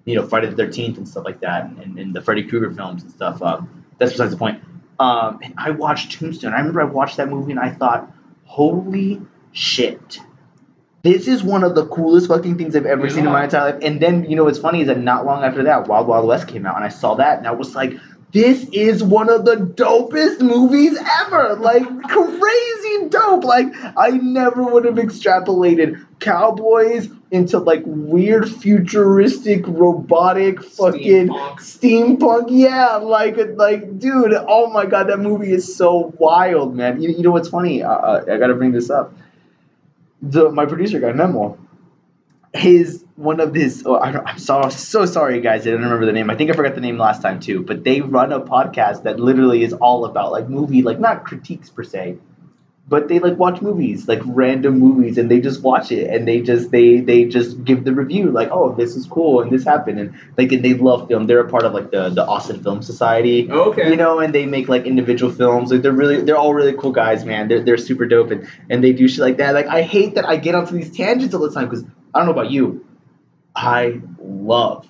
you 0.03 0.15
know 0.15 0.27
Friday 0.27 0.47
the 0.49 0.55
Thirteenth 0.55 0.97
and 0.97 1.07
stuff 1.07 1.23
like 1.23 1.39
that, 1.41 1.63
and, 1.65 1.97
and 1.97 2.13
the 2.13 2.21
Freddy 2.21 2.43
Krueger 2.43 2.71
films 2.73 3.03
and 3.03 3.11
stuff. 3.11 3.41
Uh, 3.41 3.61
that's 3.99 4.11
besides 4.11 4.31
the 4.31 4.37
point. 4.37 4.61
Um, 4.99 5.39
and 5.41 5.53
I 5.57 5.71
watched 5.71 6.11
Tombstone. 6.19 6.53
I 6.53 6.57
remember 6.57 6.81
I 6.81 6.85
watched 6.85 7.17
that 7.17 7.29
movie 7.29 7.51
and 7.51 7.59
I 7.59 7.69
thought, 7.69 8.11
holy 8.45 9.21
shit. 9.53 10.19
This 11.03 11.27
is 11.27 11.41
one 11.41 11.63
of 11.63 11.73
the 11.73 11.85
coolest 11.87 12.27
fucking 12.27 12.57
things 12.57 12.75
I've 12.75 12.85
ever 12.85 13.09
seen 13.09 13.19
in 13.19 13.31
my 13.31 13.45
entire 13.45 13.71
life. 13.73 13.83
And 13.83 14.01
then, 14.01 14.25
you 14.29 14.35
know 14.35 14.43
what's 14.43 14.57
funny 14.59 14.81
is 14.81 14.87
that 14.87 14.99
not 14.99 15.25
long 15.25 15.43
after 15.43 15.63
that, 15.63 15.87
Wild 15.87 16.07
Wild 16.07 16.27
West 16.27 16.49
came 16.49 16.65
out, 16.65 16.75
and 16.75 16.83
I 16.83 16.89
saw 16.89 17.15
that, 17.15 17.37
and 17.37 17.47
I 17.47 17.51
was 17.51 17.75
like, 17.75 17.93
this 18.33 18.67
is 18.73 19.01
one 19.03 19.29
of 19.29 19.45
the 19.45 19.55
dopest 19.55 20.41
movies 20.41 20.97
ever. 21.25 21.55
Like, 21.55 21.83
crazy 22.03 23.09
dope. 23.09 23.43
Like, 23.43 23.67
I 23.95 24.09
never 24.11 24.63
would 24.63 24.85
have 24.85 24.95
extrapolated 24.95 26.05
cowboys 26.19 27.09
into 27.29 27.59
like 27.59 27.83
weird 27.85 28.49
futuristic 28.49 29.65
robotic 29.67 30.63
fucking 30.63 31.27
Steampunk. 31.27 31.57
steampunk. 31.59 32.45
Yeah, 32.49 32.95
like, 32.97 33.37
like, 33.55 33.99
dude, 33.99 34.33
oh 34.33 34.69
my 34.71 34.85
god, 34.85 35.07
that 35.07 35.19
movie 35.19 35.51
is 35.51 35.75
so 35.75 36.13
wild, 36.17 36.75
man. 36.75 37.01
You, 37.01 37.09
you 37.11 37.23
know 37.23 37.31
what's 37.31 37.49
funny? 37.49 37.83
Uh, 37.83 37.89
uh, 37.91 38.25
I 38.31 38.37
gotta 38.37 38.55
bring 38.55 38.71
this 38.71 38.89
up. 38.89 39.13
The 40.21 40.51
my 40.51 40.65
producer 40.65 40.99
got 40.99 41.11
a 41.11 41.13
Memo, 41.13 41.57
his 42.57 43.03
one 43.15 43.39
of 43.39 43.53
his 43.53 43.83
oh, 43.85 43.95
I 43.95 44.19
I'm 44.25 44.37
so 44.39 44.69
so 44.69 45.05
sorry 45.05 45.41
guys 45.41 45.65
I 45.65 45.71
don't 45.71 45.81
remember 45.81 46.05
the 46.05 46.11
name. 46.11 46.29
I 46.29 46.35
think 46.35 46.51
I 46.51 46.53
forgot 46.53 46.75
the 46.75 46.81
name 46.81 46.97
last 46.97 47.21
time 47.21 47.39
too 47.39 47.63
but 47.63 47.83
they 47.83 48.01
run 48.01 48.31
a 48.31 48.39
podcast 48.39 49.03
that 49.03 49.19
literally 49.19 49.63
is 49.63 49.73
all 49.73 50.05
about 50.05 50.31
like 50.31 50.49
movie 50.49 50.81
like 50.81 50.99
not 50.99 51.23
critiques 51.23 51.69
per 51.69 51.83
se 51.83 52.17
but 52.89 53.07
they 53.09 53.19
like 53.19 53.37
watch 53.37 53.61
movies 53.61 54.07
like 54.07 54.21
random 54.25 54.79
movies 54.79 55.17
and 55.17 55.29
they 55.29 55.41
just 55.41 55.61
watch 55.61 55.91
it 55.91 56.09
and 56.09 56.27
they 56.27 56.39
just 56.41 56.71
they 56.71 57.01
they 57.01 57.25
just 57.25 57.63
give 57.65 57.83
the 57.83 57.93
review 57.93 58.31
like 58.31 58.49
oh 58.51 58.73
this 58.75 58.95
is 58.95 59.05
cool 59.07 59.41
and 59.41 59.51
this 59.51 59.65
happened 59.65 59.99
and 59.99 60.15
like 60.37 60.51
and 60.53 60.63
they 60.63 60.73
love 60.73 61.07
film 61.07 61.27
they're 61.27 61.41
a 61.41 61.49
part 61.49 61.63
of 61.63 61.73
like 61.73 61.91
the 61.91 62.09
the 62.09 62.25
Austin 62.25 62.63
Film 62.63 62.81
Society 62.81 63.49
Okay. 63.51 63.89
you 63.89 63.95
know, 63.95 64.19
and 64.19 64.33
they 64.33 64.45
make 64.45 64.67
like 64.69 64.85
individual 64.85 65.31
films. 65.31 65.71
Like 65.71 65.81
they're 65.81 65.91
really, 65.91 66.21
they're 66.21 66.37
all 66.37 66.53
really 66.53 66.73
cool 66.73 66.91
guys, 66.91 67.25
man. 67.25 67.47
They're, 67.47 67.63
they're 67.63 67.77
super 67.77 68.05
dope, 68.05 68.31
and, 68.31 68.47
and 68.69 68.83
they 68.83 68.93
do 68.93 69.07
shit 69.07 69.19
like 69.19 69.37
that. 69.37 69.53
Like 69.53 69.67
I 69.67 69.81
hate 69.81 70.15
that 70.15 70.25
I 70.25 70.37
get 70.37 70.55
onto 70.55 70.73
these 70.75 70.95
tangents 70.95 71.33
all 71.35 71.41
the 71.41 71.51
time 71.51 71.65
because 71.69 71.83
I 72.13 72.19
don't 72.19 72.27
know 72.27 72.31
about 72.31 72.51
you, 72.51 72.85
I 73.55 74.01
love, 74.19 74.87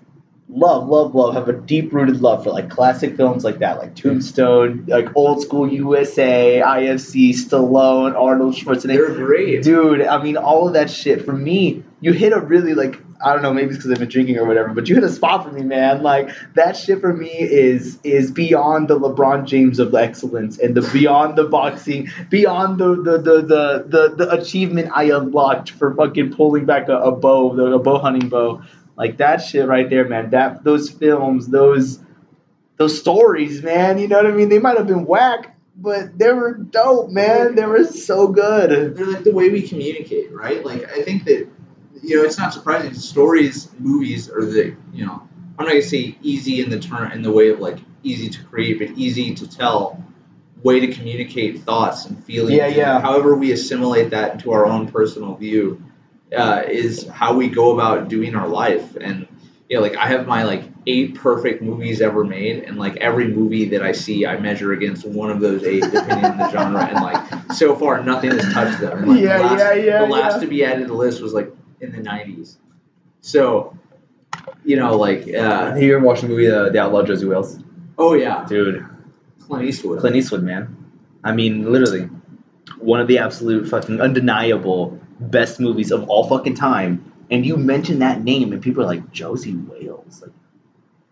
love, 0.50 0.88
love, 0.88 1.14
love, 1.14 1.34
have 1.34 1.50
a 1.50 1.54
deep 1.54 1.92
rooted 1.92 2.22
love 2.22 2.44
for 2.44 2.52
like 2.52 2.70
classic 2.70 3.16
films 3.18 3.44
like 3.44 3.60
that, 3.60 3.78
like 3.78 3.96
Tombstone, 3.96 4.86
like 4.88 5.08
old 5.16 5.42
school 5.42 5.72
USA, 5.72 6.62
IFC, 6.66 7.32
Stallone, 7.32 8.16
Arnold 8.16 8.56
Schwarzenegger. 8.56 9.16
They're 9.16 9.26
great. 9.26 9.64
Dude, 9.64 10.02
I 10.02 10.22
mean, 10.22 10.38
all 10.38 10.68
of 10.68 10.74
that 10.74 10.90
shit 10.90 11.26
for 11.26 11.34
me, 11.34 11.84
you 12.00 12.14
hit 12.14 12.32
a 12.32 12.40
really 12.40 12.74
like 12.74 13.00
I 13.20 13.34
don't 13.34 13.42
know, 13.42 13.54
maybe 13.54 13.70
it's 13.70 13.78
because 13.78 13.92
I've 13.92 14.00
been 14.00 14.10
drinking 14.10 14.38
or 14.38 14.46
whatever, 14.46 14.70
but 14.70 14.88
you 14.88 14.96
hit 14.96 15.04
a 15.04 15.10
spot 15.10 15.44
for 15.44 15.52
me, 15.52 15.64
man. 15.64 16.04
Like 16.04 16.30
that 16.54 16.78
shit 16.78 17.02
for 17.02 17.14
me 17.14 17.30
is 17.32 17.98
is 18.04 18.32
beyond 18.32 18.90
the 18.90 19.00
LeBron 19.00 19.46
James 19.46 19.80
of 19.80 19.94
excellence 19.96 20.60
and 20.60 20.76
the 20.76 20.88
beyond 20.94 21.36
the 21.36 21.46
boxing, 21.46 22.10
beyond 22.30 22.80
the 22.80 22.96
the 22.96 23.18
the 23.18 23.42
the, 23.42 23.86
the, 23.88 24.16
the 24.26 24.32
achievement 24.32 24.92
I 24.94 25.06
unlocked 25.06 25.72
for 25.72 25.94
fucking 25.96 26.34
pulling 26.34 26.66
back 26.66 26.90
a, 26.90 26.98
a 26.98 27.12
bow, 27.12 27.56
the, 27.56 27.66
a 27.74 27.80
bow 27.80 27.98
hunting 27.98 28.30
bow. 28.30 28.62
Like 28.98 29.18
that 29.18 29.38
shit 29.38 29.68
right 29.68 29.90
there, 29.90 30.08
man. 30.08 30.32
That 30.32 30.64
those 30.64 30.90
films, 30.90 31.48
those 31.48 32.00
those 32.78 33.00
stories, 33.00 33.62
man. 33.62 34.00
You 34.00 34.08
know 34.08 34.18
what 34.18 34.26
I 34.28 34.32
mean? 34.32 34.50
They 34.50 34.60
might 34.60 34.78
have 34.78 34.88
been 34.88 35.06
whack, 35.06 35.56
but 35.76 36.18
they 36.18 36.32
were 36.34 36.54
dope, 36.54 37.12
man. 37.12 37.56
They 37.56 37.66
were 37.66 37.86
so 37.86 38.28
good. 38.28 38.96
they're 38.96 39.06
like 39.06 39.24
the 39.24 39.34
way 39.34 39.50
we 39.50 39.62
communicate, 39.68 40.34
right? 40.34 40.66
Like 40.66 40.90
I 40.90 41.04
think 41.04 41.26
that 41.26 41.48
you 42.02 42.18
know 42.18 42.24
it's 42.24 42.40
not 42.40 42.54
surprising. 42.54 42.94
Stories, 42.96 43.70
movies 43.78 44.30
are 44.30 44.44
the 44.44 44.76
you 44.94 45.06
know 45.06 45.28
I'm 45.60 45.66
not 45.66 45.74
gonna 45.74 45.82
say 45.84 46.18
easy 46.24 46.62
in 46.62 46.70
the 46.70 46.80
turn 46.80 47.12
in 47.12 47.22
the 47.22 47.32
way 47.32 47.50
of 47.50 47.60
like 47.60 47.78
easy 48.04 48.30
to 48.30 48.44
create, 48.46 48.80
but 48.80 48.90
easy 48.98 49.36
to 49.36 49.48
tell. 49.48 50.04
way 50.64 50.80
to 50.80 50.92
communicate 50.92 51.62
thoughts 51.62 52.06
and 52.06 52.24
feelings. 52.24 52.58
Yeah, 52.58 52.68
yeah. 52.68 53.00
However, 53.00 53.36
we 53.36 53.52
assimilate 53.52 54.10
that 54.10 54.34
into 54.34 54.52
our 54.52 54.66
own 54.66 54.88
personal 54.92 55.36
view 55.36 55.84
uh, 56.36 56.64
is 56.68 57.08
how 57.08 57.34
we 57.36 57.50
go 57.50 57.74
about 57.74 58.10
doing 58.10 58.36
our 58.36 58.48
life. 58.48 58.96
And 59.00 59.28
yeah, 59.70 59.80
like 59.80 59.96
I 59.98 60.08
have 60.08 60.28
my 60.28 60.44
like 60.44 60.64
eight 60.86 61.16
perfect 61.16 61.62
movies 61.62 62.02
ever 62.02 62.24
made, 62.24 62.64
and 62.64 62.78
like 62.78 62.96
every 62.98 63.28
movie 63.28 63.66
that 63.70 63.84
I 63.84 63.92
see, 63.92 64.26
I 64.26 64.38
measure 64.40 64.72
against 64.74 65.06
one 65.06 65.30
of 65.30 65.40
those 65.42 65.64
eight, 65.64 65.82
depending 65.84 66.26
on 66.26 66.38
the 66.38 66.50
genre. 66.52 66.86
And 66.86 66.96
like 67.04 67.52
so 67.54 67.76
far, 67.76 68.02
nothing 68.04 68.32
has 68.32 68.54
touched 68.54 68.80
them. 68.80 69.00
And, 69.00 69.08
like, 69.12 69.22
Yeah, 69.22 69.38
the 69.40 69.44
last, 69.44 69.60
yeah, 69.60 69.74
yeah, 69.74 70.00
The 70.02 70.08
last 70.08 70.34
yeah. 70.36 70.40
to 70.42 70.48
be 70.48 70.64
added 70.66 70.82
to 70.84 70.88
the 70.88 70.94
list 70.94 71.22
was 71.22 71.34
like 71.34 71.52
in 71.82 71.92
the 71.92 71.98
'90s. 72.00 72.58
So, 73.22 73.78
you 74.64 74.78
know, 74.78 74.96
like, 74.98 75.28
uh, 75.34 75.72
Have 75.74 75.82
you 75.82 75.96
ever 75.98 76.06
watched 76.06 76.22
the 76.22 76.30
movie 76.30 76.50
uh, 76.50 76.70
The 76.70 76.80
Outlaw 76.80 77.04
Josey 77.04 77.26
Wales? 77.26 77.60
oh 77.98 78.14
yeah, 78.14 78.46
Dude, 78.48 78.86
Clint 79.40 79.66
Eastwood. 79.66 80.00
Clint 80.00 80.16
Eastwood, 80.16 80.44
man. 80.44 80.76
I 81.24 81.32
mean, 81.34 81.72
literally, 81.72 82.10
one 82.78 83.02
of 83.02 83.08
the 83.08 83.18
absolute 83.18 83.68
fucking 83.68 84.00
undeniable 84.00 84.98
best 85.20 85.60
movies 85.60 85.92
of 85.92 86.10
all 86.10 86.28
fucking 86.28 86.56
time. 86.56 87.14
And 87.30 87.46
you 87.46 87.58
mention 87.58 88.00
that 88.00 88.24
name, 88.24 88.54
and 88.54 88.62
people 88.62 88.84
are 88.84 88.88
like, 88.88 89.12
Josey 89.12 89.56
Wales. 89.56 90.22
Like, 90.22 90.32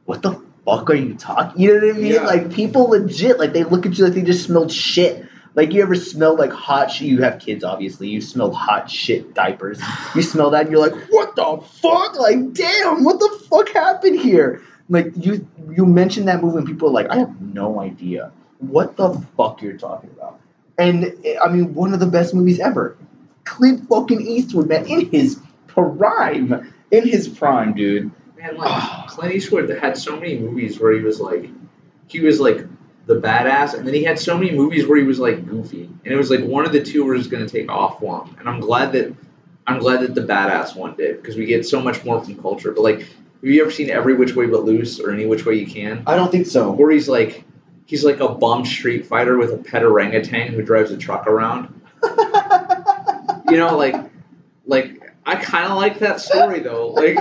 what 0.05 0.21
the 0.21 0.41
fuck 0.65 0.89
are 0.89 0.95
you 0.95 1.15
talking? 1.15 1.61
You 1.61 1.79
know 1.79 1.87
what 1.87 1.95
I 1.95 1.99
mean? 1.99 2.13
Yeah. 2.13 2.25
Like, 2.25 2.53
people 2.53 2.89
legit, 2.89 3.37
like, 3.37 3.53
they 3.53 3.63
look 3.63 3.85
at 3.85 3.97
you 3.97 4.05
like 4.05 4.13
they 4.13 4.21
just 4.21 4.45
smelled 4.45 4.71
shit. 4.71 5.25
Like, 5.55 5.73
you 5.73 5.81
ever 5.81 5.95
smell 5.95 6.35
like 6.35 6.51
hot 6.51 6.91
shit? 6.91 7.07
You 7.07 7.21
have 7.21 7.39
kids, 7.39 7.63
obviously. 7.63 8.09
You 8.09 8.21
smell 8.21 8.51
hot 8.51 8.89
shit 8.89 9.33
diapers. 9.33 9.81
You 10.13 10.21
smell 10.21 10.49
that, 10.51 10.63
and 10.63 10.71
you're 10.71 10.81
like, 10.81 10.95
what 11.09 11.35
the 11.35 11.61
fuck? 11.81 12.19
Like, 12.19 12.53
damn, 12.53 13.03
what 13.03 13.19
the 13.19 13.45
fuck 13.49 13.69
happened 13.69 14.19
here? 14.19 14.61
Like, 14.89 15.13
you 15.15 15.47
you 15.71 15.85
mentioned 15.85 16.27
that 16.27 16.41
movie, 16.41 16.57
and 16.57 16.67
people 16.67 16.89
are 16.89 16.93
like, 16.93 17.09
I 17.09 17.17
have 17.17 17.41
no 17.41 17.79
idea 17.79 18.31
what 18.59 18.97
the 18.97 19.13
fuck 19.37 19.61
you're 19.61 19.77
talking 19.77 20.09
about. 20.11 20.39
And 20.77 21.13
I 21.41 21.49
mean, 21.49 21.73
one 21.73 21.93
of 21.93 21.99
the 21.99 22.05
best 22.05 22.33
movies 22.33 22.59
ever. 22.59 22.97
Clint 23.45 23.87
fucking 23.87 24.21
Eastwood, 24.21 24.67
man, 24.67 24.85
in 24.85 25.09
his 25.09 25.39
prime, 25.67 26.73
in 26.91 27.07
his 27.07 27.27
prime, 27.27 27.73
dude. 27.73 28.11
Man, 28.37 28.57
like 28.57 29.07
Clint 29.07 29.33
Eastwood 29.33 29.69
had 29.69 29.97
so 29.97 30.19
many 30.19 30.37
movies 30.37 30.79
where 30.79 30.91
he 30.91 31.01
was 31.01 31.19
like, 31.19 31.49
he 32.07 32.19
was 32.19 32.39
like 32.39 32.65
the 33.05 33.15
badass, 33.15 33.75
and 33.75 33.87
then 33.87 33.93
he 33.93 34.03
had 34.03 34.19
so 34.19 34.37
many 34.37 34.51
movies 34.51 34.87
where 34.87 34.97
he 34.97 35.03
was 35.03 35.19
like 35.19 35.47
goofy, 35.47 35.83
and 35.83 36.13
it 36.13 36.17
was 36.17 36.29
like 36.29 36.43
one 36.43 36.65
of 36.65 36.71
the 36.71 36.83
two 36.83 37.05
was 37.05 37.27
going 37.27 37.45
to 37.45 37.51
take 37.51 37.71
off 37.71 37.99
for 37.99 38.25
him. 38.25 38.35
And 38.39 38.49
I'm 38.49 38.59
glad 38.59 38.91
that 38.93 39.15
I'm 39.67 39.79
glad 39.79 40.01
that 40.01 40.13
the 40.15 40.21
badass 40.21 40.75
one 40.75 40.95
did 40.95 41.21
because 41.21 41.35
we 41.35 41.45
get 41.45 41.65
so 41.65 41.81
much 41.81 42.03
more 42.03 42.23
from 42.23 42.35
culture. 42.41 42.71
But 42.71 42.81
like, 42.81 42.99
have 42.99 43.09
you 43.41 43.61
ever 43.61 43.71
seen 43.71 43.89
Every 43.89 44.15
Which 44.15 44.35
Way 44.35 44.47
But 44.47 44.63
Loose 44.63 44.99
or 44.99 45.11
Any 45.11 45.25
Which 45.25 45.45
Way 45.45 45.55
You 45.55 45.67
Can? 45.67 46.03
I 46.05 46.15
don't 46.15 46.31
think 46.31 46.47
so. 46.47 46.71
Where 46.71 46.91
he's 46.91 47.09
like, 47.09 47.43
he's 47.85 48.03
like 48.03 48.19
a 48.19 48.29
bum 48.29 48.65
street 48.65 49.05
fighter 49.05 49.37
with 49.37 49.51
a 49.53 49.57
pet 49.57 49.83
orangutan 49.83 50.53
who 50.53 50.61
drives 50.61 50.91
a 50.91 50.97
truck 50.97 51.27
around. 51.27 51.81
You 53.55 53.61
know, 53.61 53.77
like, 53.77 53.95
like 54.65 55.13
I 55.25 55.37
kind 55.37 55.71
of 55.71 55.77
like 55.77 55.99
that 55.99 56.19
story 56.19 56.59
though. 56.59 56.89
Like. 56.89 57.15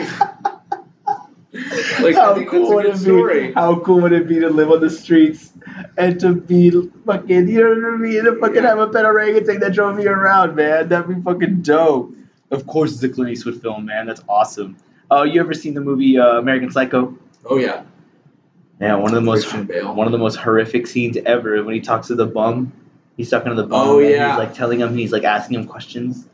Like, 2.00 2.16
I 2.16 2.20
how 2.20 2.34
think 2.34 2.48
cool 2.50 2.74
would 2.74 2.86
that's 2.86 3.02
it 3.02 3.06
a 3.06 3.10
good 3.12 3.16
story. 3.18 3.46
be? 3.46 3.52
How 3.52 3.78
cool 3.78 4.00
would 4.00 4.12
it 4.12 4.26
be 4.26 4.40
to 4.40 4.50
live 4.50 4.72
on 4.72 4.80
the 4.80 4.90
streets 4.90 5.52
and 5.96 6.18
to 6.18 6.34
be 6.34 6.72
fucking, 7.06 7.46
you 7.48 7.60
know 7.60 7.88
what 7.90 7.94
I 7.94 7.96
mean? 7.98 8.24
To 8.24 8.34
fucking 8.40 8.56
Yeah. 8.56 8.70
have 8.70 8.78
a 8.80 8.88
pet 8.88 9.04
orangutan 9.04 9.60
that 9.60 9.72
drove 9.72 9.94
me 9.96 10.04
around, 10.04 10.56
man. 10.56 10.88
That'd 10.88 11.06
be 11.14 11.22
fucking 11.22 11.62
dope. 11.62 12.12
Of 12.50 12.66
course, 12.66 12.94
it's 12.94 13.02
a 13.04 13.08
Clint 13.08 13.30
Eastwood 13.30 13.62
film, 13.62 13.84
man. 13.84 14.06
That's 14.06 14.22
awesome. 14.28 14.76
Oh, 15.12 15.22
you 15.22 15.38
ever 15.40 15.54
seen 15.54 15.74
the 15.74 15.80
movie 15.80 16.18
uh, 16.18 16.38
American 16.38 16.72
Psycho? 16.72 17.16
Oh 17.48 17.58
yeah, 17.58 17.84
Yeah, 18.80 18.96
one 18.96 19.10
of 19.10 19.14
the 19.14 19.20
most 19.20 19.52
one 19.54 20.06
of 20.08 20.12
the 20.12 20.18
most 20.18 20.34
horrific 20.34 20.88
scenes 20.88 21.16
ever 21.24 21.62
when 21.62 21.76
he 21.76 21.80
talks 21.80 22.08
to 22.08 22.16
the 22.16 22.26
bum. 22.26 22.72
He's 23.16 23.30
talking 23.30 23.50
to 23.50 23.54
the 23.54 23.66
bum. 23.66 23.88
Oh, 23.88 23.98
and 24.00 24.10
yeah. 24.10 24.30
He's 24.30 24.38
like 24.38 24.54
telling 24.54 24.80
him. 24.80 24.96
He's 24.96 25.12
like 25.12 25.24
asking 25.24 25.60
him 25.60 25.66
questions. 25.66 26.26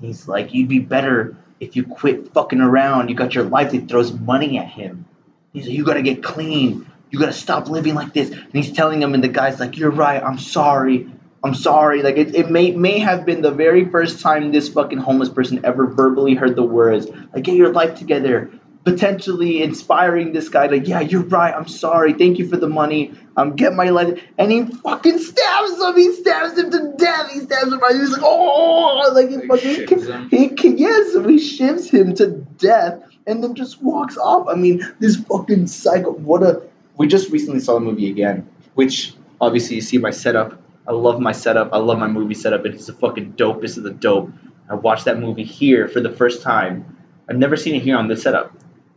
He's 0.00 0.26
like, 0.26 0.54
"You'd 0.54 0.68
be 0.68 0.78
better 0.78 1.36
if 1.60 1.76
you 1.76 1.84
quit 1.84 2.32
fucking 2.32 2.60
around. 2.60 3.08
You 3.08 3.14
got 3.14 3.34
your 3.34 3.44
life." 3.44 3.72
He 3.72 3.80
throws 3.80 4.12
money 4.12 4.58
at 4.58 4.66
him. 4.66 5.04
He's 5.52 5.66
like, 5.66 5.76
"You 5.76 5.84
gotta 5.84 6.02
get 6.02 6.22
clean. 6.22 6.86
You 7.10 7.18
gotta 7.18 7.32
stop 7.32 7.68
living 7.68 7.94
like 7.94 8.14
this." 8.14 8.30
And 8.30 8.52
he's 8.52 8.72
telling 8.72 9.02
him, 9.02 9.14
and 9.14 9.22
the 9.22 9.28
guy's 9.28 9.60
like, 9.60 9.76
"You're 9.76 9.90
right. 9.90 10.22
I'm 10.22 10.38
sorry. 10.38 11.06
I'm 11.44 11.54
sorry." 11.54 12.02
Like 12.02 12.16
it, 12.16 12.34
it 12.34 12.50
may 12.50 12.70
may 12.70 12.98
have 12.98 13.26
been 13.26 13.42
the 13.42 13.50
very 13.50 13.84
first 13.84 14.20
time 14.20 14.52
this 14.52 14.70
fucking 14.70 14.98
homeless 14.98 15.28
person 15.28 15.60
ever 15.64 15.86
verbally 15.86 16.34
heard 16.34 16.56
the 16.56 16.62
words 16.62 17.08
like, 17.34 17.44
"Get 17.44 17.56
your 17.56 17.72
life 17.72 17.94
together." 17.94 18.50
Potentially 18.84 19.62
inspiring 19.62 20.32
this 20.32 20.48
guy, 20.48 20.66
like, 20.66 20.88
"Yeah, 20.88 21.00
you're 21.00 21.22
right. 21.24 21.54
I'm 21.54 21.68
sorry. 21.68 22.14
Thank 22.14 22.38
you 22.38 22.48
for 22.48 22.56
the 22.56 22.68
money. 22.68 23.12
Um, 23.36 23.54
get 23.54 23.74
my 23.74 23.90
life." 23.90 24.18
And 24.38 24.50
he 24.50 24.64
fucking 24.64 25.18
stabs 25.18 25.80
him. 25.82 25.96
He 25.96 26.12
stabs 26.14 26.58
him 26.58 26.70
to 26.70 26.94
death. 26.96 27.30
He 27.30 27.40
stabs 27.40 27.70
him 27.72 27.78
right. 27.78 27.94
He's 27.94 28.10
like, 28.12 28.22
"Oh!" 28.24 29.10
Like 29.12 29.28
he 29.28 29.36
Like, 29.36 29.48
fucking 29.48 30.02
him. 30.02 30.28
he 30.30 30.48
can, 30.48 30.78
yes, 30.78 31.12
he 31.12 31.36
shivs 31.36 31.90
him 31.90 32.14
to 32.14 32.28
death 32.58 33.02
and 33.26 33.44
then 33.44 33.54
just 33.54 33.82
walks 33.82 34.16
off. 34.16 34.46
I 34.48 34.54
mean, 34.54 34.82
this 34.98 35.16
fucking 35.16 35.66
psycho. 35.66 36.12
What 36.12 36.42
a. 36.42 36.62
We 36.96 37.06
just 37.06 37.30
recently 37.30 37.60
saw 37.60 37.74
the 37.74 37.80
movie 37.80 38.10
again, 38.10 38.48
which 38.74 39.14
obviously 39.42 39.76
you 39.76 39.82
see 39.82 39.98
my 39.98 40.10
setup. 40.10 40.58
I 40.88 40.92
love 40.92 41.20
my 41.20 41.32
setup. 41.32 41.68
I 41.72 41.78
love 41.78 41.98
my 41.98 42.08
movie 42.08 42.34
setup, 42.34 42.64
and 42.64 42.74
he's 42.74 42.86
the 42.86 42.94
fucking 42.94 43.34
dopest 43.34 43.76
of 43.76 43.82
the 43.84 43.90
dope. 43.90 44.30
I 44.70 44.74
watched 44.74 45.04
that 45.04 45.18
movie 45.18 45.44
here 45.44 45.86
for 45.86 46.00
the 46.00 46.10
first 46.10 46.42
time. 46.42 46.96
I've 47.28 47.36
never 47.36 47.56
seen 47.56 47.74
it 47.74 47.82
here 47.82 47.96
on 47.96 48.08
this 48.08 48.22
setup, 48.22 48.52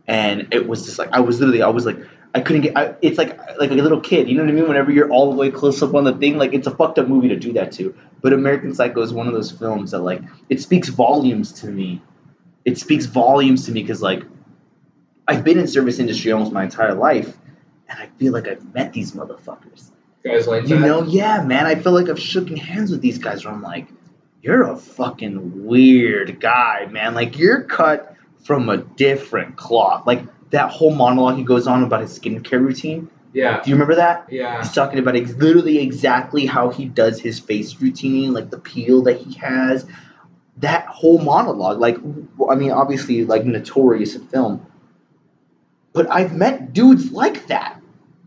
and 0.06 0.48
it 0.52 0.66
was 0.68 0.84
just 0.84 0.98
like 0.98 1.10
I 1.12 1.20
was 1.20 1.40
literally 1.40 1.62
I 1.62 1.68
was 1.68 1.86
like 1.86 1.98
I 2.34 2.40
couldn't 2.40 2.62
get. 2.62 2.76
I, 2.76 2.94
it's 3.00 3.16
like 3.16 3.38
like 3.58 3.70
a 3.70 3.74
little 3.74 4.00
kid. 4.00 4.28
You 4.28 4.36
know 4.36 4.42
what 4.42 4.50
I 4.50 4.54
mean? 4.54 4.66
Whenever 4.66 4.90
you're 4.90 5.08
all 5.10 5.30
the 5.30 5.36
way 5.36 5.50
close 5.52 5.80
up 5.82 5.94
on 5.94 6.02
the 6.04 6.12
thing, 6.14 6.36
like 6.36 6.52
it's 6.52 6.66
a 6.66 6.72
fucked 6.72 6.98
up 6.98 7.06
movie 7.06 7.28
to 7.28 7.36
do 7.36 7.52
that 7.52 7.70
to. 7.72 7.94
But 8.22 8.32
American 8.32 8.74
Psycho 8.74 9.02
is 9.02 9.12
one 9.12 9.28
of 9.28 9.34
those 9.34 9.52
films 9.52 9.92
that 9.92 10.00
like 10.00 10.20
it 10.48 10.60
speaks 10.60 10.88
volumes 10.88 11.52
to 11.60 11.68
me. 11.68 12.02
It 12.64 12.76
speaks 12.78 13.06
volumes 13.06 13.66
to 13.66 13.72
me 13.72 13.82
because 13.82 14.02
like 14.02 14.24
I've 15.28 15.44
been 15.44 15.58
in 15.58 15.68
service 15.68 15.98
industry 16.00 16.32
almost 16.32 16.50
my 16.52 16.64
entire 16.64 16.94
life, 16.94 17.38
and 17.88 17.98
I 18.00 18.08
feel 18.18 18.32
like 18.32 18.48
I've 18.48 18.74
met 18.74 18.92
these 18.92 19.12
motherfuckers. 19.12 19.90
guys 20.24 20.48
like 20.48 20.62
You 20.68 20.80
that. 20.80 20.86
know, 20.86 21.04
yeah, 21.04 21.42
man. 21.44 21.66
I 21.66 21.76
feel 21.76 21.92
like 21.92 22.08
I've 22.08 22.18
shaken 22.20 22.56
hands 22.56 22.90
with 22.90 23.00
these 23.00 23.18
guys 23.18 23.44
where 23.44 23.54
I'm 23.54 23.62
like, 23.62 23.86
you're 24.42 24.64
a 24.64 24.76
fucking 24.76 25.64
weird 25.64 26.40
guy, 26.40 26.88
man. 26.90 27.14
Like 27.14 27.38
you're 27.38 27.62
cut 27.62 28.13
from 28.44 28.68
a 28.68 28.76
different 28.76 29.56
cloth. 29.56 30.06
Like 30.06 30.22
that 30.50 30.70
whole 30.70 30.94
monologue 30.94 31.36
he 31.36 31.42
goes 31.44 31.66
on 31.66 31.82
about 31.82 32.02
his 32.02 32.16
skincare 32.18 32.60
routine. 32.60 33.10
yeah, 33.32 33.60
Do 33.62 33.70
you 33.70 33.74
remember 33.74 33.96
that? 33.96 34.26
yeah. 34.30 34.62
He's 34.62 34.72
talking 34.72 34.98
about 35.00 35.16
ex- 35.16 35.32
literally 35.32 35.78
exactly 35.78 36.46
how 36.46 36.68
he 36.70 36.84
does 36.84 37.18
his 37.20 37.40
face 37.40 37.80
routine, 37.80 38.32
like 38.32 38.50
the 38.50 38.58
peel 38.58 39.02
that 39.02 39.16
he 39.18 39.34
has. 39.34 39.86
That 40.58 40.86
whole 40.86 41.18
monologue, 41.18 41.80
like, 41.80 41.96
I 42.48 42.54
mean, 42.54 42.70
obviously, 42.70 43.24
like 43.24 43.44
notorious 43.44 44.14
in 44.14 44.24
film. 44.28 44.64
But 45.92 46.08
I've 46.10 46.32
met 46.34 46.72
dudes 46.72 47.10
like 47.10 47.48
that, 47.48 47.80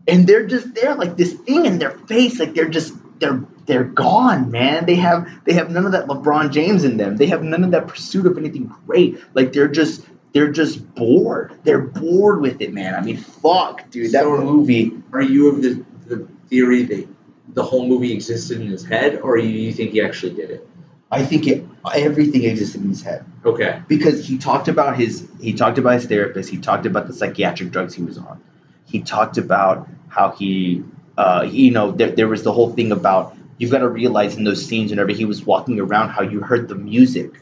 and 0.06 0.26
they're 0.26 0.46
just 0.46 0.74
there, 0.74 0.94
like 0.94 1.16
this 1.16 1.32
thing 1.34 1.64
in 1.64 1.78
their 1.78 1.92
face, 1.92 2.38
like 2.38 2.54
they're 2.54 2.68
just 2.68 2.92
they're 3.18 3.42
they're 3.68 3.84
gone, 3.84 4.50
man. 4.50 4.86
They 4.86 4.96
have 4.96 5.28
they 5.44 5.52
have 5.52 5.70
none 5.70 5.86
of 5.86 5.92
that 5.92 6.08
LeBron 6.08 6.50
James 6.50 6.82
in 6.82 6.96
them. 6.96 7.16
They 7.18 7.26
have 7.26 7.42
none 7.44 7.62
of 7.62 7.70
that 7.70 7.86
pursuit 7.86 8.26
of 8.26 8.36
anything 8.36 8.72
great. 8.86 9.18
Like 9.34 9.52
they're 9.52 9.68
just 9.68 10.04
they're 10.32 10.50
just 10.50 10.94
bored. 10.96 11.52
They're 11.62 11.80
bored 11.82 12.40
with 12.40 12.60
it, 12.60 12.72
man. 12.74 12.94
I 12.94 13.00
mean, 13.00 13.16
fuck, 13.18 13.88
dude. 13.90 14.12
That 14.12 14.24
So- 14.24 14.42
movie. 14.42 14.92
Are 15.12 15.22
you 15.22 15.48
of 15.48 15.62
the, 15.62 15.84
the 16.06 16.26
theory 16.48 16.82
that 16.84 17.06
the 17.54 17.62
whole 17.62 17.86
movie 17.86 18.12
existed 18.12 18.60
in 18.60 18.66
his 18.68 18.84
head, 18.84 19.20
or 19.22 19.38
you, 19.38 19.48
you 19.48 19.72
think 19.72 19.92
he 19.92 20.02
actually 20.02 20.34
did 20.34 20.50
it? 20.50 20.68
I 21.10 21.24
think 21.24 21.46
it 21.46 21.64
everything 21.94 22.44
existed 22.44 22.82
in 22.82 22.88
his 22.90 23.02
head 23.02 23.24
Okay. 23.44 23.80
because 23.88 24.26
he 24.26 24.36
talked 24.36 24.68
about 24.68 24.98
his 24.98 25.26
he 25.40 25.54
talked 25.54 25.78
about 25.78 25.94
his 25.94 26.06
therapist. 26.06 26.50
He 26.50 26.58
talked 26.58 26.84
about 26.84 27.06
the 27.06 27.14
psychiatric 27.14 27.70
drugs 27.70 27.94
he 27.94 28.02
was 28.02 28.18
on. 28.18 28.42
He 28.84 29.00
talked 29.00 29.38
about 29.38 29.88
how 30.08 30.32
he, 30.32 30.84
uh, 31.16 31.44
he- 31.46 31.66
you 31.66 31.70
know, 31.70 31.92
there, 31.92 32.10
there 32.10 32.28
was 32.28 32.42
the 32.42 32.52
whole 32.52 32.72
thing 32.74 32.92
about 32.92 33.34
you've 33.58 33.70
got 33.70 33.80
to 33.80 33.88
realize 33.88 34.36
in 34.36 34.44
those 34.44 34.64
scenes 34.64 34.90
whenever 34.90 35.12
he 35.12 35.24
was 35.24 35.44
walking 35.44 35.78
around 35.78 36.10
how 36.10 36.22
you 36.22 36.40
heard 36.40 36.68
the 36.68 36.74
music. 36.74 37.32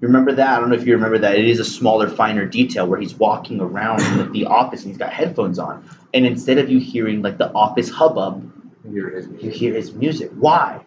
You 0.00 0.08
remember 0.08 0.32
that? 0.32 0.48
I 0.48 0.58
don't 0.58 0.70
know 0.70 0.76
if 0.76 0.86
you 0.86 0.94
remember 0.94 1.18
that. 1.18 1.38
It 1.38 1.46
is 1.46 1.60
a 1.60 1.64
smaller, 1.64 2.08
finer 2.08 2.46
detail 2.46 2.86
where 2.86 2.98
he's 2.98 3.14
walking 3.14 3.60
around 3.60 4.00
in 4.00 4.32
the, 4.32 4.46
office 4.46 4.80
and 4.82 4.90
he's 4.90 4.98
got 4.98 5.12
headphones 5.12 5.58
on, 5.58 5.88
and 6.14 6.24
instead 6.24 6.56
of 6.56 6.70
you 6.70 6.80
hearing 6.80 7.20
like 7.20 7.36
the 7.36 7.52
office 7.52 7.90
hubbub, 7.90 8.50
is. 8.84 9.28
you 9.42 9.50
hear 9.50 9.74
his 9.74 9.92
music. 9.92 10.30
Why? 10.34 10.80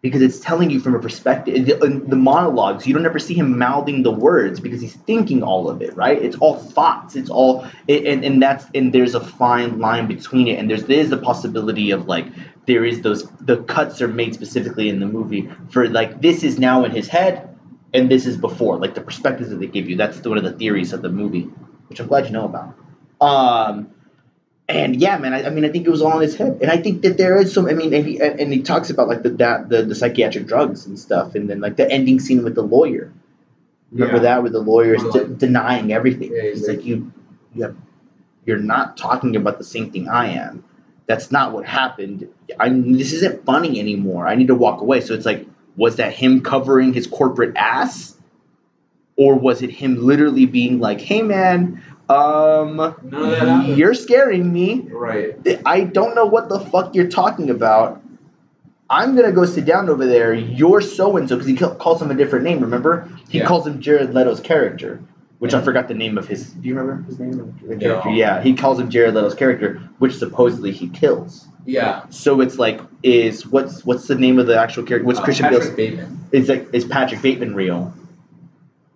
Because 0.00 0.22
it's 0.22 0.38
telling 0.38 0.70
you 0.70 0.78
from 0.78 0.94
a 0.94 1.00
perspective. 1.00 1.66
The, 1.66 1.82
uh, 1.82 2.00
the 2.06 2.14
monologues, 2.14 2.86
you 2.86 2.94
don't 2.94 3.04
ever 3.04 3.18
see 3.18 3.34
him 3.34 3.58
mouthing 3.58 4.04
the 4.04 4.12
words 4.12 4.60
because 4.60 4.80
he's 4.80 4.94
thinking 4.94 5.42
all 5.42 5.68
of 5.68 5.82
it, 5.82 5.96
right? 5.96 6.22
It's 6.22 6.36
all 6.36 6.54
thoughts. 6.54 7.16
It's 7.16 7.30
all, 7.30 7.66
and 7.88 8.24
and 8.24 8.40
that's 8.40 8.66
and 8.72 8.92
there's 8.94 9.16
a 9.16 9.20
fine 9.20 9.80
line 9.80 10.06
between 10.06 10.46
it, 10.46 10.60
and 10.60 10.70
there's 10.70 10.84
there's 10.84 11.10
the 11.10 11.18
possibility 11.18 11.90
of 11.90 12.06
like 12.06 12.26
there 12.68 12.84
is 12.84 13.00
those 13.00 13.24
the 13.40 13.56
cuts 13.64 14.00
are 14.00 14.06
made 14.08 14.34
specifically 14.34 14.88
in 14.88 15.00
the 15.00 15.06
movie 15.06 15.50
for 15.70 15.88
like 15.88 16.20
this 16.20 16.44
is 16.44 16.58
now 16.58 16.84
in 16.84 16.92
his 16.92 17.08
head, 17.08 17.58
and 17.92 18.08
this 18.08 18.26
is 18.26 18.36
before, 18.36 18.76
like 18.78 18.94
the 18.94 19.00
perspectives 19.00 19.50
that 19.50 19.56
they 19.58 19.66
give 19.66 19.88
you. 19.90 19.96
That's 19.96 20.20
one 20.24 20.38
of 20.38 20.44
the 20.44 20.52
theories 20.52 20.92
of 20.92 21.02
the 21.02 21.08
movie, 21.08 21.48
which 21.88 21.98
I'm 21.98 22.06
glad 22.06 22.26
you 22.26 22.32
know 22.32 22.44
about. 22.44 22.74
Um, 23.20 23.90
and 24.68 24.94
yeah, 24.96 25.16
man, 25.18 25.32
I, 25.32 25.46
I 25.46 25.50
mean, 25.50 25.64
I 25.64 25.70
think 25.70 25.86
it 25.86 25.90
was 25.90 26.02
all 26.02 26.16
in 26.16 26.22
his 26.22 26.36
head, 26.36 26.58
and 26.60 26.70
I 26.70 26.76
think 26.76 27.02
that 27.02 27.16
there 27.16 27.38
is 27.38 27.52
some. 27.54 27.66
I 27.66 27.72
mean, 27.72 27.92
and 27.94 28.06
he, 28.06 28.20
and, 28.20 28.52
he 28.52 28.62
talks 28.62 28.90
about 28.90 29.08
like 29.08 29.22
the 29.22 29.30
that 29.30 29.68
the, 29.70 29.82
the 29.82 29.94
psychiatric 29.94 30.46
drugs 30.46 30.86
and 30.86 30.98
stuff, 30.98 31.34
and 31.34 31.48
then 31.50 31.60
like 31.60 31.76
the 31.76 31.90
ending 31.90 32.20
scene 32.20 32.44
with 32.44 32.54
the 32.54 32.62
lawyer. 32.62 33.12
Remember 33.90 34.16
Yeah. 34.16 34.22
that, 34.22 34.42
where 34.42 34.50
the 34.52 34.60
lawyer 34.60 34.94
is 34.94 35.02
de- 35.02 35.08
like- 35.24 35.38
denying 35.38 35.92
everything. 35.92 36.30
Yeah, 36.34 36.42
he's 36.42 36.58
he's 36.58 36.68
like, 36.68 36.84
you, 36.84 37.10
you 37.54 37.62
have, 37.62 37.76
you're 38.44 38.58
not 38.58 38.98
talking 38.98 39.34
about 39.36 39.56
the 39.56 39.64
same 39.64 39.90
thing 39.90 40.08
I 40.10 40.26
am. 40.32 40.62
That's 41.08 41.32
not 41.32 41.52
what 41.52 41.64
happened. 41.66 42.28
I 42.60 42.68
this 42.68 43.12
isn't 43.14 43.44
funny 43.46 43.80
anymore. 43.80 44.28
I 44.28 44.34
need 44.34 44.48
to 44.48 44.54
walk 44.54 44.82
away. 44.82 45.00
So 45.00 45.14
it's 45.14 45.24
like, 45.26 45.46
was 45.76 45.96
that 45.96 46.12
him 46.12 46.42
covering 46.42 46.92
his 46.92 47.06
corporate 47.06 47.56
ass, 47.56 48.14
or 49.16 49.34
was 49.34 49.62
it 49.62 49.70
him 49.70 49.96
literally 50.06 50.44
being 50.44 50.80
like, 50.80 51.00
hey 51.00 51.22
man, 51.22 51.82
um, 52.10 52.76
None 52.76 52.94
of 53.02 53.30
that 53.30 53.38
happened. 53.48 53.78
you're 53.78 53.94
scaring 53.94 54.52
me. 54.52 54.86
Right. 54.90 55.34
I 55.64 55.80
don't 55.84 56.14
know 56.14 56.26
what 56.26 56.50
the 56.50 56.60
fuck 56.60 56.94
you're 56.94 57.08
talking 57.08 57.48
about. 57.50 58.02
I'm 58.90 59.16
gonna 59.16 59.32
go 59.32 59.44
sit 59.46 59.64
down 59.64 59.88
over 59.88 60.04
there. 60.06 60.32
You're 60.34 60.80
so 60.82 61.16
and 61.16 61.26
so 61.28 61.36
because 61.36 61.46
he 61.48 61.56
calls 61.56 62.00
him 62.02 62.10
a 62.10 62.14
different 62.14 62.44
name. 62.44 62.60
Remember? 62.60 63.08
He 63.30 63.38
Yeah. 63.38 63.46
calls 63.46 63.66
him 63.66 63.80
Jared 63.80 64.12
Leto's 64.14 64.40
character, 64.40 65.00
which 65.38 65.54
I 65.54 65.60
forgot 65.60 65.88
the 65.88 65.94
name 65.94 66.18
of 66.18 66.26
his. 66.28 66.50
Do 66.50 66.68
you 66.68 66.74
remember 66.74 67.02
his 67.04 67.18
name? 67.18 67.32
The 67.62 67.74
No. 67.76 67.78
character? 67.78 68.10
Yeah, 68.10 68.42
he 68.42 68.54
calls 68.54 68.78
him 68.80 68.90
Jared 68.90 69.14
Leto's 69.14 69.34
character, 69.34 69.80
which 69.98 70.14
supposedly 70.16 70.72
he 70.72 70.88
kills. 70.88 71.46
Yeah. 71.64 72.02
So 72.10 72.40
it's 72.40 72.58
like, 72.58 72.80
is 73.02 73.46
what's 73.46 73.84
what's 73.84 74.06
the 74.06 74.14
name 74.14 74.38
of 74.38 74.46
the 74.46 74.58
actual 74.58 74.82
character? 74.84 75.06
What's 75.06 75.18
Uh, 75.20 75.24
Christian 75.24 75.44
Patrick 75.44 75.62
Bale's? 75.62 75.76
Bateman. 75.76 76.20
Is 76.32 76.48
like 76.48 76.68
is 76.72 76.84
Patrick 76.84 77.22
Bateman 77.22 77.54
real, 77.54 77.92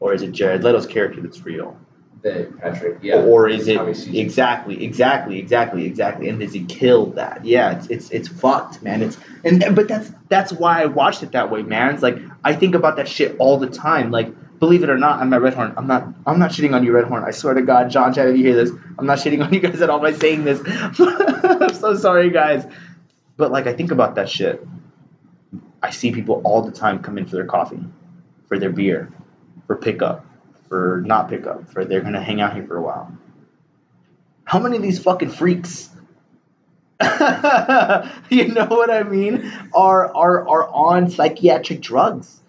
or 0.01 0.12
is 0.14 0.22
it 0.22 0.32
Jared 0.32 0.62
Leto's 0.64 0.86
character 0.86 1.20
that's 1.20 1.45
real? 1.45 1.76
The 2.22 2.53
Patrick. 2.61 2.99
Yeah. 3.03 3.16
or 3.22 3.49
is 3.49 3.66
it 3.68 3.76
How 3.78 3.86
he 3.86 3.95
sees 3.95 4.09
it. 4.14 4.16
exactly, 4.18 4.84
exactly, 4.84 5.38
exactly, 5.38 5.84
exactly? 5.86 6.28
And 6.28 6.38
does 6.38 6.53
he 6.53 6.64
kill 6.64 7.07
that? 7.12 7.45
Yeah, 7.45 7.72
it's 7.76 7.86
it's 7.88 8.11
it's 8.11 8.28
fucked, 8.28 8.82
man. 8.82 9.03
It's 9.03 9.18
and 9.45 9.64
but 9.74 9.88
that's 9.88 10.11
that's 10.28 10.53
why 10.53 10.82
I 10.82 10.86
watched 10.86 11.22
it 11.22 11.32
that 11.32 11.51
way, 11.51 11.62
man. 11.62 11.93
It's 11.95 12.03
like 12.03 12.18
I 12.45 12.55
think 12.55 12.74
about 12.74 12.97
that 12.97 13.09
shit 13.09 13.34
all 13.38 13.59
the 13.59 13.66
time. 13.68 14.11
Like, 14.12 14.32
believe 14.63 14.85
it 14.85 14.91
or 14.91 14.97
not, 14.97 15.21
I'm 15.21 15.33
at 15.33 15.43
Red 15.43 15.55
Horn. 15.55 15.75
I'm 15.77 15.89
not 15.89 16.07
I'm 16.25 16.39
not 16.39 16.53
shitting 16.53 16.73
on 16.73 16.85
you, 16.85 16.93
Red 16.93 17.07
Horn. 17.07 17.25
I 17.25 17.33
swear 17.33 17.53
to 17.55 17.63
God, 17.63 17.91
John, 17.91 18.15
Chad, 18.15 18.29
if 18.29 18.37
you 18.37 18.45
hear 18.45 18.55
this, 18.55 18.71
I'm 18.97 19.07
not 19.07 19.19
shitting 19.19 19.45
on 19.45 19.53
you 19.53 19.59
guys 19.59 19.83
at 19.83 19.91
all 19.91 19.99
by 19.99 20.13
saying 20.13 20.45
this. 20.45 20.63
I'm 21.01 21.75
so 21.75 21.97
sorry, 21.97 22.31
guys. 22.31 22.65
But 23.37 23.51
like, 23.51 23.67
I 23.67 23.73
think 23.73 23.91
about 23.91 24.15
that 24.15 24.29
shit. 24.29 24.65
I 25.83 25.91
see 25.91 26.13
people 26.13 26.43
all 26.45 26.63
the 26.63 26.71
time 26.71 27.03
come 27.03 27.19
in 27.19 27.27
for 27.27 27.35
their 27.35 27.45
coffee, 27.45 27.81
for 28.47 28.57
their 28.57 28.71
beer, 28.71 29.13
for 29.67 29.75
pickup, 29.75 30.25
for 30.69 31.03
not 31.05 31.29
pickup, 31.29 31.69
for 31.73 31.85
they're 31.85 32.01
gonna 32.01 32.23
hang 32.23 32.41
out 32.41 32.55
here 32.55 32.65
for 32.65 32.77
a 32.77 32.83
while. 32.83 33.11
How 34.45 34.61
many 34.61 34.77
of 34.77 34.83
these 34.85 35.03
fucking 35.03 35.31
freaks, 35.31 35.91
you 37.01 38.47
know 38.47 38.67
what 38.67 38.93
I 38.93 39.03
mean, 39.03 39.53
are 39.75 40.15
are 40.15 40.49
are 40.49 40.69
on 40.69 41.11
psychiatric 41.11 41.81
drugs 41.81 42.41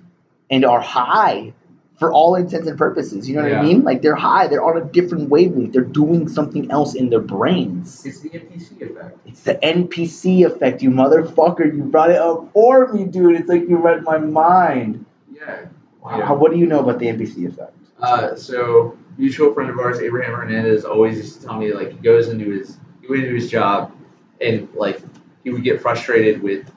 and 0.52 0.64
are 0.64 0.80
high 0.80 1.54
for 1.98 2.12
all 2.12 2.36
intents 2.36 2.68
and 2.68 2.78
purposes? 2.78 3.30
You 3.30 3.36
know 3.36 3.44
what 3.44 3.54
I 3.54 3.62
mean? 3.62 3.84
Like 3.84 4.02
they're 4.02 4.16
high, 4.16 4.48
they're 4.48 4.64
on 4.64 4.82
a 4.82 4.86
different 4.86 5.30
wavelength. 5.30 5.74
They're 5.74 5.84
doing 5.84 6.28
something 6.28 6.72
else 6.72 6.96
in 6.96 7.10
their 7.10 7.20
brains. 7.20 8.06
It's 8.06 8.20
the 8.20 8.30
NPC 8.30 8.82
effect. 8.82 9.18
It's 9.26 9.42
the 9.44 9.56
NPC 9.56 10.46
effect, 10.46 10.82
you 10.82 10.90
motherfucker. 10.90 11.66
You 11.66 11.84
brought 11.84 12.12
it 12.12 12.18
up 12.18 12.52
for 12.54 12.92
me, 12.94 13.06
dude. 13.06 13.40
It's 13.40 13.50
like 13.50 13.68
you 13.70 13.78
read 13.78 14.04
my 14.04 14.18
mind. 14.18 15.06
Yeah. 15.32 15.66
How, 16.06 16.36
what 16.36 16.52
do 16.52 16.58
you 16.58 16.66
know 16.66 16.80
about 16.80 17.00
the 17.00 17.08
NPC 17.08 17.48
effect? 17.48 17.78
Uh, 18.00 18.36
so 18.36 18.98
mutual 19.18 19.54
friend 19.54 19.70
of 19.70 19.80
ours, 19.80 20.00
Abraham 20.00 20.34
Hernandez, 20.34 20.84
always 20.84 21.18
used 21.18 21.40
to 21.40 21.48
tell 21.48 21.58
me 21.58 21.74
like 21.74 21.92
he 21.92 21.98
goes 21.98 22.28
into 22.28 22.50
his 22.50 22.78
he 23.02 23.08
went 23.08 23.24
into 23.24 23.36
his 23.36 23.50
job 23.50 23.94
and 24.42 24.68
like 24.74 25.00
he 25.44 25.52
would 25.52 25.64
get 25.64 25.82
frustrated 25.82 26.42
with 26.42 26.70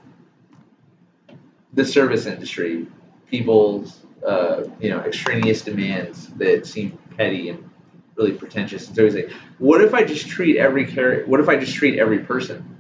the 1.73 1.85
service 1.85 2.27
industry, 2.27 2.87
people's 3.31 4.06
uh, 4.27 4.65
you 4.81 4.91
know 4.91 5.01
extraneous 5.01 5.63
demands 5.63 6.29
that 6.37 6.67
seem 6.67 6.99
petty 7.17 7.49
and 7.51 7.71
really 8.17 8.33
pretentious. 8.33 8.87
And 8.89 8.97
so 8.97 9.05
he's 9.05 9.15
like, 9.15 9.31
what 9.59 9.81
if 9.83 9.95
I 9.95 10.03
just 10.05 10.27
treat 10.29 10.57
every 10.57 10.87
character? 10.87 11.27
What 11.27 11.41
if 11.41 11.49
I 11.49 11.57
just 11.57 11.75
treat 11.75 11.99
every 11.99 12.19
person 12.21 12.73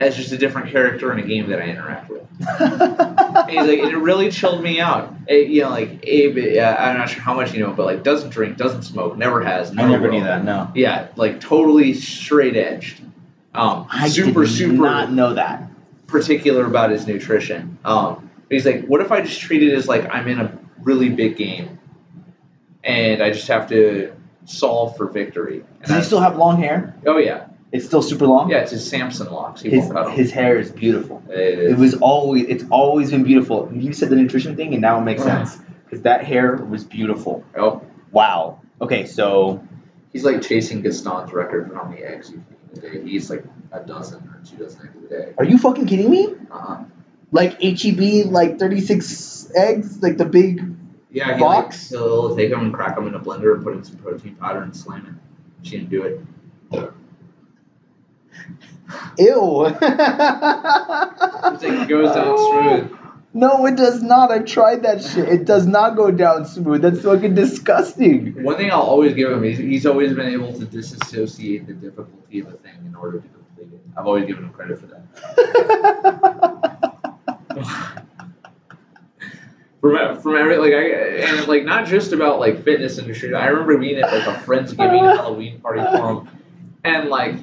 as 0.00 0.14
just 0.16 0.32
a 0.32 0.38
different 0.38 0.70
character 0.70 1.10
in 1.12 1.18
a 1.18 1.26
game 1.26 1.48
that 1.50 1.60
I 1.60 1.64
interact 1.66 2.10
with? 2.10 2.22
And 3.34 3.50
he's 3.50 3.66
like, 3.66 3.78
and 3.80 3.90
it 3.90 3.96
really 3.96 4.30
chilled 4.30 4.62
me 4.62 4.80
out. 4.80 5.14
Eh, 5.28 5.38
you 5.38 5.62
know, 5.62 5.70
like 5.70 6.00
Abe, 6.04 6.56
uh, 6.56 6.76
I'm 6.78 6.96
not 6.96 7.08
sure 7.10 7.20
how 7.20 7.34
much 7.34 7.52
you 7.52 7.60
know, 7.60 7.72
but 7.72 7.84
like 7.84 8.02
doesn't 8.02 8.30
drink, 8.30 8.56
doesn't 8.56 8.82
smoke, 8.82 9.16
never 9.18 9.42
has. 9.42 9.70
I 9.76 9.86
never 9.88 10.08
knew 10.08 10.22
that. 10.22 10.44
No. 10.44 10.70
Yeah, 10.74 11.08
like 11.16 11.40
totally 11.40 11.94
straight 11.94 12.56
edged. 12.56 13.02
Um, 13.54 13.86
I 13.90 14.08
super 14.08 14.44
did 14.44 14.50
super 14.52 14.74
not 14.74 15.12
know 15.12 15.34
that. 15.34 15.68
particular 16.06 16.64
about 16.66 16.90
his 16.90 17.06
nutrition. 17.06 17.76
Um, 17.84 18.30
he's 18.50 18.64
like, 18.66 18.84
what 18.86 19.00
if 19.00 19.10
I 19.12 19.20
just 19.20 19.40
treat 19.40 19.62
it 19.62 19.72
as 19.74 19.88
like 19.88 20.08
I'm 20.14 20.28
in 20.28 20.40
a 20.40 20.58
really 20.84 21.08
big 21.08 21.36
game, 21.36 21.78
and 22.82 23.22
I 23.22 23.30
just 23.30 23.48
have 23.48 23.68
to 23.70 24.12
solve 24.44 24.96
for 24.96 25.06
victory. 25.08 25.58
And 25.80 25.82
Does 25.82 25.90
he 25.90 25.96
I- 25.96 26.00
still 26.02 26.20
have 26.20 26.36
long 26.36 26.58
hair? 26.58 26.94
oh 27.06 27.16
yeah, 27.18 27.46
It's 27.72 27.84
still 27.86 28.02
super 28.02 28.26
long. 28.26 28.50
yeah, 28.50 28.58
it's 28.58 28.70
his 28.70 28.86
Samson 28.88 29.32
locks. 29.32 29.62
He 29.62 29.70
His 29.70 29.80
won't 29.84 29.92
cut 29.94 30.06
'em. 30.08 30.12
his 30.12 30.30
hair 30.30 30.58
is 30.58 30.70
beautiful. 30.70 31.22
It 31.28 31.38
It 31.38 31.58
is. 31.72 31.78
was 31.78 31.94
always 31.94 32.44
it's 32.48 32.64
always 32.70 33.10
been 33.10 33.24
beautiful. 33.24 33.70
You 33.72 33.92
said 33.92 34.10
the 34.10 34.16
nutrition 34.16 34.54
thing, 34.56 34.72
and 34.74 34.82
now 34.82 34.98
it 35.00 35.04
makes 35.04 35.22
sense 35.22 35.58
because 35.84 36.02
that 36.02 36.24
hair 36.24 36.56
was 36.56 36.84
beautiful. 36.84 37.42
Oh, 37.56 37.82
Wow. 38.12 38.60
Okay, 38.80 39.06
so 39.06 39.60
he's 40.12 40.24
like 40.24 40.40
chasing 40.40 40.82
Gaston's 40.82 41.32
record 41.32 41.68
for 41.68 41.74
how 41.74 41.84
many 41.84 42.02
eggs 42.02 42.30
you 42.30 42.36
can 42.36 42.46
eat 42.76 42.78
a 42.78 42.80
day. 42.98 43.02
He 43.10 43.16
eats 43.16 43.28
like 43.30 43.44
a 43.72 43.80
dozen 43.80 44.18
or 44.22 44.38
two 44.44 44.56
dozen 44.62 44.80
eggs 44.88 45.04
a 45.04 45.08
day. 45.08 45.32
are 45.38 45.44
you 45.44 45.58
fucking 45.58 45.86
kidding 45.86 46.10
me? 46.10 46.26
Uh-huh. 46.52 46.84
Like 47.34 47.60
HEB, 47.60 48.30
like 48.30 48.60
thirty 48.60 48.80
six 48.80 49.50
eggs, 49.56 50.00
like 50.00 50.18
the 50.18 50.24
big. 50.24 50.62
Yeah, 51.10 51.34
he 51.34 51.40
Box? 51.40 51.90
Like, 51.90 52.00
he'll 52.00 52.36
take 52.36 52.50
them 52.50 52.60
and 52.60 52.72
crack 52.72 52.94
them 52.94 53.08
in 53.08 53.14
a 53.14 53.18
blender 53.18 53.56
and 53.56 53.64
put 53.64 53.74
in 53.74 53.82
some 53.82 53.96
protein 53.96 54.36
powder 54.36 54.62
and 54.62 54.76
slam 54.76 55.04
it. 55.04 55.14
She 55.68 55.78
didn't 55.78 55.90
do 55.90 56.02
it. 56.04 56.20
Ew. 59.18 59.66
It 61.66 61.88
goes 61.88 62.14
down 62.14 62.38
smooth. 62.38 62.98
No, 63.32 63.66
it 63.66 63.76
does 63.76 64.00
not. 64.00 64.30
I've 64.30 64.46
tried 64.46 64.84
that 64.84 65.02
shit. 65.02 65.28
It 65.28 65.44
does 65.44 65.66
not 65.66 65.96
go 65.96 66.12
down 66.12 66.46
smooth. 66.46 66.82
That's 66.82 67.02
fucking 67.02 67.34
disgusting. 67.34 68.44
One 68.44 68.56
thing 68.56 68.70
I'll 68.70 68.82
always 68.82 69.14
give 69.14 69.32
him, 69.32 69.42
he's, 69.42 69.58
he's 69.58 69.86
always 69.86 70.12
been 70.12 70.28
able 70.28 70.52
to 70.52 70.64
disassociate 70.64 71.66
the 71.66 71.72
difficulty 71.72 72.38
of 72.40 72.46
a 72.46 72.52
thing 72.58 72.76
in 72.86 72.94
order 72.94 73.18
to 73.18 73.26
complete 73.28 73.72
it. 73.74 73.80
I've 73.96 74.06
always 74.06 74.26
given 74.26 74.44
him 74.44 74.52
credit 74.52 74.78
for 74.78 74.86
that. 74.86 76.92
from 79.80 80.20
from 80.20 80.36
every 80.36 80.56
like 80.56 80.72
I 80.72 81.28
and 81.28 81.46
like 81.46 81.64
not 81.64 81.86
just 81.86 82.12
about 82.12 82.40
like 82.40 82.64
fitness 82.64 82.98
industry. 82.98 83.34
I 83.34 83.46
remember 83.46 83.76
being 83.78 84.00
at 84.00 84.12
like 84.12 84.26
a 84.26 84.40
friendsgiving 84.40 85.02
oh. 85.12 85.16
Halloween 85.16 85.60
party 85.60 85.82
for 85.82 86.10
him, 86.10 86.28
and 86.84 87.10
like 87.10 87.36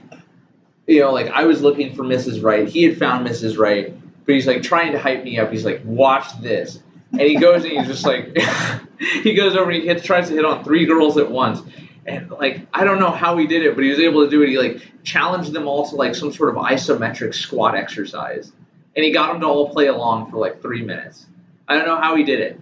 you 0.88 1.02
know 1.02 1.12
like 1.12 1.28
I 1.28 1.46
was 1.46 1.62
looking 1.62 1.94
for 1.96 2.04
Mrs. 2.04 2.44
Wright. 2.44 2.68
He 2.68 2.84
had 2.84 2.98
found 2.98 3.28
Mrs. 3.28 3.58
Wright, 3.58 3.96
but 4.26 4.36
he's 4.36 4.48
like 4.48 4.64
trying 4.64 4.92
to 4.94 5.00
hype 5.00 5.24
me 5.24 5.38
up. 5.38 5.52
He's 5.52 5.66
like, 5.66 5.82
watch 5.86 6.40
this, 6.42 6.82
and 7.12 7.22
he 7.22 7.36
goes 7.36 7.64
and 7.64 7.74
he's 7.74 7.88
just 7.88 8.06
like 8.06 8.36
he 9.24 9.34
goes 9.34 9.56
over 9.56 9.70
and 9.70 9.82
he 9.82 9.88
hits 9.88 10.04
tries 10.04 10.30
to 10.30 10.34
hit 10.34 10.46
on 10.46 10.64
three 10.64 10.86
girls 10.86 11.18
at 11.18 11.30
once. 11.30 11.62
And 12.06 12.32
like 12.32 12.66
I 12.74 12.84
don't 12.84 13.00
know 13.00 13.12
how 13.12 13.38
he 13.38 13.46
did 13.46 13.64
it, 13.64 13.76
but 13.76 13.84
he 13.84 13.90
was 13.90 14.00
able 14.00 14.24
to 14.24 14.30
do 14.30 14.42
it. 14.42 14.50
He 14.50 14.58
like 14.58 14.82
challenged 15.04 15.54
them 15.54 15.68
all 15.68 15.88
to 15.90 15.96
like 15.96 16.16
some 16.16 16.32
sort 16.32 16.50
of 16.50 16.56
isometric 16.56 17.36
squat 17.36 17.76
exercise, 17.76 18.52
and 18.96 19.06
he 19.06 19.12
got 19.12 19.32
them 19.32 19.42
to 19.42 19.48
all 19.48 19.70
play 19.70 19.88
along 19.88 20.32
for 20.32 20.38
like 20.38 20.62
three 20.62 20.84
minutes. 20.84 21.26
I 21.68 21.76
don't 21.76 21.86
know 21.86 22.00
how 22.00 22.16
he 22.16 22.24
did 22.24 22.40
it. 22.40 22.60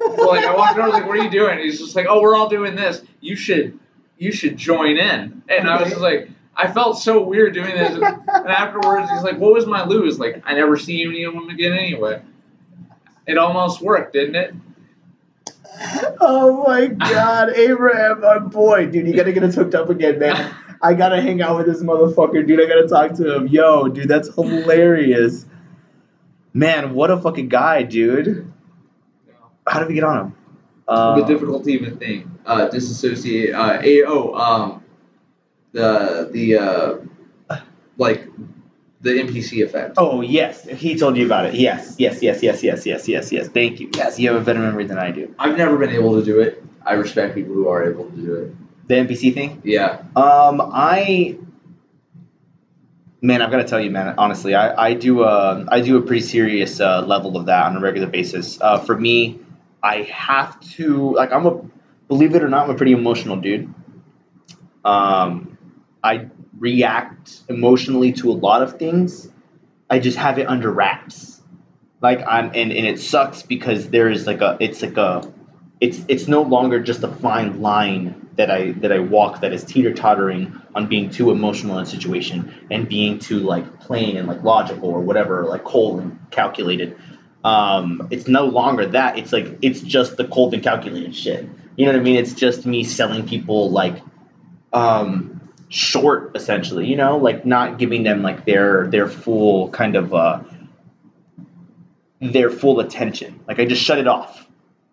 Well, 0.00 0.28
like 0.28 0.44
I 0.44 0.54
walked 0.54 0.72
over, 0.72 0.82
I 0.82 0.86
was 0.86 0.94
like, 0.94 1.06
"What 1.06 1.18
are 1.18 1.22
you 1.22 1.30
doing?" 1.30 1.58
He's 1.58 1.78
just 1.78 1.96
like, 1.96 2.06
"Oh, 2.08 2.20
we're 2.20 2.36
all 2.36 2.48
doing 2.48 2.76
this. 2.76 3.02
You 3.20 3.36
should, 3.36 3.78
you 4.16 4.32
should 4.32 4.56
join 4.56 4.96
in." 4.96 5.42
And 5.48 5.68
I 5.68 5.80
was 5.80 5.90
just 5.90 6.00
like, 6.00 6.28
I 6.56 6.70
felt 6.72 6.98
so 6.98 7.22
weird 7.22 7.54
doing 7.54 7.74
this. 7.74 7.94
And 7.94 8.48
afterwards, 8.48 9.10
he's 9.10 9.22
like, 9.22 9.38
"What 9.38 9.52
was 9.52 9.66
my 9.66 9.84
lose? 9.84 10.18
Like, 10.18 10.42
I 10.44 10.54
never 10.54 10.76
see 10.76 11.04
any 11.04 11.24
of 11.24 11.34
them 11.34 11.48
again 11.48 11.72
anyway." 11.72 12.22
It 13.26 13.38
almost 13.38 13.80
worked, 13.82 14.14
didn't 14.14 14.36
it? 14.36 14.54
Oh 16.20 16.64
my 16.66 16.86
god, 16.86 17.50
Abraham, 17.50 18.20
my 18.20 18.38
boy, 18.38 18.86
dude, 18.86 19.06
you 19.06 19.14
gotta 19.14 19.32
get 19.32 19.44
us 19.44 19.54
hooked 19.54 19.74
up 19.74 19.90
again, 19.90 20.18
man. 20.18 20.52
I 20.82 20.94
gotta 20.94 21.20
hang 21.20 21.42
out 21.42 21.56
with 21.56 21.66
this 21.66 21.82
motherfucker, 21.82 22.46
dude. 22.46 22.60
I 22.60 22.66
gotta 22.66 22.88
talk 22.88 23.12
to 23.18 23.36
him. 23.36 23.46
Yo, 23.48 23.88
dude, 23.88 24.08
that's 24.08 24.34
hilarious. 24.34 25.44
Man, 26.52 26.94
what 26.94 27.10
a 27.10 27.18
fucking 27.18 27.48
guy, 27.48 27.82
dude. 27.82 28.52
How 29.66 29.80
did 29.80 29.88
we 29.88 29.94
get 29.94 30.04
on 30.04 30.26
him? 30.26 30.34
Uh, 30.86 31.20
the 31.20 31.26
difficulty 31.26 31.76
of 31.76 31.92
a 31.92 31.96
thing. 31.96 32.38
Uh, 32.46 32.68
disassociate. 32.68 33.54
Uh, 33.54 33.78
a, 33.82 34.04
oh, 34.04 34.34
um, 34.34 34.84
the 35.72 36.28
the 36.32 36.56
uh, 36.56 37.60
like 37.98 38.26
the 39.02 39.10
NPC 39.10 39.62
effect. 39.62 39.94
Oh 39.98 40.22
yes, 40.22 40.64
he 40.64 40.96
told 40.98 41.16
you 41.16 41.26
about 41.26 41.46
it. 41.46 41.54
Yes, 41.54 41.96
yes, 41.98 42.22
yes, 42.22 42.42
yes, 42.42 42.64
yes, 42.64 42.86
yes, 42.86 43.08
yes, 43.08 43.30
yes. 43.30 43.48
Thank 43.48 43.80
you. 43.80 43.90
Yes, 43.94 44.18
you 44.18 44.32
have 44.32 44.40
a 44.40 44.44
better 44.44 44.60
memory 44.60 44.86
than 44.86 44.98
I 44.98 45.10
do. 45.10 45.34
I've 45.38 45.58
never 45.58 45.76
been 45.76 45.90
able 45.90 46.18
to 46.18 46.24
do 46.24 46.40
it. 46.40 46.64
I 46.84 46.94
respect 46.94 47.34
people 47.34 47.52
who 47.52 47.68
are 47.68 47.88
able 47.88 48.08
to 48.10 48.16
do 48.16 48.34
it. 48.34 48.88
The 48.88 48.94
NPC 48.94 49.34
thing. 49.34 49.60
Yeah. 49.64 50.02
Um, 50.16 50.62
I 50.72 51.36
Man, 53.20 53.42
I've 53.42 53.50
got 53.50 53.56
to 53.58 53.64
tell 53.64 53.80
you, 53.80 53.90
man. 53.90 54.14
Honestly, 54.16 54.54
I, 54.54 54.90
I 54.90 54.94
do 54.94 55.24
a 55.24 55.66
I 55.68 55.80
do 55.80 55.96
a 55.96 56.02
pretty 56.02 56.22
serious 56.22 56.80
uh, 56.80 57.02
level 57.02 57.36
of 57.36 57.46
that 57.46 57.66
on 57.66 57.76
a 57.76 57.80
regular 57.80 58.06
basis. 58.06 58.60
Uh, 58.60 58.78
for 58.78 58.96
me, 58.96 59.40
I 59.82 60.02
have 60.02 60.60
to 60.76 61.14
like 61.14 61.32
I'm 61.32 61.46
a 61.46 61.60
believe 62.06 62.34
it 62.36 62.44
or 62.44 62.48
not, 62.48 62.64
I'm 62.64 62.70
a 62.70 62.76
pretty 62.76 62.92
emotional 62.92 63.36
dude. 63.36 63.74
Um, 64.84 65.58
I 66.02 66.28
react 66.58 67.40
emotionally 67.48 68.12
to 68.14 68.30
a 68.30 68.34
lot 68.34 68.62
of 68.62 68.78
things. 68.78 69.28
I 69.90 69.98
just 69.98 70.16
have 70.18 70.38
it 70.38 70.48
under 70.48 70.70
wraps. 70.70 71.42
Like 72.00 72.20
I'm 72.24 72.46
and, 72.46 72.72
and 72.72 72.86
it 72.86 73.00
sucks 73.00 73.42
because 73.42 73.90
there 73.90 74.08
is 74.08 74.28
like 74.28 74.40
a 74.42 74.56
it's 74.60 74.80
like 74.80 74.96
a 74.96 75.32
it's 75.80 76.00
it's 76.08 76.26
no 76.26 76.42
longer 76.42 76.80
just 76.80 77.02
a 77.02 77.08
fine 77.08 77.60
line 77.60 78.28
that 78.36 78.50
I 78.50 78.72
that 78.72 78.92
I 78.92 79.00
walk 79.00 79.40
that 79.40 79.52
is 79.52 79.64
teeter 79.64 79.92
tottering 79.92 80.60
on 80.74 80.86
being 80.86 81.10
too 81.10 81.30
emotional 81.30 81.76
in 81.78 81.84
a 81.84 81.86
situation 81.86 82.66
and 82.70 82.88
being 82.88 83.18
too 83.18 83.40
like 83.40 83.80
plain 83.80 84.16
and 84.16 84.26
like 84.26 84.42
logical 84.42 84.88
or 84.88 85.00
whatever, 85.00 85.44
like 85.44 85.64
cold 85.64 86.00
and 86.00 86.18
calculated. 86.30 86.96
Um, 87.44 88.08
it's 88.10 88.26
no 88.26 88.46
longer 88.46 88.86
that. 88.86 89.18
It's 89.18 89.32
like 89.32 89.58
it's 89.62 89.80
just 89.80 90.16
the 90.16 90.26
cold 90.26 90.54
and 90.54 90.62
calculated 90.62 91.14
shit. 91.14 91.48
You 91.76 91.86
know 91.86 91.92
what 91.92 92.00
I 92.00 92.02
mean? 92.02 92.16
It's 92.16 92.32
just 92.32 92.66
me 92.66 92.82
selling 92.82 93.26
people 93.26 93.70
like 93.70 94.02
um 94.72 95.40
short 95.68 96.32
essentially, 96.34 96.86
you 96.86 96.96
know, 96.96 97.18
like 97.18 97.46
not 97.46 97.78
giving 97.78 98.02
them 98.02 98.22
like 98.22 98.44
their 98.44 98.88
their 98.88 99.08
full 99.08 99.68
kind 99.70 99.94
of 99.94 100.12
uh 100.12 100.40
their 102.20 102.50
full 102.50 102.80
attention. 102.80 103.40
Like 103.46 103.60
I 103.60 103.64
just 103.64 103.82
shut 103.82 103.98
it 103.98 104.08
off. 104.08 104.47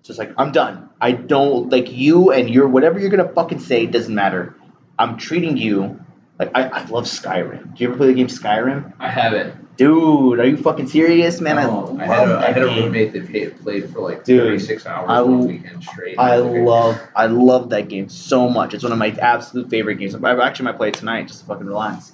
Just 0.06 0.20
like 0.20 0.32
I'm 0.38 0.52
done. 0.52 0.90
I 1.02 1.12
don't 1.14 1.70
like 1.72 1.92
you 1.92 2.32
and 2.32 2.50
your 2.50 2.68
whatever 2.68 3.00
you're 3.00 3.10
gonna 3.10 3.28
fucking 3.34 3.60
say 3.60 3.86
doesn't 3.88 4.14
matter. 4.14 4.56
I'm 5.00 5.18
treating 5.18 5.58
you 5.58 6.00
like 6.40 6.52
I, 6.56 6.64
I 6.68 6.86
love 6.86 7.06
Skyrim. 7.06 7.76
Do 7.76 7.84
you 7.84 7.90
ever 7.90 7.98
play 7.98 8.08
the 8.08 8.14
game 8.14 8.28
Skyrim? 8.28 8.94
I 9.00 9.10
have 9.10 9.34
it. 9.34 9.54
Dude, 9.78 10.40
are 10.40 10.46
you 10.48 10.56
fucking 10.56 10.88
serious, 10.88 11.42
man? 11.42 11.58
I 11.58 11.66
Oh, 11.66 11.82
love 11.82 12.00
I 12.00 12.06
had 12.06 12.28
a, 12.30 12.38
I 12.38 12.52
had 12.52 12.62
a 12.64 12.68
roommate 12.68 13.12
that 13.12 13.28
paid, 13.28 13.60
played 13.62 13.90
for 13.90 14.00
like 14.00 14.24
Dude, 14.24 14.40
36 14.62 14.86
hours 14.86 15.06
I- 15.10 15.22
one 15.22 15.48
weekend 15.48 15.84
straight. 15.84 16.18
I 16.20 16.38
love 16.38 17.02
I 17.16 17.26
love 17.26 17.72
that 17.72 17.90
game 17.90 18.08
so 18.08 18.48
much. 18.48 18.74
It's 18.74 18.84
one 18.84 18.94
of 18.94 19.00
my 19.00 19.10
absolute 19.10 19.70
favorite 19.70 19.96
games. 19.96 20.16
I 20.16 20.46
actually 20.46 20.66
might 20.66 20.78
play 20.78 20.90
it 20.90 20.94
tonight 20.94 21.28
just 21.28 21.42
to 21.42 21.46
fucking 21.48 21.66
relax. 21.66 22.14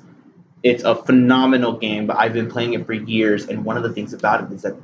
It's 0.64 0.84
a 0.84 0.96
phenomenal 0.96 1.74
game, 1.74 2.08
but 2.08 2.18
I've 2.18 2.34
been 2.34 2.50
playing 2.50 2.74
it 2.74 2.86
for 2.86 2.94
years, 2.94 3.48
and 3.48 3.66
one 3.66 3.78
of 3.78 3.84
the 3.84 3.92
things 3.92 4.14
about 4.14 4.44
it 4.44 4.54
is 4.56 4.62
that 4.62 4.76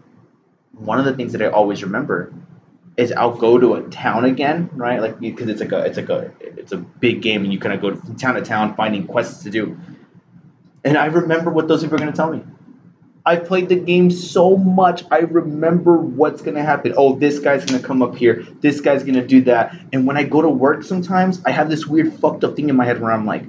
one 0.73 0.99
of 0.99 1.05
the 1.05 1.15
things 1.15 1.31
that 1.33 1.41
I 1.41 1.47
always 1.47 1.83
remember 1.83 2.33
is 2.97 3.11
I'll 3.11 3.35
go 3.35 3.57
to 3.59 3.75
a 3.75 3.81
town 3.89 4.25
again, 4.25 4.69
right? 4.73 4.99
Like 4.99 5.19
because 5.19 5.47
it's 5.47 5.61
like 5.61 5.71
a 5.71 5.85
it's 5.85 5.97
like 5.97 6.09
a 6.09 6.31
it's 6.41 6.71
a 6.71 6.77
big 6.77 7.21
game, 7.21 7.43
and 7.43 7.53
you 7.53 7.59
kind 7.59 7.73
of 7.73 7.81
go 7.81 7.95
from 7.95 8.15
town 8.15 8.35
to 8.35 8.41
town 8.41 8.75
finding 8.75 9.05
quests 9.05 9.43
to 9.43 9.49
do. 9.49 9.77
And 10.83 10.97
I 10.97 11.05
remember 11.05 11.51
what 11.51 11.67
those 11.67 11.81
people 11.83 11.95
are 11.95 11.99
going 11.99 12.11
to 12.11 12.17
tell 12.17 12.31
me. 12.31 12.43
I've 13.27 13.43
played 13.43 13.67
the 13.67 13.75
game 13.75 14.09
so 14.09 14.55
much. 14.55 15.03
I 15.11 15.19
remember 15.19 15.97
what's 15.97 16.41
gonna 16.41 16.63
happen. 16.63 16.93
Oh, 16.95 17.17
this 17.17 17.39
guy's 17.39 17.65
gonna 17.65 17.83
come 17.83 18.01
up 18.01 18.15
here. 18.15 18.47
This 18.61 18.79
guy's 18.79 19.03
gonna 19.03 19.27
do 19.27 19.41
that. 19.41 19.77
And 19.91 20.07
when 20.07 20.15
I 20.15 20.23
go 20.23 20.41
to 20.41 20.47
work, 20.47 20.81
sometimes 20.83 21.41
I 21.45 21.51
have 21.51 21.69
this 21.69 21.85
weird 21.85 22.13
fucked 22.13 22.45
up 22.45 22.55
thing 22.55 22.69
in 22.69 22.77
my 22.77 22.85
head 22.85 23.01
where 23.01 23.11
I'm 23.11 23.25
like, 23.25 23.43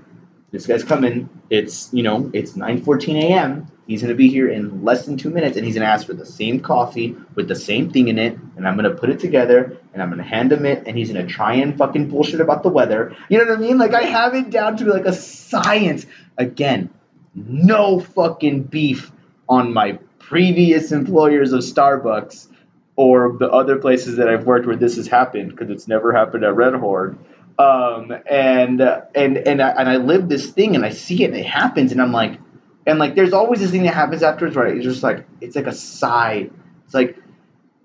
this 0.51 0.67
guy's 0.67 0.85
coming. 0.85 1.29
It's 1.51 1.93
you 1.93 2.03
know, 2.03 2.31
it's 2.33 2.53
9:14 2.53 3.17
a.m. 3.23 3.67
He's 3.87 4.03
gonna 4.03 4.15
be 4.15 4.29
here 4.29 4.49
in 4.49 4.85
less 4.85 5.07
than 5.07 5.17
two 5.17 5.31
minutes, 5.31 5.57
and 5.57 5.65
he's 5.65 5.75
gonna 5.75 5.87
ask 5.87 6.07
for 6.07 6.15
the 6.15 6.27
same 6.27 6.61
coffee 6.61 7.17
with 7.35 7.49
the 7.49 7.55
same 7.55 7.91
thing 7.91 8.09
in 8.09 8.19
it, 8.19 8.39
and 8.57 8.67
I'm 8.67 8.77
gonna 8.77 8.95
put 8.95 9.11
it 9.11 9.21
together, 9.21 9.77
and 9.93 10.03
I'm 10.03 10.11
gonna 10.11 10.23
hand 10.23 10.53
him 10.53 10.65
it, 10.67 10.85
and 10.87 10.97
he's 10.97 11.11
gonna 11.11 11.27
try 11.27 11.55
and 11.55 11.77
fucking 11.77 12.09
bullshit 12.09 12.41
about 12.41 12.63
the 12.63 12.71
weather. 12.71 13.15
You 13.29 13.39
know 13.39 13.45
what 13.45 13.59
I 13.59 13.61
mean? 13.61 13.79
Like 13.79 13.95
I 13.95 14.03
have 14.03 14.35
it 14.35 14.51
down 14.51 14.77
to 14.79 14.85
like 14.87 15.07
a 15.07 15.13
science. 15.13 16.07
Again, 16.37 16.91
no 17.35 18.01
fucking 18.01 18.65
beef 18.65 19.11
on 19.49 19.73
my 19.73 19.99
previous 20.19 20.93
employers 20.93 21.53
of 21.53 21.61
Starbucks 21.61 22.49
or 22.97 23.37
the 23.39 23.49
other 23.49 23.77
places 23.77 24.17
that 24.17 24.29
I've 24.29 24.45
worked 24.45 24.67
where 24.67 24.77
this 24.77 24.97
has 24.97 25.07
happened 25.07 25.51
because 25.51 25.71
it's 25.71 25.89
never 25.89 26.13
happened 26.13 26.45
at 26.45 26.55
Red 26.55 26.75
Horn. 26.75 27.19
Um, 27.59 28.13
and 28.31 28.81
and 28.81 29.37
and 29.37 29.61
I, 29.61 29.71
and 29.71 29.89
I 29.89 29.97
live 29.97 30.29
this 30.29 30.51
thing 30.51 30.77
and 30.77 30.85
I 30.85 30.91
see 30.91 31.25
it 31.25 31.31
and 31.31 31.37
it 31.37 31.47
happens 31.47 31.93
and 31.93 32.01
I'm 32.01 32.13
like, 32.13 32.39
and 32.87 32.99
like 32.99 33.15
there's 33.15 33.33
always 33.33 33.61
this 33.61 33.71
thing 33.71 33.83
that 33.83 33.95
happens 33.95 34.23
afterwards 34.23 34.57
where 34.57 34.67
it's 34.69 34.85
just 34.85 35.03
like 35.03 35.27
it's 35.41 35.57
like 35.57 35.67
a 35.67 35.75
sigh. 35.75 36.51
It's 36.85 36.95
like 36.95 37.17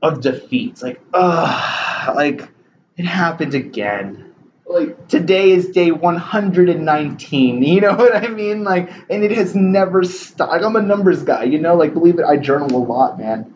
of 0.01 0.21
defeat. 0.21 0.71
It's 0.71 0.83
like 0.83 1.01
ugh, 1.13 2.15
like 2.15 2.49
it 2.97 3.05
happened 3.05 3.55
again 3.55 4.33
like 4.65 5.07
today 5.07 5.51
is 5.51 5.69
day 5.69 5.91
119 5.91 7.61
you 7.63 7.81
know 7.81 7.93
what 7.95 8.15
i 8.15 8.27
mean 8.27 8.63
like 8.63 8.89
and 9.09 9.23
it 9.23 9.31
has 9.31 9.55
never 9.55 10.03
stopped 10.03 10.63
i'm 10.63 10.75
a 10.75 10.81
numbers 10.81 11.23
guy 11.23 11.43
you 11.43 11.59
know 11.59 11.75
like 11.75 11.93
believe 11.93 12.17
it 12.17 12.25
i 12.25 12.37
journal 12.37 12.75
a 12.75 12.83
lot 12.83 13.17
man. 13.17 13.53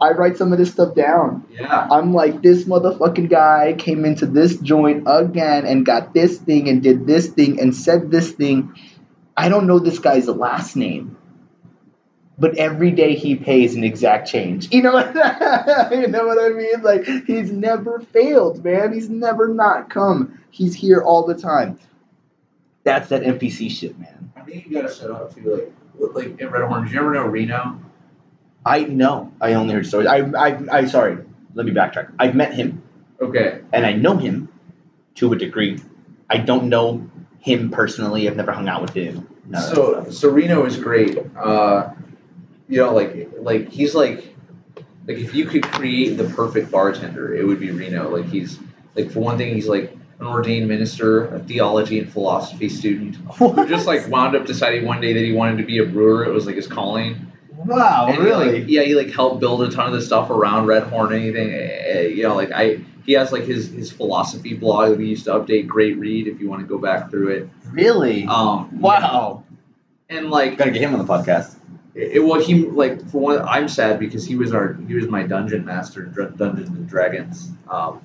I 0.00 0.10
write 0.10 0.36
some 0.36 0.52
of 0.52 0.58
this 0.58 0.72
stuff 0.72 0.94
down 0.94 1.44
Yeah. 1.50 1.88
i'm 1.90 2.12
like 2.14 2.42
this 2.42 2.64
motherfucking 2.64 3.28
guy 3.30 3.74
came 3.78 4.04
into 4.04 4.26
this 4.26 4.56
joint 4.58 5.04
again 5.06 5.66
and 5.66 5.84
got 5.84 6.14
this 6.14 6.38
thing 6.38 6.68
and 6.68 6.82
did 6.82 7.06
this 7.06 7.28
thing 7.28 7.60
and 7.60 7.74
said 7.74 8.10
this 8.10 8.32
thing 8.32 8.74
i 9.36 9.48
don't 9.48 9.66
know 9.66 9.78
this 9.78 9.98
guy's 9.98 10.26
last 10.28 10.76
name 10.76 11.16
but 12.38 12.56
every 12.58 12.90
day 12.90 13.14
he 13.14 13.34
pays 13.34 13.74
an 13.76 13.82
exact 13.84 14.28
change. 14.28 14.70
You 14.70 14.82
know 14.82 14.92
what 14.92 15.06
you 15.92 16.06
know 16.06 16.26
what 16.26 16.38
I 16.38 16.50
mean? 16.50 16.82
Like 16.82 17.06
he's 17.26 17.50
never 17.50 18.00
failed, 18.00 18.62
man. 18.62 18.92
He's 18.92 19.08
never 19.08 19.48
not 19.48 19.88
come. 19.88 20.38
He's 20.50 20.74
here 20.74 21.00
all 21.00 21.26
the 21.26 21.34
time. 21.34 21.78
That's 22.84 23.08
that 23.08 23.22
NPC 23.22 23.70
shit, 23.70 23.98
man. 23.98 24.32
I 24.36 24.42
think 24.42 24.66
you 24.66 24.72
gotta 24.74 24.90
set 24.90 25.10
up 25.10 25.34
too, 25.34 25.72
like, 25.98 26.14
like 26.14 26.40
in 26.40 26.50
Red 26.50 26.68
Horn. 26.68 26.84
Did 26.84 26.92
you 26.92 27.00
ever 27.00 27.14
know 27.14 27.26
Reno? 27.26 27.80
I 28.66 28.80
know. 28.84 29.32
I 29.40 29.54
only 29.54 29.74
heard 29.74 29.86
stories. 29.86 30.08
I 30.08 30.18
I 30.18 30.58
I 30.78 30.84
sorry. 30.86 31.18
Let 31.54 31.64
me 31.66 31.72
backtrack. 31.72 32.12
I've 32.18 32.34
met 32.34 32.52
him 32.52 32.82
Okay. 33.22 33.60
and 33.72 33.86
I 33.86 33.92
know 33.94 34.16
him 34.18 34.48
to 35.16 35.32
a 35.32 35.36
degree. 35.38 35.80
I 36.28 36.36
don't 36.38 36.64
know 36.68 37.08
him 37.38 37.70
personally. 37.70 38.28
I've 38.28 38.36
never 38.36 38.52
hung 38.52 38.68
out 38.68 38.82
with 38.82 38.92
him. 38.92 39.26
None 39.48 39.62
of 39.62 39.68
that 39.70 39.74
So 39.76 39.92
stuff. 40.02 40.12
so 40.12 40.28
Reno 40.30 40.64
is 40.66 40.76
great. 40.76 41.16
Uh, 41.38 41.90
you 42.68 42.78
know, 42.78 42.92
like 42.92 43.30
like 43.38 43.70
he's 43.70 43.94
like 43.94 44.34
like 45.06 45.18
if 45.18 45.34
you 45.34 45.46
could 45.46 45.62
create 45.62 46.16
the 46.16 46.24
perfect 46.24 46.70
bartender, 46.70 47.34
it 47.34 47.46
would 47.46 47.60
be 47.60 47.70
Reno. 47.70 48.10
Like 48.14 48.26
he's 48.26 48.58
like 48.96 49.10
for 49.12 49.20
one 49.20 49.38
thing, 49.38 49.54
he's 49.54 49.68
like 49.68 49.92
an 50.18 50.26
ordained 50.26 50.66
minister, 50.66 51.26
a 51.28 51.38
theology 51.38 51.98
and 52.00 52.10
philosophy 52.12 52.68
student, 52.68 53.14
who 53.38 53.66
just 53.68 53.86
like 53.86 54.08
wound 54.08 54.34
up 54.34 54.44
deciding 54.46 54.84
one 54.84 55.00
day 55.00 55.12
that 55.12 55.22
he 55.24 55.32
wanted 55.32 55.58
to 55.58 55.64
be 55.64 55.78
a 55.78 55.84
brewer. 55.86 56.24
It 56.24 56.32
was 56.32 56.44
like 56.46 56.56
his 56.56 56.66
calling. 56.66 57.25
Wow, 57.66 58.06
And 58.08 58.22
he, 58.22 58.32
like, 58.32 58.64
yeah, 58.68 58.82
he 58.82 58.94
like 58.94 59.10
helped 59.10 59.40
build 59.40 59.62
a 59.62 59.70
ton 59.70 59.86
of 59.86 59.92
the 59.92 60.02
stuff 60.02 60.30
around 60.30 60.66
Red 60.66 60.84
Horn. 60.84 61.12
Anything, 61.12 61.50
eh, 61.52 62.06
you 62.08 62.22
know, 62.22 62.34
like 62.34 62.50
I. 62.52 62.80
He 63.04 63.12
has 63.12 63.30
like 63.30 63.44
his, 63.44 63.70
his 63.70 63.92
philosophy 63.92 64.54
blog 64.54 64.90
that 64.90 64.98
we 64.98 65.06
used 65.06 65.26
to 65.26 65.30
update. 65.30 65.68
Great 65.68 65.96
read 65.96 66.26
if 66.26 66.40
you 66.40 66.48
want 66.48 66.62
to 66.62 66.66
go 66.66 66.76
back 66.76 67.08
through 67.08 67.28
it. 67.28 67.48
really? 67.70 68.26
Um, 68.26 68.80
wow. 68.80 69.44
And 70.08 70.28
like 70.28 70.58
Gotta 70.58 70.72
get 70.72 70.82
him 70.82 70.92
on 70.92 70.98
the 70.98 71.04
podcast. 71.12 71.54
it, 71.94 72.24
well, 72.24 72.40
he 72.40 72.66
like 72.66 73.08
for 73.10 73.20
one, 73.20 73.38
I'm 73.42 73.68
sad 73.68 74.00
because 74.00 74.26
he 74.26 74.34
was 74.34 74.52
our 74.52 74.74
he 74.88 74.94
was 74.94 75.06
my 75.06 75.22
dungeon 75.22 75.64
master, 75.64 76.04
in 76.04 76.12
Dr- 76.12 76.36
Dungeons 76.36 76.68
and 76.68 76.88
Dragons. 76.88 77.52
Um, 77.70 78.02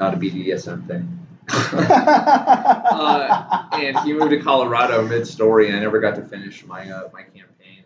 not 0.00 0.14
a 0.14 0.16
BDSM 0.16 0.84
thing. 0.88 1.20
uh, 1.50 3.66
and 3.72 3.98
he 4.00 4.12
moved 4.12 4.30
to 4.30 4.40
Colorado 4.40 5.06
mid 5.06 5.26
story, 5.26 5.68
and 5.68 5.76
I 5.76 5.80
never 5.80 6.00
got 6.00 6.14
to 6.16 6.22
finish 6.22 6.64
my 6.66 6.90
uh, 6.90 7.08
my 7.12 7.22
campaign. 7.22 7.84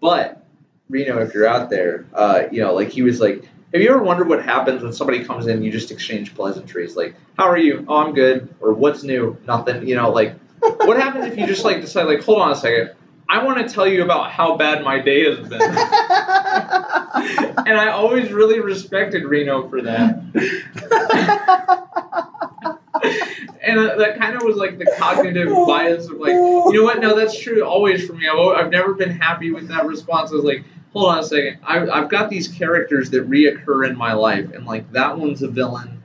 But 0.00 0.44
Reno, 0.88 1.20
if 1.20 1.34
you're 1.34 1.46
out 1.46 1.70
there, 1.70 2.06
uh, 2.14 2.44
you 2.50 2.62
know, 2.62 2.74
like 2.74 2.88
he 2.88 3.02
was 3.02 3.20
like, 3.20 3.48
have 3.72 3.82
you 3.82 3.90
ever 3.90 4.02
wondered 4.02 4.28
what 4.28 4.42
happens 4.42 4.82
when 4.82 4.92
somebody 4.92 5.24
comes 5.24 5.46
in? 5.46 5.56
and 5.56 5.64
You 5.64 5.70
just 5.70 5.90
exchange 5.90 6.34
pleasantries, 6.34 6.96
like, 6.96 7.14
"How 7.36 7.44
are 7.44 7.58
you? 7.58 7.84
Oh, 7.86 7.98
I'm 7.98 8.14
good." 8.14 8.54
Or 8.60 8.72
"What's 8.72 9.02
new? 9.02 9.36
Nothing." 9.46 9.86
You 9.86 9.96
know, 9.96 10.10
like, 10.10 10.34
what 10.60 10.96
happens 10.96 11.26
if 11.26 11.36
you 11.36 11.46
just 11.46 11.64
like 11.64 11.82
decide, 11.82 12.04
like, 12.04 12.22
hold 12.22 12.40
on 12.40 12.50
a 12.50 12.56
second. 12.56 12.92
I 13.28 13.44
want 13.44 13.58
to 13.58 13.68
tell 13.72 13.86
you 13.86 14.02
about 14.04 14.30
how 14.30 14.56
bad 14.56 14.82
my 14.82 15.00
day 15.00 15.26
has 15.26 15.38
been. 15.46 15.60
and 15.60 15.76
I 17.76 17.90
always 17.90 18.32
really 18.32 18.60
respected 18.60 19.24
Reno 19.24 19.68
for 19.68 19.82
that. 19.82 20.22
and 23.62 23.78
that 24.00 24.16
kind 24.18 24.34
of 24.34 24.42
was 24.44 24.56
like 24.56 24.78
the 24.78 24.90
cognitive 24.98 25.50
bias 25.66 26.08
of 26.08 26.18
like, 26.18 26.30
you 26.32 26.72
know 26.72 26.84
what? 26.84 27.00
No, 27.00 27.14
that's 27.14 27.38
true 27.38 27.62
always 27.64 28.06
for 28.06 28.14
me. 28.14 28.26
I've, 28.26 28.38
I've 28.38 28.70
never 28.70 28.94
been 28.94 29.10
happy 29.10 29.50
with 29.50 29.68
that 29.68 29.84
response. 29.84 30.32
I 30.32 30.36
was 30.36 30.44
like, 30.44 30.64
hold 30.98 31.12
on 31.12 31.18
a 31.20 31.22
second. 31.22 31.58
I, 31.62 31.88
I've 31.88 32.08
got 32.08 32.30
these 32.30 32.48
characters 32.48 33.10
that 33.10 33.28
reoccur 33.28 33.88
in 33.88 33.96
my 33.96 34.14
life, 34.14 34.52
and 34.52 34.66
like 34.66 34.90
that 34.92 35.18
one's 35.18 35.42
a 35.42 35.48
villain. 35.48 36.02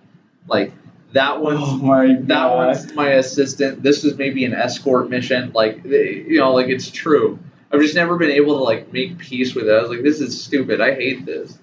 Like 0.47 0.71
that 1.13 1.41
one's 1.41 1.59
Oh 1.61 1.77
my 1.77 2.15
that 2.21 2.55
one's 2.55 2.93
my 2.93 3.09
assistant. 3.13 3.81
This 3.81 4.03
is 4.03 4.17
maybe 4.17 4.45
an 4.45 4.53
escort 4.53 5.09
mission. 5.09 5.51
Like 5.53 5.83
you 5.83 6.37
know, 6.37 6.53
like 6.53 6.67
it's 6.67 6.91
true. 6.91 7.39
I've 7.71 7.81
just 7.81 7.95
never 7.95 8.17
been 8.17 8.31
able 8.31 8.57
to 8.57 8.63
like 8.63 8.93
make 8.93 9.17
peace 9.17 9.55
with 9.55 9.67
it. 9.67 9.71
I 9.71 9.81
was 9.81 9.89
like, 9.89 10.03
this 10.03 10.21
is 10.21 10.41
stupid. 10.41 10.79
I 10.79 10.93
hate 10.93 11.25
this. 11.25 11.57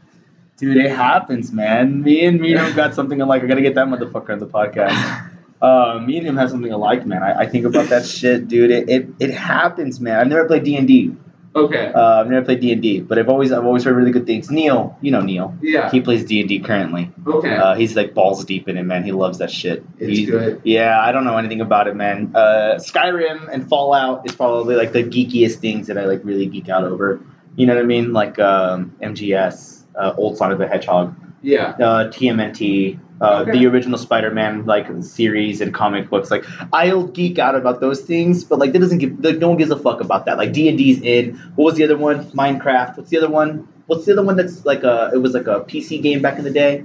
Dude, 0.57 0.77
it 0.77 0.91
happens, 0.91 1.53
man. 1.53 2.03
Me 2.03 2.25
and 2.25 2.41
Reno 2.41 2.73
got 2.75 2.95
something 2.95 3.23
I'm 3.23 3.31
I 3.31 3.39
gotta 3.39 3.63
get 3.63 3.77
that 3.77 3.87
motherfucker 3.87 4.31
on 4.31 4.39
the 4.39 4.47
podcast. 4.47 5.27
Uh, 5.63 6.01
me 6.03 6.17
and 6.17 6.27
him 6.27 6.39
have 6.39 6.49
something 6.49 6.73
alike, 6.73 7.05
man. 7.05 7.23
I, 7.23 7.41
I 7.41 7.47
think 7.47 7.67
about 7.67 7.91
that 7.91 8.07
shit, 8.07 8.49
dude. 8.49 8.71
It, 8.71 8.89
it 8.89 9.09
it 9.19 9.31
happens, 9.31 10.01
man. 10.01 10.19
I've 10.19 10.27
never 10.27 10.47
played 10.47 10.65
D 10.65 10.75
and 10.75 10.89
D. 10.89 11.15
Okay. 11.55 11.91
Uh, 11.93 12.21
I've 12.21 12.29
never 12.29 12.45
played 12.45 12.61
D 12.61 12.73
and 12.73 12.81
D, 12.81 13.01
but 13.01 13.19
I've 13.19 13.29
always 13.29 13.51
I've 13.51 13.65
always 13.65 13.83
heard 13.83 13.97
really 13.97 14.13
good 14.13 14.25
things. 14.27 14.51
Neil, 14.51 14.97
you 15.01 15.11
know 15.11 15.21
Neil. 15.21 15.57
Yeah. 15.61 15.91
He 15.91 16.01
plays 16.01 16.25
D 16.25 16.39
and 16.41 16.49
D 16.49 16.61
currently. 16.61 17.11
Okay. 17.27 17.57
Uh, 17.57 17.75
he's 17.75 17.97
like 17.97 18.15
balls 18.15 18.45
deep 18.45 18.69
in 18.69 18.77
it, 18.77 18.85
man. 18.85 19.03
He 19.03 19.11
loves 19.11 19.39
that 19.39 19.51
shit. 19.51 19.85
it's 19.99 20.19
He- 20.19 20.27
good. 20.27 20.61
Yeah, 20.65 21.01
I 21.01 21.11
don't 21.11 21.25
know 21.25 21.37
anything 21.39 21.61
about 21.61 21.89
it, 21.89 21.97
man. 21.97 22.31
Uh, 22.37 22.75
Skyrim 22.79 23.49
and 23.53 23.69
Fallout 23.69 24.25
is 24.27 24.35
probably 24.37 24.77
like 24.77 24.93
the 24.93 25.03
geekiest 25.03 25.57
things 25.57 25.89
that 25.89 25.99
I 25.99 26.05
like 26.05 26.21
really 26.25 26.47
geek 26.47 26.69
out 26.69 26.85
over. 26.85 27.21
You 27.57 27.67
know 27.67 27.75
what 27.75 27.83
I 27.83 27.87
mean? 27.87 28.13
Like 28.13 28.39
um, 28.39 28.95
MGS, 29.03 29.83
uh, 29.97 30.15
Old 30.17 30.37
Sonic 30.39 30.59
the 30.59 30.69
Hedgehog, 30.69 31.17
Yeah. 31.43 31.69
uh, 31.81 32.11
TMNT, 32.11 32.99
uh, 33.21 33.41
Okay. 33.43 33.53
the 33.53 33.67
original 33.67 33.99
Spider-Man 33.99 34.67
like 34.67 34.87
series 35.03 35.61
and 35.61 35.73
comic 35.73 36.11
books. 36.11 36.31
Like 36.31 36.45
I'll 36.73 37.07
geek 37.07 37.39
out 37.39 37.55
about 37.55 37.81
those 37.81 38.01
things, 38.03 38.45
but 38.45 38.59
like 38.59 38.73
that 38.73 38.79
doesn't 38.81 38.99
give 38.99 39.23
like, 39.25 39.39
no 39.39 39.49
one 39.49 39.57
gives 39.59 39.71
a 39.71 39.79
fuck 39.79 40.01
about 40.01 40.27
that. 40.27 40.37
Like 40.39 40.53
D 40.53 40.69
and 40.69 40.77
D's 40.79 41.01
in. 41.01 41.37
What 41.57 41.65
was 41.67 41.75
the 41.77 41.85
other 41.85 41.97
one? 41.97 42.25
Minecraft. 42.33 42.97
What's 42.99 43.11
the 43.11 43.19
other 43.19 43.31
one? 43.31 43.69
What's 43.87 44.05
the 44.07 44.13
other 44.13 44.23
one 44.23 44.37
that's 44.37 44.65
like 44.65 44.83
a? 44.85 45.11
It 45.15 45.19
was 45.19 45.35
like 45.35 45.47
a 45.47 45.61
PC 45.61 46.01
game 46.03 46.23
back 46.23 46.39
in 46.39 46.45
the 46.45 46.51
day. 46.51 46.85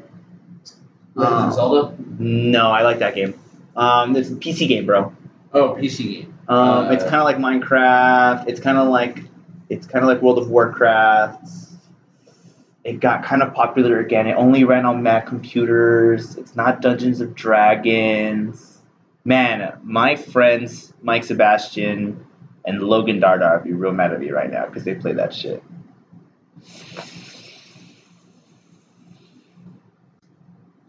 Legends 1.15 1.53
Uh, 1.53 1.56
Zelda. 1.56 1.95
No, 2.19 2.72
I 2.72 2.82
like 2.84 2.99
that 2.99 3.15
game. 3.15 3.34
Um, 3.76 4.15
it's 4.15 4.30
a 4.30 4.36
PC 4.36 4.68
game, 4.68 4.86
bro. 4.86 5.14
Oh, 5.53 5.76
PC 5.80 6.03
game. 6.14 6.34
Um, 6.48 6.91
it's 6.91 7.03
Uh, 7.03 7.10
kind 7.10 7.22
of 7.22 7.26
like 7.26 7.38
Minecraft. 7.38 8.48
It's 8.48 8.60
kind 8.60 8.77
of 8.77 8.88
like 8.90 9.23
it's 9.69 9.88
kind 9.88 10.03
of 10.03 10.10
like 10.10 10.22
World 10.22 10.38
of 10.38 10.49
Warcraft. 10.49 11.48
It 12.86 12.99
got 12.99 13.24
kind 13.24 13.41
of 13.41 13.52
popular 13.56 13.99
again. 13.99 14.28
It 14.28 14.34
only 14.34 14.64
ran 14.64 14.86
on 14.86 15.02
Mac 15.02 15.26
computers. 15.26 16.36
It's 16.38 16.56
not 16.56 16.82
Dungeons 16.82 17.20
of 17.20 17.34
Dragons. 17.34 18.78
Man, 19.24 19.80
my 19.84 20.16
friends 20.16 20.94
Mike 21.02 21.24
Sebastian 21.24 22.24
and 22.64 22.84
Logan 22.84 23.20
Dardar 23.20 23.56
would 23.56 23.64
be 23.64 23.74
real 23.74 23.91
mad 23.91 24.14
at 24.14 24.20
me 24.20 24.30
right 24.30 24.52
now 24.52 24.68
because 24.68 24.84
they 24.84 24.94
play 24.94 25.14
that 25.14 25.34
shit. 25.34 25.64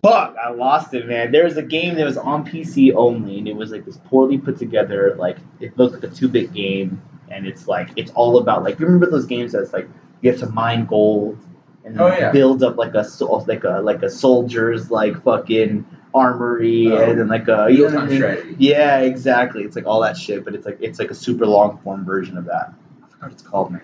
Fuck, 0.03 0.37
I 0.37 0.51
lost 0.51 0.93
it, 0.93 1.09
man. 1.09 1.33
There 1.33 1.45
was 1.45 1.57
a 1.57 1.63
game 1.63 1.95
that 1.95 2.05
was 2.05 2.19
on 2.19 2.45
PC 2.47 2.95
only, 2.95 3.39
and 3.39 3.49
it 3.49 3.57
was 3.57 3.73
like 3.73 3.87
this 3.87 3.99
poorly 4.05 4.37
put 4.37 4.59
together, 4.59 5.17
like 5.19 5.39
it 5.61 5.77
looked 5.79 5.95
like 5.95 6.05
a 6.05 6.15
two 6.15 6.29
bit 6.29 6.53
game, 6.53 7.01
and 7.31 7.47
it's 7.47 7.67
like 7.67 7.89
it's 7.97 8.11
all 8.11 8.37
about 8.37 8.65
like 8.65 8.79
you 8.79 8.85
remember 8.85 9.11
those 9.11 9.25
games 9.25 9.53
that's 9.53 9.73
like 9.73 9.89
you 10.21 10.31
have 10.31 10.39
to 10.41 10.47
mine 10.51 10.85
gold 10.85 11.39
and 11.87 11.99
Oh, 12.01 12.09
yeah. 12.09 12.31
build 12.33 12.63
up 12.63 12.77
like 12.77 12.95
a 12.95 13.07
like 13.47 13.65
a 13.65 13.81
like 13.81 14.03
a 14.03 14.11
soldier's 14.11 14.91
like 14.91 15.23
fucking 15.23 15.87
armory 16.15 16.91
Oh. 16.93 17.11
and 17.11 17.19
then 17.21 17.29
like 17.29 17.49
a 17.49 17.69
you 17.71 17.89
know 17.89 17.99
I 18.01 18.07
mean? 18.07 18.57
Yeah, 18.59 18.99
exactly. 18.99 19.63
It's 19.63 19.77
like 19.77 19.87
all 19.87 20.01
that 20.03 20.17
shit, 20.17 20.45
but 20.45 20.55
it's 20.55 20.67
like 20.67 20.79
it's 20.81 20.99
like 20.99 21.11
a 21.11 21.15
super 21.15 21.47
long 21.47 21.79
form 21.79 22.05
version 22.05 22.37
of 22.37 22.45
that. 22.47 22.73
I 23.05 23.09
forgot 23.09 23.23
what 23.23 23.33
it's 23.33 23.43
called, 23.43 23.71
man. 23.73 23.83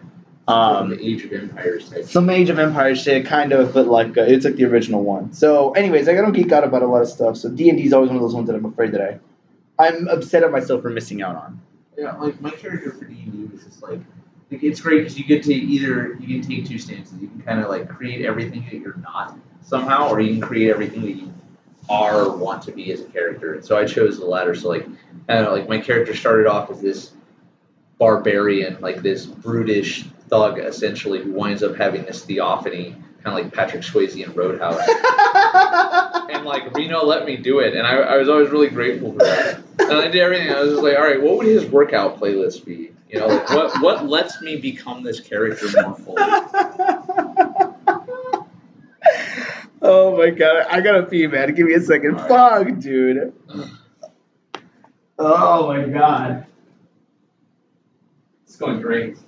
Um, 0.49 0.91
the 0.91 1.01
Age 1.01 1.25
of 1.25 1.33
Empires 1.33 1.89
type. 1.89 2.05
some 2.05 2.29
Age 2.29 2.51
of 2.51 2.59
Empires 2.59 3.01
shit, 3.01 3.25
kind 3.25 3.53
of, 3.53 3.73
but 3.73 3.87
like 3.87 4.19
uh, 4.19 4.23
it's 4.23 4.45
like 4.45 4.57
the 4.57 4.65
original 4.65 5.05
one. 5.05 5.33
So, 5.33 5.71
anyways, 5.73 6.09
like, 6.09 6.19
I 6.19 6.21
don't 6.21 6.33
geek 6.33 6.51
out 6.51 6.65
about 6.65 6.83
a 6.83 6.87
lot 6.89 7.01
of 7.01 7.09
stuff. 7.09 7.37
So 7.37 7.49
D 7.49 7.69
and 7.69 7.79
D 7.79 7.85
is 7.87 7.93
always 7.93 8.09
one 8.09 8.17
of 8.17 8.23
those 8.23 8.35
ones 8.35 8.49
that 8.49 8.57
I'm 8.57 8.65
afraid 8.65 8.91
that 8.93 9.01
I, 9.79 9.87
I'm 9.87 10.09
upset 10.09 10.43
at 10.43 10.51
myself 10.51 10.83
for 10.83 10.91
missing 10.91 11.23
out 11.23 11.37
on. 11.37 11.61
Yeah, 11.97 12.13
like 12.17 12.41
my 12.41 12.51
character 12.51 12.91
for 12.91 13.05
D 13.05 13.23
and 13.25 13.33
D 13.33 13.55
was 13.55 13.63
just 13.65 13.83
like, 13.83 14.01
like 14.53 14.63
it's 14.63 14.81
great 14.81 14.99
because 14.99 15.19
you 15.19 15.25
get 15.25 15.43
to 15.45 15.55
either 15.55 16.15
you 16.21 16.41
can 16.41 16.49
take 16.49 16.67
two 16.67 16.79
stances. 16.79 17.15
You 17.21 17.29
can 17.29 17.41
kind 17.43 17.61
of 17.61 17.71
like 17.71 17.89
create 17.89 18.25
everything 18.25 18.65
that 18.65 18.75
you're 18.75 18.99
not 18.99 19.37
somehow, 19.63 20.11
or 20.11 20.21
you 20.21 20.33
can 20.33 20.43
create 20.43 20.71
everything 20.71 21.03
that 21.03 21.13
you 21.13 21.33
are 21.89 22.27
or 22.27 22.37
want 22.37 22.63
to 22.65 22.73
be 22.73 22.93
as 22.93 23.01
a 23.01 23.05
character. 23.05 23.55
And 23.55 23.65
so 23.65 23.79
I 23.79 23.87
chose 23.87 24.19
the 24.19 24.27
latter. 24.27 24.55
So 24.55 24.69
like, 24.69 24.87
I 25.29 25.35
don't 25.35 25.45
know, 25.45 25.53
like 25.53 25.69
my 25.69 25.79
character 25.79 26.15
started 26.15 26.47
off 26.47 26.71
as 26.71 26.83
this 26.83 27.13
barbarian, 27.99 28.79
like 28.81 29.03
this 29.03 29.25
brutish 29.25 30.05
thug, 30.29 30.59
essentially, 30.59 31.23
who 31.23 31.33
winds 31.33 31.63
up 31.63 31.77
having 31.77 32.05
this 32.05 32.25
theophany, 32.25 32.95
kind 33.23 33.39
of 33.39 33.45
like 33.45 33.55
Patrick 33.55 33.83
Swayze 33.83 34.23
in 34.23 34.33
Roadhouse. 34.35 34.81
and 36.31 36.45
like 36.45 36.75
Reno 36.75 37.05
let 37.05 37.25
me 37.25 37.37
do 37.37 37.61
it, 37.61 37.75
and 37.75 37.87
I, 37.87 37.97
I 37.97 38.17
was 38.19 38.29
always 38.29 38.51
really 38.51 38.69
grateful 38.69 39.13
for 39.13 39.19
that. 39.21 39.63
And 39.79 39.93
I 39.93 40.09
did 40.09 40.21
everything. 40.21 40.51
I 40.51 40.61
was 40.61 40.73
just 40.73 40.83
like, 40.83 40.97
all 40.97 41.05
right, 41.05 41.21
what 41.21 41.39
would 41.39 41.47
his 41.47 41.65
workout 41.67 42.21
playlist 42.21 42.65
be? 42.65 42.92
You 43.13 43.21
know, 43.21 43.27
like 43.27 43.51
what 43.51 43.83
what 43.83 44.09
lets 44.09 44.41
me 44.41 44.57
become 44.57 45.03
this 45.03 45.21
character 45.21 45.67
more 45.83 45.95
fully? 45.95 46.17
oh 49.83 50.17
my 50.17 50.31
god, 50.31 50.67
I 50.71 50.81
gotta 50.81 51.03
pee, 51.03 51.27
man. 51.27 51.55
Give 51.55 51.67
me 51.67 51.75
a 51.75 51.81
second. 51.81 52.15
All 52.15 52.27
Fuck, 52.27 52.79
dude. 52.79 53.35
Oh 55.19 55.67
my 55.67 55.85
god. 55.85 56.47
It's 58.47 58.57
going 58.57 58.81
great. 58.81 59.19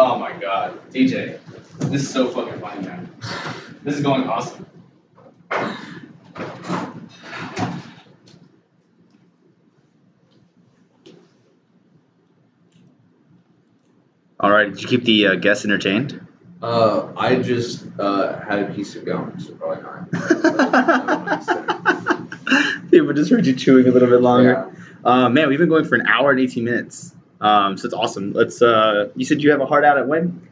Oh 0.00 0.16
my 0.16 0.32
god, 0.32 0.78
DJ, 0.92 1.40
this 1.90 2.02
is 2.02 2.08
so 2.08 2.30
fucking 2.30 2.60
funny, 2.60 2.86
man. 2.86 3.10
This 3.82 3.96
is 3.96 4.00
going 4.00 4.28
awesome. 4.28 4.64
All 14.38 14.52
right, 14.52 14.70
did 14.70 14.80
you 14.80 14.86
keep 14.86 15.02
the 15.02 15.26
uh, 15.26 15.34
guests 15.34 15.64
entertained? 15.64 16.24
Uh, 16.62 17.08
I 17.16 17.42
just 17.42 17.84
uh, 17.98 18.38
had 18.38 18.70
a 18.70 18.72
piece 18.72 18.94
of 18.94 19.04
gum, 19.04 19.34
so 19.40 19.52
probably 19.54 19.82
not. 19.82 20.12
People 22.92 23.12
just 23.14 23.32
heard 23.32 23.44
you 23.44 23.56
chewing 23.56 23.88
a 23.88 23.90
little 23.90 24.08
bit 24.08 24.20
longer. 24.20 24.72
Yeah. 24.72 24.78
Uh, 25.04 25.28
man, 25.28 25.48
we've 25.48 25.58
been 25.58 25.68
going 25.68 25.86
for 25.86 25.96
an 25.96 26.06
hour 26.06 26.30
and 26.30 26.38
18 26.38 26.62
minutes. 26.62 27.16
Um, 27.40 27.76
so 27.76 27.86
it's 27.86 27.94
awesome. 27.94 28.32
Let's. 28.32 28.60
Uh, 28.60 29.10
you 29.14 29.24
said 29.24 29.42
you 29.42 29.50
have 29.50 29.60
a 29.60 29.66
hard 29.66 29.84
out 29.84 29.98
at 29.98 30.08
when? 30.08 30.48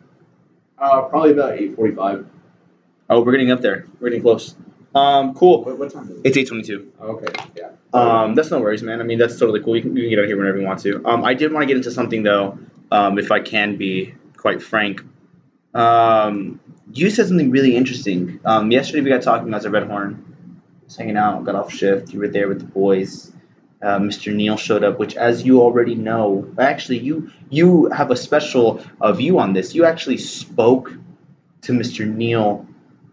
Uh, 0.78 1.02
probably 1.02 1.32
about 1.32 1.52
eight 1.52 1.74
forty-five. 1.76 2.26
Oh, 3.08 3.22
we're 3.22 3.32
getting 3.32 3.50
up 3.50 3.60
there. 3.60 3.86
We're 4.00 4.10
getting 4.10 4.22
close. 4.22 4.54
Um, 4.94 5.34
cool. 5.34 5.62
What, 5.64 5.78
what 5.78 5.92
time 5.92 6.10
is 6.10 6.18
it? 6.18 6.36
It's 6.36 6.50
8:22. 6.50 6.86
Okay, 7.00 7.44
yeah. 7.54 7.70
Um, 7.92 8.34
that's 8.34 8.50
no 8.50 8.60
worries, 8.60 8.82
man. 8.82 9.00
I 9.00 9.04
mean, 9.04 9.18
that's 9.18 9.38
totally 9.38 9.62
cool. 9.62 9.76
You 9.76 9.82
can, 9.82 9.96
you 9.96 10.04
can 10.04 10.10
get 10.10 10.18
out 10.20 10.26
here 10.26 10.38
whenever 10.38 10.58
you 10.58 10.64
want 10.64 10.80
to. 10.80 11.06
Um, 11.06 11.24
I 11.24 11.34
did 11.34 11.52
want 11.52 11.62
to 11.62 11.66
get 11.66 11.76
into 11.76 11.90
something 11.90 12.22
though, 12.22 12.58
um, 12.90 13.18
if 13.18 13.30
I 13.30 13.40
can 13.40 13.76
be 13.76 14.14
quite 14.36 14.62
frank. 14.62 15.02
Um, 15.74 16.60
you 16.92 17.10
said 17.10 17.28
something 17.28 17.50
really 17.50 17.76
interesting. 17.76 18.40
Um, 18.44 18.70
yesterday 18.70 19.02
we 19.02 19.10
got 19.10 19.22
talking 19.22 19.52
as 19.52 19.66
a 19.66 19.70
Red 19.70 19.84
Horn, 19.84 20.62
just 20.86 20.98
hanging 20.98 21.18
out, 21.18 21.44
got 21.44 21.54
off 21.54 21.70
shift. 21.72 22.12
You 22.12 22.20
were 22.20 22.28
there 22.28 22.48
with 22.48 22.60
the 22.60 22.66
boys. 22.66 23.32
Uh, 23.82 23.98
Mr. 23.98 24.34
Neil 24.34 24.56
showed 24.56 24.82
up, 24.82 24.98
which, 24.98 25.16
as 25.16 25.44
you 25.44 25.60
already 25.60 25.94
know, 25.94 26.50
actually 26.58 26.98
you 26.98 27.30
you 27.50 27.90
have 27.90 28.10
a 28.10 28.16
special 28.16 28.82
uh, 29.00 29.12
view 29.12 29.38
on 29.38 29.52
this. 29.52 29.74
You 29.74 29.84
actually 29.84 30.16
spoke 30.16 30.92
to 31.62 31.72
Mr. 31.72 32.06
Neil 32.06 32.66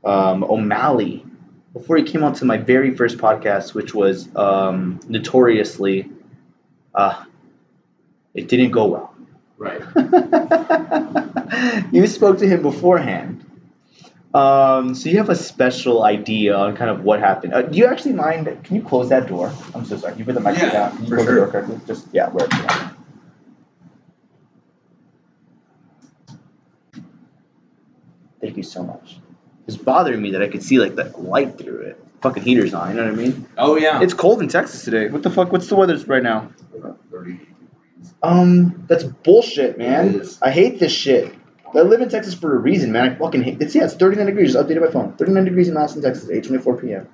um, 0.05 0.43
O'Malley 0.43 1.25
before 1.73 1.97
he 1.97 2.03
came 2.03 2.23
on 2.23 2.33
to 2.35 2.45
my 2.45 2.57
very 2.57 2.95
first 2.95 3.17
podcast, 3.17 3.73
which 3.73 3.93
was 3.93 4.33
um, 4.35 4.99
notoriously, 5.07 6.09
uh, 6.93 7.25
it 8.33 8.47
didn't 8.47 8.71
go 8.71 8.85
well. 8.85 9.15
Right. 9.57 9.81
you 11.91 12.05
spoke 12.07 12.37
to 12.39 12.47
him 12.47 12.61
beforehand. 12.61 13.42
Um, 14.33 14.95
so 14.95 15.09
you 15.09 15.17
have 15.17 15.29
a 15.29 15.35
special 15.35 16.03
idea 16.03 16.55
on 16.55 16.75
kind 16.75 16.89
of 16.89 17.03
what 17.03 17.19
happened. 17.19 17.53
Uh, 17.53 17.61
do 17.61 17.77
you 17.77 17.85
actually 17.85 18.13
mind? 18.13 18.47
Can 18.63 18.75
you 18.75 18.81
close 18.81 19.09
that 19.09 19.27
door? 19.27 19.53
I'm 19.75 19.85
so 19.85 19.95
sorry. 19.97 20.13
Can 20.13 20.19
you 20.19 20.25
put 20.25 20.33
the 20.33 20.41
mic 20.41 20.57
Yeah, 20.57 20.71
down? 20.71 20.95
Can 20.95 21.03
you 21.03 21.09
for 21.09 21.15
close 21.17 21.25
sure. 21.27 21.35
the 21.35 21.41
door 21.41 21.51
correctly? 21.51 21.79
Just 21.85 22.07
yeah, 22.11 22.29
where 22.29 22.47
at. 22.51 22.93
Thank 28.41 28.57
you 28.57 28.63
so 28.63 28.83
much. 28.83 29.17
It's 29.67 29.77
bothering 29.77 30.21
me 30.21 30.31
that 30.31 30.41
I 30.41 30.47
could 30.49 30.63
see 30.63 30.79
like 30.79 30.95
that 30.95 31.21
light 31.21 31.57
through 31.57 31.81
it. 31.81 32.03
Fucking 32.21 32.43
heater's 32.43 32.73
on. 32.73 32.89
You 32.89 32.95
know 32.97 33.03
what 33.05 33.13
I 33.13 33.15
mean? 33.15 33.47
Oh 33.57 33.77
yeah. 33.77 34.01
It's 34.01 34.13
cold 34.13 34.41
in 34.41 34.47
Texas 34.47 34.83
today. 34.83 35.09
What 35.09 35.23
the 35.23 35.29
fuck? 35.29 35.51
What's 35.51 35.67
the 35.67 35.75
weather 35.75 35.95
right 36.07 36.23
now? 36.23 36.49
About 36.75 36.99
30 37.11 37.31
degrees. 37.33 37.47
Um, 38.21 38.83
that's 38.87 39.03
bullshit, 39.03 39.77
man. 39.77 40.09
It 40.09 40.15
is. 40.15 40.41
I 40.41 40.51
hate 40.51 40.79
this 40.79 40.91
shit. 40.91 41.33
I 41.75 41.81
live 41.81 42.01
in 42.01 42.09
Texas 42.09 42.33
for 42.33 42.55
a 42.55 42.59
reason, 42.59 42.91
man. 42.91 43.11
I 43.11 43.15
fucking 43.15 43.43
hate 43.43 43.61
it's 43.61 43.73
yeah, 43.75 43.85
it's 43.85 43.95
39 43.95 44.25
degrees. 44.27 44.53
Just 44.53 44.67
updated 44.67 44.81
my 44.81 44.91
phone. 44.91 45.13
39 45.13 45.45
degrees 45.45 45.69
in 45.69 45.77
Austin, 45.77 46.01
Texas, 46.01 46.29
8:24 46.29 46.81
p.m. 46.81 47.07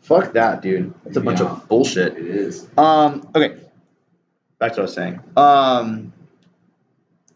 Fuck 0.00 0.32
that, 0.34 0.62
dude. 0.62 0.92
That's 1.04 1.16
a 1.16 1.20
bunch 1.20 1.40
Yeah. 1.40 1.46
of 1.52 1.68
bullshit. 1.68 2.16
It 2.16 2.26
is. 2.26 2.66
Um, 2.76 3.28
okay. 3.34 3.56
Back 4.58 4.72
to 4.74 4.76
what 4.76 4.78
I 4.78 4.82
was 4.82 4.92
saying. 4.94 5.20
Um, 5.36 6.12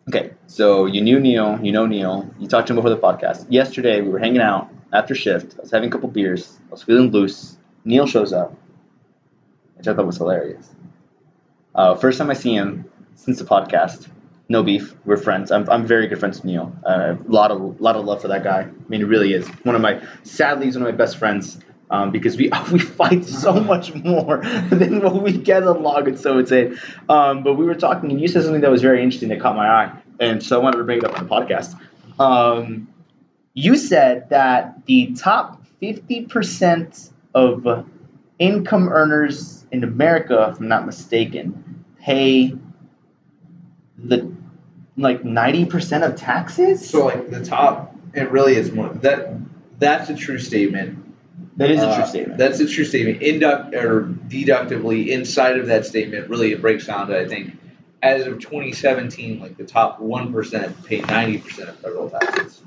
okay, 0.08 0.32
so 0.46 0.86
you 0.86 1.00
knew 1.00 1.18
Neil, 1.20 1.58
you 1.62 1.72
know 1.72 1.86
Neil. 1.86 2.30
You 2.38 2.46
talked 2.48 2.66
to 2.68 2.72
him 2.72 2.76
before 2.76 2.90
the 2.90 2.96
podcast. 2.98 3.46
Yesterday, 3.50 4.00
we 4.00 4.08
were 4.08 4.18
hanging 4.18 4.40
out 4.40 4.70
after 4.92 5.14
shift. 5.14 5.54
I 5.58 5.62
was 5.62 5.70
having 5.70 5.88
a 5.88 5.92
couple 5.92 6.08
beers. 6.08 6.58
I 6.68 6.70
was 6.72 6.82
feeling 6.82 7.10
loose. 7.10 7.56
Neil 7.84 8.06
shows 8.06 8.32
up, 8.32 8.54
which 9.76 9.88
I 9.88 9.94
thought 9.94 10.06
was 10.06 10.16
hilarious. 10.18 10.68
Uh, 11.74 11.94
first 11.94 12.18
time 12.18 12.30
I 12.30 12.34
see 12.34 12.54
him 12.54 12.84
since 13.14 13.38
the 13.38 13.44
podcast. 13.44 14.08
No 14.50 14.62
beef. 14.62 14.94
We're 15.04 15.18
friends. 15.18 15.50
I'm, 15.50 15.68
I'm 15.68 15.86
very 15.86 16.06
good 16.06 16.18
friends 16.18 16.38
with 16.38 16.46
Neil. 16.46 16.74
A 16.84 17.18
lot 17.26 17.50
of 17.50 17.80
lot 17.80 17.96
of 17.96 18.06
love 18.06 18.22
for 18.22 18.28
that 18.28 18.44
guy. 18.44 18.60
I 18.60 18.88
mean, 18.88 19.02
it 19.02 19.06
really 19.06 19.34
is 19.34 19.46
one 19.64 19.74
of 19.74 19.82
my. 19.82 20.02
Sadly, 20.22 20.66
he's 20.66 20.76
one 20.76 20.86
of 20.86 20.92
my 20.92 20.96
best 20.96 21.18
friends 21.18 21.58
um, 21.90 22.10
because 22.10 22.36
we 22.36 22.50
we 22.72 22.78
fight 22.78 23.24
so 23.24 23.52
much 23.60 23.94
more 23.94 24.38
than 24.70 25.00
what 25.02 25.22
we 25.22 25.32
get 25.32 25.64
along. 25.64 26.08
It's 26.08 26.22
so 26.22 26.38
insane. 26.38 26.78
Um, 27.08 27.42
but 27.42 27.54
we 27.54 27.66
were 27.66 27.74
talking, 27.74 28.10
and 28.10 28.20
you 28.20 28.28
said 28.28 28.42
something 28.42 28.62
that 28.62 28.70
was 28.70 28.82
very 28.82 29.02
interesting 29.02 29.28
that 29.30 29.40
caught 29.40 29.56
my 29.56 29.68
eye, 29.68 29.92
and 30.18 30.42
so 30.42 30.58
I 30.58 30.62
wanted 30.62 30.78
to 30.78 30.84
bring 30.84 30.98
it 30.98 31.04
up 31.04 31.18
on 31.18 31.26
the 31.26 31.30
podcast. 31.30 31.78
Um, 32.18 32.88
you 33.54 33.76
said 33.76 34.30
that 34.30 34.86
the 34.86 35.12
top 35.14 35.62
fifty 35.78 36.22
percent 36.24 37.10
of 37.34 37.86
income 38.38 38.88
earners 38.88 39.66
in 39.72 39.84
America, 39.84 40.50
if 40.52 40.58
I'm 40.58 40.68
not 40.68 40.86
mistaken, 40.86 41.84
pay 42.00 42.54
the 43.98 44.32
like 44.98 45.24
ninety 45.24 45.64
percent 45.64 46.04
of 46.04 46.16
taxes. 46.16 46.88
So 46.88 47.06
like 47.06 47.30
the 47.30 47.44
top, 47.44 47.96
it 48.14 48.30
really 48.30 48.56
is 48.56 48.70
one 48.70 48.98
that. 49.00 49.34
That's 49.78 50.10
a 50.10 50.14
true 50.16 50.40
statement. 50.40 51.04
that 51.56 51.70
is 51.70 51.80
a 51.80 51.86
Uh, 51.86 51.96
true 51.96 52.06
statement. 52.06 52.38
That's 52.38 52.58
a 52.58 52.66
true 52.66 52.84
statement. 52.84 53.22
Induct 53.22 53.76
or 53.76 54.02
deductively 54.26 55.12
inside 55.12 55.56
of 55.56 55.68
that 55.68 55.86
statement, 55.86 56.28
really 56.28 56.50
it 56.50 56.60
breaks 56.60 56.86
down 56.86 57.06
to 57.08 57.18
I 57.18 57.28
think, 57.28 57.56
as 58.02 58.26
of 58.26 58.40
2017, 58.40 59.38
like 59.38 59.56
the 59.56 59.64
top 59.64 60.00
one 60.00 60.32
percent 60.32 60.84
pay 60.84 61.00
90 61.00 61.38
percent 61.38 61.68
of 61.68 61.76
federal 61.78 62.10
taxes. 62.10 62.60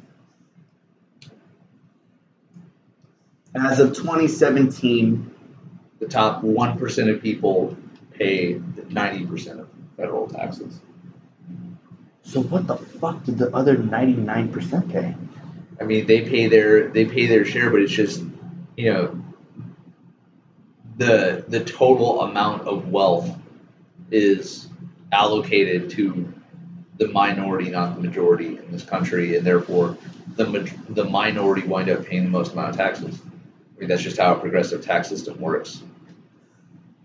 As 3.54 3.80
of 3.80 3.90
2017, 3.94 5.32
The 6.00 6.08
top 6.08 6.44
one 6.44 6.80
percent 6.80 7.10
of 7.10 7.22
people 7.22 7.76
pay 8.14 8.60
90 8.90 9.26
percent 9.28 9.60
of 9.60 9.68
federal 9.98 10.28
taxes. 10.28 10.80
So 12.24 12.42
what 12.42 12.68
the 12.68 12.78
fuck 12.78 13.24
did 13.24 13.38
the 13.38 13.54
other 13.56 13.78
ninety 13.78 14.14
nine 14.14 14.52
percent 14.52 14.90
pay? 14.90 15.16
I 15.80 15.84
mean, 15.84 16.06
they 16.06 16.22
pay 16.22 16.48
their 16.48 16.90
they 16.90 17.06
pay 17.06 17.28
their 17.28 17.46
share, 17.46 17.70
but 17.70 17.82
it's 17.82 17.92
just 17.92 18.24
you 18.78 18.94
know 18.94 19.24
the 20.98 21.44
the 21.48 21.64
total 21.64 22.22
amount 22.22 22.68
of 22.68 22.90
wealth 22.90 23.30
is 24.12 24.68
allocated 25.12 25.90
to 25.92 26.32
the 26.98 27.08
minority, 27.08 27.70
not 27.70 27.96
the 27.96 28.02
majority 28.02 28.58
in 28.58 28.72
this 28.72 28.84
country, 28.84 29.36
and 29.36 29.46
therefore 29.46 29.98
the 30.36 30.72
the 30.90 31.06
minority 31.06 31.68
wind 31.68 31.90
up 31.90 32.06
paying 32.06 32.24
the 32.24 32.30
most 32.30 32.54
amount 32.54 32.70
of 32.70 32.78
taxes. 32.78 33.20
I 33.76 33.80
mean, 33.80 33.90
that's 33.90 34.04
just 34.04 34.18
how 34.18 34.36
a 34.36 34.40
progressive 34.40 34.86
tax 34.86 35.10
system 35.10 35.40
works. 35.40 35.82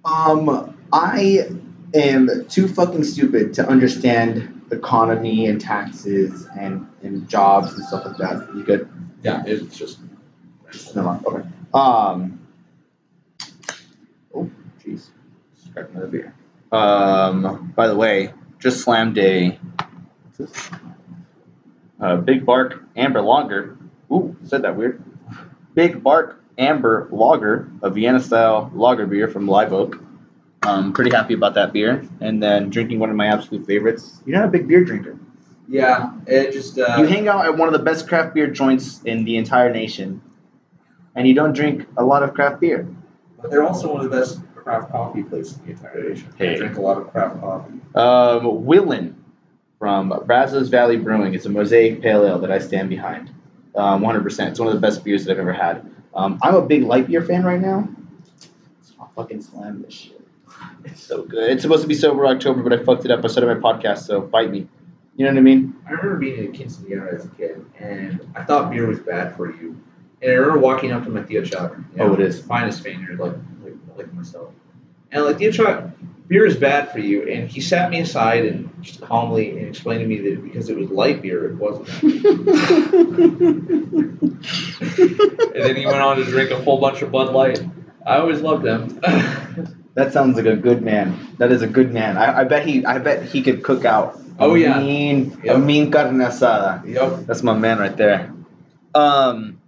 Um, 0.05 0.77
I 0.93 1.49
am 1.95 2.47
too 2.49 2.69
fucking 2.69 3.05
stupid 3.05 3.55
to 3.55 3.67
understand 3.67 4.56
economy 4.71 5.47
and 5.47 5.61
taxes 5.61 6.49
and, 6.59 6.89
and 7.03 7.29
jobs 7.29 7.75
and 7.75 7.85
stuff 7.85 8.05
like 8.07 8.17
that. 8.19 8.55
You 8.55 8.63
good? 8.63 8.89
Yeah, 9.23 9.43
it's 9.47 9.77
just 9.77 10.01
mind. 10.95 11.25
Okay. 11.27 11.49
Um. 11.75 12.41
Oh, 14.35 14.51
jeez. 14.85 15.09
Grabbed 15.73 15.91
another 15.93 16.07
beer. 16.09 16.35
Um. 16.73 17.73
By 17.77 17.89
the 17.89 17.97
way, 17.97 18.33
just 18.59 18.81
slammed 18.83 19.19
a. 19.19 19.59
What's 20.37 20.39
this? 20.53 20.71
Uh, 22.01 22.17
Big 22.17 22.45
Bark 22.45 22.83
Amber 22.95 23.23
Lager. 23.23 23.77
Ooh, 24.13 24.37
said 24.45 24.63
that 24.63 24.77
weird. 24.77 25.03
Big 25.75 26.03
Bark 26.03 26.43
Amber 26.59 27.09
Lager, 27.11 27.71
a 27.83 27.91
Vienna 27.91 28.21
style 28.21 28.71
lager 28.75 29.07
beer 29.07 29.29
from 29.29 29.47
Live 29.47 29.73
Oak. 29.73 30.01
Um, 30.67 30.93
pretty 30.93 31.11
happy 31.15 31.35
about 31.35 31.55
that 31.55 31.73
beer. 31.73 32.05
And 32.21 32.43
then 32.43 32.71
drinking 32.71 32.99
one 32.99 33.11
of 33.11 33.17
my 33.17 33.27
absolute 33.27 33.67
favorites. 33.67 34.21
You're 34.27 34.39
not 34.39 34.47
a 34.47 34.51
big 34.51 34.67
beer 34.69 34.85
drinker. 34.85 35.19
yeah, 35.69 36.13
it 36.27 36.53
just 36.53 36.79
uh, 36.79 36.97
You 36.99 37.07
hang 37.07 37.29
out 37.29 37.45
at 37.45 37.57
one 37.57 37.69
of 37.69 37.73
the 37.73 37.85
best 37.85 38.09
craft 38.09 38.35
beer 38.35 38.47
joints 38.49 39.03
in 39.05 39.25
the 39.25 39.37
entire 39.37 39.73
nation, 39.73 40.21
and 41.15 41.27
you 41.27 41.35
don't 41.35 41.53
drink 41.53 41.87
a 41.97 42.05
lot 42.05 42.23
of 42.23 42.35
craft 42.35 42.61
beer. 42.61 42.87
but 43.41 43.51
they're 43.51 43.65
also 43.65 43.93
one 43.93 44.05
of 44.05 44.11
the 44.11 44.17
best 44.17 44.41
craft 44.55 44.91
coffee 44.91 45.23
places 45.23 45.59
in 45.59 45.65
the 45.67 45.71
entire 45.73 46.09
nation. 46.11 46.33
Hey. 46.37 46.55
I 46.55 46.59
drink 46.59 46.77
a 46.77 46.81
lot 46.81 46.99
of 46.99 47.11
craft 47.13 47.41
coffee. 47.41 47.75
Um, 47.95 48.65
Willin 48.65 49.15
from 49.79 50.09
Brazos 50.27 50.69
Valley 50.69 50.97
Brewing 50.97 51.35
It's 51.35 51.47
a 51.47 51.51
mosaic 51.51 52.01
pale 52.03 52.25
ale 52.27 52.39
that 52.41 52.51
I 52.51 52.59
stand 52.59 52.89
behind. 52.89 53.31
Um, 53.77 54.03
100%. 54.03 54.49
It's 54.49 54.59
one 54.59 54.69
of 54.69 54.75
the 54.75 54.81
best 54.81 55.05
beers 55.05 55.25
that 55.27 55.33
I've 55.33 55.39
ever 55.39 55.53
had. 55.53 55.89
Um, 56.15 56.39
I'm 56.43 56.55
a 56.55 56.63
big 56.63 56.83
light 56.85 57.07
beer 57.09 57.23
fan 57.23 57.45
right 57.45 57.61
now. 57.61 57.87
I'll 58.99 59.11
fucking 59.15 59.43
slam 59.43 59.83
this 59.83 59.93
shit. 59.95 60.26
It's 60.85 61.03
so 61.03 61.23
good. 61.23 61.51
It's 61.51 61.63
supposed 61.63 61.83
to 61.83 61.89
be 61.89 61.95
sober 61.95 62.27
October, 62.27 62.63
but 62.63 62.73
I 62.73 62.83
fucked 62.83 63.05
it 63.05 63.11
up. 63.11 63.25
I 63.25 63.29
said 63.29 63.43
it 63.43 63.49
on 63.49 63.61
my 63.61 63.73
podcast, 63.73 64.07
so 64.07 64.21
bite 64.21 64.51
me. 64.51 64.69
You 65.17 65.25
know 65.25 65.33
what 65.33 65.39
I 65.39 65.43
mean? 65.43 65.75
I 65.87 65.91
remember 65.93 66.17
being 66.17 66.39
in 66.45 66.53
Quinceañera 66.53 67.15
as 67.15 67.25
a 67.25 67.29
kid, 67.29 67.65
and 67.79 68.21
I 68.37 68.45
thought 68.45 68.71
beer 68.71 68.87
was 68.87 69.01
bad 69.01 69.35
for 69.37 69.51
you. 69.51 69.81
And 70.23 70.31
I 70.31 70.35
remember 70.35 70.59
walking 70.59 70.93
up 70.93 71.05
to 71.05 71.11
my 71.11 71.23
Theo 71.23 71.43
Chuck. 71.43 71.75
You 71.97 72.03
Oh, 72.03 72.15
it 72.15 72.21
is. 72.21 72.41
Finest 72.41 72.79
Spaniard, 72.79 73.19
like, 73.19 73.33
like, 73.63 73.75
like 73.97 74.13
myself. 74.13 74.53
And 75.11 75.25
like, 75.25 75.39
Theo 75.39 75.51
Chuck, 75.53 75.85
beer 76.29 76.45
is 76.45 76.57
bad 76.57 76.91
for 76.93 76.99
you. 76.99 77.29
And 77.29 77.49
he 77.49 77.61
sat 77.61 77.91
me 77.91 78.01
aside 78.01 78.45
and 78.45 78.71
just 78.83 79.01
calmly 79.01 79.59
and 79.59 79.69
explained 79.69 80.01
to 80.01 80.07
me 80.07 80.19
that 80.31 80.43
because 80.43 80.69
it 80.69 80.77
was 80.77 80.91
light 80.91 81.23
beer, 81.23 81.47
it 81.51 81.57
wasn't. 81.57 81.89
and 82.03 82.25
then 85.55 85.77
he 85.77 85.87
went 85.87 86.01
on 86.01 86.17
to 86.17 86.25
drink 86.25 86.51
a 86.51 86.59
whole 86.63 86.81
bunch 86.81 87.03
of 87.03 87.11
Bud 87.11 87.33
Light. 87.33 87.63
I 88.07 88.19
always 88.19 88.41
loved 88.41 88.67
him. 88.67 89.01
That 89.97 90.13
sounds 90.13 90.37
like 90.37 90.45
a 90.45 90.57
good 90.57 90.83
man. 90.83 91.35
That 91.39 91.51
is 91.51 91.63
a 91.63 91.67
good 91.67 91.91
man. 91.91 92.19
I, 92.19 92.41
I 92.41 92.45
bet 92.45 92.67
he. 92.67 92.85
I 92.85 92.99
bet 92.99 93.25
he 93.25 93.43
could 93.43 93.65
cook 93.65 93.87
out. 93.87 94.17
a 94.39 94.45
Oh, 94.45 94.55
yeah. 94.55 94.79
mean, 94.79 95.41
a 95.49 95.59
mean 95.59 95.91
carne 95.91 96.19
asada. 96.19 96.87
yep. 96.87 97.25
That's 97.27 97.43
my 97.43 97.57
man 97.57 97.79
right 97.79 97.97
there. 97.97 98.31
Um, 98.95 99.59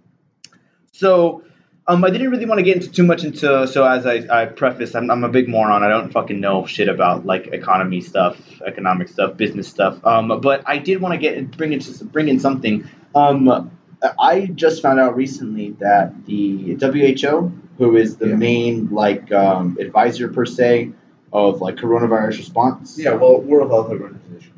so 0.91 1.43
um, 1.87 2.05
I 2.05 2.11
didn't 2.11 2.29
really 2.29 2.45
want 2.45 2.59
to 2.59 2.63
get 2.63 2.75
into 2.77 2.91
too 2.91 3.03
much 3.03 3.23
into. 3.23 3.67
So 3.67 3.87
as 3.87 4.05
I, 4.05 4.17
I 4.29 4.45
preface, 4.45 4.93
I'm, 4.93 5.09
I'm 5.09 5.23
a 5.23 5.29
big 5.29 5.49
moron. 5.49 5.81
I 5.81 5.87
don't 5.89 6.11
fucking 6.11 6.39
know 6.39 6.67
shit 6.67 6.89
about 6.89 7.25
like 7.25 7.47
economy 7.47 7.99
stuff, 7.99 8.37
economic 8.61 9.07
stuff, 9.07 9.35
business 9.35 9.67
stuff. 9.67 9.97
Um, 10.05 10.39
but 10.41 10.61
I 10.67 10.77
did 10.77 11.01
want 11.01 11.13
to 11.13 11.17
get 11.17 11.57
bring 11.57 11.73
in 11.73 11.81
bring 12.11 12.27
in 12.27 12.39
something. 12.39 12.87
Um, 13.15 13.71
I 14.19 14.45
just 14.53 14.83
found 14.83 14.99
out 14.99 15.15
recently 15.15 15.71
that 15.79 16.13
the 16.27 16.75
WHO, 16.75 17.51
who 17.79 17.95
is 17.95 18.17
the 18.17 18.27
Yeah. 18.29 18.35
main 18.35 18.89
like 18.91 19.31
um, 19.31 19.77
advisor 19.79 20.27
per 20.27 20.45
se 20.45 20.91
of 21.33 21.61
like 21.61 21.75
coronavirus 21.77 22.37
response, 22.37 22.97
Yeah, 22.99 23.13
well, 23.15 23.39
World 23.41 23.71
Health 23.71 23.89
Organization. 23.89 24.53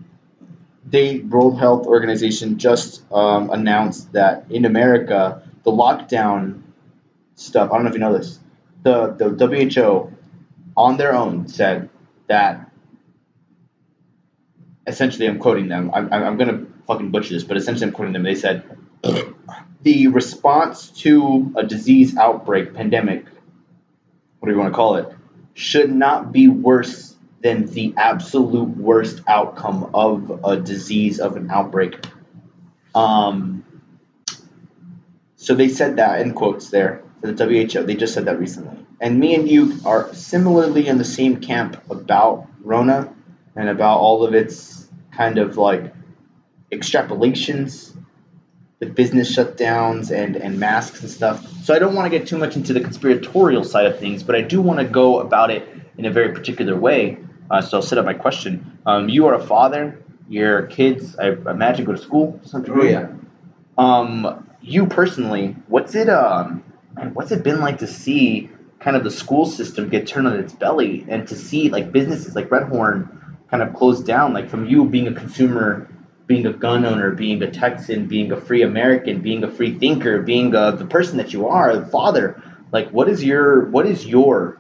they 0.89 1.19
World 1.19 1.57
Health 1.59 1.85
Organization 1.87 2.57
just 2.57 3.03
um, 3.13 3.49
announced 3.51 4.11
that 4.13 4.45
in 4.49 4.65
America 4.65 5.41
the 5.63 5.71
lockdown 5.71 6.61
stuff. 7.35 7.69
I 7.71 7.75
don't 7.75 7.83
know 7.83 7.89
if 7.89 7.93
you 7.95 7.99
know 8.01 8.17
this. 8.17 8.39
The 8.83 9.13
the 9.13 9.29
WHO 9.47 10.11
on 10.75 10.97
their 10.97 11.13
own 11.13 11.47
said 11.47 11.89
that 12.27 12.71
essentially 14.87 15.27
I'm 15.27 15.37
quoting 15.39 15.67
them. 15.67 15.91
I'm 15.93 16.11
I'm 16.11 16.23
I'm 16.23 16.37
gonna 16.37 16.65
fucking 16.87 17.11
butcher 17.11 17.33
this, 17.35 17.43
but 17.43 17.57
essentially 17.57 17.87
I'm 17.87 17.93
quoting 17.93 18.13
them. 18.13 18.23
They 18.23 18.35
said 18.35 18.63
the 19.83 20.07
response 20.07 20.89
to 21.01 21.53
a 21.55 21.63
disease 21.63 22.17
outbreak, 22.17 22.73
pandemic, 22.73 23.25
what 24.39 24.47
do 24.47 24.53
you 24.53 24.59
want 24.59 24.73
to 24.73 24.75
call 24.75 24.95
it, 24.95 25.09
should 25.53 25.91
not 25.91 26.31
be 26.31 26.47
worse 26.47 27.15
than 27.41 27.65
the 27.65 27.93
absolute 27.97 28.77
worst 28.77 29.21
outcome 29.27 29.89
of 29.93 30.41
a 30.43 30.57
disease 30.57 31.19
of 31.19 31.35
an 31.35 31.49
outbreak. 31.49 32.05
Um, 32.93 33.63
So 35.35 35.55
they 35.55 35.69
said 35.69 35.95
that 35.95 36.21
in 36.21 36.33
quotes 36.33 36.69
there 36.69 37.01
for 37.19 37.31
the 37.31 37.45
WHO. 37.45 37.83
They 37.83 37.95
just 37.95 38.13
said 38.13 38.25
that 38.25 38.39
recently. 38.39 38.77
And 38.99 39.19
me 39.19 39.33
and 39.33 39.49
you 39.49 39.79
are 39.85 40.13
similarly 40.13 40.87
in 40.87 40.99
the 40.99 41.03
same 41.03 41.41
camp 41.41 41.81
about 41.89 42.47
Rona 42.61 43.11
and 43.55 43.67
about 43.67 43.97
all 43.97 44.23
of 44.23 44.35
its 44.35 44.87
kind 45.11 45.39
of 45.39 45.57
like 45.57 45.95
extrapolations 46.71 47.97
with 48.81 48.95
business 48.95 49.33
shutdowns 49.33 50.11
and, 50.11 50.35
and 50.35 50.59
masks 50.59 51.01
and 51.01 51.09
stuff. 51.09 51.47
So 51.63 51.73
I 51.73 51.79
don't 51.79 51.95
want 51.95 52.11
to 52.11 52.17
get 52.17 52.27
too 52.27 52.37
much 52.37 52.57
into 52.57 52.73
the 52.73 52.81
conspiratorial 52.81 53.63
side 53.63 53.85
of 53.85 53.99
things, 53.99 54.23
but 54.23 54.35
I 54.35 54.41
do 54.41 54.61
want 54.61 54.79
to 54.79 54.85
go 54.85 55.19
about 55.19 55.51
it 55.51 55.69
in 55.97 56.05
a 56.05 56.11
very 56.11 56.33
particular 56.33 56.75
way. 56.75 57.19
Uh, 57.49 57.61
so 57.61 57.77
I'll 57.77 57.83
set 57.83 57.99
up 57.99 58.05
my 58.05 58.15
question. 58.15 58.79
Um, 58.85 59.07
you 59.07 59.27
are 59.27 59.35
a 59.35 59.39
father. 59.39 60.03
Your 60.27 60.63
kids, 60.63 61.15
I 61.17 61.29
imagine, 61.29 61.85
go 61.85 61.91
to 61.91 61.97
school. 61.97 62.39
to 62.43 62.49
some 62.49 62.65
Oh 62.67 62.83
yeah. 62.83 63.09
Um, 63.77 64.49
you 64.61 64.87
personally, 64.87 65.55
what's 65.67 65.93
it 65.93 66.09
um, 66.09 66.63
what's 67.13 67.31
it 67.31 67.43
been 67.43 67.59
like 67.59 67.79
to 67.79 67.87
see 67.87 68.49
kind 68.79 68.97
of 68.97 69.03
the 69.03 69.11
school 69.11 69.45
system 69.45 69.89
get 69.89 70.07
turned 70.07 70.27
on 70.27 70.39
its 70.39 70.53
belly 70.53 71.05
and 71.07 71.27
to 71.27 71.35
see 71.35 71.69
like 71.69 71.91
businesses 71.91 72.35
like 72.35 72.49
Red 72.49 72.63
Horn 72.63 73.37
kind 73.51 73.61
of 73.61 73.75
close 73.75 74.01
down? 74.01 74.33
Like 74.33 74.49
from 74.49 74.65
you 74.65 74.85
being 74.85 75.07
a 75.07 75.13
consumer, 75.13 75.87
being 76.27 76.45
a 76.45 76.53
gun 76.53 76.85
owner, 76.85 77.11
being 77.11 77.41
a 77.43 77.51
Texan, 77.51 78.07
being 78.07 78.31
a 78.31 78.39
free 78.39 78.61
American, 78.61 79.21
being 79.21 79.43
a 79.43 79.51
free 79.51 79.77
thinker, 79.77 80.21
being 80.21 80.55
uh 80.55 80.71
the 80.71 80.85
person 80.85 81.17
that 81.17 81.33
you 81.33 81.47
are, 81.47 81.71
a 81.71 81.85
father. 81.85 82.41
Like, 82.71 82.89
what 82.89 83.09
is 83.09 83.23
your 83.23 83.69
what 83.69 83.85
is 83.85 84.05
your 84.05 84.59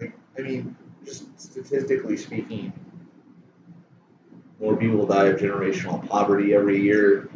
Like, 0.00 0.12
I 0.38 0.42
mean, 0.42 0.76
just 1.04 1.38
statistically 1.40 2.16
speaking, 2.16 2.72
more 4.60 4.76
people 4.76 5.06
die 5.06 5.26
of 5.26 5.40
generational 5.40 6.06
poverty 6.08 6.54
every 6.54 6.80
year, 6.80 7.28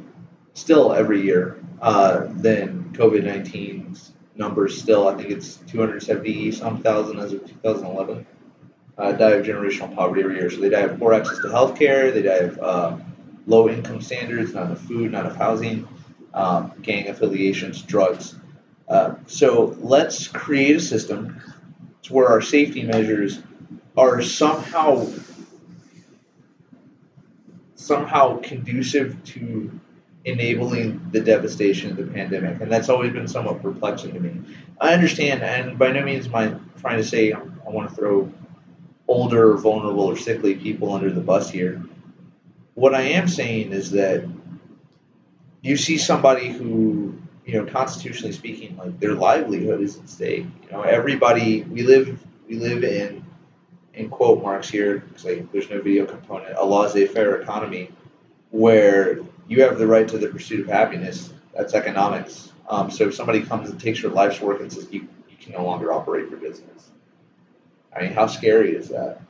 still 0.55 0.93
every 0.93 1.23
year, 1.23 1.63
uh, 1.81 2.27
than 2.29 2.93
COVID 2.93 3.25
19's 3.25 4.13
numbers. 4.37 4.81
Still, 4.81 5.09
I 5.09 5.15
think 5.17 5.31
it's 5.31 5.57
270 5.57 6.53
some 6.53 6.83
thousand 6.83 7.19
as 7.19 7.33
of 7.33 7.47
2011. 7.47 8.27
Uh, 9.01 9.13
die 9.13 9.31
of 9.31 9.47
generational 9.47 9.95
poverty 9.95 10.23
every 10.23 10.37
year. 10.37 10.51
So 10.51 10.61
they 10.61 10.69
die 10.69 10.81
of 10.81 10.99
poor 10.99 11.15
access 11.15 11.39
to 11.39 11.49
health 11.49 11.79
care, 11.79 12.11
they 12.11 12.21
die 12.21 12.35
of 12.35 12.59
uh, 12.59 12.97
low 13.47 13.71
income 13.71 14.03
standards, 14.03 14.53
not 14.53 14.67
enough 14.67 14.81
food, 14.83 15.13
not 15.13 15.25
enough 15.25 15.39
housing, 15.39 15.89
um, 16.35 16.75
gang 16.83 17.09
affiliations, 17.09 17.81
drugs. 17.81 18.35
Uh, 18.87 19.15
so 19.27 19.75
let's 19.81 20.29
create 20.29 20.77
a 20.77 20.81
system 20.81 21.41
to 22.03 22.13
where 22.13 22.29
our 22.29 22.43
safety 22.43 22.83
measures 22.83 23.41
are 23.97 24.21
somehow 24.21 25.07
somehow 27.75 28.39
conducive 28.41 29.17
to 29.25 29.71
enabling 30.27 31.09
the 31.13 31.21
devastation 31.21 31.91
of 31.91 31.97
the 31.97 32.05
pandemic 32.05 32.61
and 32.61 32.71
that's 32.71 32.91
always 32.91 33.11
been 33.13 33.27
somewhat 33.27 33.63
perplexing 33.63 34.13
to 34.13 34.21
me 34.21 34.39
i 34.81 34.93
understand 34.93 35.43
and 35.43 35.79
by 35.79 35.91
no 35.91 36.03
means 36.03 36.27
am 36.27 36.35
i 36.35 36.55
trying 36.79 36.99
to 36.99 37.05
say 37.05 37.33
i 37.33 37.71
want 37.71 37.89
to 37.89 37.97
throw 37.97 38.31
older 39.11 39.57
vulnerable 39.57 40.05
or 40.05 40.17
sickly 40.17 40.55
people 40.55 40.93
under 40.95 41.11
the 41.11 41.21
bus 41.21 41.51
here. 41.51 41.83
What 42.75 42.95
i 42.95 43.03
am 43.03 43.27
saying 43.27 43.73
is 43.73 43.91
that 43.91 44.25
you 45.63 45.77
see 45.77 45.99
somebody 45.99 46.49
who 46.49 47.19
you 47.45 47.55
know 47.55 47.67
constitutionally 47.67 48.33
speaking 48.33 48.77
like 48.77 49.01
their 49.01 49.15
livelihood 49.15 49.81
is 49.81 49.99
at 49.99 50.09
stake. 50.09 50.47
You 50.63 50.71
know 50.71 50.83
everybody 50.83 51.63
we 51.63 51.83
live 51.83 52.25
we 52.49 52.55
live 52.55 52.85
in 52.85 53.25
in 53.95 54.09
quote 54.09 54.43
marks 54.45 54.71
here 54.71 54.99
because 55.01 55.25
like, 55.25 55.51
there's 55.51 55.69
no 55.69 55.81
video 55.83 56.07
component 56.07 56.57
a 56.57 56.65
laissez-faire 56.65 57.43
economy 57.43 57.91
where 58.51 59.19
you 59.49 59.61
have 59.63 59.77
the 59.79 59.89
right 59.89 60.07
to 60.07 60.19
the 60.19 60.29
pursuit 60.29 60.61
of 60.61 60.69
happiness. 60.69 61.33
That's 61.53 61.75
economics. 61.75 62.53
Um, 62.69 62.93
so 62.93 63.09
if 63.09 63.17
somebody 63.17 63.43
comes 63.43 63.71
and 63.71 63.81
takes 63.81 64.01
your 64.01 64.13
life's 64.13 64.41
work 64.41 64.61
and 64.61 64.73
says 64.73 64.87
you, 64.93 65.09
you 65.29 65.37
can 65.41 65.53
no 65.53 65.65
longer 65.65 65.93
operate 65.93 66.31
your 66.31 66.39
business 66.39 66.91
i 67.97 68.03
mean 68.03 68.13
how 68.13 68.27
scary 68.27 68.75
is 68.75 68.89
that 68.89 69.21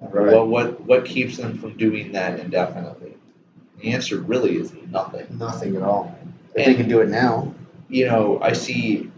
Right. 0.00 0.32
what, 0.32 0.46
what 0.46 0.80
what 0.82 1.04
keeps 1.04 1.36
them 1.38 1.58
from 1.58 1.76
doing 1.76 2.12
that 2.12 2.38
indefinitely 2.38 3.14
the 3.80 3.92
answer 3.92 4.18
really 4.18 4.56
is 4.56 4.72
nothing 4.90 5.26
nothing 5.38 5.76
at 5.76 5.82
all? 5.82 6.16
If 6.54 6.66
they 6.66 6.74
can 6.74 6.88
do 6.88 7.00
it 7.00 7.08
now. 7.08 7.54
you 7.88 8.06
know, 8.06 8.38
I 8.42 8.52
see, 8.52 9.10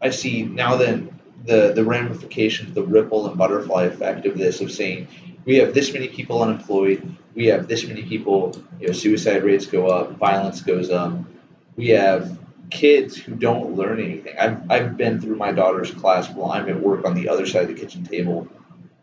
I 0.00 0.10
see 0.10 0.42
now 0.44 0.76
then 0.76 1.18
the 1.44 1.72
the 1.74 1.84
ramifications, 1.84 2.74
the 2.74 2.82
ripple 2.82 3.26
and 3.28 3.36
butterfly 3.36 3.84
effect 3.84 4.26
of 4.26 4.36
this 4.38 4.60
of 4.60 4.70
saying 4.72 5.08
we 5.44 5.56
have 5.56 5.74
this 5.74 5.92
many 5.92 6.08
people 6.08 6.42
unemployed, 6.42 7.16
we 7.34 7.46
have 7.46 7.68
this 7.68 7.86
many 7.86 8.02
people, 8.02 8.56
you 8.80 8.88
know, 8.88 8.92
suicide 8.92 9.42
rates 9.44 9.66
go 9.66 9.86
up, 9.88 10.12
violence 10.18 10.62
goes 10.62 10.90
up, 10.90 11.18
we 11.76 11.88
have 11.88 12.38
kids 12.72 13.16
who 13.16 13.34
don't 13.34 13.74
learn 13.76 14.00
anything. 14.00 14.34
I've 14.38 14.70
I've 14.70 14.96
been 14.96 15.20
through 15.20 15.36
my 15.36 15.52
daughter's 15.52 15.90
class 15.90 16.28
while 16.30 16.52
I'm 16.52 16.68
at 16.68 16.80
work 16.80 17.04
on 17.04 17.14
the 17.14 17.28
other 17.28 17.46
side 17.46 17.62
of 17.62 17.68
the 17.68 17.74
kitchen 17.74 18.04
table, 18.04 18.48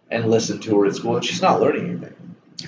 and 0.10 0.26
listened 0.30 0.64
to 0.64 0.80
her 0.80 0.86
at 0.88 0.96
school, 0.96 1.16
and 1.16 1.26
she's 1.26 1.42
not 1.42 1.62
learning 1.62 1.86
anything. 1.90 2.16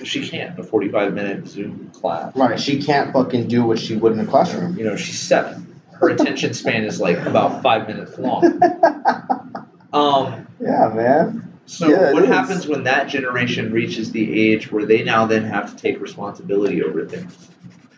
She 0.04 0.26
can't 0.26 0.54
in 0.58 0.64
a 0.64 0.66
45 0.66 1.12
minute 1.12 1.46
Zoom 1.46 1.90
class. 1.90 2.34
Right. 2.34 2.58
She 2.58 2.82
can't 2.82 3.12
fucking 3.12 3.48
do 3.48 3.64
what 3.64 3.78
she 3.78 3.94
would 3.96 4.12
in 4.12 4.20
a 4.20 4.26
classroom. 4.26 4.78
You 4.78 4.84
know, 4.84 4.96
she's 4.96 5.18
seven. 5.20 5.80
Her 5.92 6.08
attention 6.08 6.54
span 6.54 6.84
is 6.84 7.00
like 7.00 7.18
about 7.18 7.62
five 7.62 7.86
minutes 7.88 8.18
long. 8.18 8.60
Um, 9.92 10.46
Yeah, 10.58 10.88
man. 10.94 11.52
so 11.66 11.88
Yeah, 11.90 12.08
it 12.08 12.14
what 12.14 12.22
is. 12.22 12.28
happens 12.30 12.66
when 12.66 12.84
that 12.84 13.08
generation 13.08 13.70
reaches 13.72 14.10
the 14.10 14.40
age 14.50 14.72
where 14.72 14.86
they 14.86 15.02
now 15.02 15.26
then 15.26 15.44
have 15.44 15.70
to 15.70 15.76
take 15.76 16.00
responsibility 16.00 16.82
over 16.82 17.04
things? 17.04 17.36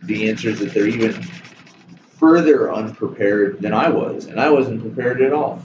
The 0.03 0.29
answer 0.29 0.49
is 0.49 0.59
that 0.59 0.75
they're 0.75 0.89
even 0.89 1.13
further 2.19 2.73
unprepared 2.73 3.61
than 3.61 3.73
I 3.73 3.89
was, 3.89 4.27
and 4.27 4.41
I 4.41 4.51
wasn't 4.51 4.81
prepared 4.81 5.23
at 5.23 5.32
all. 5.32 5.62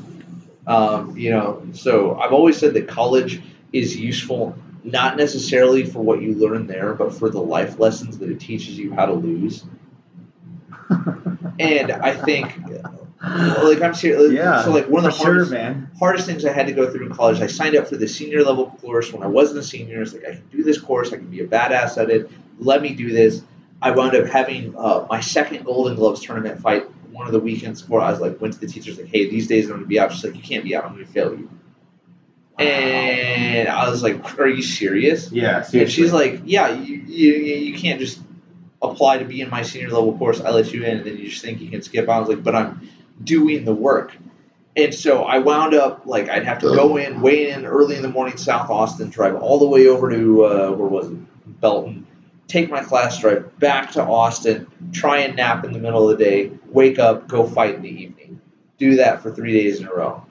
Um, 0.67 1.17
you 1.17 1.31
know, 1.31 1.63
so 1.73 2.19
I've 2.19 2.34
always 2.34 2.57
said 2.57 2.73
that 2.76 2.88
college 2.88 3.41
is 3.73 3.95
useful 3.95 4.57
not 4.84 5.17
necessarily 5.17 5.85
for 5.85 5.99
what 5.99 6.21
you 6.21 6.35
learn 6.35 6.67
there, 6.67 6.93
but 6.93 7.13
for 7.13 7.30
the 7.30 7.41
life 7.41 7.80
lessons 7.80 8.17
that 8.19 8.30
it 8.30 8.39
teaches 8.39 8.77
you 8.77 8.93
how 8.93 9.05
to 9.05 9.13
lose. 9.13 9.65
and 11.59 11.91
I 11.91 12.15
think, 12.15 12.57
like, 13.21 13.81
I'm 13.81 13.93
serious. 13.93 14.31
Yeah. 14.31 14.63
So, 14.63 14.71
like, 14.71 14.88
one 14.88 15.05
of 15.05 15.11
the 15.11 15.17
sure, 15.17 15.34
hardest, 15.34 15.51
man. 15.51 15.91
hardest 15.99 16.26
things 16.26 16.45
I 16.45 16.53
had 16.53 16.67
to 16.67 16.73
go 16.73 16.91
through 16.91 17.07
in 17.07 17.13
college, 17.13 17.41
I 17.41 17.47
signed 17.47 17.76
up 17.76 17.88
for 17.88 17.97
the 17.97 18.07
senior 18.07 18.43
level 18.43 18.67
course 18.81 19.11
when 19.11 19.23
I 19.23 19.27
wasn't 19.27 19.59
a 19.59 19.63
senior. 19.63 20.01
It's 20.01 20.13
like, 20.13 20.26
I 20.26 20.31
can 20.31 20.47
do 20.51 20.63
this 20.63 20.80
course, 20.80 21.11
I 21.13 21.17
can 21.17 21.30
be 21.30 21.41
a 21.41 21.47
badass 21.47 21.97
at 21.97 22.09
it. 22.09 22.30
Let 22.59 22.81
me 22.81 22.93
do 22.93 23.11
this. 23.11 23.43
I 23.81 23.91
wound 23.91 24.15
up 24.15 24.27
having 24.27 24.76
uh, 24.77 25.06
my 25.10 25.22
second 25.22 25.64
Golden 25.64 25.95
Gloves 25.95 26.22
tournament 26.22 26.61
fight 26.61 26.89
one 27.11 27.27
of 27.27 27.34
the 27.34 27.39
weekends 27.39 27.81
before. 27.81 28.01
I 28.01 28.11
was 28.11 28.19
like, 28.19 28.39
went 28.41 28.53
to 28.53 28.60
the 28.60 28.68
teachers 28.68 28.97
like, 28.97 29.07
hey, 29.07 29.30
these 29.30 29.47
days 29.47 29.65
I'm 29.65 29.72
going 29.72 29.81
to 29.81 29.88
be 29.88 29.99
out. 29.99 30.11
She's 30.11 30.23
like, 30.23 30.35
you 30.35 30.41
can't 30.41 30.64
be 30.64 30.76
out. 30.76 30.85
I'm 30.85 30.93
going 30.93 31.06
to 31.06 31.11
fail 31.11 31.34
you. 31.34 31.49
And 32.57 33.69
I 33.69 33.89
was 33.89 34.03
like, 34.03 34.38
are 34.38 34.47
you 34.47 34.61
serious? 34.61 35.31
Yeah. 35.31 35.65
And 35.73 35.89
she's 35.89 36.11
like, 36.11 36.41
yeah, 36.43 36.69
you, 36.69 36.97
you, 36.97 37.34
you 37.34 37.77
can't 37.77 37.99
just 37.99 38.19
apply 38.81 39.19
to 39.19 39.26
be 39.26 39.39
in 39.41 39.49
my 39.49 39.61
senior 39.61 39.89
level 39.89 40.18
course. 40.18 40.41
I 40.41 40.49
let 40.51 40.73
you 40.73 40.84
in, 40.84 40.97
and 40.97 41.06
then 41.06 41.18
you 41.18 41.30
just 41.30 41.41
think 41.41 41.61
you 41.61 41.69
can 41.69 41.81
skip 41.81 42.10
out. 42.10 42.18
I 42.18 42.19
was 42.19 42.30
like, 42.30 42.43
but 42.43 42.56
I'm 42.56 42.89
doing 43.23 43.64
the 43.64 43.73
work. 43.73 44.15
And 44.76 44.93
so 44.93 45.23
I 45.23 45.39
wound 45.39 45.73
up 45.73 46.06
like 46.06 46.30
I'd 46.30 46.45
have 46.45 46.60
to 46.60 46.68
go 46.68 46.97
in, 46.97 47.22
weigh 47.22 47.49
in 47.49 47.65
early 47.65 47.95
in 47.95 48.01
the 48.01 48.10
morning, 48.10 48.38
South 48.38 48.69
Austin, 48.69 49.10
drive 49.10 49.35
all 49.35 49.60
the 49.60 49.68
way 49.68 49.88
over 49.88 50.10
to 50.10 50.45
uh, 50.45 50.72
where 50.72 50.88
was 50.88 51.11
it, 51.11 51.60
Belton, 51.60 52.07
take 52.49 52.69
my 52.69 52.84
class, 52.84 53.19
drive 53.21 53.57
back 53.59 53.91
to 53.91 54.03
Austin, 54.03 54.67
try 54.91 55.19
and 55.19 55.38
nap 55.38 55.63
in 55.63 55.71
the 55.71 55.80
middle 55.80 56.09
of 56.09 56.17
the 56.17 56.23
day, 56.23 56.51
wake 56.67 56.99
up, 56.99 57.27
go 57.30 57.47
fight 57.47 57.76
in 57.76 57.81
the 57.84 57.89
evening. 57.89 58.41
Do 58.77 58.95
that 58.97 59.21
for 59.21 59.31
three 59.34 59.53
days 59.53 59.80
in 59.80 59.88
a 59.88 59.93
row. 59.93 60.26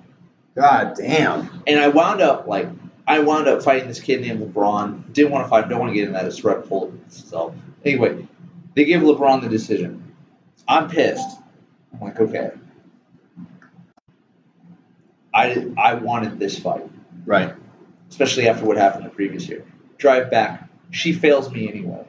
God 0.54 0.94
damn. 0.96 1.62
And 1.66 1.78
I 1.80 1.88
wound 1.88 2.20
up 2.20 2.46
like 2.46 2.68
I 3.06 3.20
wound 3.20 3.46
up 3.48 3.62
fighting 3.62 3.88
this 3.88 4.00
kid 4.00 4.20
named 4.20 4.40
LeBron. 4.42 5.12
Didn't 5.12 5.32
want 5.32 5.44
to 5.46 5.48
fight. 5.48 5.68
Don't 5.68 5.78
want 5.78 5.90
to 5.90 5.94
get 5.94 6.08
in 6.08 6.12
that. 6.12 6.68
Bull 6.68 6.92
itself. 7.06 7.54
Anyway, 7.84 8.26
they 8.74 8.84
gave 8.84 9.00
LeBron 9.00 9.40
the 9.42 9.48
decision. 9.48 10.14
I'm 10.66 10.90
pissed. 10.90 11.38
I'm 11.94 12.00
like, 12.00 12.20
okay. 12.20 12.50
I 15.32 15.72
I 15.78 15.94
wanted 15.94 16.38
this 16.38 16.58
fight, 16.58 16.88
Right. 17.24 17.54
especially 18.10 18.48
after 18.48 18.64
what 18.64 18.76
happened 18.76 19.06
the 19.06 19.10
previous 19.10 19.48
year. 19.48 19.64
Drive 19.98 20.30
back. 20.30 20.67
She 20.90 21.12
fails 21.12 21.50
me 21.50 21.68
anyway. 21.68 22.04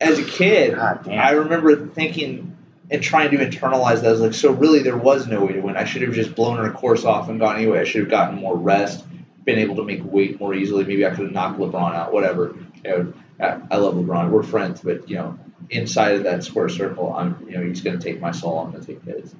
As 0.00 0.18
a 0.18 0.24
kid, 0.24 0.74
I 0.74 1.30
remember 1.32 1.86
thinking 1.88 2.56
and 2.90 3.02
trying 3.02 3.30
to 3.30 3.38
internalize 3.38 4.02
that. 4.02 4.06
I 4.08 4.12
was 4.12 4.20
like, 4.20 4.34
so 4.34 4.52
really, 4.52 4.80
there 4.80 4.96
was 4.96 5.26
no 5.26 5.44
way 5.44 5.52
to 5.52 5.60
win. 5.60 5.76
I 5.76 5.84
should 5.84 6.02
have 6.02 6.12
just 6.12 6.34
blown 6.34 6.58
her 6.58 6.70
course 6.72 7.04
off 7.04 7.28
and 7.28 7.38
gone 7.38 7.56
anyway. 7.56 7.80
I 7.80 7.84
should 7.84 8.02
have 8.02 8.10
gotten 8.10 8.38
more 8.38 8.56
rest, 8.56 9.04
been 9.44 9.58
able 9.58 9.76
to 9.76 9.84
make 9.84 10.00
weight 10.04 10.40
more 10.40 10.54
easily. 10.54 10.84
Maybe 10.84 11.06
I 11.06 11.10
could 11.10 11.26
have 11.26 11.32
knocked 11.32 11.58
LeBron 11.58 11.94
out. 11.94 12.12
Whatever. 12.12 12.56
You 12.84 12.90
know, 12.90 13.12
I, 13.40 13.60
I 13.70 13.76
love 13.76 13.94
LeBron. 13.94 14.30
We're 14.30 14.42
friends, 14.42 14.80
but 14.80 15.08
you 15.08 15.16
know, 15.16 15.38
inside 15.70 16.16
of 16.16 16.24
that 16.24 16.42
square 16.42 16.68
circle, 16.68 17.12
I'm 17.12 17.46
you 17.48 17.56
know 17.56 17.62
he's 17.64 17.80
going 17.80 17.98
to 17.98 18.04
take 18.04 18.20
my 18.20 18.32
soul. 18.32 18.58
I'm 18.58 18.72
going 18.72 18.84
to 18.84 18.94
take 18.94 19.02
his. 19.04 19.34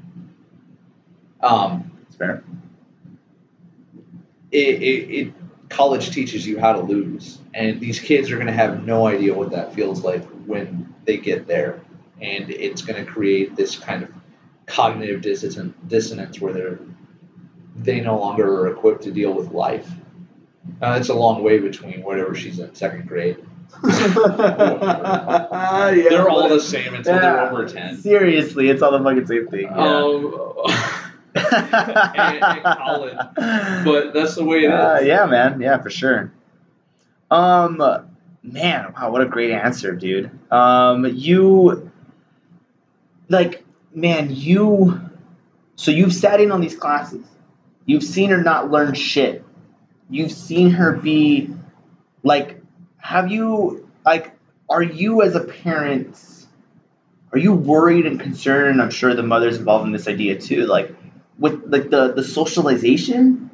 Um, 1.42 1.90
It's 2.06 2.16
fair. 2.16 2.44
it, 4.52 4.82
it, 4.82 5.10
it 5.26 5.34
college 5.72 6.10
teaches 6.10 6.46
you 6.46 6.58
how 6.58 6.72
to 6.72 6.80
lose 6.80 7.38
and 7.54 7.80
these 7.80 7.98
kids 7.98 8.30
are 8.30 8.36
going 8.36 8.46
to 8.46 8.52
have 8.52 8.84
no 8.84 9.06
idea 9.06 9.34
what 9.34 9.50
that 9.50 9.74
feels 9.74 10.04
like 10.04 10.24
when 10.46 10.94
they 11.04 11.16
get 11.16 11.46
there 11.46 11.80
and 12.20 12.50
it's 12.50 12.82
going 12.82 13.04
to 13.04 13.10
create 13.10 13.56
this 13.56 13.78
kind 13.78 14.02
of 14.04 14.12
cognitive 14.66 15.20
dissonance, 15.22 15.74
dissonance 15.86 16.40
where 16.40 16.52
they're 16.52 16.78
they 17.76 18.00
no 18.00 18.18
longer 18.18 18.60
are 18.60 18.68
equipped 18.68 19.02
to 19.02 19.10
deal 19.10 19.32
with 19.32 19.50
life. 19.50 19.90
Uh, 20.80 20.96
it's 21.00 21.08
a 21.08 21.14
long 21.14 21.42
way 21.42 21.58
between 21.58 22.02
whatever 22.02 22.34
she's 22.34 22.58
in 22.58 22.74
second 22.74 23.08
grade. 23.08 23.38
yeah, 23.84 24.28
they're 25.90 26.28
all 26.28 26.48
the 26.48 26.60
same 26.60 26.94
until 26.94 27.18
they're 27.18 27.40
over 27.40 27.66
ten. 27.66 27.96
Seriously, 27.96 28.68
it's 28.68 28.82
all 28.82 28.92
the 28.92 29.02
fucking 29.02 29.26
same 29.26 29.48
thing. 29.48 29.62
Yeah. 29.62 29.96
Um, 29.96 31.00
and, 31.34 32.42
and 32.44 32.78
Colin, 32.78 33.16
but 33.84 34.12
that's 34.12 34.34
the 34.34 34.44
way 34.44 34.64
it 34.64 34.64
is. 34.64 34.72
Uh, 34.72 35.00
yeah, 35.04 35.26
man. 35.26 35.60
Yeah, 35.60 35.80
for 35.80 35.90
sure. 35.90 36.32
Um, 37.30 37.82
man, 38.42 38.92
wow, 38.94 39.10
what 39.10 39.22
a 39.22 39.26
great 39.26 39.50
answer, 39.50 39.92
dude. 39.92 40.30
Um, 40.52 41.06
you, 41.06 41.90
like, 43.28 43.64
man, 43.94 44.28
you. 44.30 45.00
So 45.76 45.90
you've 45.90 46.14
sat 46.14 46.40
in 46.40 46.52
on 46.52 46.60
these 46.60 46.76
classes. 46.76 47.24
You've 47.86 48.04
seen 48.04 48.30
her 48.30 48.42
not 48.42 48.70
learn 48.70 48.94
shit. 48.94 49.44
You've 50.10 50.30
seen 50.30 50.70
her 50.72 50.92
be, 50.92 51.50
like, 52.22 52.62
have 52.98 53.30
you, 53.32 53.88
like, 54.04 54.32
are 54.68 54.82
you 54.82 55.22
as 55.22 55.34
a 55.34 55.40
parent, 55.40 56.16
are 57.32 57.38
you 57.38 57.54
worried 57.54 58.06
and 58.06 58.20
concerned? 58.20 58.72
And 58.72 58.82
I'm 58.82 58.90
sure 58.90 59.14
the 59.14 59.22
mother's 59.22 59.56
involved 59.56 59.86
in 59.86 59.92
this 59.92 60.06
idea 60.06 60.38
too. 60.38 60.66
Like, 60.66 60.94
with 61.42 61.64
like 61.66 61.90
the 61.90 62.12
the 62.12 62.24
socialization 62.24 63.50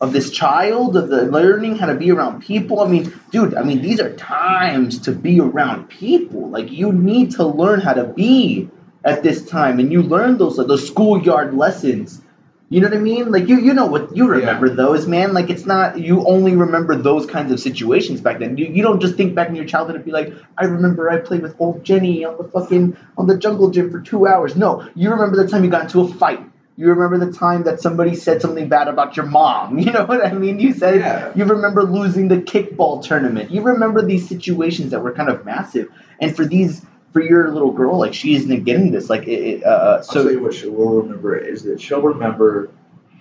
of 0.00 0.12
this 0.12 0.30
child, 0.30 0.96
of 0.96 1.08
the 1.08 1.22
learning 1.26 1.76
how 1.76 1.86
to 1.86 1.94
be 1.94 2.10
around 2.10 2.42
people. 2.42 2.80
I 2.80 2.88
mean, 2.88 3.12
dude, 3.30 3.54
I 3.54 3.62
mean, 3.62 3.82
these 3.82 4.00
are 4.00 4.12
times 4.16 4.98
to 5.00 5.12
be 5.12 5.38
around 5.38 5.88
people. 5.88 6.48
Like, 6.48 6.72
you 6.72 6.92
need 6.92 7.32
to 7.32 7.46
learn 7.46 7.80
how 7.80 7.92
to 7.94 8.04
be 8.04 8.68
at 9.04 9.22
this 9.22 9.44
time, 9.46 9.78
and 9.78 9.92
you 9.92 10.02
learn 10.02 10.38
those 10.38 10.58
uh, 10.58 10.64
those 10.64 10.86
schoolyard 10.86 11.54
lessons. 11.54 12.20
You 12.68 12.80
know 12.80 12.88
what 12.88 12.96
I 12.96 13.00
mean? 13.00 13.30
Like 13.30 13.48
you, 13.48 13.60
you 13.60 13.74
know 13.74 13.84
what 13.84 14.16
you 14.16 14.26
remember 14.26 14.70
those, 14.70 15.06
man. 15.06 15.34
Like 15.34 15.50
it's 15.50 15.66
not 15.66 15.98
you 15.98 16.26
only 16.26 16.56
remember 16.56 16.96
those 16.96 17.26
kinds 17.26 17.52
of 17.52 17.60
situations 17.60 18.22
back 18.22 18.38
then. 18.38 18.56
You, 18.56 18.64
you 18.64 18.82
don't 18.82 18.98
just 18.98 19.14
think 19.14 19.34
back 19.34 19.50
in 19.50 19.54
your 19.54 19.66
childhood 19.66 19.96
and 19.96 20.04
be 20.06 20.10
like, 20.10 20.32
I 20.56 20.64
remember 20.64 21.10
I 21.10 21.18
played 21.18 21.42
with 21.42 21.54
old 21.60 21.84
Jenny 21.84 22.24
on 22.24 22.38
the 22.38 22.44
fucking 22.44 22.96
on 23.18 23.26
the 23.26 23.36
jungle 23.36 23.70
gym 23.70 23.90
for 23.90 24.00
two 24.00 24.26
hours. 24.26 24.56
No, 24.56 24.88
you 24.94 25.10
remember 25.10 25.36
the 25.36 25.46
time 25.48 25.64
you 25.64 25.70
got 25.70 25.82
into 25.82 26.00
a 26.00 26.08
fight. 26.08 26.40
You 26.76 26.88
remember 26.88 27.24
the 27.24 27.32
time 27.32 27.64
that 27.64 27.80
somebody 27.80 28.14
said 28.14 28.40
something 28.40 28.68
bad 28.68 28.88
about 28.88 29.16
your 29.16 29.26
mom. 29.26 29.78
You 29.82 29.92
know 29.92 30.04
what 30.04 30.24
I 30.26 30.32
mean? 30.32 30.58
You 30.58 30.72
said 30.72 31.00
Yeah. 31.00 31.32
you 31.34 31.44
remember 31.44 31.82
losing 31.82 32.28
the 32.28 32.38
kickball 32.38 33.02
tournament. 33.04 33.50
You 33.50 33.62
remember 33.62 34.02
these 34.02 34.28
situations 34.28 34.90
that 34.90 35.02
were 35.02 35.12
kind 35.12 35.28
of 35.28 35.44
massive. 35.44 35.88
And 36.20 36.34
for 36.34 36.44
these, 36.44 36.84
for 37.12 37.20
your 37.20 37.50
little 37.52 37.72
girl, 37.72 37.98
like 37.98 38.14
she 38.14 38.34
isn't 38.34 38.64
getting 38.64 38.90
this. 38.90 39.10
Like 39.10 39.24
it, 39.28 39.40
it, 39.40 39.64
uh, 39.64 39.68
I'll 39.98 40.04
tell 40.04 40.22
so 40.24 40.28
you 40.30 40.42
what 40.42 40.54
she 40.54 40.68
will 40.68 41.02
remember 41.02 41.36
is 41.36 41.62
that 41.64 41.80
she'll 41.80 42.00
remember 42.02 42.70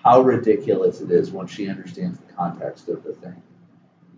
how 0.03 0.21
ridiculous 0.21 1.01
it 1.01 1.11
is 1.11 1.31
when 1.31 1.47
she 1.47 1.69
understands 1.69 2.17
the 2.19 2.33
context 2.33 2.87
of 2.89 3.03
the 3.03 3.13
thing. 3.13 3.41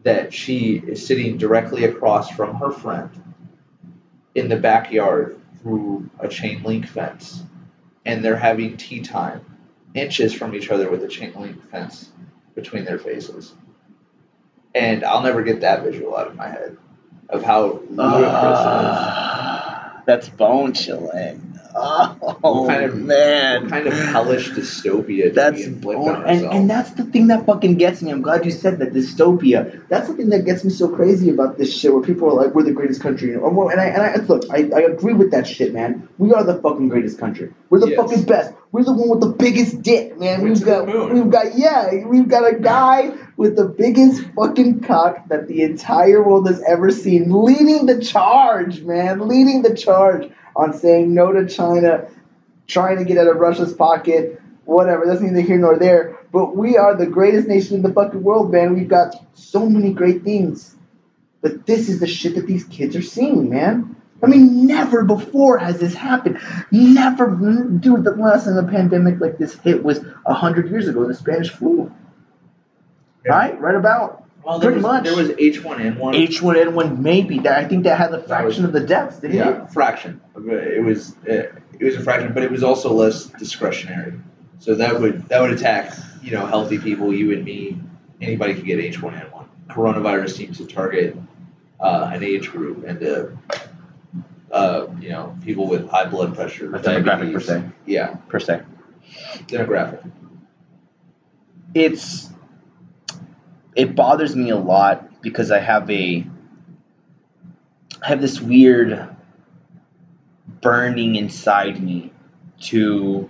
That 0.04 0.34
she 0.34 0.76
is 0.86 1.06
sitting 1.06 1.38
directly 1.38 1.86
across 1.86 2.30
from 2.30 2.56
her 2.56 2.72
friend 2.72 3.10
in 4.36 4.50
the 4.50 4.58
backyard 4.58 5.40
through 5.62 6.10
a 6.20 6.28
chain 6.28 6.62
link 6.64 6.88
fence, 6.88 7.44
and 8.06 8.24
they're 8.24 8.36
having 8.36 8.78
tea 8.78 9.02
time 9.02 9.42
inches 9.94 10.34
from 10.34 10.56
each 10.56 10.70
other 10.70 10.90
with 10.90 11.04
a 11.04 11.08
chain 11.08 11.34
link 11.36 11.70
fence 11.70 12.10
between 12.56 12.86
their 12.86 13.00
faces. 13.00 13.54
And 14.76 15.04
I'll 15.04 15.22
never 15.22 15.44
get 15.44 15.62
that 15.62 15.84
visual 15.84 16.16
out 16.18 16.28
of 16.28 16.36
my 16.36 16.48
head 16.48 16.78
of 17.30 17.44
how 17.44 17.66
uh, 17.66 17.80
ludicrous 17.90 18.60
it 18.60 20.00
is. 20.00 20.06
That's 20.06 20.30
bone 20.30 20.74
chilling. 20.74 21.53
Oh 21.76 22.66
kind 22.68 22.84
of- 22.84 22.98
man, 22.98 23.64
What 23.64 23.70
kind 23.72 23.88
of 23.88 23.94
hellish 23.94 24.52
dystopia 24.52 25.34
That's 25.34 25.66
on 25.66 26.26
and, 26.26 26.46
and 26.46 26.70
that's 26.70 26.92
the 26.92 27.04
thing 27.04 27.28
that 27.28 27.46
fucking 27.46 27.76
gets 27.78 28.02
me. 28.02 28.12
I'm 28.12 28.22
glad 28.22 28.46
you 28.46 28.52
said 28.52 28.80
that 28.80 28.94
dystopia. 28.94 29.82
That's 29.90 30.08
the 30.08 30.14
thing 30.14 30.30
that 30.30 30.46
gets 30.46 30.64
me 30.64 30.70
so 30.70 30.88
crazy 30.88 31.30
about 31.30 31.58
this 31.58 31.74
shit. 31.76 31.94
Where 31.94 32.04
people 32.04 32.30
are 32.30 32.46
like, 32.46 32.54
"We're 32.56 32.64
the 32.64 32.72
greatest 32.72 33.02
country," 33.02 33.36
or 33.36 33.52
more. 33.52 33.72
And 33.72 33.82
I 33.82 33.86
and 33.86 34.02
I 34.02 34.16
look, 34.26 34.44
I, 34.52 34.70
I 34.76 34.82
agree 34.82 35.14
with 35.14 35.32
that 35.32 35.48
shit, 35.48 35.74
man. 35.74 36.08
We 36.18 36.32
are 36.34 36.44
the 36.44 36.56
fucking 36.62 36.90
greatest 36.90 37.18
country. 37.20 37.52
We're 37.70 37.80
the 37.80 37.90
Yes. 37.90 37.98
fucking 38.00 38.24
best. 38.24 38.54
We're 38.72 38.84
the 38.84 38.94
one 38.94 39.10
with 39.10 39.22
the 39.22 39.36
biggest 39.38 39.82
dick, 39.82 40.20
man. 40.20 40.42
Went 40.42 40.56
We've 40.56 40.66
got 40.66 41.14
we've 41.14 41.30
got 41.30 41.58
yeah, 41.58 42.06
we've 42.06 42.28
got 42.28 42.52
a 42.52 42.56
guy 42.60 43.12
with 43.38 43.56
the 43.56 43.66
biggest 43.66 44.24
fucking 44.36 44.82
cock 44.82 45.28
that 45.30 45.48
the 45.48 45.64
entire 45.64 46.22
world 46.24 46.48
has 46.48 46.62
ever 46.68 46.92
seen, 46.92 47.32
leading 47.32 47.86
the 47.88 48.00
charge, 48.02 48.82
man, 48.82 49.28
leading 49.28 49.62
the 49.64 49.76
charge 49.76 50.30
on 50.56 50.74
saying 50.74 51.14
no 51.14 51.32
to 51.32 51.48
China, 51.48 52.08
trying 52.68 52.98
to 52.98 53.06
get 53.06 53.18
out 53.18 53.28
of 53.28 53.38
Russia's 53.38 53.74
pocket, 53.74 54.42
whatever. 54.66 55.06
That's 55.06 55.22
neither 55.22 55.42
here 55.42 55.58
nor 55.58 55.78
there. 55.78 56.18
But 56.32 56.56
we 56.56 56.78
are 56.78 56.96
the 56.96 57.06
greatest 57.06 57.48
nation 57.48 57.78
in 57.78 57.82
the 57.82 57.94
fucking 57.94 58.24
world, 58.24 58.52
man. 58.52 58.74
We've 58.74 58.88
got 58.88 59.16
so 59.34 59.70
many 59.70 59.94
great 59.94 60.24
things. 60.24 60.76
But 61.42 61.66
this 61.66 61.90
is 61.90 62.00
the 62.00 62.08
shit 62.08 62.36
that 62.36 62.48
these 62.48 62.64
kids 62.64 62.96
are 62.96 63.02
seeing, 63.02 63.50
man. 63.50 63.96
I 64.24 64.28
mean, 64.28 64.66
never 64.66 65.04
before 65.04 65.58
has 65.58 65.80
this 65.80 65.94
happened. 65.94 66.40
Never, 66.72 67.30
dude. 67.30 68.06
The 68.06 68.12
last 68.12 68.46
time 68.46 68.56
the 68.56 68.64
pandemic 68.64 69.20
like 69.20 69.38
this 69.38 69.54
hit 69.56 69.84
was 69.84 70.00
a 70.26 70.34
hundred 70.34 70.70
years 70.70 70.88
ago, 70.88 71.06
the 71.06 71.14
Spanish 71.14 71.50
flu. 71.50 71.92
Yeah. 73.26 73.32
Right, 73.34 73.60
right 73.60 73.76
about 73.76 74.23
well, 74.46 74.60
there 74.60 74.72
pretty 74.72 74.84
was, 74.84 74.92
much. 74.92 75.04
There 75.06 75.16
was 75.16 75.30
H1N1. 75.30 76.28
H1N1, 76.28 76.98
maybe. 77.00 77.40
That 77.40 77.64
I 77.64 77.68
think 77.68 77.84
that 77.86 77.98
had 77.98 78.14
a 78.14 78.18
was- 78.18 78.28
fraction 78.28 78.66
of 78.66 78.74
the 78.74 78.82
deaths, 78.82 79.20
didn't 79.20 79.36
it? 79.38 79.40
yeah, 79.40 79.66
fraction. 79.68 80.22
It 80.36 80.84
was 80.84 81.16
uh, 81.30 81.52
it 81.80 81.84
was 81.84 81.96
a 81.96 82.02
fraction, 82.02 82.34
but 82.34 82.44
it 82.44 82.52
was 82.52 82.64
also 82.64 82.92
less 82.94 83.26
discretionary. 83.26 84.14
So 84.60 84.76
that 84.76 85.00
would 85.00 85.28
that 85.30 85.42
would 85.42 85.52
attack 85.52 85.94
you 86.22 86.32
know 86.32 86.46
healthy 86.46 86.78
people, 86.80 87.14
you 87.14 87.32
and 87.34 87.44
me. 87.44 87.80
Anybody 88.22 88.54
could 88.54 88.66
get 88.66 88.80
H1N1. 88.80 89.48
Coronavirus 89.70 90.32
seems 90.38 90.58
to 90.60 90.66
target 90.68 91.18
uh, 91.80 92.10
an 92.14 92.24
age 92.24 92.50
group 92.52 92.86
and 92.86 93.04
uh, 93.04 93.26
uh, 94.52 94.88
you 95.02 95.10
know 95.10 95.38
people 95.44 95.68
with 95.68 95.90
high 95.90 96.06
blood 96.06 96.36
pressure, 96.36 96.74
A 96.76 96.80
demographic 96.80 97.34
per 97.34 97.40
se. 97.40 97.64
Yeah, 97.86 98.16
Per 98.30 98.40
se. 98.40 98.62
demographic. 99.48 100.10
it's 101.74 102.30
it 103.76 103.96
bothers 103.96 104.36
me 104.36 104.50
a 104.50 104.58
lot 104.58 105.22
because 105.22 105.52
I 105.52 105.60
have 105.60 105.90
a 105.90 106.26
I 108.02 108.08
have 108.08 108.22
this 108.22 108.42
weird 108.42 109.16
burning 110.62 111.16
inside 111.16 111.82
me 111.82 112.12
to 112.62 113.30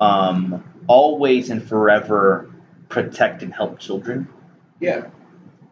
um, 0.00 0.64
always 0.86 1.50
and 1.50 1.62
forever 1.62 2.50
protect 2.88 3.42
and 3.42 3.52
help 3.52 3.78
children. 3.78 4.28
Yeah, 4.80 5.06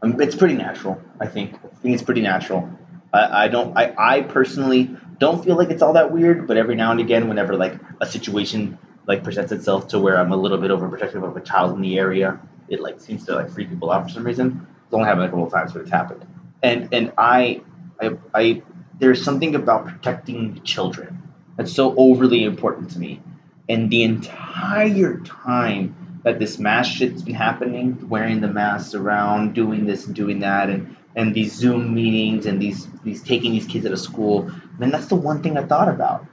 Um, 0.02 0.20
it's 0.20 0.36
pretty 0.36 0.54
natural, 0.54 1.00
I 1.20 1.26
think. 1.26 1.54
I 1.54 1.74
think 1.76 1.94
it's 1.94 2.02
pretty 2.02 2.20
natural. 2.20 2.68
I, 3.12 3.44
I 3.44 3.48
don't. 3.48 3.76
I, 3.76 3.94
I 3.98 4.20
personally 4.22 4.90
don't 5.18 5.42
feel 5.44 5.56
like 5.56 5.70
it's 5.70 5.82
all 5.82 5.94
that 5.94 6.12
weird, 6.12 6.46
but 6.46 6.56
every 6.56 6.74
now 6.74 6.90
and 6.90 7.00
again, 7.00 7.28
whenever 7.28 7.56
like 7.56 7.74
a 8.00 8.06
situation 8.06 8.78
like 9.06 9.24
presents 9.24 9.50
itself 9.52 9.88
to 9.88 9.98
where 9.98 10.18
I'm 10.18 10.32
a 10.32 10.36
little 10.36 10.58
bit 10.58 10.70
overprotective 10.70 11.26
of 11.26 11.36
a 11.36 11.40
child 11.40 11.74
in 11.74 11.80
the 11.80 11.98
area, 11.98 12.38
it 12.68 12.80
like 12.80 13.00
seems 13.00 13.24
to 13.26 13.34
like 13.34 13.50
freak 13.50 13.70
people 13.70 13.90
out 13.90 14.04
for 14.04 14.08
some 14.10 14.24
reason. 14.24 14.66
It's 14.84 14.94
only 14.94 15.06
happened 15.06 15.26
a 15.26 15.28
couple 15.28 15.46
of 15.46 15.52
times, 15.52 15.72
but 15.72 15.82
it's 15.82 15.90
happened. 15.90 16.26
And 16.62 16.88
and 16.92 17.12
I, 17.18 17.62
I, 18.00 18.16
I 18.34 18.62
there's 18.98 19.22
something 19.22 19.54
about 19.54 19.86
protecting 19.86 20.62
children 20.62 21.22
that's 21.56 21.72
so 21.72 21.94
overly 21.96 22.44
important 22.44 22.90
to 22.92 22.98
me. 22.98 23.22
And 23.68 23.90
the 23.90 24.02
entire 24.02 25.18
time 25.20 26.20
that 26.24 26.38
this 26.38 26.58
mask 26.58 26.92
shit's 26.92 27.22
been 27.22 27.34
happening, 27.34 28.08
wearing 28.08 28.40
the 28.40 28.48
masks 28.48 28.94
around, 28.94 29.54
doing 29.54 29.86
this 29.86 30.06
and 30.06 30.14
doing 30.14 30.40
that, 30.40 30.70
and 30.70 30.96
and 31.14 31.34
these 31.34 31.52
Zoom 31.52 31.94
meetings 31.94 32.46
and 32.46 32.60
these 32.60 32.86
these 33.02 33.22
taking 33.22 33.52
these 33.52 33.66
kids 33.66 33.86
out 33.86 33.92
of 33.92 33.98
school, 33.98 34.50
man, 34.78 34.90
that's 34.90 35.06
the 35.06 35.16
one 35.16 35.42
thing 35.42 35.56
I 35.56 35.64
thought 35.64 35.88
about. 35.88 36.26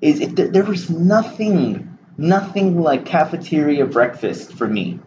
Is 0.00 0.20
if 0.20 0.34
there, 0.34 0.48
there 0.48 0.64
was 0.64 0.88
nothing, 0.88 1.98
nothing 2.16 2.80
like 2.80 3.04
cafeteria 3.04 3.86
breakfast 3.86 4.54
for 4.54 4.66
me. 4.66 5.00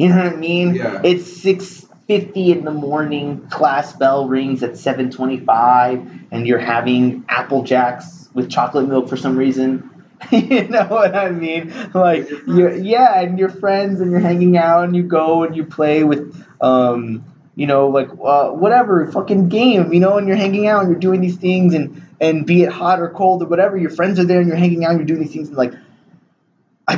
You 0.00 0.08
know 0.08 0.16
what 0.16 0.32
I 0.32 0.36
mean? 0.36 0.76
Yeah. 0.76 1.02
It's 1.04 1.42
six 1.42 1.86
fifty 2.06 2.52
in 2.52 2.64
the 2.64 2.70
morning. 2.70 3.46
Class 3.50 3.92
bell 3.92 4.26
rings 4.26 4.62
at 4.62 4.78
seven 4.78 5.10
twenty-five, 5.10 6.10
and 6.30 6.46
you're 6.46 6.58
having 6.58 7.26
apple 7.28 7.64
jacks 7.64 8.26
with 8.32 8.50
chocolate 8.50 8.88
milk 8.88 9.10
for 9.10 9.18
some 9.18 9.36
reason. 9.36 9.90
you 10.30 10.66
know 10.68 10.86
what 10.86 11.14
I 11.14 11.28
mean? 11.28 11.74
Like 11.92 12.30
you're, 12.46 12.74
yeah, 12.76 13.20
and 13.20 13.38
your 13.38 13.50
friends, 13.50 14.00
and 14.00 14.10
you're 14.10 14.20
hanging 14.20 14.56
out, 14.56 14.84
and 14.84 14.96
you 14.96 15.02
go 15.02 15.42
and 15.42 15.54
you 15.54 15.64
play 15.64 16.02
with, 16.02 16.34
um, 16.62 17.22
you 17.54 17.66
know, 17.66 17.88
like 17.88 18.08
uh, 18.24 18.52
whatever 18.52 19.12
fucking 19.12 19.50
game, 19.50 19.92
you 19.92 20.00
know, 20.00 20.16
and 20.16 20.26
you're 20.26 20.38
hanging 20.38 20.66
out 20.66 20.80
and 20.80 20.90
you're 20.90 20.98
doing 20.98 21.20
these 21.20 21.36
things, 21.36 21.74
and 21.74 22.02
and 22.22 22.46
be 22.46 22.62
it 22.62 22.72
hot 22.72 23.00
or 23.00 23.10
cold 23.10 23.42
or 23.42 23.46
whatever, 23.48 23.76
your 23.76 23.90
friends 23.90 24.18
are 24.18 24.24
there 24.24 24.40
and 24.40 24.48
you're 24.48 24.56
hanging 24.56 24.82
out 24.82 24.92
and 24.92 25.00
you're 25.00 25.06
doing 25.06 25.20
these 25.20 25.34
things, 25.34 25.48
and 25.48 25.58
like, 25.58 25.74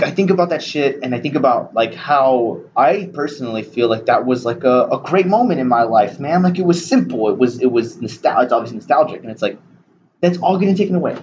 I, 0.01 0.11
think 0.11 0.31
about 0.31 0.51
that 0.51 0.63
shit, 0.63 1.01
and 1.03 1.15
I 1.15 1.21
think 1.21 1.35
about 1.35 1.75
like 1.75 1.95
how 1.95 2.63
I 2.77 3.11
personally 3.13 3.63
feel 3.63 3.89
like 3.89 4.07
that 4.07 4.27
was 4.27 4.45
like 4.45 4.65
a, 4.65 4.87
a 4.87 5.01
great 5.03 5.27
moment 5.27 5.61
in 5.61 5.69
my 5.69 5.83
life, 5.83 6.21
man. 6.21 6.43
Like 6.43 6.59
it 6.59 6.65
was 6.65 6.85
simple, 6.85 7.29
it 7.29 7.39
was 7.39 7.61
it 7.61 7.71
was 7.71 8.01
nostalgic, 8.01 8.45
it's 8.45 8.53
obviously 8.53 8.79
nostalgic, 8.79 9.23
and 9.23 9.31
it's 9.31 9.43
like 9.43 9.59
That's 10.21 10.39
all 10.39 10.59
getting 10.59 10.77
taken 10.77 10.95
away. 10.95 11.17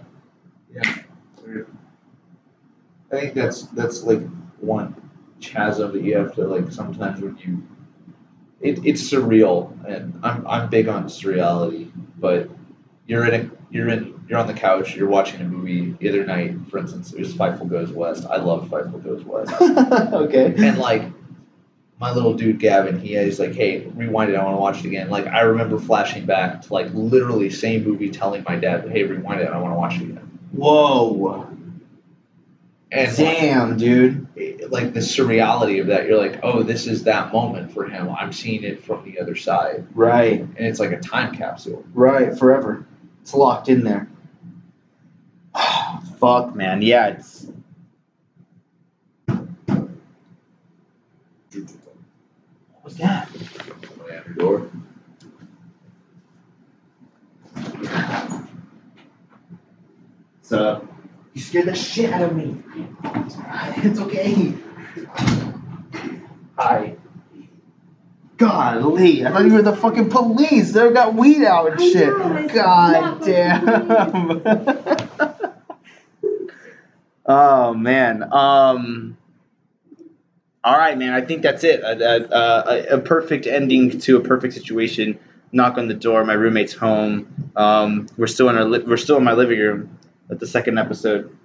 Yeah, 0.74 0.96
I 3.12 3.20
think 3.20 3.34
that's 3.34 3.64
that's 3.68 4.04
like 4.04 4.22
one 4.60 4.96
chasm 5.42 5.94
that 5.94 6.04
you 6.04 6.18
have 6.18 6.36
to 6.36 6.46
like 6.46 6.72
sometimes 6.72 7.22
when 7.22 7.38
you 7.38 7.64
it, 8.62 8.86
it's 8.86 9.02
surreal 9.02 9.72
and 9.88 10.20
I'm 10.22 10.46
I'm 10.46 10.70
big 10.70 10.88
on 10.88 11.06
surreality, 11.06 11.92
but 12.18 12.50
you're 13.08 13.26
in 13.26 13.42
a 13.42 13.52
you're 13.72 13.90
in 13.90 14.19
you're 14.30 14.38
on 14.40 14.48
the 14.48 14.54
couch, 14.54 14.96
you're 14.96 15.10
watching 15.10 15.42
a 15.42 15.44
movie 15.44 15.92
the 16.00 16.08
other 16.08 16.24
night, 16.24 16.56
for 16.70 16.78
instance, 16.78 17.12
it 17.12 17.20
was 17.20 17.34
Fievel 17.34 17.68
Goes 17.68 17.92
West. 17.92 18.26
I 18.30 18.38
love 18.38 18.70
Fievel 18.70 19.04
Goes 19.04 19.24
West. 19.24 19.52
okay. 20.14 20.54
and 20.56 20.78
like 20.78 21.04
my 22.00 22.14
little 22.14 22.36
dude 22.36 22.60
Gavin, 22.60 23.00
he 23.00 23.16
is 23.16 23.40
like, 23.40 23.54
hey, 23.56 23.88
rewind 23.88 24.30
it, 24.32 24.36
I 24.36 24.44
want 24.44 24.56
to 24.56 24.62
watch 24.62 24.80
it 24.80 24.86
again. 24.86 25.10
Like 25.10 25.26
I 25.28 25.42
remember 25.42 25.80
flashing 25.80 26.26
back 26.26 26.62
to 26.62 26.74
like 26.74 26.94
literally 26.94 27.50
same 27.50 27.84
movie 27.84 28.10
telling 28.12 28.44
my 28.48 28.56
dad, 28.56 28.88
hey, 28.90 29.04
rewind 29.04 29.42
it, 29.42 29.48
I 29.50 29.58
want 29.60 29.74
to 29.74 29.78
watch 29.78 29.96
it 29.96 30.04
again. 30.04 30.40
Whoa. 30.52 31.48
And 32.92 33.08
like, 33.08 33.18
Damn, 33.18 33.78
dude. 33.78 34.28
like 34.72 34.94
the 34.94 35.00
surreality 35.00 35.80
of 35.82 35.88
that. 35.88 36.08
You're 36.08 36.18
like, 36.18 36.40
oh, 36.42 36.64
this 36.64 36.88
is 36.88 37.04
that 37.04 37.32
moment 37.34 37.72
for 37.74 37.86
him. 37.86 38.10
I'm 38.10 38.34
seeing 38.34 38.64
it 38.64 38.84
from 38.84 39.04
the 39.06 39.20
other 39.20 39.36
side, 39.36 39.86
Right. 39.94 40.40
and 40.40 40.58
it's 40.60 40.80
like 40.80 40.92
a 40.92 41.00
time 41.00 41.36
capsule. 41.36 41.84
Right. 41.94 42.38
Forever. 42.38 42.86
It's 43.22 43.34
locked 43.34 43.70
in 43.70 43.84
there. 43.84 44.08
Fuck, 46.20 46.54
man. 46.54 46.82
Yeah, 46.82 47.08
it's. 47.08 47.48
What 49.28 49.88
was 52.84 52.98
that? 52.98 53.30
Way 53.32 54.18
out 54.18 54.26
your 54.28 54.36
door. 54.36 54.70
So, 60.42 60.88
you 61.34 61.42
scared 61.42 61.66
the 61.68 61.76
shit 61.76 62.12
out 62.12 62.24
of 62.24 62.36
me. 62.36 62.58
It's 63.78 64.00
okay. 64.00 64.54
Hi. 66.58 66.98
Golly, 68.38 69.26
I 69.26 69.32
thought 69.32 69.46
you 69.46 69.54
were 69.54 69.62
the 69.62 69.76
fucking 69.76 70.10
police. 70.10 70.72
They 70.74 70.92
got 70.92 71.14
weed 71.14 71.44
out 71.44 71.72
and 71.72 71.80
I 71.80 71.90
shit. 71.90 72.18
know, 72.18 72.48
God 72.48 73.22
damn. 73.24 74.42
oh 77.30 77.74
man. 77.74 78.24
Um. 78.34 79.16
All 80.62 80.78
right, 80.78 80.98
man. 80.98 81.14
I 81.14 81.22
think 81.22 81.42
that's 81.42 81.64
it. 81.64 81.80
A, 81.80 81.94
a, 81.94 82.28
a, 82.94 82.98
a 82.98 83.00
perfect 83.00 83.48
ending 83.48 83.98
to 84.02 84.18
a 84.18 84.20
perfect 84.22 84.54
situation. 84.54 85.18
Knock 85.54 85.78
on 85.78 85.88
the 85.88 85.94
door. 85.94 86.26
My 86.26 86.34
roommate's 86.34 86.74
home. 86.74 87.52
Um, 87.56 88.08
we're 88.18 88.28
still 88.28 88.50
in 88.50 88.58
our 88.58 88.66
li- 88.66 88.84
we're 88.86 88.98
still 88.98 89.16
in 89.18 89.24
my 89.24 89.34
living 89.34 89.58
room. 89.58 89.98
At 90.30 90.40
the 90.40 90.46
second 90.48 90.78
episode 90.78 91.36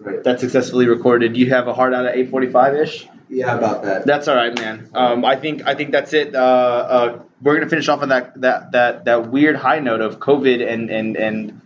Right. 0.00 0.22
that 0.22 0.38
successfully 0.38 0.86
recorded. 0.86 1.36
You 1.36 1.48
have 1.50 1.66
a 1.66 1.72
hard 1.74 1.94
out 1.94 2.04
at 2.06 2.14
eight 2.16 2.30
forty 2.30 2.48
five 2.50 2.74
ish. 2.74 3.06
Yeah, 3.30 3.56
about 3.56 3.82
that. 3.84 4.06
That's 4.06 4.26
all 4.28 4.36
right, 4.36 4.54
man. 4.58 4.90
Um, 4.94 5.24
I 5.24 5.36
think 5.36 5.66
I 5.66 5.74
think 5.74 5.92
that's 5.92 6.12
it. 6.12 6.34
Uh, 6.34 6.38
uh, 6.38 7.22
we're 7.42 7.54
gonna 7.56 7.68
finish 7.70 7.88
off 7.88 8.02
on 8.02 8.08
that 8.10 8.38
that 8.40 8.72
that 8.72 9.04
that 9.06 9.30
weird 9.30 9.56
high 9.56 9.78
note 9.80 10.00
of 10.00 10.18
COVID 10.18 10.66
and 10.68 10.90
and 10.90 11.16
and 11.16 11.60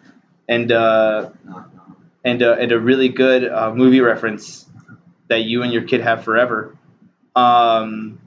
and 0.48 0.70
uh. 0.72 1.30
And 2.24 2.42
uh, 2.42 2.56
and 2.58 2.72
a 2.72 2.78
really 2.78 3.08
good 3.08 3.48
uh, 3.48 3.72
movie 3.74 4.00
reference 4.00 4.66
that 5.28 5.42
you 5.42 5.62
and 5.62 5.72
your 5.72 5.82
kid 5.82 6.00
have 6.00 6.24
forever. 6.24 6.76
Um, 7.34 8.20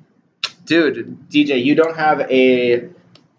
dude, 0.66 1.30
DJ, 1.30 1.64
you 1.64 1.76
don't 1.76 1.96
have 1.96 2.22
a 2.22 2.90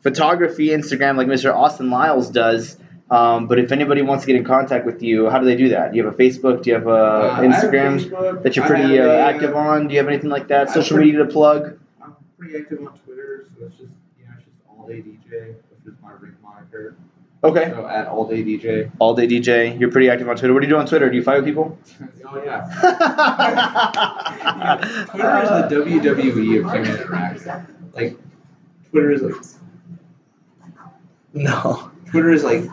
photography 0.02 0.68
Instagram 0.68 1.16
like 1.16 1.26
Mr. 1.26 1.52
Austin 1.54 1.90
Lyles 1.90 2.30
does. 2.30 2.76
Um, 3.08 3.46
but 3.46 3.58
if 3.60 3.70
anybody 3.70 4.02
wants 4.02 4.24
to 4.24 4.26
get 4.26 4.36
in 4.36 4.44
contact 4.44 4.84
with 4.84 5.00
you, 5.02 5.30
how 5.30 5.38
do 5.38 5.44
they 5.44 5.54
do 5.56 5.68
that? 5.70 5.92
Do 5.92 5.96
you 5.96 6.04
have 6.04 6.14
a 6.14 6.16
Facebook? 6.16 6.62
Do 6.62 6.70
you 6.70 6.74
have 6.76 6.86
a 6.88 6.90
Uh, 6.90 7.34
have 7.36 7.44
Instagram 7.44 8.00
Facebook. 8.00 8.42
that 8.42 8.56
you're 8.56 8.66
pretty 8.66 8.98
uh, 8.98 9.06
a, 9.06 9.18
active 9.20 9.54
on? 9.54 9.86
Do 9.86 9.94
you 9.94 10.00
have 10.00 10.08
anything 10.08 10.30
like 10.30 10.48
that? 10.48 10.68
I'm 10.68 10.74
Social 10.74 10.96
pretty- 10.96 11.12
media 11.12 11.24
to 11.26 11.30
plug? 11.32 11.78
I'm 12.02 12.16
pretty 12.36 12.56
active 12.58 12.80
on 12.80 12.98
Twitter, 13.04 13.46
so 13.58 13.66
it's 13.66 13.76
just 13.76 13.90
you 14.18 14.24
know, 14.26 14.32
it's 14.36 14.44
just 14.44 14.56
all 14.68 14.88
day 14.88 15.02
DJ, 15.02 15.54
which 15.54 15.86
is 15.86 15.94
my 16.02 16.12
ring 16.20 16.34
moniker. 16.42 16.96
Okay. 17.46 17.70
So 17.70 17.86
at 17.86 18.08
all 18.08 18.26
day 18.26 18.42
DJ. 18.42 18.90
All 18.98 19.14
day 19.14 19.28
DJ. 19.28 19.78
You're 19.78 19.90
pretty 19.90 20.10
active 20.10 20.28
on 20.28 20.36
Twitter. 20.36 20.52
What 20.52 20.60
do 20.60 20.66
you 20.66 20.72
do 20.72 20.78
on 20.78 20.86
Twitter? 20.86 21.08
Do 21.08 21.16
you 21.16 21.22
fight 21.22 21.36
with 21.36 21.44
people? 21.44 21.78
oh 22.26 22.42
yeah. 22.44 22.66
Twitter 25.10 25.42
is 25.42 25.48
the 25.48 25.68
WWE 25.70 26.64
of 26.64 26.72
human 26.72 26.90
interaction. 27.00 27.66
Like 27.92 28.16
Twitter 28.90 29.12
is 29.12 29.22
like 29.22 29.34
no. 31.34 31.90
Twitter 32.10 32.32
is 32.32 32.42
like 32.42 32.64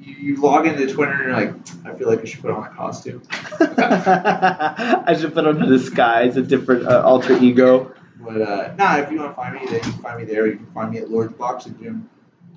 you, 0.00 0.14
you 0.14 0.36
log 0.36 0.66
into 0.66 0.86
Twitter 0.92 1.12
and 1.12 1.24
you're 1.24 1.32
like, 1.32 1.54
I 1.86 1.94
feel 1.96 2.08
like 2.08 2.20
I 2.20 2.24
should 2.24 2.40
put 2.40 2.50
on 2.50 2.66
a 2.66 2.70
costume. 2.70 3.22
I 3.60 5.16
should 5.18 5.32
put 5.34 5.46
on 5.46 5.62
a 5.62 5.66
disguise, 5.66 6.36
a 6.36 6.42
different 6.42 6.86
uh, 6.86 7.02
alter 7.04 7.36
ego. 7.38 7.92
But 8.16 8.42
uh, 8.42 8.74
nah, 8.76 8.98
if 8.98 9.10
you 9.10 9.18
want 9.18 9.32
to 9.32 9.36
find 9.36 9.54
me, 9.54 9.64
then 9.66 9.74
you 9.74 9.80
can 9.80 9.92
find 10.02 10.18
me 10.18 10.24
there. 10.24 10.46
You 10.46 10.56
can 10.56 10.66
find 10.72 10.90
me 10.90 10.98
at 10.98 11.10
Lord's 11.10 11.34
Boxing 11.34 11.78
Gym. 11.80 12.08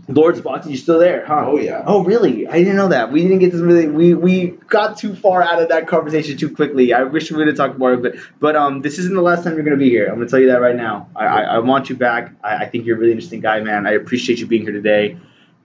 Lord's 0.08 0.40
Boxing, 0.40 0.72
you 0.72 0.78
still 0.78 1.00
there, 1.00 1.26
huh? 1.26 1.46
Oh 1.48 1.58
yeah. 1.58 1.84
Oh 1.86 2.04
really? 2.04 2.48
I 2.48 2.60
didn't 2.60 2.76
know 2.76 2.90
that. 2.90 3.12
We 3.12 3.24
didn't 3.24 3.40
get 3.40 3.52
this 3.52 3.62
really. 3.62 3.88
We 3.88 4.14
we 4.14 4.48
got 4.68 5.00
too 5.00 5.16
far 5.16 5.42
out 5.42 5.60
of 5.60 5.70
that 5.70 5.88
conversation 5.88 6.38
too 6.38 6.54
quickly. 6.54 6.94
I 6.94 7.04
wish 7.04 7.32
we 7.32 7.38
would 7.38 7.48
have 7.48 7.58
talked 7.58 7.80
more 7.80 7.94
of 7.94 8.06
it. 8.06 8.20
But 8.40 8.56
um, 8.56 8.82
this 8.82 9.00
isn't 9.00 9.16
the 9.16 9.22
last 9.22 9.44
time 9.44 9.56
you're 9.56 9.64
gonna 9.64 9.78
be 9.78 9.90
here. 9.90 10.08
I'm 10.08 10.16
gonna 10.16 10.30
tell 10.30 10.40
you 10.40 10.48
that 10.50 10.62
right 10.62 10.76
now. 10.76 11.10
I 11.16 11.26
I, 11.26 11.42
I 11.42 11.60
want 11.60 11.90
you 11.90 11.96
back. 11.96 12.34
I, 12.44 12.58
I 12.58 12.70
think 12.70 12.86
you're 12.86 12.98
a 12.98 13.00
really 13.00 13.14
interesting 13.14 13.40
guy, 13.42 13.62
man. 13.62 13.88
I 13.88 13.92
appreciate 13.94 14.40
you 14.40 14.46
being 14.46 14.62
here 14.62 14.74
today. 14.74 15.18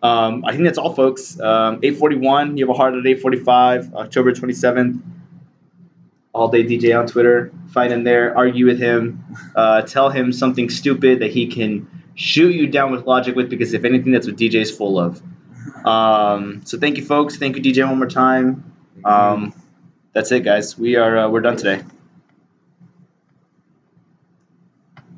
Um, 0.03 0.45
I 0.47 0.53
think 0.53 0.65
that's 0.65 0.79
all, 0.79 0.95
folks. 0.95 1.39
Um, 1.39 1.81
841. 1.83 2.57
You 2.57 2.67
have 2.67 2.75
a 2.75 2.79
heart 2.79 2.95
at 2.95 3.07
845. 3.07 3.95
October 3.95 4.33
27th. 4.33 5.03
All 6.33 6.49
day 6.49 6.65
DJ 6.65 6.99
on 6.99 7.07
Twitter. 7.07 7.53
Find 7.73 7.93
him 7.93 8.05
there. 8.05 8.35
Argue 8.35 8.65
with 8.65 8.79
him. 8.79 9.23
Uh, 9.55 9.83
tell 9.83 10.09
him 10.09 10.33
something 10.33 10.71
stupid 10.71 11.19
that 11.19 11.31
he 11.31 11.49
can 11.49 12.00
shoot 12.21 12.55
you 12.55 12.67
down 12.67 12.93
with 12.93 13.07
logic 13.07 13.35
with 13.35 13.49
because 13.49 13.73
if 13.73 13.85
anything, 13.85 14.13
that's 14.13 14.27
what 14.27 14.37
DJ's 14.37 14.71
full 14.71 14.99
of. 14.99 15.23
Um, 15.87 16.61
so 16.65 16.79
thank 16.79 16.99
you, 16.99 17.05
folks. 17.05 17.37
Thank 17.37 17.57
you, 17.57 17.63
DJ, 17.63 17.87
one 17.87 17.97
more 17.97 18.07
time. 18.07 18.73
Um, 19.05 19.55
that's 20.13 20.31
it, 20.31 20.41
guys. 20.45 20.79
We 20.79 20.97
are 20.97 21.17
uh, 21.17 21.29
we're 21.31 21.41
done 21.41 21.57
today. 21.57 21.83